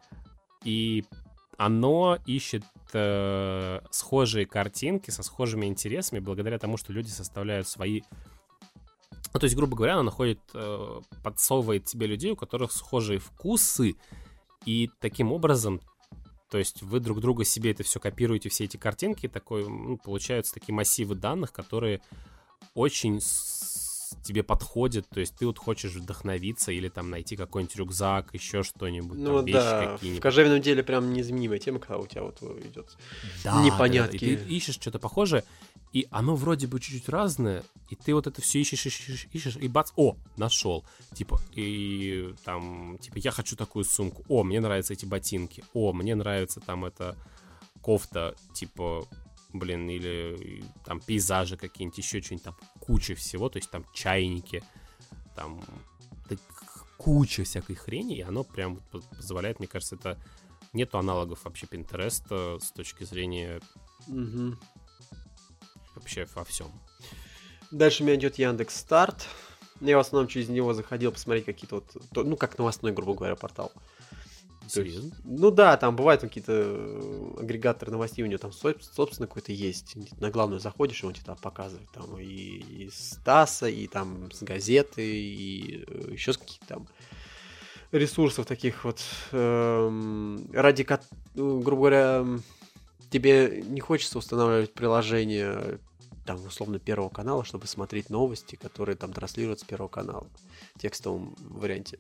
и 0.64 1.04
оно 1.58 2.18
ищет 2.26 2.64
э, 2.94 3.80
схожие 3.92 4.46
картинки 4.46 5.12
со 5.12 5.24
схожими 5.24 5.66
интересами 5.66 6.20
благодаря 6.20 6.58
тому, 6.60 6.78
что 6.78 6.94
люди 6.94 7.10
составляют 7.10 7.68
свои... 7.68 8.02
Ну, 9.34 9.40
то 9.40 9.46
есть, 9.46 9.56
грубо 9.56 9.76
говоря, 9.76 9.94
оно 9.96 10.04
находит, 10.04 10.40
э, 10.54 11.02
подсовывает 11.24 11.86
тебе 11.86 12.06
людей, 12.08 12.32
у 12.32 12.36
которых 12.36 12.72
схожие 12.72 13.20
вкусы, 13.20 13.96
и 14.66 14.90
таким 15.02 15.32
образом, 15.32 15.82
то 16.50 16.58
есть 16.60 16.84
вы 16.84 17.00
друг 17.00 17.20
друга 17.20 17.44
себе 17.44 17.72
это 17.72 17.84
все 17.84 18.00
копируете, 18.00 18.50
все 18.50 18.66
эти 18.66 18.78
картинки, 18.78 19.28
такой, 19.28 19.68
ну, 19.68 19.98
получаются 19.98 20.54
такие 20.54 20.74
массивы 20.76 21.16
данных, 21.16 21.52
которые 21.52 22.02
очень 22.76 23.20
тебе 24.24 24.44
подходят, 24.44 25.08
то 25.10 25.20
есть 25.20 25.36
ты 25.36 25.46
вот 25.46 25.58
хочешь 25.58 25.94
вдохновиться 25.96 26.72
или 26.72 26.88
там 26.88 27.10
найти 27.10 27.36
какой-нибудь 27.36 27.76
рюкзак, 27.76 28.34
еще 28.34 28.64
что-нибудь, 28.64 29.18
Ну 29.18 29.38
там, 29.38 29.46
вещи 29.46 29.58
да, 29.58 29.88
в 29.88 29.94
какие-нибудь. 29.96 30.22
кожевенном 30.24 30.62
деле 30.62 30.84
прям 30.84 31.12
незаменимая 31.12 31.60
тема, 31.60 31.80
когда 31.80 31.98
у 31.98 32.08
тебя 32.08 32.24
вот 32.24 32.42
идет. 32.42 32.96
Да, 33.44 33.62
непонятки. 33.64 34.18
да. 34.18 34.26
И 34.32 34.38
ты 34.38 34.44
ищешь 34.56 34.76
что-то 34.76 35.00
похожее, 35.00 35.44
и 35.94 36.08
оно 36.10 36.36
вроде 36.36 36.66
бы 36.66 36.80
чуть-чуть 36.80 37.08
разное, 37.08 37.64
и 37.90 37.96
ты 37.96 38.16
вот 38.16 38.26
это 38.26 38.42
все 38.42 38.60
ищешь, 38.60 38.86
ищешь, 38.86 39.28
ищешь, 39.32 39.58
и 39.58 39.68
бац, 39.68 39.92
о, 39.96 40.18
нашел. 40.38 40.84
Типа, 41.14 41.40
и 41.54 42.34
там, 42.44 42.98
типа, 43.00 43.20
я 43.20 43.30
хочу 43.30 43.56
такую 43.56 43.86
сумку. 43.86 44.26
О, 44.28 44.44
мне 44.44 44.60
нравятся 44.60 44.94
эти 44.94 45.06
ботинки. 45.06 45.64
О, 45.74 45.94
мне 45.94 46.16
нравится 46.16 46.60
там 46.60 46.84
эта 46.84 47.16
кофта, 47.82 48.36
типа, 48.54 49.08
блин, 49.54 49.88
или 49.88 50.64
там 50.84 51.00
пейзажи 51.00 51.58
какие-нибудь, 51.58 52.00
еще 52.00 52.22
что-нибудь 52.22 52.46
там, 52.46 52.58
куча 52.80 53.14
всего, 53.14 53.50
то 53.50 53.58
есть 53.58 53.70
там 53.70 53.86
чайники, 53.94 54.64
там 55.36 55.62
куча 56.98 57.44
всякой 57.44 57.76
хрени, 57.76 58.16
и 58.16 58.22
оно 58.22 58.44
прям 58.44 58.80
позволяет, 59.16 59.60
мне 59.60 59.68
кажется, 59.68 59.96
это 59.96 60.18
нету 60.72 60.98
аналогов 60.98 61.44
вообще 61.44 61.68
Pinterest 61.68 62.60
с 62.60 62.72
точки 62.72 63.04
зрения 63.04 63.62
Мгм. 64.08 64.60
Вообще 66.04 66.28
во 66.36 66.44
всем. 66.44 66.68
Дальше 67.72 68.04
у 68.04 68.06
меня 68.06 68.16
идет 68.18 68.38
Яндекс 68.38 68.76
Старт. 68.76 69.28
Я 69.82 69.98
в 69.98 70.02
основном 70.02 70.28
через 70.28 70.50
него 70.50 70.74
заходил 70.74 71.12
посмотреть 71.12 71.46
какие-то 71.46 71.76
вот, 71.76 71.86
то- 72.14 72.24
ну, 72.24 72.36
как 72.38 72.58
новостной, 72.58 72.92
грубо 72.92 73.14
говоря, 73.16 73.36
портал. 73.36 73.72
То 74.74 74.80
есть, 74.82 74.96
Серьезно? 74.96 75.16
ну 75.26 75.52
да, 75.52 75.76
там 75.76 75.96
бывают 75.96 76.22
какие-то 76.22 76.54
э, 76.56 77.34
агрегаторы 77.42 77.92
новостей, 77.92 78.24
у 78.24 78.28
него 78.28 78.38
там 78.38 78.52
соб- 78.52 78.82
собственно 78.82 79.28
какой-то 79.28 79.52
есть. 79.52 79.96
На 80.22 80.30
главную 80.30 80.62
заходишь, 80.62 81.04
и 81.04 81.06
он 81.06 81.14
тебе 81.14 81.26
там 81.26 81.36
показывает 81.38 81.90
там 81.92 82.18
и, 82.18 82.24
и 82.26 82.90
с 82.90 83.20
ТАССа, 83.26 83.68
и 83.68 83.88
там 83.88 84.32
с 84.32 84.42
газеты, 84.42 85.02
и 85.06 85.84
э, 85.86 86.12
еще 86.14 86.32
с 86.32 86.38
каких-то 86.38 86.66
там 86.66 86.88
ресурсов 87.92 88.46
таких 88.46 88.86
вот, 88.86 89.02
эм, 89.34 90.50
ради, 90.54 90.88
ну, 91.36 91.60
грубо 91.60 91.82
говоря, 91.82 92.26
тебе 93.10 93.64
не 93.68 93.82
хочется 93.82 94.18
устанавливать 94.18 94.74
приложение 94.74 95.80
там, 96.26 96.46
условно, 96.46 96.80
Первого 96.80 97.10
канала, 97.10 97.44
чтобы 97.44 97.68
смотреть 97.68 98.10
новости, 98.10 98.56
которые 98.56 98.96
там 98.96 99.14
транслируют 99.14 99.60
с 99.60 99.64
Первого 99.64 99.90
канала 99.90 100.28
в 100.76 100.80
текстовом 100.80 101.36
варианте. 101.40 102.00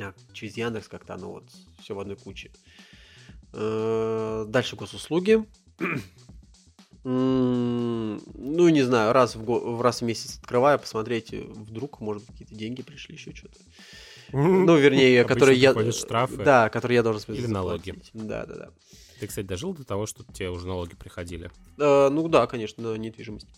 А, 0.00 0.14
через 0.32 0.56
Яндекс 0.56 0.88
как-то 0.88 1.14
оно 1.14 1.32
вот 1.32 1.44
все 1.80 1.94
в 1.94 2.00
одной 2.00 2.16
куче. 2.16 2.50
Э, 3.52 4.44
Дальше 4.48 4.76
госуслуги. 4.76 5.44
Ну, 7.02 8.18
не 8.68 8.82
знаю, 8.82 9.14
раз 9.14 9.34
в, 9.34 9.42
го- 9.42 9.80
раз 9.80 10.02
в 10.02 10.04
месяц 10.04 10.36
открываю, 10.38 10.78
посмотреть, 10.78 11.32
вдруг, 11.32 11.98
может, 12.00 12.26
какие-то 12.26 12.54
деньги 12.54 12.82
пришли, 12.82 13.14
еще 13.14 13.34
что-то. 13.34 13.58
Ну, 14.32 14.76
вернее, 14.76 15.24
которые 15.24 15.58
я... 15.58 15.92
штрафы. 15.92 16.44
Да, 16.44 16.68
которые 16.68 16.96
я 16.96 17.02
должен 17.02 17.32
Или 17.32 17.46
налоги. 17.46 17.94
Да, 18.12 18.44
да, 18.44 18.54
да. 18.54 18.70
Ты, 19.20 19.26
кстати, 19.26 19.46
дожил 19.46 19.74
до 19.74 19.84
того, 19.84 20.06
что 20.06 20.24
тебе 20.24 20.50
уже 20.50 20.66
налоги 20.66 20.96
приходили? 20.96 21.50
Э, 21.78 22.08
Ну 22.10 22.26
да, 22.28 22.46
конечно, 22.46 22.82
на 22.82 22.96
недвижимость. 22.96 23.48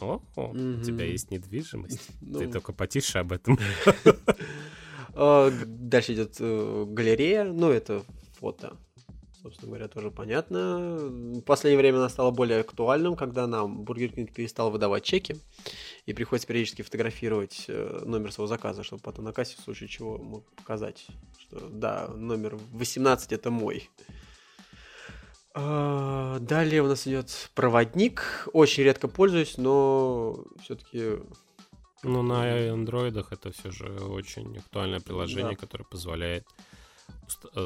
О, 0.00 0.22
о, 0.36 0.50
у 0.52 0.82
тебя 0.82 1.04
есть 1.04 1.30
недвижимость. 1.30 2.08
Ну, 2.22 2.38
Ты 2.38 2.48
только 2.50 2.72
потише 2.72 3.18
об 3.18 3.32
этом. 3.32 3.58
Г- 5.14 5.64
Дальше 5.66 6.14
идет 6.14 6.36
э, 6.40 6.84
галерея, 6.88 7.44
ну 7.44 7.70
это 7.70 8.02
фото, 8.38 8.76
собственно 9.42 9.68
говоря, 9.68 9.88
тоже 9.88 10.10
понятно. 10.10 10.96
В 10.98 11.40
последнее 11.42 11.78
время 11.78 11.98
она 11.98 12.08
стала 12.08 12.30
более 12.30 12.60
актуальным, 12.60 13.16
когда 13.16 13.46
нам 13.46 13.84
Бургер 13.84 14.12
Кинг 14.12 14.32
перестал 14.32 14.70
выдавать 14.70 15.04
чеки, 15.04 15.36
и 16.06 16.12
приходится 16.12 16.46
периодически 16.48 16.82
фотографировать 16.82 17.64
э, 17.68 18.02
номер 18.04 18.32
своего 18.32 18.48
заказа, 18.48 18.82
чтобы 18.82 19.02
потом 19.02 19.24
на 19.24 19.32
кассе 19.32 19.56
в 19.56 19.60
случае 19.60 19.88
чего 19.88 20.18
мог 20.18 20.44
показать, 20.56 21.06
что 21.38 21.68
да, 21.68 22.08
номер 22.08 22.58
18 22.72 23.32
это 23.32 23.50
мой. 23.50 23.88
А, 25.52 26.38
Далее 26.38 26.82
у 26.82 26.86
нас 26.86 27.06
идет 27.06 27.50
проводник. 27.54 28.48
Очень 28.52 28.84
редко 28.84 29.08
пользуюсь, 29.08 29.58
но 29.58 30.44
все-таки 30.62 31.18
Ну, 32.02 32.22
на 32.22 32.72
андроидах 32.72 33.32
это 33.32 33.50
все 33.50 33.70
же 33.70 33.86
очень 33.88 34.56
актуальное 34.58 35.00
приложение, 35.00 35.56
Да. 35.56 35.56
которое 35.56 35.84
позволяет 35.84 36.46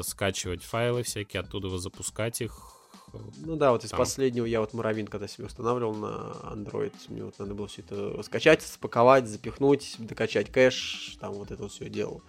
скачивать 0.03 0.63
файлы 0.63 1.03
всякие, 1.03 1.41
оттуда 1.41 1.67
вы 1.67 1.77
запускать 1.77 2.41
их. 2.41 2.75
Ну 3.37 3.55
да, 3.55 3.71
вот 3.71 3.83
из 3.83 3.91
Там. 3.91 3.99
последнего 3.99 4.45
я 4.45 4.59
вот 4.59 4.73
Моровин, 4.73 5.07
когда 5.07 5.27
себе 5.27 5.45
устанавливал 5.45 5.93
на 5.95 6.35
Android, 6.53 6.93
мне 7.07 7.23
вот 7.23 7.37
надо 7.39 7.53
было 7.53 7.67
все 7.67 7.81
это 7.81 8.21
скачать, 8.23 8.61
спаковать, 8.61 9.27
запихнуть, 9.27 9.95
докачать 9.99 10.51
кэш, 10.51 11.17
там 11.19 11.33
вот 11.33 11.51
это 11.51 11.63
вот 11.63 11.71
все 11.71 11.89
делал. 11.89 12.21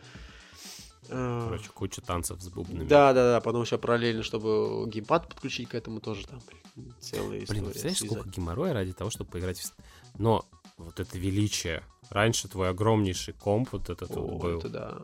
А, 1.09 1.45
Короче, 1.47 1.71
куча 1.73 2.01
танцев 2.01 2.41
с 2.41 2.49
бубнами. 2.49 2.87
Да, 2.87 3.13
да, 3.13 3.33
да. 3.33 3.41
Потом 3.41 3.63
еще 3.63 3.79
параллельно, 3.79 4.23
чтобы 4.23 4.89
геймпад 4.89 5.29
подключить 5.29 5.69
к 5.69 5.75
этому, 5.75 6.01
тоже 6.01 6.27
там 6.27 6.41
блин, 6.75 6.95
целая 7.01 7.39
история. 7.39 7.61
Блин, 7.61 7.65
представляешь, 7.71 7.99
связать. 7.99 8.19
сколько 8.19 8.29
геморроя 8.29 8.73
ради 8.73 8.93
того, 8.93 9.11
чтобы 9.11 9.31
поиграть 9.31 9.61
в... 9.61 9.73
Но 10.19 10.45
вот 10.79 10.99
это 11.01 11.19
величие. 11.19 11.83
Раньше 12.11 12.49
твой 12.49 12.71
огромнейший 12.71 13.35
комп 13.35 13.71
вот 13.73 13.91
этот 13.91 14.11
вот 14.11 14.31
О, 14.31 14.39
был. 14.39 14.59
это 14.59 14.69
да. 14.69 14.99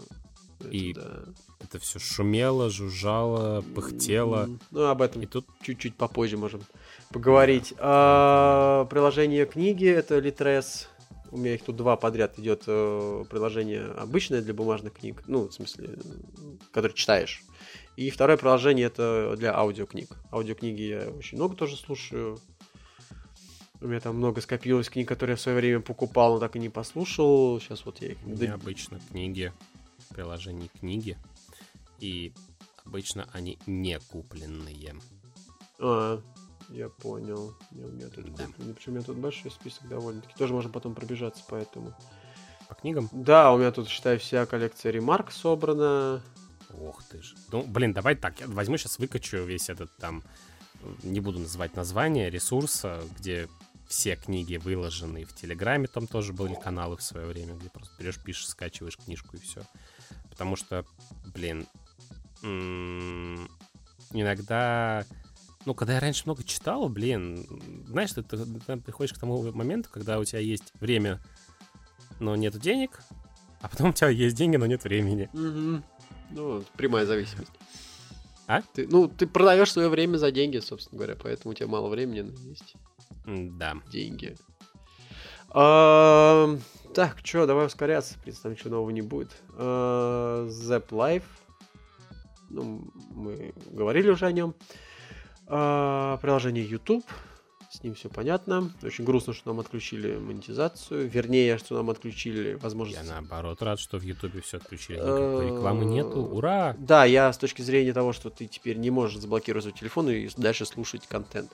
И 0.71 0.95
да. 0.95 1.25
Это 1.61 1.79
все 1.79 1.99
шумело, 1.99 2.71
жужжало, 2.71 3.63
пыхтело. 3.75 4.49
Ну, 4.71 4.87
об 4.87 5.03
этом 5.03 5.23
И 5.23 5.27
тут 5.27 5.47
чуть-чуть 5.63 5.97
попозже 5.97 6.37
можем 6.37 6.63
поговорить. 7.11 7.75
А, 7.79 8.85
приложение 8.87 9.47
книги 9.47 9.87
это 9.87 10.19
Litres. 10.19 10.87
У 11.31 11.39
меня 11.39 11.55
их 11.55 11.63
тут 11.65 11.77
два 11.77 11.97
подряд 11.97 12.39
идет 12.39 12.65
э, 12.67 13.25
приложение 13.31 13.85
обычное 13.97 14.43
для 14.43 14.53
бумажных 14.53 14.93
книг, 14.93 15.23
ну, 15.27 15.49
в 15.49 15.55
смысле, 15.55 15.89
м, 15.89 16.59
который 16.73 16.93
читаешь. 16.93 17.43
И 17.97 18.11
второе 18.11 18.37
приложение 18.37 18.87
это 18.87 19.35
для 19.39 19.57
аудиокниг. 19.57 20.11
Аудиокниги 20.31 20.83
я 20.83 21.09
очень 21.09 21.39
много 21.39 21.57
тоже 21.57 21.77
слушаю. 21.77 22.39
У 23.81 23.87
меня 23.87 24.01
там 24.01 24.17
много 24.17 24.43
скопилось 24.43 24.91
книг, 24.91 25.09
которые 25.09 25.33
я 25.33 25.37
в 25.37 25.41
свое 25.41 25.57
время 25.57 25.81
покупал, 25.81 26.35
но 26.35 26.39
так 26.39 26.55
и 26.55 26.59
не 26.59 26.69
послушал. 26.69 27.59
Сейчас 27.61 27.87
вот 27.87 28.03
я 28.03 28.09
их... 28.13 28.19
у 28.25 29.15
меня 29.15 29.59
обычно 30.13 30.69
книги. 30.69 31.19
И 31.99 32.33
обычно 32.85 33.29
они 33.33 33.59
не 33.67 33.99
купленные. 34.01 34.97
А, 35.79 36.21
я 36.69 36.89
понял. 36.89 37.55
Я, 37.73 37.87
у 37.87 37.91
меня 37.91 38.09
тут 38.09 38.35
Да. 38.35 38.47
куплены. 38.47 38.75
Причем 38.75 38.93
у 38.93 38.95
меня 38.97 39.05
тут 39.05 39.19
большой 39.19 39.51
список 39.51 39.89
довольно-таки. 39.89 40.35
Тоже 40.37 40.53
можно 40.53 40.71
потом 40.71 40.95
пробежаться 40.95 41.43
по 41.49 41.55
этому. 41.55 41.95
По 42.69 42.75
книгам? 42.75 43.09
Да, 43.13 43.53
у 43.53 43.59
меня 43.59 43.71
тут, 43.71 43.89
считай, 43.89 44.19
вся 44.19 44.47
коллекция 44.47 44.93
ремарк 44.93 45.31
собрана. 45.31 46.23
Ох 46.81 47.03
ты 47.05 47.23
ж. 47.23 47.35
Ну, 47.51 47.63
блин, 47.65 47.93
давай 47.93 48.17
так, 48.17 48.41
я 48.41 48.47
возьму 48.47 48.79
сейчас 48.79 48.99
выкачу 48.99 49.45
весь 49.45 49.69
этот 49.69 49.95
там, 49.99 50.23
не 51.03 51.21
буду 51.21 51.39
называть 51.41 51.77
название, 51.77 52.31
ресурса, 52.31 53.03
где 53.19 53.49
все 53.89 54.17
книги 54.17 54.57
выложены 54.57 55.25
в 55.25 55.35
Телеграме, 55.35 55.87
там 55.87 56.07
тоже 56.07 56.33
были 56.33 56.55
каналы 56.55 56.97
в 56.97 57.03
свое 57.03 57.27
время, 57.27 57.55
где 57.55 57.69
просто 57.69 57.93
берешь, 57.99 58.19
пишешь, 58.19 58.49
скачиваешь 58.49 58.97
книжку 58.97 59.37
и 59.37 59.41
все. 59.41 59.63
Потому 60.33 60.57
что, 60.57 60.85
блин, 61.35 61.67
иногда, 64.13 65.05
ну, 65.67 65.75
когда 65.75 65.93
я 65.95 66.01
раньше 66.01 66.23
много 66.25 66.43
читал, 66.43 66.89
блин, 66.89 67.47
знаешь, 67.87 68.13
ты, 68.13 68.23
ты- 68.23 68.39
ты 68.45 68.77
приходишь 68.79 69.13
к 69.13 69.19
тому 69.19 69.53
моменту, 69.53 69.91
когда 69.93 70.19
у 70.19 70.25
тебя 70.25 70.39
есть 70.41 70.73
время, 70.81 71.21
но 72.19 72.35
нет 72.35 72.59
денег, 72.59 73.03
а 73.61 73.69
потом 73.69 73.91
у 73.91 73.93
тебя 73.93 74.09
есть 74.09 74.35
деньги, 74.37 74.57
но 74.57 74.65
нет 74.67 74.85
времени. 74.85 75.29
Ну, 76.31 76.65
прямая 76.77 77.05
зависимость. 77.05 77.53
А? 78.47 78.63
Ты, 78.75 78.89
ну, 78.89 79.07
ты 79.09 79.27
продаешь 79.27 79.71
свое 79.71 79.89
время 79.91 80.17
за 80.17 80.31
деньги, 80.33 80.59
собственно 80.59 80.97
говоря, 80.99 81.15
поэтому 81.23 81.53
у 81.53 81.55
тебя 81.55 81.69
мало 81.69 81.89
времени, 81.89 82.23
но 82.23 82.33
есть 82.49 82.75
Да. 83.27 83.75
деньги. 83.93 84.37
А, 85.51 86.57
так, 86.93 87.19
что, 87.23 87.47
давай 87.47 87.66
ускоряться, 87.66 88.14
в 88.14 88.19
принципе, 88.23 88.43
там 88.43 88.52
ничего 88.52 88.70
нового 88.70 88.90
не 88.90 89.02
будет. 89.02 89.31
А, 89.56 90.47
Zap 90.48 90.89
Life. 90.89 91.24
Ну, 92.51 92.90
мы 93.10 93.55
говорили 93.70 94.10
уже 94.10 94.27
о 94.27 94.32
нем. 94.32 94.55
А, 95.47 96.19
приложение 96.19 96.64
YouTube. 96.64 97.05
С 97.70 97.82
ним 97.82 97.94
все 97.94 98.10
понятно. 98.10 98.70
Очень 98.82 99.06
грустно, 99.06 99.32
что 99.32 99.48
нам 99.48 99.60
отключили 99.60 100.19
монетизацию. 100.19 101.09
Вернее, 101.09 101.56
что 101.56 101.74
нам 101.74 101.89
отключили 101.89 102.52
возможность... 102.55 103.02
Я 103.02 103.10
наоборот 103.14 103.62
рад, 103.62 103.81
что 103.81 103.98
в 103.98 104.02
Ютубе 104.02 104.43
все 104.43 104.59
отключили. 104.59 104.98
Э, 104.98 105.02
Никакой 105.02 105.47
рекламы 105.47 105.85
нету. 105.86 106.20
Ура! 106.20 106.77
Да, 106.78 107.06
я 107.06 107.32
с 107.32 107.39
точки 107.39 107.62
зрения 107.62 107.94
того, 107.94 108.12
что 108.12 108.28
ты 108.28 108.47
теперь 108.47 108.77
не 108.77 108.90
можешь 108.90 109.19
заблокировать 109.19 109.64
свой 109.64 109.73
телефон 109.73 110.10
и 110.10 110.28
дальше 110.36 110.66
слушать 110.66 111.06
контент. 111.06 111.51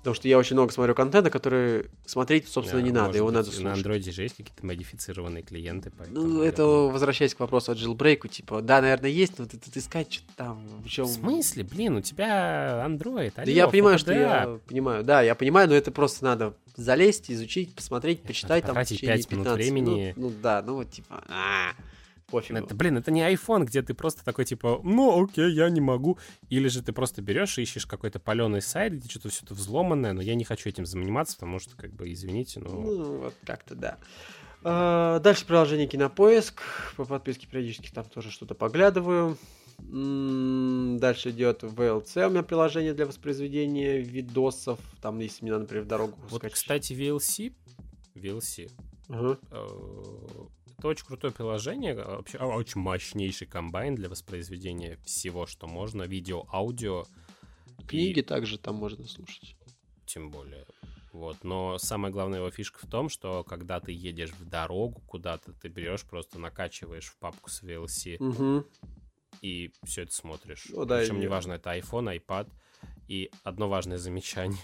Потому 0.00 0.14
что 0.14 0.28
я 0.28 0.38
очень 0.38 0.56
много 0.56 0.72
смотрю 0.72 0.94
контента, 0.94 1.28
который 1.30 1.90
смотреть, 2.06 2.48
собственно, 2.48 2.80
Да, 2.80 2.86
не 2.86 2.92
надо, 2.92 3.16
его 3.18 3.26
быть, 3.26 3.34
надо 3.36 3.48
На 3.48 3.52
слушать. 3.52 3.72
андроиде 3.76 4.12
же 4.12 4.22
есть 4.22 4.36
какие-то 4.36 4.64
модифицированные 4.64 5.42
клиенты, 5.42 5.92
поэтому... 5.96 6.26
Ну, 6.26 6.42
это 6.42 6.62
думаю- 6.62 6.88
возвращаясь 6.90 7.34
к 7.34 7.40
вопросу 7.40 7.72
о 7.72 7.74
джилбрейку, 7.74 8.26
типа, 8.28 8.62
да, 8.62 8.80
наверное, 8.80 9.10
есть, 9.10 9.38
но 9.38 9.44
ты 9.44 9.58
тут 9.58 9.76
искать 9.76 10.10
что-то 10.10 10.32
там, 10.36 10.66
в 10.82 10.88
чем... 10.88 11.04
В 11.04 11.10
смысле? 11.10 11.64
Блин, 11.64 11.96
у 11.96 12.00
тебя 12.00 12.82
Android, 12.88 13.32
Да 13.36 13.42
я 13.42 13.68
понимаю, 13.68 13.98
что 13.98 14.12
FTDA. 14.12 14.18
я 14.18 14.58
понимаю, 14.66 15.04
да, 15.04 15.20
я 15.20 15.34
понимаю, 15.34 15.68
но 15.68 15.74
это 15.74 15.90
просто 15.90 16.24
надо 16.24 16.54
залезть, 16.76 17.30
изучить, 17.30 17.74
посмотреть, 17.74 18.22
почитать 18.22 18.64
там 18.64 18.74
в 18.74 18.84
течение 18.86 19.16
пять 19.16 19.30
минут 19.30 19.44
15 19.44 19.56
времени. 19.64 20.14
Ну, 20.16 20.28
ну 20.30 20.34
да, 20.42 20.62
ну 20.64 20.76
вот 20.76 20.90
типа, 20.90 21.22
а, 21.28 21.72
пофигу. 22.30 22.58
Это, 22.58 22.74
блин, 22.74 22.96
это 22.96 23.10
не 23.10 23.20
iPhone, 23.22 23.64
где 23.64 23.82
ты 23.82 23.94
просто 23.94 24.24
такой, 24.24 24.44
типа, 24.44 24.80
ну, 24.82 25.24
окей, 25.24 25.50
я 25.52 25.68
не 25.70 25.80
могу. 25.80 26.18
Или 26.48 26.68
же 26.68 26.82
ты 26.82 26.92
просто 26.92 27.22
берешь 27.22 27.58
и 27.58 27.62
ищешь 27.62 27.86
какой-то 27.86 28.18
паленый 28.20 28.62
сайт, 28.62 28.94
где 28.94 29.08
что-то 29.08 29.28
все 29.28 29.44
это 29.44 29.54
взломанное, 29.54 30.12
но 30.12 30.22
я 30.22 30.34
не 30.34 30.44
хочу 30.44 30.68
этим 30.68 30.86
заниматься, 30.86 31.36
потому 31.36 31.58
что, 31.58 31.76
как 31.76 31.92
бы, 31.92 32.12
извините, 32.12 32.60
но... 32.60 32.70
Ну, 32.70 33.18
вот 33.18 33.34
как-то 33.44 33.74
да. 33.74 33.98
А, 34.62 35.18
Дальше 35.20 35.46
приложение 35.46 35.86
Кинопоиск. 35.86 36.60
По 36.96 37.04
подписке 37.04 37.46
периодически 37.46 37.90
там 37.90 38.04
тоже 38.04 38.30
что-то 38.30 38.54
поглядываю. 38.54 39.38
М, 39.78 40.98
Дальше 41.00 41.30
идет 41.30 41.62
VLC, 41.62 42.26
у 42.26 42.30
меня 42.30 42.42
приложение 42.42 42.92
для 42.92 43.06
воспроизведения 43.06 43.96
видосов. 43.98 44.78
Там, 45.00 45.18
если 45.20 45.42
мне 45.42 45.52
надо, 45.52 45.62
например, 45.62 45.84
в 45.84 45.88
дорогу 45.88 46.14
Вот, 46.28 46.40
скачать. 46.40 46.52
кстати, 46.54 46.92
VLC, 46.92 47.54
VLC, 48.14 48.70
Ага. 49.08 49.38
Это 50.80 50.88
очень 50.88 51.06
крутое 51.06 51.32
приложение, 51.32 51.92
а, 51.94 52.16
вообще 52.16 52.38
а, 52.38 52.46
очень 52.46 52.80
мощнейший 52.80 53.46
комбайн 53.46 53.94
для 53.94 54.08
воспроизведения 54.08 54.96
всего, 55.04 55.46
что 55.46 55.66
можно, 55.68 56.02
видео, 56.02 56.44
аудио. 56.52 57.04
и 57.78 57.84
Книги 57.86 58.20
также 58.22 58.58
там 58.58 58.74
можно 58.76 59.06
слушать. 59.06 59.56
тем 60.06 60.30
более. 60.30 60.66
Вот. 61.12 61.38
Но 61.44 61.76
самая 61.78 62.10
главная 62.12 62.38
его 62.38 62.50
фишка 62.50 62.78
в 62.84 62.88
том, 62.90 63.08
что 63.08 63.42
когда 63.44 63.80
ты 63.80 63.92
едешь 63.92 64.30
в 64.30 64.44
дорогу 64.48 65.00
куда-то, 65.06 65.52
ты 65.52 65.68
берешь, 65.68 66.02
просто 66.04 66.38
накачиваешь 66.38 67.06
в 67.06 67.16
папку 67.18 67.50
с 67.50 67.62
VLC 67.62 68.16
Мгм. 68.20 68.64
и 69.42 69.72
все 69.84 70.02
это 70.02 70.12
смотришь. 70.14 70.66
Ну 70.70 70.84
да, 70.84 70.98
Причем 70.98 71.18
и- 71.18 71.22
неважно, 71.24 71.54
это 71.54 71.76
iPhone, 71.76 72.16
iPad. 72.18 72.48
И 73.08 73.30
одно 73.42 73.68
важное 73.68 73.98
замечание. 73.98 74.58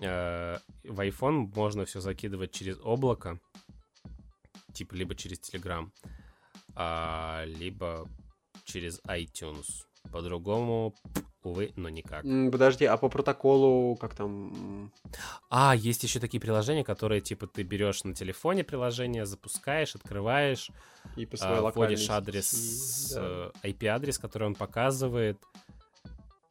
Э, 0.00 0.58
В 0.84 1.00
iPhone 1.00 1.50
можно 1.54 1.84
все 1.84 2.00
закидывать 2.00 2.52
через 2.52 2.78
облако, 2.82 3.38
типа 4.72 4.94
либо 4.94 5.14
через 5.14 5.38
Telegram, 5.40 5.90
а, 6.74 7.44
либо 7.44 8.08
через 8.64 9.00
iTunes. 9.00 9.66
По-другому, 10.10 10.94
увы, 11.44 11.72
но 11.76 11.88
никак. 11.88 12.22
Подожди, 12.22 12.84
а 12.84 12.96
по 12.96 13.08
протоколу 13.08 13.96
как 13.96 14.14
там? 14.14 14.92
А, 15.48 15.74
есть 15.76 16.02
еще 16.02 16.18
такие 16.18 16.40
приложения, 16.40 16.84
которые, 16.84 17.20
типа, 17.20 17.46
ты 17.46 17.62
берешь 17.62 18.02
на 18.04 18.14
телефоне 18.14 18.64
приложение, 18.64 19.26
запускаешь, 19.26 19.94
открываешь, 19.94 20.70
И 21.16 21.24
по 21.24 21.36
своей 21.36 21.58
а, 21.58 21.70
вводишь 21.70 22.10
адрес, 22.10 22.50
сети, 22.50 23.14
да. 23.14 23.52
э, 23.62 23.68
IP-адрес, 23.70 24.18
который 24.18 24.48
он 24.48 24.54
показывает, 24.54 25.38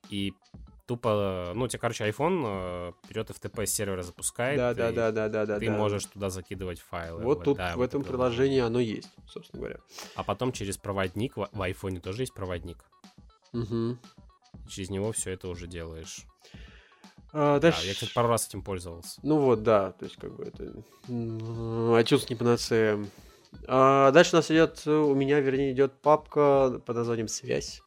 и 0.10 0.34
тупо, 0.92 1.54
ну, 1.56 1.70
тебе, 1.70 1.80
короче, 1.80 2.04
iPhone 2.10 2.44
э, 2.46 2.92
берет 3.08 3.30
FTP 3.30 3.66
с 3.66 3.72
сервера 3.72 4.04
запускает, 4.04 4.58
Да, 4.58 4.74
да, 4.74 4.92
да, 4.92 5.12
да, 5.12 5.30
да, 5.30 5.46
да. 5.46 5.58
ты 5.58 5.68
да. 5.68 5.72
можешь 5.72 6.04
туда 6.06 6.30
закидывать 6.30 6.82
файлы. 6.82 7.24
Вот 7.24 7.46
тут 7.46 7.58
да, 7.58 7.76
в 7.76 7.78
вот 7.78 7.86
этом 7.86 8.02
это 8.02 8.10
приложении 8.10 8.60
оно 8.60 8.82
есть, 8.82 9.10
собственно 9.26 9.62
говоря. 9.62 9.80
А 10.16 10.24
потом 10.24 10.52
через 10.52 10.78
проводник, 10.78 11.38
в, 11.38 11.48
в 11.50 11.62
iPhone 11.62 12.02
тоже 12.02 12.24
есть 12.24 12.34
проводник. 12.34 12.84
Мгм. 13.54 14.02
Через 14.68 14.90
него 14.90 15.14
все 15.14 15.32
это 15.32 15.48
уже 15.48 15.66
делаешь. 15.66 16.26
А, 17.32 17.56
Да, 17.56 17.72
дальше... 17.72 17.88
я, 17.88 17.94
кстати, 17.94 18.14
пару 18.14 18.28
раз 18.28 18.50
этим 18.50 18.62
пользовался. 18.62 19.18
Ну 19.24 19.38
вот, 19.40 19.64
да, 19.64 19.94
то 19.94 20.04
есть 20.04 20.18
как 20.18 20.36
бы 20.36 20.44
это... 20.44 20.84
iTunes 21.08 22.26
не 22.30 22.36
панацея. 22.36 23.00
А, 23.66 24.12
дальше 24.12 24.36
у 24.36 24.40
нас 24.40 24.52
идет, 24.52 24.86
у 24.86 25.16
меня, 25.16 25.40
вернее, 25.40 25.72
идет 25.72 25.94
папка 26.02 26.82
под 26.86 26.96
названием 26.98 27.30
«Связь». 27.30 27.82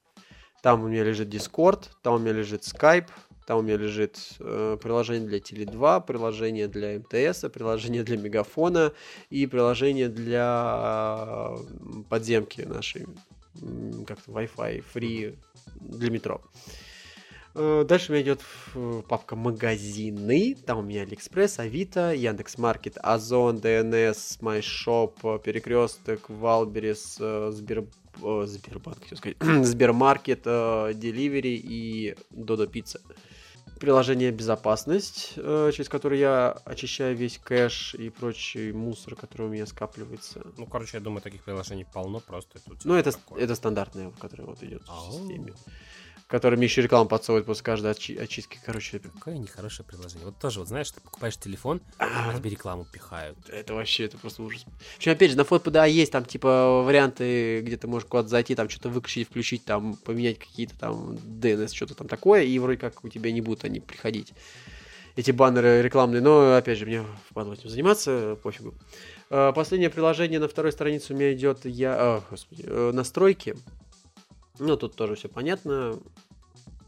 Там 0.65 0.83
у 0.83 0.89
меня 0.89 1.05
лежит 1.05 1.29
Discord, 1.29 1.91
там 2.01 2.15
у 2.15 2.19
меня 2.19 2.33
лежит 2.33 2.63
Skype, 2.63 3.09
там 3.47 3.59
у 3.59 3.61
меня 3.61 3.77
лежит 3.77 4.19
э, 4.41 4.79
приложение 4.83 5.29
для 5.29 5.39
Теле2, 5.39 6.07
приложение 6.07 6.69
для 6.69 6.99
МТС, 7.01 7.45
приложение 7.51 8.03
для 8.03 8.17
Мегафона 8.17 8.95
и 9.29 9.47
приложение 9.47 10.09
для 10.09 11.53
э, 11.55 12.03
подземки 12.09 12.63
нашей, 12.63 13.05
как-то 14.07 14.31
Wi-Fi, 14.31 14.83
free 14.95 15.37
для 15.81 16.11
метро. 16.11 16.41
Э, 17.55 17.85
Дальше 17.87 18.11
у 18.11 18.15
меня 18.15 18.25
идет 18.25 18.41
э, 18.75 19.03
папка 19.07 19.37
магазины. 19.37 20.57
Там 20.65 20.79
у 20.79 20.83
меня 20.83 21.03
Алиэкспресс, 21.03 21.59
Авито, 21.59 22.15
Яндекс.Маркет, 22.15 22.97
Озон, 23.03 23.59
ДНС, 23.59 24.39
MyShop, 24.41 25.43
Перекресток, 25.43 26.31
Wildberries, 26.31 27.19
э, 27.21 27.51
Сбер... 27.53 27.85
э, 28.23 28.47
Сбербанк, 28.47 29.01
хотел 29.01 29.19
сказать, 29.19 29.37
Сбермаркет, 29.67 30.43
э, 30.45 30.93
Delivery 30.95 31.61
и 31.63 32.17
Додо 32.31 32.67
Пицца. 32.67 33.01
приложение 33.81 34.31
«Безопасность», 34.31 35.35
э, 35.37 35.71
через 35.75 35.89
которое 35.89 36.19
я 36.19 36.51
очищаю 36.65 37.17
весь 37.17 37.39
кэш 37.39 37.95
и 37.95 38.09
прочий 38.11 38.73
мусор, 38.73 39.15
который 39.15 39.47
у 39.47 39.51
меня 39.51 39.67
скапливается. 39.67 40.43
Ну, 40.57 40.67
короче, 40.67 40.97
я 40.97 41.03
думаю, 41.03 41.23
таких 41.23 41.43
приложений 41.43 41.87
полно 41.93 42.21
просто. 42.21 42.59
Ну, 42.85 42.95
это, 42.95 43.13
такое. 43.13 43.43
это 43.43 43.55
стандартное, 43.55 44.11
которое 44.19 44.45
вот 44.45 44.63
идет 44.63 44.83
в 44.83 45.13
системе. 45.13 45.53
Которое 46.27 46.57
мне 46.57 46.65
еще 46.67 46.81
рекламу 46.81 47.07
подсовывает 47.09 47.45
после 47.47 47.63
каждой 47.63 47.93
очи- 47.93 48.17
очистки. 48.19 48.59
Короче, 48.65 48.99
Какое 48.99 49.37
нехорошее 49.37 49.87
приложение. 49.87 50.25
Вот 50.25 50.39
тоже, 50.39 50.59
вот 50.61 50.69
знаешь, 50.69 50.91
ты 50.91 51.01
покупаешь 51.01 51.37
телефон, 51.37 51.83
а, 51.99 52.31
а 52.31 52.39
тебе 52.39 52.51
рекламу 52.51 52.87
пихают. 52.91 53.37
это 53.51 53.75
вообще, 53.75 54.05
это 54.05 54.17
просто 54.17 54.43
ужас. 54.43 54.65
Причем, 54.97 55.13
опять 55.13 55.31
же, 55.33 55.37
на 55.37 55.43
FotPDA 55.43 55.89
есть 55.91 56.11
там, 56.13 56.25
типа, 56.25 56.83
варианты, 56.83 57.61
где 57.61 57.77
ты 57.77 57.87
можешь 57.89 58.09
куда-то 58.09 58.29
зайти, 58.31 58.55
там 58.55 58.71
что-то 58.71 58.89
выключить, 58.89 59.29
включить, 59.29 59.65
там, 59.67 59.97
поменять 59.97 60.39
какие-то 60.39 60.79
там 60.79 61.13
DNS, 61.15 61.75
что-то 61.75 61.95
там 61.95 62.09
такое, 62.09 62.43
и 62.43 62.59
вроде 62.59 62.79
как 62.79 63.05
у 63.05 63.09
тебя 63.11 63.31
не 63.31 63.43
будут 63.43 63.65
они 63.65 63.81
приходить. 63.81 64.33
Эти 65.17 65.31
баннеры 65.31 65.83
рекламные, 65.83 66.23
но, 66.23 66.57
опять 66.57 66.79
же, 66.79 66.87
мне 66.87 67.05
впадло 67.31 67.53
этим 67.53 67.69
заниматься, 67.69 68.37
пофигу. 68.43 68.75
Э, 69.31 69.53
Последнее 69.55 69.91
приложение 69.91 70.41
на 70.41 70.49
второй 70.49 70.73
странице 70.73 71.13
у 71.13 71.17
меня 71.17 71.33
идет 71.35 71.67
я, 71.67 71.95
а, 71.97 72.23
господи, 72.31 72.65
э, 72.67 72.91
настройки. 72.93 73.55
Ну, 74.59 74.77
тут 74.77 74.95
тоже 74.95 75.15
все 75.15 75.29
понятно. 75.29 75.99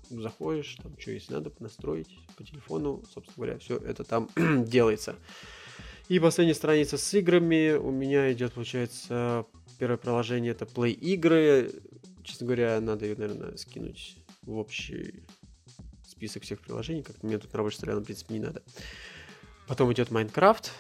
Заходишь, 0.09 0.76
там, 0.82 0.97
что 0.98 1.10
если 1.10 1.32
надо, 1.32 1.52
настроить 1.59 2.16
по 2.36 2.44
телефону, 2.44 3.02
собственно 3.12 3.34
говоря, 3.36 3.59
все 3.59 3.76
это 3.76 4.05
там 4.05 4.28
делается. 4.64 5.16
И 6.09 6.20
последняя 6.20 6.55
страница 6.55 6.97
с 6.97 7.14
играми. 7.14 7.72
У 7.72 7.90
меня 7.90 8.32
идет, 8.32 8.52
получается, 8.52 9.47
первое 9.78 9.97
приложение 9.97 10.52
это 10.52 10.64
Play 10.64 10.93
игры. 10.93 11.72
Честно 12.22 12.47
говоря, 12.47 12.80
надо 12.80 13.06
ее, 13.06 13.16
наверное, 13.16 13.56
скинуть 13.56 14.16
в 14.43 14.56
общий 14.56 15.24
список 16.06 16.44
всех 16.44 16.60
приложений. 16.60 17.02
Как-то 17.02 17.26
мне 17.26 17.38
тут 17.38 17.52
на 17.52 17.56
рабочей 17.56 17.78
столе, 17.78 17.97
в 17.97 18.05
принципе, 18.05 18.34
не 18.34 18.40
надо. 18.40 18.62
Потом 19.66 19.93
идет 19.93 20.10
Minecraft 20.10 20.70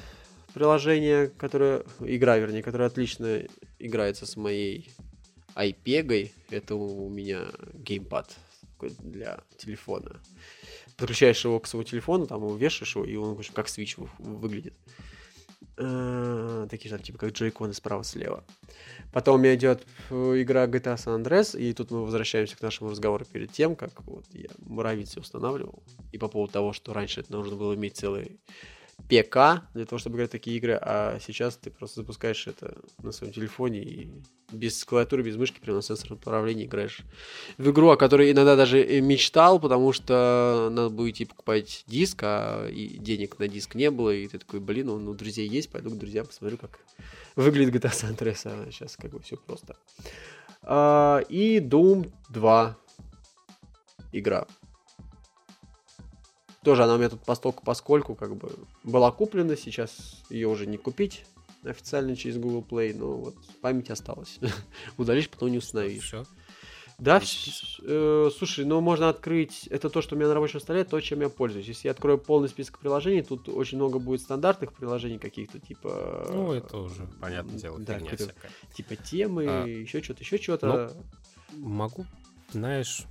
приложение, 0.56 1.26
которое, 1.26 1.84
игра, 2.00 2.38
вернее, 2.38 2.62
которая 2.62 2.88
отлично 2.88 3.42
играется 3.78 4.24
с 4.24 4.36
моей 4.36 4.90
iPeg. 5.56 6.30
Это 6.50 6.74
у 6.74 7.08
меня 7.08 7.48
геймпад 7.74 8.36
для 8.80 9.40
телефона. 9.56 10.20
Подключаешь 10.96 11.44
его 11.44 11.58
к 11.60 11.66
своему 11.66 11.84
телефону, 11.84 12.26
там 12.26 12.40
его 12.40 12.56
вешаешь 12.56 12.94
его, 12.96 13.04
и 13.04 13.16
он 13.16 13.38
как 13.54 13.68
свич 13.68 13.96
вы- 13.98 14.08
выглядит. 14.18 14.74
Э, 15.78 16.66
Такие 16.70 16.90
же, 16.90 17.02
типа, 17.02 17.18
как 17.18 17.32
джойконы 17.32 17.74
справа-слева. 17.74 18.44
Потом 19.12 19.36
у 19.36 19.38
меня 19.38 19.54
идет 19.54 19.86
э, 20.10 20.42
игра 20.42 20.66
GTA 20.66 20.96
San 20.96 21.22
Andreas, 21.22 21.58
и 21.58 21.72
тут 21.72 21.90
мы 21.90 22.04
возвращаемся 22.04 22.56
к 22.56 22.62
нашему 22.62 22.90
разговору 22.90 23.24
перед 23.24 23.52
тем, 23.52 23.76
как 23.76 24.02
вот 24.04 24.24
я 24.32 24.48
муравицы 24.58 25.20
устанавливал. 25.20 25.82
И 26.12 26.18
по 26.18 26.28
поводу 26.28 26.52
того, 26.52 26.72
что 26.72 26.92
раньше 26.92 27.20
это 27.20 27.32
нужно 27.32 27.56
было 27.56 27.74
иметь 27.74 27.96
целый 27.96 28.38
ПК 29.08 29.62
для 29.74 29.84
того, 29.84 29.98
чтобы 29.98 30.16
играть 30.16 30.30
в 30.30 30.32
такие 30.32 30.56
игры, 30.56 30.78
а 30.80 31.18
сейчас 31.20 31.56
ты 31.56 31.70
просто 31.70 32.00
запускаешь 32.00 32.46
это 32.46 32.76
на 33.02 33.12
своем 33.12 33.32
телефоне 33.32 33.80
и 33.80 34.10
без 34.52 34.84
клавиатуры, 34.84 35.22
без 35.22 35.36
мышки, 35.36 35.60
прямо 35.60 35.78
на 35.78 35.82
сенсорном 35.82 36.18
управлении 36.18 36.66
играешь 36.66 37.00
в 37.58 37.70
игру, 37.70 37.90
о 37.90 37.96
которой 37.96 38.30
иногда 38.30 38.56
даже 38.56 39.00
мечтал, 39.00 39.58
потому 39.58 39.92
что 39.92 40.68
надо 40.70 40.90
было 40.90 41.10
идти 41.10 41.24
покупать 41.24 41.84
диск, 41.86 42.20
а 42.22 42.68
денег 42.70 43.38
на 43.38 43.48
диск 43.48 43.74
не 43.74 43.90
было, 43.90 44.10
и 44.10 44.26
ты 44.28 44.38
такой, 44.38 44.60
блин, 44.60 44.88
он 44.88 45.08
у 45.08 45.14
друзей 45.14 45.48
есть, 45.48 45.70
пойду 45.70 45.90
к 45.90 45.98
друзьям 45.98 46.26
посмотрю, 46.26 46.58
как 46.58 46.78
выглядит 47.34 47.74
GTA 47.74 47.92
San 47.92 48.16
Andreas, 48.16 48.42
а 48.44 48.70
сейчас 48.70 48.96
как 48.96 49.10
бы 49.10 49.20
все 49.20 49.36
просто. 49.36 49.76
А, 50.62 51.20
и 51.28 51.58
Doom 51.58 52.10
2 52.30 52.76
игра. 54.12 54.46
Тоже 56.66 56.82
она 56.82 56.96
у 56.96 56.98
меня 56.98 57.10
тут 57.10 57.20
постольку 57.20 57.62
поскольку 57.64 58.16
как 58.16 58.34
бы 58.34 58.50
была 58.82 59.12
куплена, 59.12 59.54
сейчас 59.54 60.20
ее 60.30 60.48
уже 60.48 60.66
не 60.66 60.78
купить 60.78 61.24
официально 61.62 62.16
через 62.16 62.38
Google 62.38 62.66
Play, 62.68 62.92
но 62.92 63.12
вот 63.12 63.36
память 63.60 63.88
осталась. 63.88 64.40
Удалишь, 64.98 65.28
потом 65.28 65.52
не 65.52 65.58
установишь. 65.58 66.02
Все. 66.02 66.24
Да, 66.98 67.22
э, 67.22 68.30
слушай, 68.36 68.64
ну 68.64 68.80
можно 68.80 69.08
открыть, 69.08 69.68
это 69.68 69.90
то, 69.90 70.02
что 70.02 70.16
у 70.16 70.18
меня 70.18 70.26
на 70.26 70.34
рабочем 70.34 70.58
столе, 70.58 70.82
то, 70.82 71.00
чем 71.00 71.20
я 71.20 71.28
пользуюсь. 71.28 71.68
Если 71.68 71.86
я 71.86 71.92
открою 71.92 72.18
полный 72.18 72.48
список 72.48 72.80
приложений, 72.80 73.22
тут 73.22 73.48
очень 73.48 73.78
много 73.78 74.00
будет 74.00 74.22
стандартных 74.22 74.72
приложений 74.72 75.20
каких-то, 75.20 75.60
типа... 75.60 76.28
Ну, 76.32 76.52
это 76.52 76.78
уже, 76.78 77.06
понятное 77.20 77.60
дело, 77.60 77.78
да, 77.78 77.94
фигня 77.94 78.10
какой-то 78.10 78.32
всякая. 78.32 78.50
Типа 78.74 78.96
темы, 78.96 79.46
А, 79.46 79.66
еще 79.66 80.02
что-то, 80.02 80.24
еще 80.24 80.36
что-то. 80.38 80.96
Могу, 81.52 82.06
знаешь, 82.50 83.06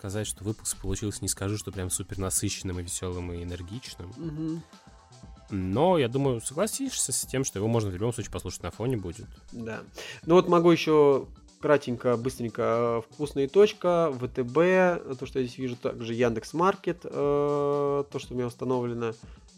сказать, 0.00 0.26
что 0.26 0.42
выпуск 0.44 0.78
получился, 0.80 1.18
не 1.20 1.28
скажу, 1.28 1.58
что 1.58 1.70
прям 1.72 1.90
супер 1.90 2.16
насыщенным 2.18 2.80
и 2.80 2.82
веселым 2.82 3.30
и 3.34 3.42
энергичным. 3.42 4.10
Мгм, 4.16 4.62
Но 5.50 5.98
я 5.98 6.08
думаю, 6.08 6.40
согласишься 6.40 7.12
с 7.12 7.26
тем, 7.26 7.44
что 7.44 7.58
его 7.58 7.68
можно 7.68 7.90
в 7.90 7.92
любом 7.92 8.14
случае 8.14 8.32
послушать 8.32 8.62
на 8.62 8.70
фоне 8.70 8.96
будет. 8.96 9.26
да. 9.52 9.82
Ну 10.24 10.36
вот 10.36 10.48
могу 10.48 10.70
еще 10.70 11.26
кратенько, 11.60 12.16
быстренько. 12.16 12.62
э, 12.62 13.12
Вкусная 13.12 13.46
точка, 13.46 14.10
ВТБ, 14.14 15.18
то, 15.18 15.26
что 15.26 15.38
я 15.40 15.44
здесь 15.44 15.58
вижу, 15.58 15.76
также 15.76 16.14
Яндекс 16.14 16.54
Маркет, 16.54 17.00
э, 17.04 17.08
то, 18.10 18.18
что 18.18 18.32
у 18.32 18.36
меня 18.38 18.46
установлено. 18.46 19.12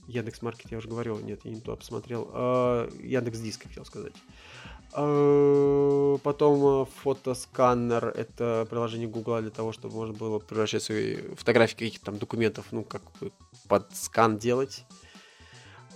Яндекс 0.09 0.43
Маркет, 0.43 0.73
я 0.73 0.79
уже 0.79 0.89
говорил, 0.89 1.21
нет, 1.21 1.39
я 1.45 1.53
не 1.53 1.61
туда 1.61 1.77
посмотрел. 1.77 2.29
Э, 2.35 2.91
Яндекс 3.01 3.39
Диск, 3.39 3.63
хотел 3.69 3.85
сказать. 3.85 4.15
Э, 4.95 6.19
Потом 6.23 6.83
э, 6.83 6.87
фотосканер, 7.03 8.09
это 8.09 8.67
приложение 8.69 9.09
Гугла 9.09 9.41
для 9.41 9.51
того, 9.51 9.73
чтобы 9.73 9.97
можно 9.97 10.15
было 10.15 10.39
превращать 10.39 10.83
свои 10.83 11.17
фотографии 11.37 11.75
каких-то 11.75 12.07
там 12.07 12.19
документов, 12.19 12.67
ну, 12.71 12.85
как 12.85 13.03
бы 13.21 13.33
под 13.69 13.97
скан 13.97 14.37
делать. 14.39 14.85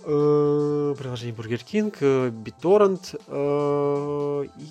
Э, 0.03 0.95
Приложение 0.97 1.35
Burger 1.35 1.61
King, 1.63 1.91
BitTorrent 2.43 3.19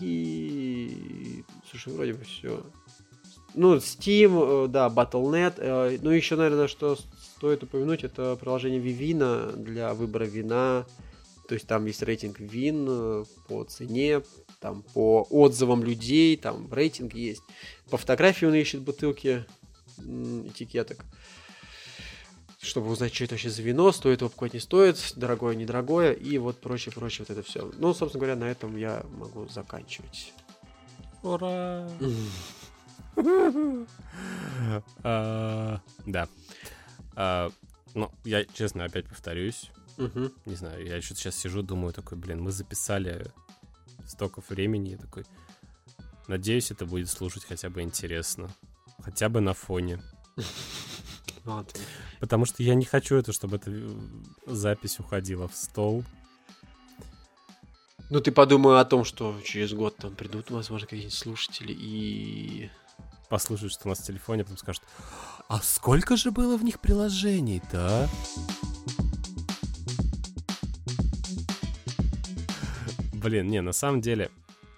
и... 0.00 1.44
Слушай, 1.70 1.92
вроде 1.92 2.14
бы 2.14 2.24
все. 2.24 2.62
Ну, 3.54 3.76
Steam, 3.76 4.68
да, 4.68 4.88
Battle.net. 4.88 6.00
Ну, 6.02 6.10
еще, 6.10 6.36
наверное, 6.36 6.68
что 6.68 6.96
стоит 7.36 7.62
упомянуть, 7.62 8.02
это 8.04 8.36
приложение 8.36 8.80
Vivina 8.80 9.56
для 9.56 9.94
выбора 9.94 10.24
вина. 10.24 10.84
То 11.48 11.54
есть 11.54 11.66
там 11.66 11.86
есть 11.86 12.02
рейтинг 12.02 12.40
вин 12.40 12.86
э, 12.88 13.24
по 13.48 13.64
цене, 13.64 14.22
там 14.60 14.82
по 14.94 15.26
отзывам 15.30 15.84
людей, 15.84 16.36
там 16.36 16.72
рейтинг 16.72 17.14
есть. 17.14 17.42
По 17.90 17.96
фотографии 17.96 18.46
он 18.46 18.54
ищет 18.54 18.82
бутылки, 18.82 19.44
этикеток 19.98 21.04
чтобы 22.66 22.90
узнать, 22.90 23.14
что 23.14 23.24
это 23.24 23.34
вообще 23.34 23.50
за 23.50 23.62
вино, 23.62 23.92
стоит 23.92 24.20
его 24.20 24.28
покупать, 24.28 24.54
не 24.54 24.60
стоит, 24.60 25.12
дорогое, 25.16 25.54
недорогое, 25.54 26.12
и 26.12 26.36
вот 26.38 26.60
прочее, 26.60 26.92
прочее, 26.92 27.24
вот 27.26 27.36
это 27.36 27.46
все. 27.46 27.70
Ну, 27.78 27.94
собственно 27.94 28.20
говоря, 28.20 28.36
на 28.36 28.50
этом 28.50 28.76
я 28.76 29.04
могу 29.12 29.48
заканчивать. 29.48 30.32
Ура! 31.22 31.88
А, 35.02 35.80
Да. 36.04 36.28
А, 37.14 37.50
Ну, 37.94 38.10
я, 38.24 38.44
честно, 38.44 38.84
опять 38.84 39.06
повторюсь. 39.06 39.70
Мгм. 39.96 40.32
Не 40.44 40.54
знаю, 40.54 40.84
я 40.84 41.00
что-то 41.00 41.20
сейчас 41.20 41.36
сижу, 41.36 41.62
думаю, 41.62 41.92
такой, 41.92 42.18
блин, 42.18 42.42
мы 42.42 42.52
записали 42.52 43.30
столько 44.06 44.42
времени, 44.48 44.90
я 44.90 44.98
такой, 44.98 45.24
надеюсь, 46.28 46.70
это 46.70 46.86
будет 46.86 47.08
слушать 47.08 47.44
хотя 47.44 47.70
бы 47.70 47.82
интересно. 47.82 48.50
Хотя 49.02 49.28
бы 49.28 49.40
на 49.40 49.54
фоне. 49.54 50.00
Вот. 51.44 51.78
Потому 52.18 52.44
что 52.44 52.64
я 52.64 52.74
не 52.74 52.84
хочу 52.84 53.14
это, 53.14 53.32
чтобы 53.32 53.58
эта 53.58 53.70
э, 53.70 53.88
запись 54.46 54.98
уходила 54.98 55.46
в 55.46 55.54
стол. 55.54 56.02
Ну, 58.10 58.20
ты 58.20 58.32
подумай 58.32 58.80
о 58.80 58.84
том, 58.84 59.04
что 59.04 59.40
через 59.44 59.72
год 59.72 59.96
там 59.96 60.16
придут, 60.16 60.50
возможно, 60.50 60.88
какие-нибудь 60.88 61.14
слушатели 61.14 61.72
и... 61.72 62.68
Послушают, 63.28 63.72
что 63.74 63.86
у 63.86 63.88
нас 63.90 64.00
в 64.00 64.04
телефоне, 64.04 64.42
потом 64.42 64.58
скажут, 64.58 64.82
а 65.48 65.60
сколько 65.60 66.16
же 66.16 66.32
было 66.32 66.56
в 66.56 66.64
них 66.64 66.80
приложений-то, 66.80 67.78
а?» 67.78 69.05
Блин, 73.26 73.48
не, 73.48 73.60
на 73.60 73.72
самом 73.72 74.00
деле, 74.00 74.30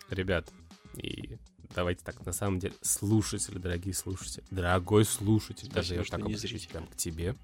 ребят, 0.08 0.50
и 0.94 1.36
давайте 1.74 2.02
так, 2.02 2.24
на 2.24 2.32
самом 2.32 2.58
деле, 2.58 2.74
слушатели, 2.80 3.58
дорогие 3.58 3.92
слушатели, 3.92 4.42
дорогой 4.50 5.04
слушатель, 5.04 5.68
даже 5.68 5.96
я 5.96 6.02
так 6.02 6.20
обращусь 6.20 6.66
прям 6.66 6.86
к 6.86 6.96
тебе. 6.96 7.34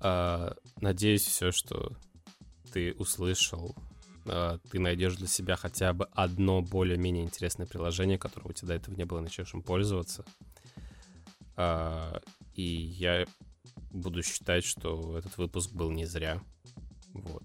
А, 0.00 0.56
Надеюсь, 0.80 1.20
все, 1.26 1.52
что 1.52 1.92
ты 2.72 2.94
услышал, 2.94 3.76
а, 4.24 4.58
ты 4.70 4.78
найдешь 4.78 5.16
для 5.16 5.28
себя 5.28 5.56
хотя 5.56 5.92
бы 5.92 6.06
одно 6.12 6.62
более-менее 6.62 7.24
интересное 7.24 7.66
приложение, 7.66 8.16
которое 8.16 8.48
у 8.48 8.52
тебя 8.54 8.68
до 8.68 8.74
этого 8.76 8.94
не 8.94 9.04
было, 9.04 9.20
начнешь 9.20 9.52
им 9.52 9.60
пользоваться. 9.60 10.24
А, 11.56 12.22
И 12.54 12.62
я 12.62 13.26
буду 13.90 14.22
считать, 14.22 14.64
что 14.64 15.18
этот 15.18 15.36
выпуск 15.36 15.72
был 15.72 15.90
не 15.90 16.06
зря. 16.06 16.42
Вот. 17.12 17.42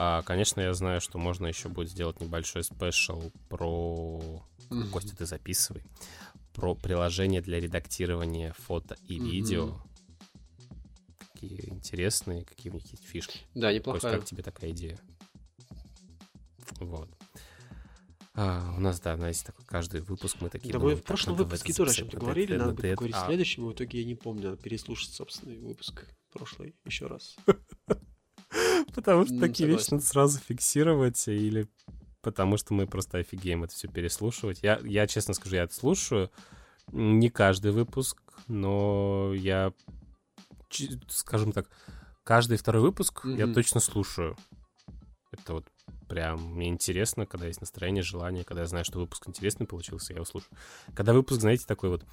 А, 0.00 0.22
конечно, 0.22 0.60
я 0.60 0.72
знаю, 0.74 1.00
что 1.00 1.18
можно 1.18 1.48
еще 1.48 1.68
будет 1.68 1.90
сделать 1.90 2.20
небольшой 2.20 2.62
спешл 2.62 3.32
про... 3.48 4.44
Мгм. 4.70 4.90
Костя, 4.90 5.16
ты 5.16 5.26
записывай. 5.26 5.82
про 6.54 6.76
приложение 6.76 7.40
для 7.40 7.58
редактирования 7.58 8.54
фото 8.58 8.96
и 9.08 9.18
видео. 9.18 9.66
Мгм. 9.66 9.82
Какие 11.32 11.68
интересные, 11.70 12.44
какие 12.44 12.70
у 12.70 12.76
них 12.76 12.86
есть 12.92 13.04
фишки. 13.06 13.40
Да, 13.54 13.72
неплохая. 13.72 14.16
как 14.16 14.24
тебе 14.24 14.44
такая 14.44 14.70
идея? 14.70 15.00
Вот. 16.78 17.08
А, 18.34 18.74
у 18.76 18.80
нас, 18.80 19.00
да, 19.00 19.14
есть 19.26 19.46
такой 19.46 19.64
каждый 19.64 20.00
выпуск, 20.00 20.36
мы 20.40 20.48
такие... 20.48 20.72
Да 20.72 20.78
мы 20.78 20.94
в 20.94 20.98
«Так, 20.98 21.06
прошлом 21.06 21.34
в 21.34 21.38
выпуске 21.38 21.72
тоже 21.72 21.90
о 21.90 21.94
чем-то 21.94 22.18
говорили, 22.18 22.56
надо 22.56 22.70
будет 22.72 22.84
это». 22.84 22.94
поговорить 22.94 23.16
в 23.16 23.18
А, 23.18 23.26
следующем, 23.26 23.64
и 23.64 23.68
в 23.70 23.72
итоге 23.72 23.98
я 24.00 24.04
не 24.04 24.14
помню, 24.14 24.50
надо 24.50 24.62
переслушать 24.62 25.10
собственный 25.10 25.58
выпуск 25.58 26.06
прошлый 26.32 26.76
еще 26.84 27.08
раз. 27.08 27.36
Потому 28.94 29.26
что 29.26 29.38
такие 29.38 29.68
вещи 29.68 29.90
надо 29.90 30.04
сразу 30.04 30.38
фиксировать, 30.38 31.26
или 31.28 31.68
потому 32.22 32.56
что 32.56 32.74
мы 32.74 32.86
просто 32.86 33.18
офигеем 33.18 33.64
это 33.64 33.74
все 33.74 33.88
переслушивать. 33.88 34.60
Я, 34.62 34.80
я 34.84 35.06
честно 35.06 35.34
скажу, 35.34 35.56
я 35.56 35.64
это 35.64 35.74
слушаю. 35.74 36.30
Не 36.92 37.28
каждый 37.28 37.70
выпуск, 37.70 38.18
но 38.48 39.32
я, 39.34 39.72
скажем 41.08 41.52
так, 41.52 41.68
каждый 42.24 42.56
второй 42.56 42.82
выпуск 42.82 43.24
я 43.24 43.44
Мгм. 43.46 43.54
точно 43.54 43.80
слушаю. 43.80 44.36
Это 45.30 45.54
вот 45.54 45.66
прям 46.08 46.54
мне 46.54 46.68
интересно, 46.68 47.26
когда 47.26 47.46
есть 47.46 47.60
настроение, 47.60 48.02
желание, 48.02 48.44
когда 48.44 48.62
я 48.62 48.66
знаю, 48.66 48.84
что 48.84 48.98
выпуск 48.98 49.28
интересный 49.28 49.66
получился, 49.66 50.12
я 50.12 50.16
его 50.16 50.24
слушаю. 50.24 50.50
Когда 50.94 51.12
выпуск, 51.12 51.40
знаете, 51.40 51.66
такой 51.66 51.90
вот 51.90 52.04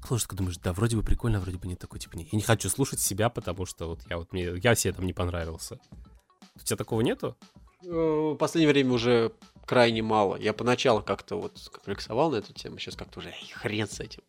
слушаешь, 0.00 0.22
такой 0.22 0.36
думаешь, 0.38 0.58
да, 0.58 0.72
вроде 0.72 0.96
бы 0.96 1.02
прикольно, 1.02 1.40
вроде 1.40 1.58
бы 1.58 1.66
не 1.68 1.76
такой, 1.76 1.98
типа, 2.00 2.16
не. 2.16 2.24
Я 2.24 2.36
не 2.36 2.42
хочу 2.42 2.68
слушать 2.68 3.00
себя, 3.00 3.28
потому 3.30 3.66
что 3.66 3.86
вот 3.88 4.00
я 4.08 4.18
вот 4.18 4.32
мне, 4.32 4.52
я 4.62 4.74
себе 4.74 4.92
там 4.94 5.06
не 5.06 5.12
понравился. 5.12 5.78
У 6.56 6.60
тебя 6.60 6.76
такого 6.76 7.00
нету? 7.00 7.36
Э, 7.84 7.88
В 8.32 8.36
последнее 8.36 8.72
время 8.72 8.92
уже 8.92 9.32
крайне 9.66 10.02
мало. 10.02 10.36
Я 10.36 10.52
поначалу 10.52 11.02
как-то 11.02 11.36
вот 11.40 11.68
комплексовал 11.72 12.30
на 12.30 12.36
эту 12.36 12.52
тему, 12.52 12.78
сейчас 12.78 12.96
как-то 12.96 13.20
уже 13.20 13.30
«Эй, 13.30 13.48
хрен 13.54 13.88
с 13.88 14.00
этим. 14.00 14.22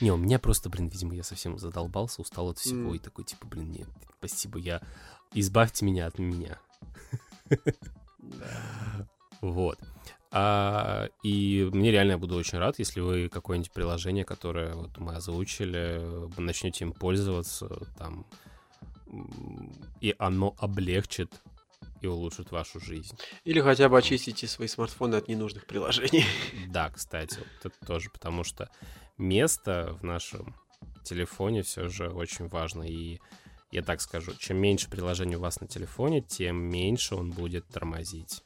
Не, 0.00 0.10
у 0.12 0.16
меня 0.16 0.38
просто, 0.38 0.68
блин, 0.68 0.88
видимо, 0.88 1.14
я 1.14 1.22
совсем 1.22 1.58
задолбался, 1.58 2.20
устал 2.22 2.50
от 2.50 2.58
всего, 2.58 2.90
М. 2.90 2.94
и 2.94 2.98
такой, 2.98 3.24
типа, 3.24 3.46
блин, 3.46 3.70
нет, 3.72 3.88
спасибо, 4.18 4.58
я... 4.58 4.80
Избавьте 5.34 5.84
меня 5.86 6.06
от 6.06 6.18
меня. 6.18 6.58
Да. 8.18 9.08
Вот. 9.40 9.78
А, 10.34 11.10
и 11.22 11.68
мне 11.72 11.90
реально 11.90 12.12
я 12.12 12.18
буду 12.18 12.36
очень 12.36 12.58
рад, 12.58 12.78
если 12.78 13.00
вы 13.00 13.28
какое-нибудь 13.28 13.70
приложение, 13.70 14.24
которое 14.24 14.74
вот 14.74 14.96
мы 14.96 15.14
озвучили, 15.14 16.00
начнете 16.40 16.84
им 16.84 16.92
пользоваться, 16.92 17.68
там, 17.98 18.26
и 20.00 20.14
оно 20.18 20.54
облегчит 20.58 21.30
и 22.00 22.06
улучшит 22.06 22.50
вашу 22.50 22.80
жизнь. 22.80 23.16
Или 23.44 23.60
хотя 23.60 23.90
бы 23.90 23.98
очистите 23.98 24.46
свои 24.46 24.68
смартфоны 24.68 25.16
от 25.16 25.28
ненужных 25.28 25.66
приложений. 25.66 26.24
Да, 26.68 26.90
кстати, 26.90 27.38
вот 27.38 27.72
это 27.72 27.86
тоже, 27.86 28.08
потому 28.10 28.42
что 28.42 28.70
место 29.18 29.96
в 30.00 30.04
нашем 30.04 30.54
телефоне 31.04 31.62
все 31.62 31.88
же 31.88 32.08
очень 32.08 32.48
важно. 32.48 32.84
И 32.84 33.20
я 33.70 33.82
так 33.82 34.00
скажу, 34.00 34.32
чем 34.38 34.56
меньше 34.56 34.88
приложений 34.88 35.36
у 35.36 35.40
вас 35.40 35.60
на 35.60 35.68
телефоне, 35.68 36.22
тем 36.22 36.56
меньше 36.56 37.14
он 37.14 37.30
будет 37.30 37.68
тормозить. 37.68 38.42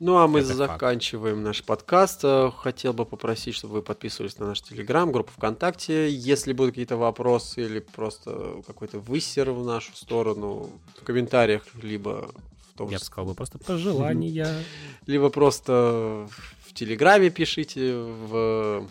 Ну, 0.00 0.16
а 0.18 0.28
мы 0.28 0.40
Это 0.40 0.54
факт. 0.54 0.58
заканчиваем 0.58 1.42
наш 1.42 1.64
подкаст. 1.64 2.20
Э, 2.22 2.52
Хотел 2.56 2.92
бы 2.92 3.04
попросить, 3.04 3.56
чтобы 3.56 3.74
вы 3.74 3.82
подписывались 3.82 4.38
на 4.38 4.46
наш 4.46 4.60
Телеграм, 4.62 5.10
группу 5.10 5.32
ВКонтакте. 5.32 6.08
Если 6.08 6.52
будут 6.52 6.72
какие-то 6.72 6.96
вопросы 6.96 7.64
или 7.64 7.80
просто 7.80 8.62
какой-то 8.64 9.00
высер 9.00 9.50
в 9.50 9.64
нашу 9.64 9.96
сторону, 9.96 10.70
в 11.00 11.04
комментариях, 11.04 11.64
либо 11.82 12.30
в 12.72 12.78
том 12.78 12.90
Я 12.90 12.98
же 12.98 13.02
бы 13.02 13.06
сказал 13.06 13.26
бы 13.30 13.34
просто 13.34 13.58
пожелания. 13.58 14.62
либо 15.06 15.30
просто 15.30 16.28
в 16.68 16.74
Телеграме 16.74 17.30
пишите, 17.30 17.96
в, 17.96 18.88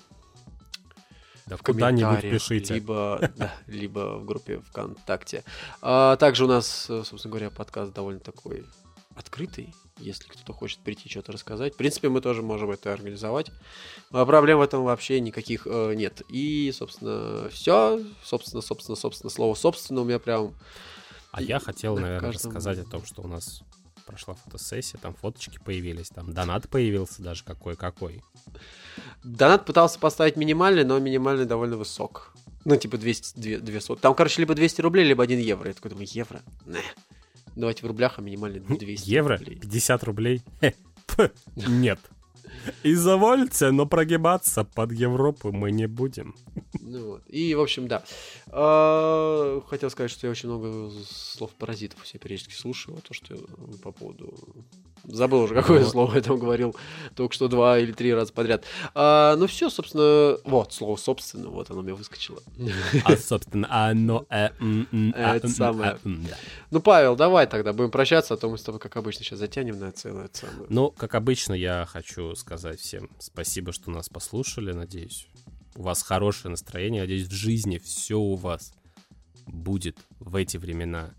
Да 1.45 1.55
в 1.55 1.61
куда-нибудь 1.63 2.03
комментариях, 2.03 2.33
пишите. 2.33 2.73
Либо, 2.73 3.31
да, 3.37 3.53
либо 3.67 4.17
в 4.17 4.25
группе 4.25 4.59
ВКонтакте. 4.71 5.45
А 5.81 6.17
также 6.17 6.43
у 6.43 6.47
нас, 6.49 6.87
э, 6.89 7.03
собственно 7.05 7.31
говоря, 7.31 7.49
подкаст 7.49 7.93
довольно 7.93 8.19
такой 8.19 8.65
открытый. 9.17 9.73
Если 9.99 10.27
кто-то 10.27 10.53
хочет 10.53 10.79
прийти 10.79 11.09
что-то 11.09 11.31
рассказать. 11.31 11.73
В 11.73 11.77
принципе, 11.77 12.07
мы 12.09 12.21
тоже 12.21 12.41
можем 12.43 12.69
это 12.71 12.93
организовать. 12.93 13.49
А 14.11 14.25
проблем 14.25 14.59
в 14.59 14.61
этом 14.61 14.83
вообще 14.83 15.19
никаких 15.19 15.65
э, 15.65 15.93
нет. 15.95 16.21
И, 16.29 16.71
собственно, 16.71 17.49
все. 17.49 18.03
Собственно, 18.23 18.61
собственно, 18.61 18.95
собственно, 18.95 19.29
слово 19.31 19.55
собственно 19.55 20.01
у 20.01 20.05
меня 20.05 20.19
прям 20.19 20.53
А 21.31 21.41
я 21.41 21.59
хотел, 21.59 21.95
на 21.95 22.01
наверное, 22.01 22.31
каждом- 22.31 22.51
рассказать 22.51 22.79
о 22.79 22.83
том, 22.89 23.05
что 23.05 23.23
у 23.23 23.27
нас 23.27 23.63
прошла 24.05 24.35
фотосессия, 24.35 24.97
там 25.01 25.13
фоточки 25.15 25.59
появились, 25.65 26.09
там 26.09 26.33
донат 26.33 26.69
появился 26.69 27.21
даже 27.21 27.43
какой-какой. 27.43 28.23
Донат 29.23 29.65
пытался 29.65 29.99
поставить 29.99 30.37
минимальный, 30.37 30.85
но 30.85 30.97
минимальный 30.99 31.45
довольно 31.45 31.75
высок. 31.75 32.33
Ну, 32.63 32.75
типа 32.77 32.97
200, 32.97 33.39
2 33.39 33.59
200. 33.59 33.95
Там, 33.97 34.13
короче, 34.13 34.41
либо 34.41 34.53
200 34.55 34.81
рублей, 34.81 35.05
либо 35.05 35.23
1 35.23 35.39
евро. 35.39 35.67
Я 35.67 35.73
такой 35.73 35.91
думаю, 35.91 36.07
евро? 36.09 36.41
Не. 36.65 36.79
Давайте 37.57 37.83
в 37.83 37.87
рублях, 37.87 38.13
а 38.17 38.21
минимальный 38.21 38.59
200 38.59 39.09
Евро? 39.09 39.37
рублей. 39.37 39.55
50 39.59 40.03
рублей? 40.03 40.41
Хе, 40.61 40.75
п, 42.67 42.73
Нет. 42.83 42.97
Извольте, 42.97 43.71
но 43.71 43.85
прогибаться 43.85 44.63
под 44.63 44.91
Европу 44.91 45.51
мы 45.51 45.71
не 45.71 45.87
будем. 45.87 46.35
Ну, 46.81 47.05
вот. 47.07 47.23
И, 47.27 47.53
в 47.55 47.61
общем, 47.61 47.87
да. 47.87 48.03
А, 48.49 49.61
Хотел 49.67 49.89
сказать, 49.89 50.11
что 50.11 50.27
я 50.27 50.31
очень 50.31 50.49
много 50.49 50.91
слов 51.09 51.51
паразитов 51.51 52.01
все 52.03 52.17
периодически 52.17 52.53
слушаю. 52.53 52.97
То, 53.07 53.13
что 53.13 53.35
по 53.83 53.91
поводу... 53.91 54.33
Забыл 55.03 55.43
уже, 55.43 55.53
какое 55.53 55.79
Вот. 55.81 55.89
слово 55.91 56.15
я 56.15 56.21
там 56.21 56.37
говорил. 56.37 56.75
Только 57.15 57.33
что 57.33 57.47
два 57.47 57.79
или 57.79 57.91
три 57.93 58.13
раза 58.13 58.33
подряд. 58.33 58.65
А, 58.93 59.35
ну 59.37 59.47
все, 59.47 59.69
собственно... 59.69 60.37
Вот, 60.43 60.73
слово 60.73 60.97
собственно, 60.97 61.49
вот 61.49 61.69
оно 61.71 61.81
мне 61.81 61.93
выскочило. 61.93 62.41
А, 63.05 63.15
собственно, 63.15 63.67
оно... 63.89 64.25
э, 64.29 64.49
м, 64.59 64.87
м, 64.91 65.13
а, 65.15 65.35
Это 65.37 65.47
самое. 65.47 65.91
а. 66.03 66.09
Ну, 66.71 66.81
Павел, 66.81 67.15
давай 67.15 67.47
тогда 67.47 67.71
будем 67.73 67.91
прощаться, 67.91 68.33
а 68.33 68.37
то 68.37 68.49
мы 68.49 68.57
с 68.57 68.63
тобой, 68.63 68.81
как 68.81 68.97
обычно, 68.97 69.23
сейчас 69.23 69.39
затянем 69.39 69.79
на 69.79 69.85
это 69.85 69.99
самое. 69.99 70.29
Ну, 70.67 70.91
как 70.91 71.15
обычно, 71.15 71.53
я 71.53 71.85
хочу 71.89 72.35
сказать 72.35 72.56
всем 72.77 73.09
спасибо, 73.19 73.71
что 73.71 73.91
нас 73.91 74.09
послушали. 74.09 74.71
Надеюсь, 74.71 75.27
у 75.75 75.83
вас 75.83 76.01
хорошее 76.01 76.51
настроение. 76.51 77.01
Надеюсь, 77.01 77.27
в 77.27 77.33
жизни 77.33 77.77
все 77.77 78.19
у 78.19 78.35
вас 78.35 78.73
будет 79.45 79.97
в 80.19 80.35
эти 80.35 80.57
времена 80.57 81.13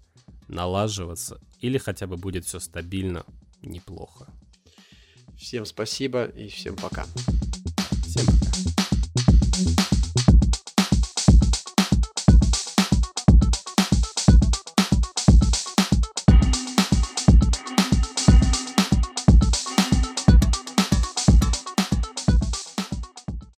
налаживаться. 0.48 1.40
Или 1.60 1.78
хотя 1.78 2.06
бы 2.06 2.16
будет 2.16 2.44
все 2.44 2.58
стабильно, 2.58 3.24
неплохо. 3.62 4.28
Всем 5.36 5.64
спасибо 5.64 6.24
и 6.24 6.48
всем 6.48 6.76
пока. 6.76 7.06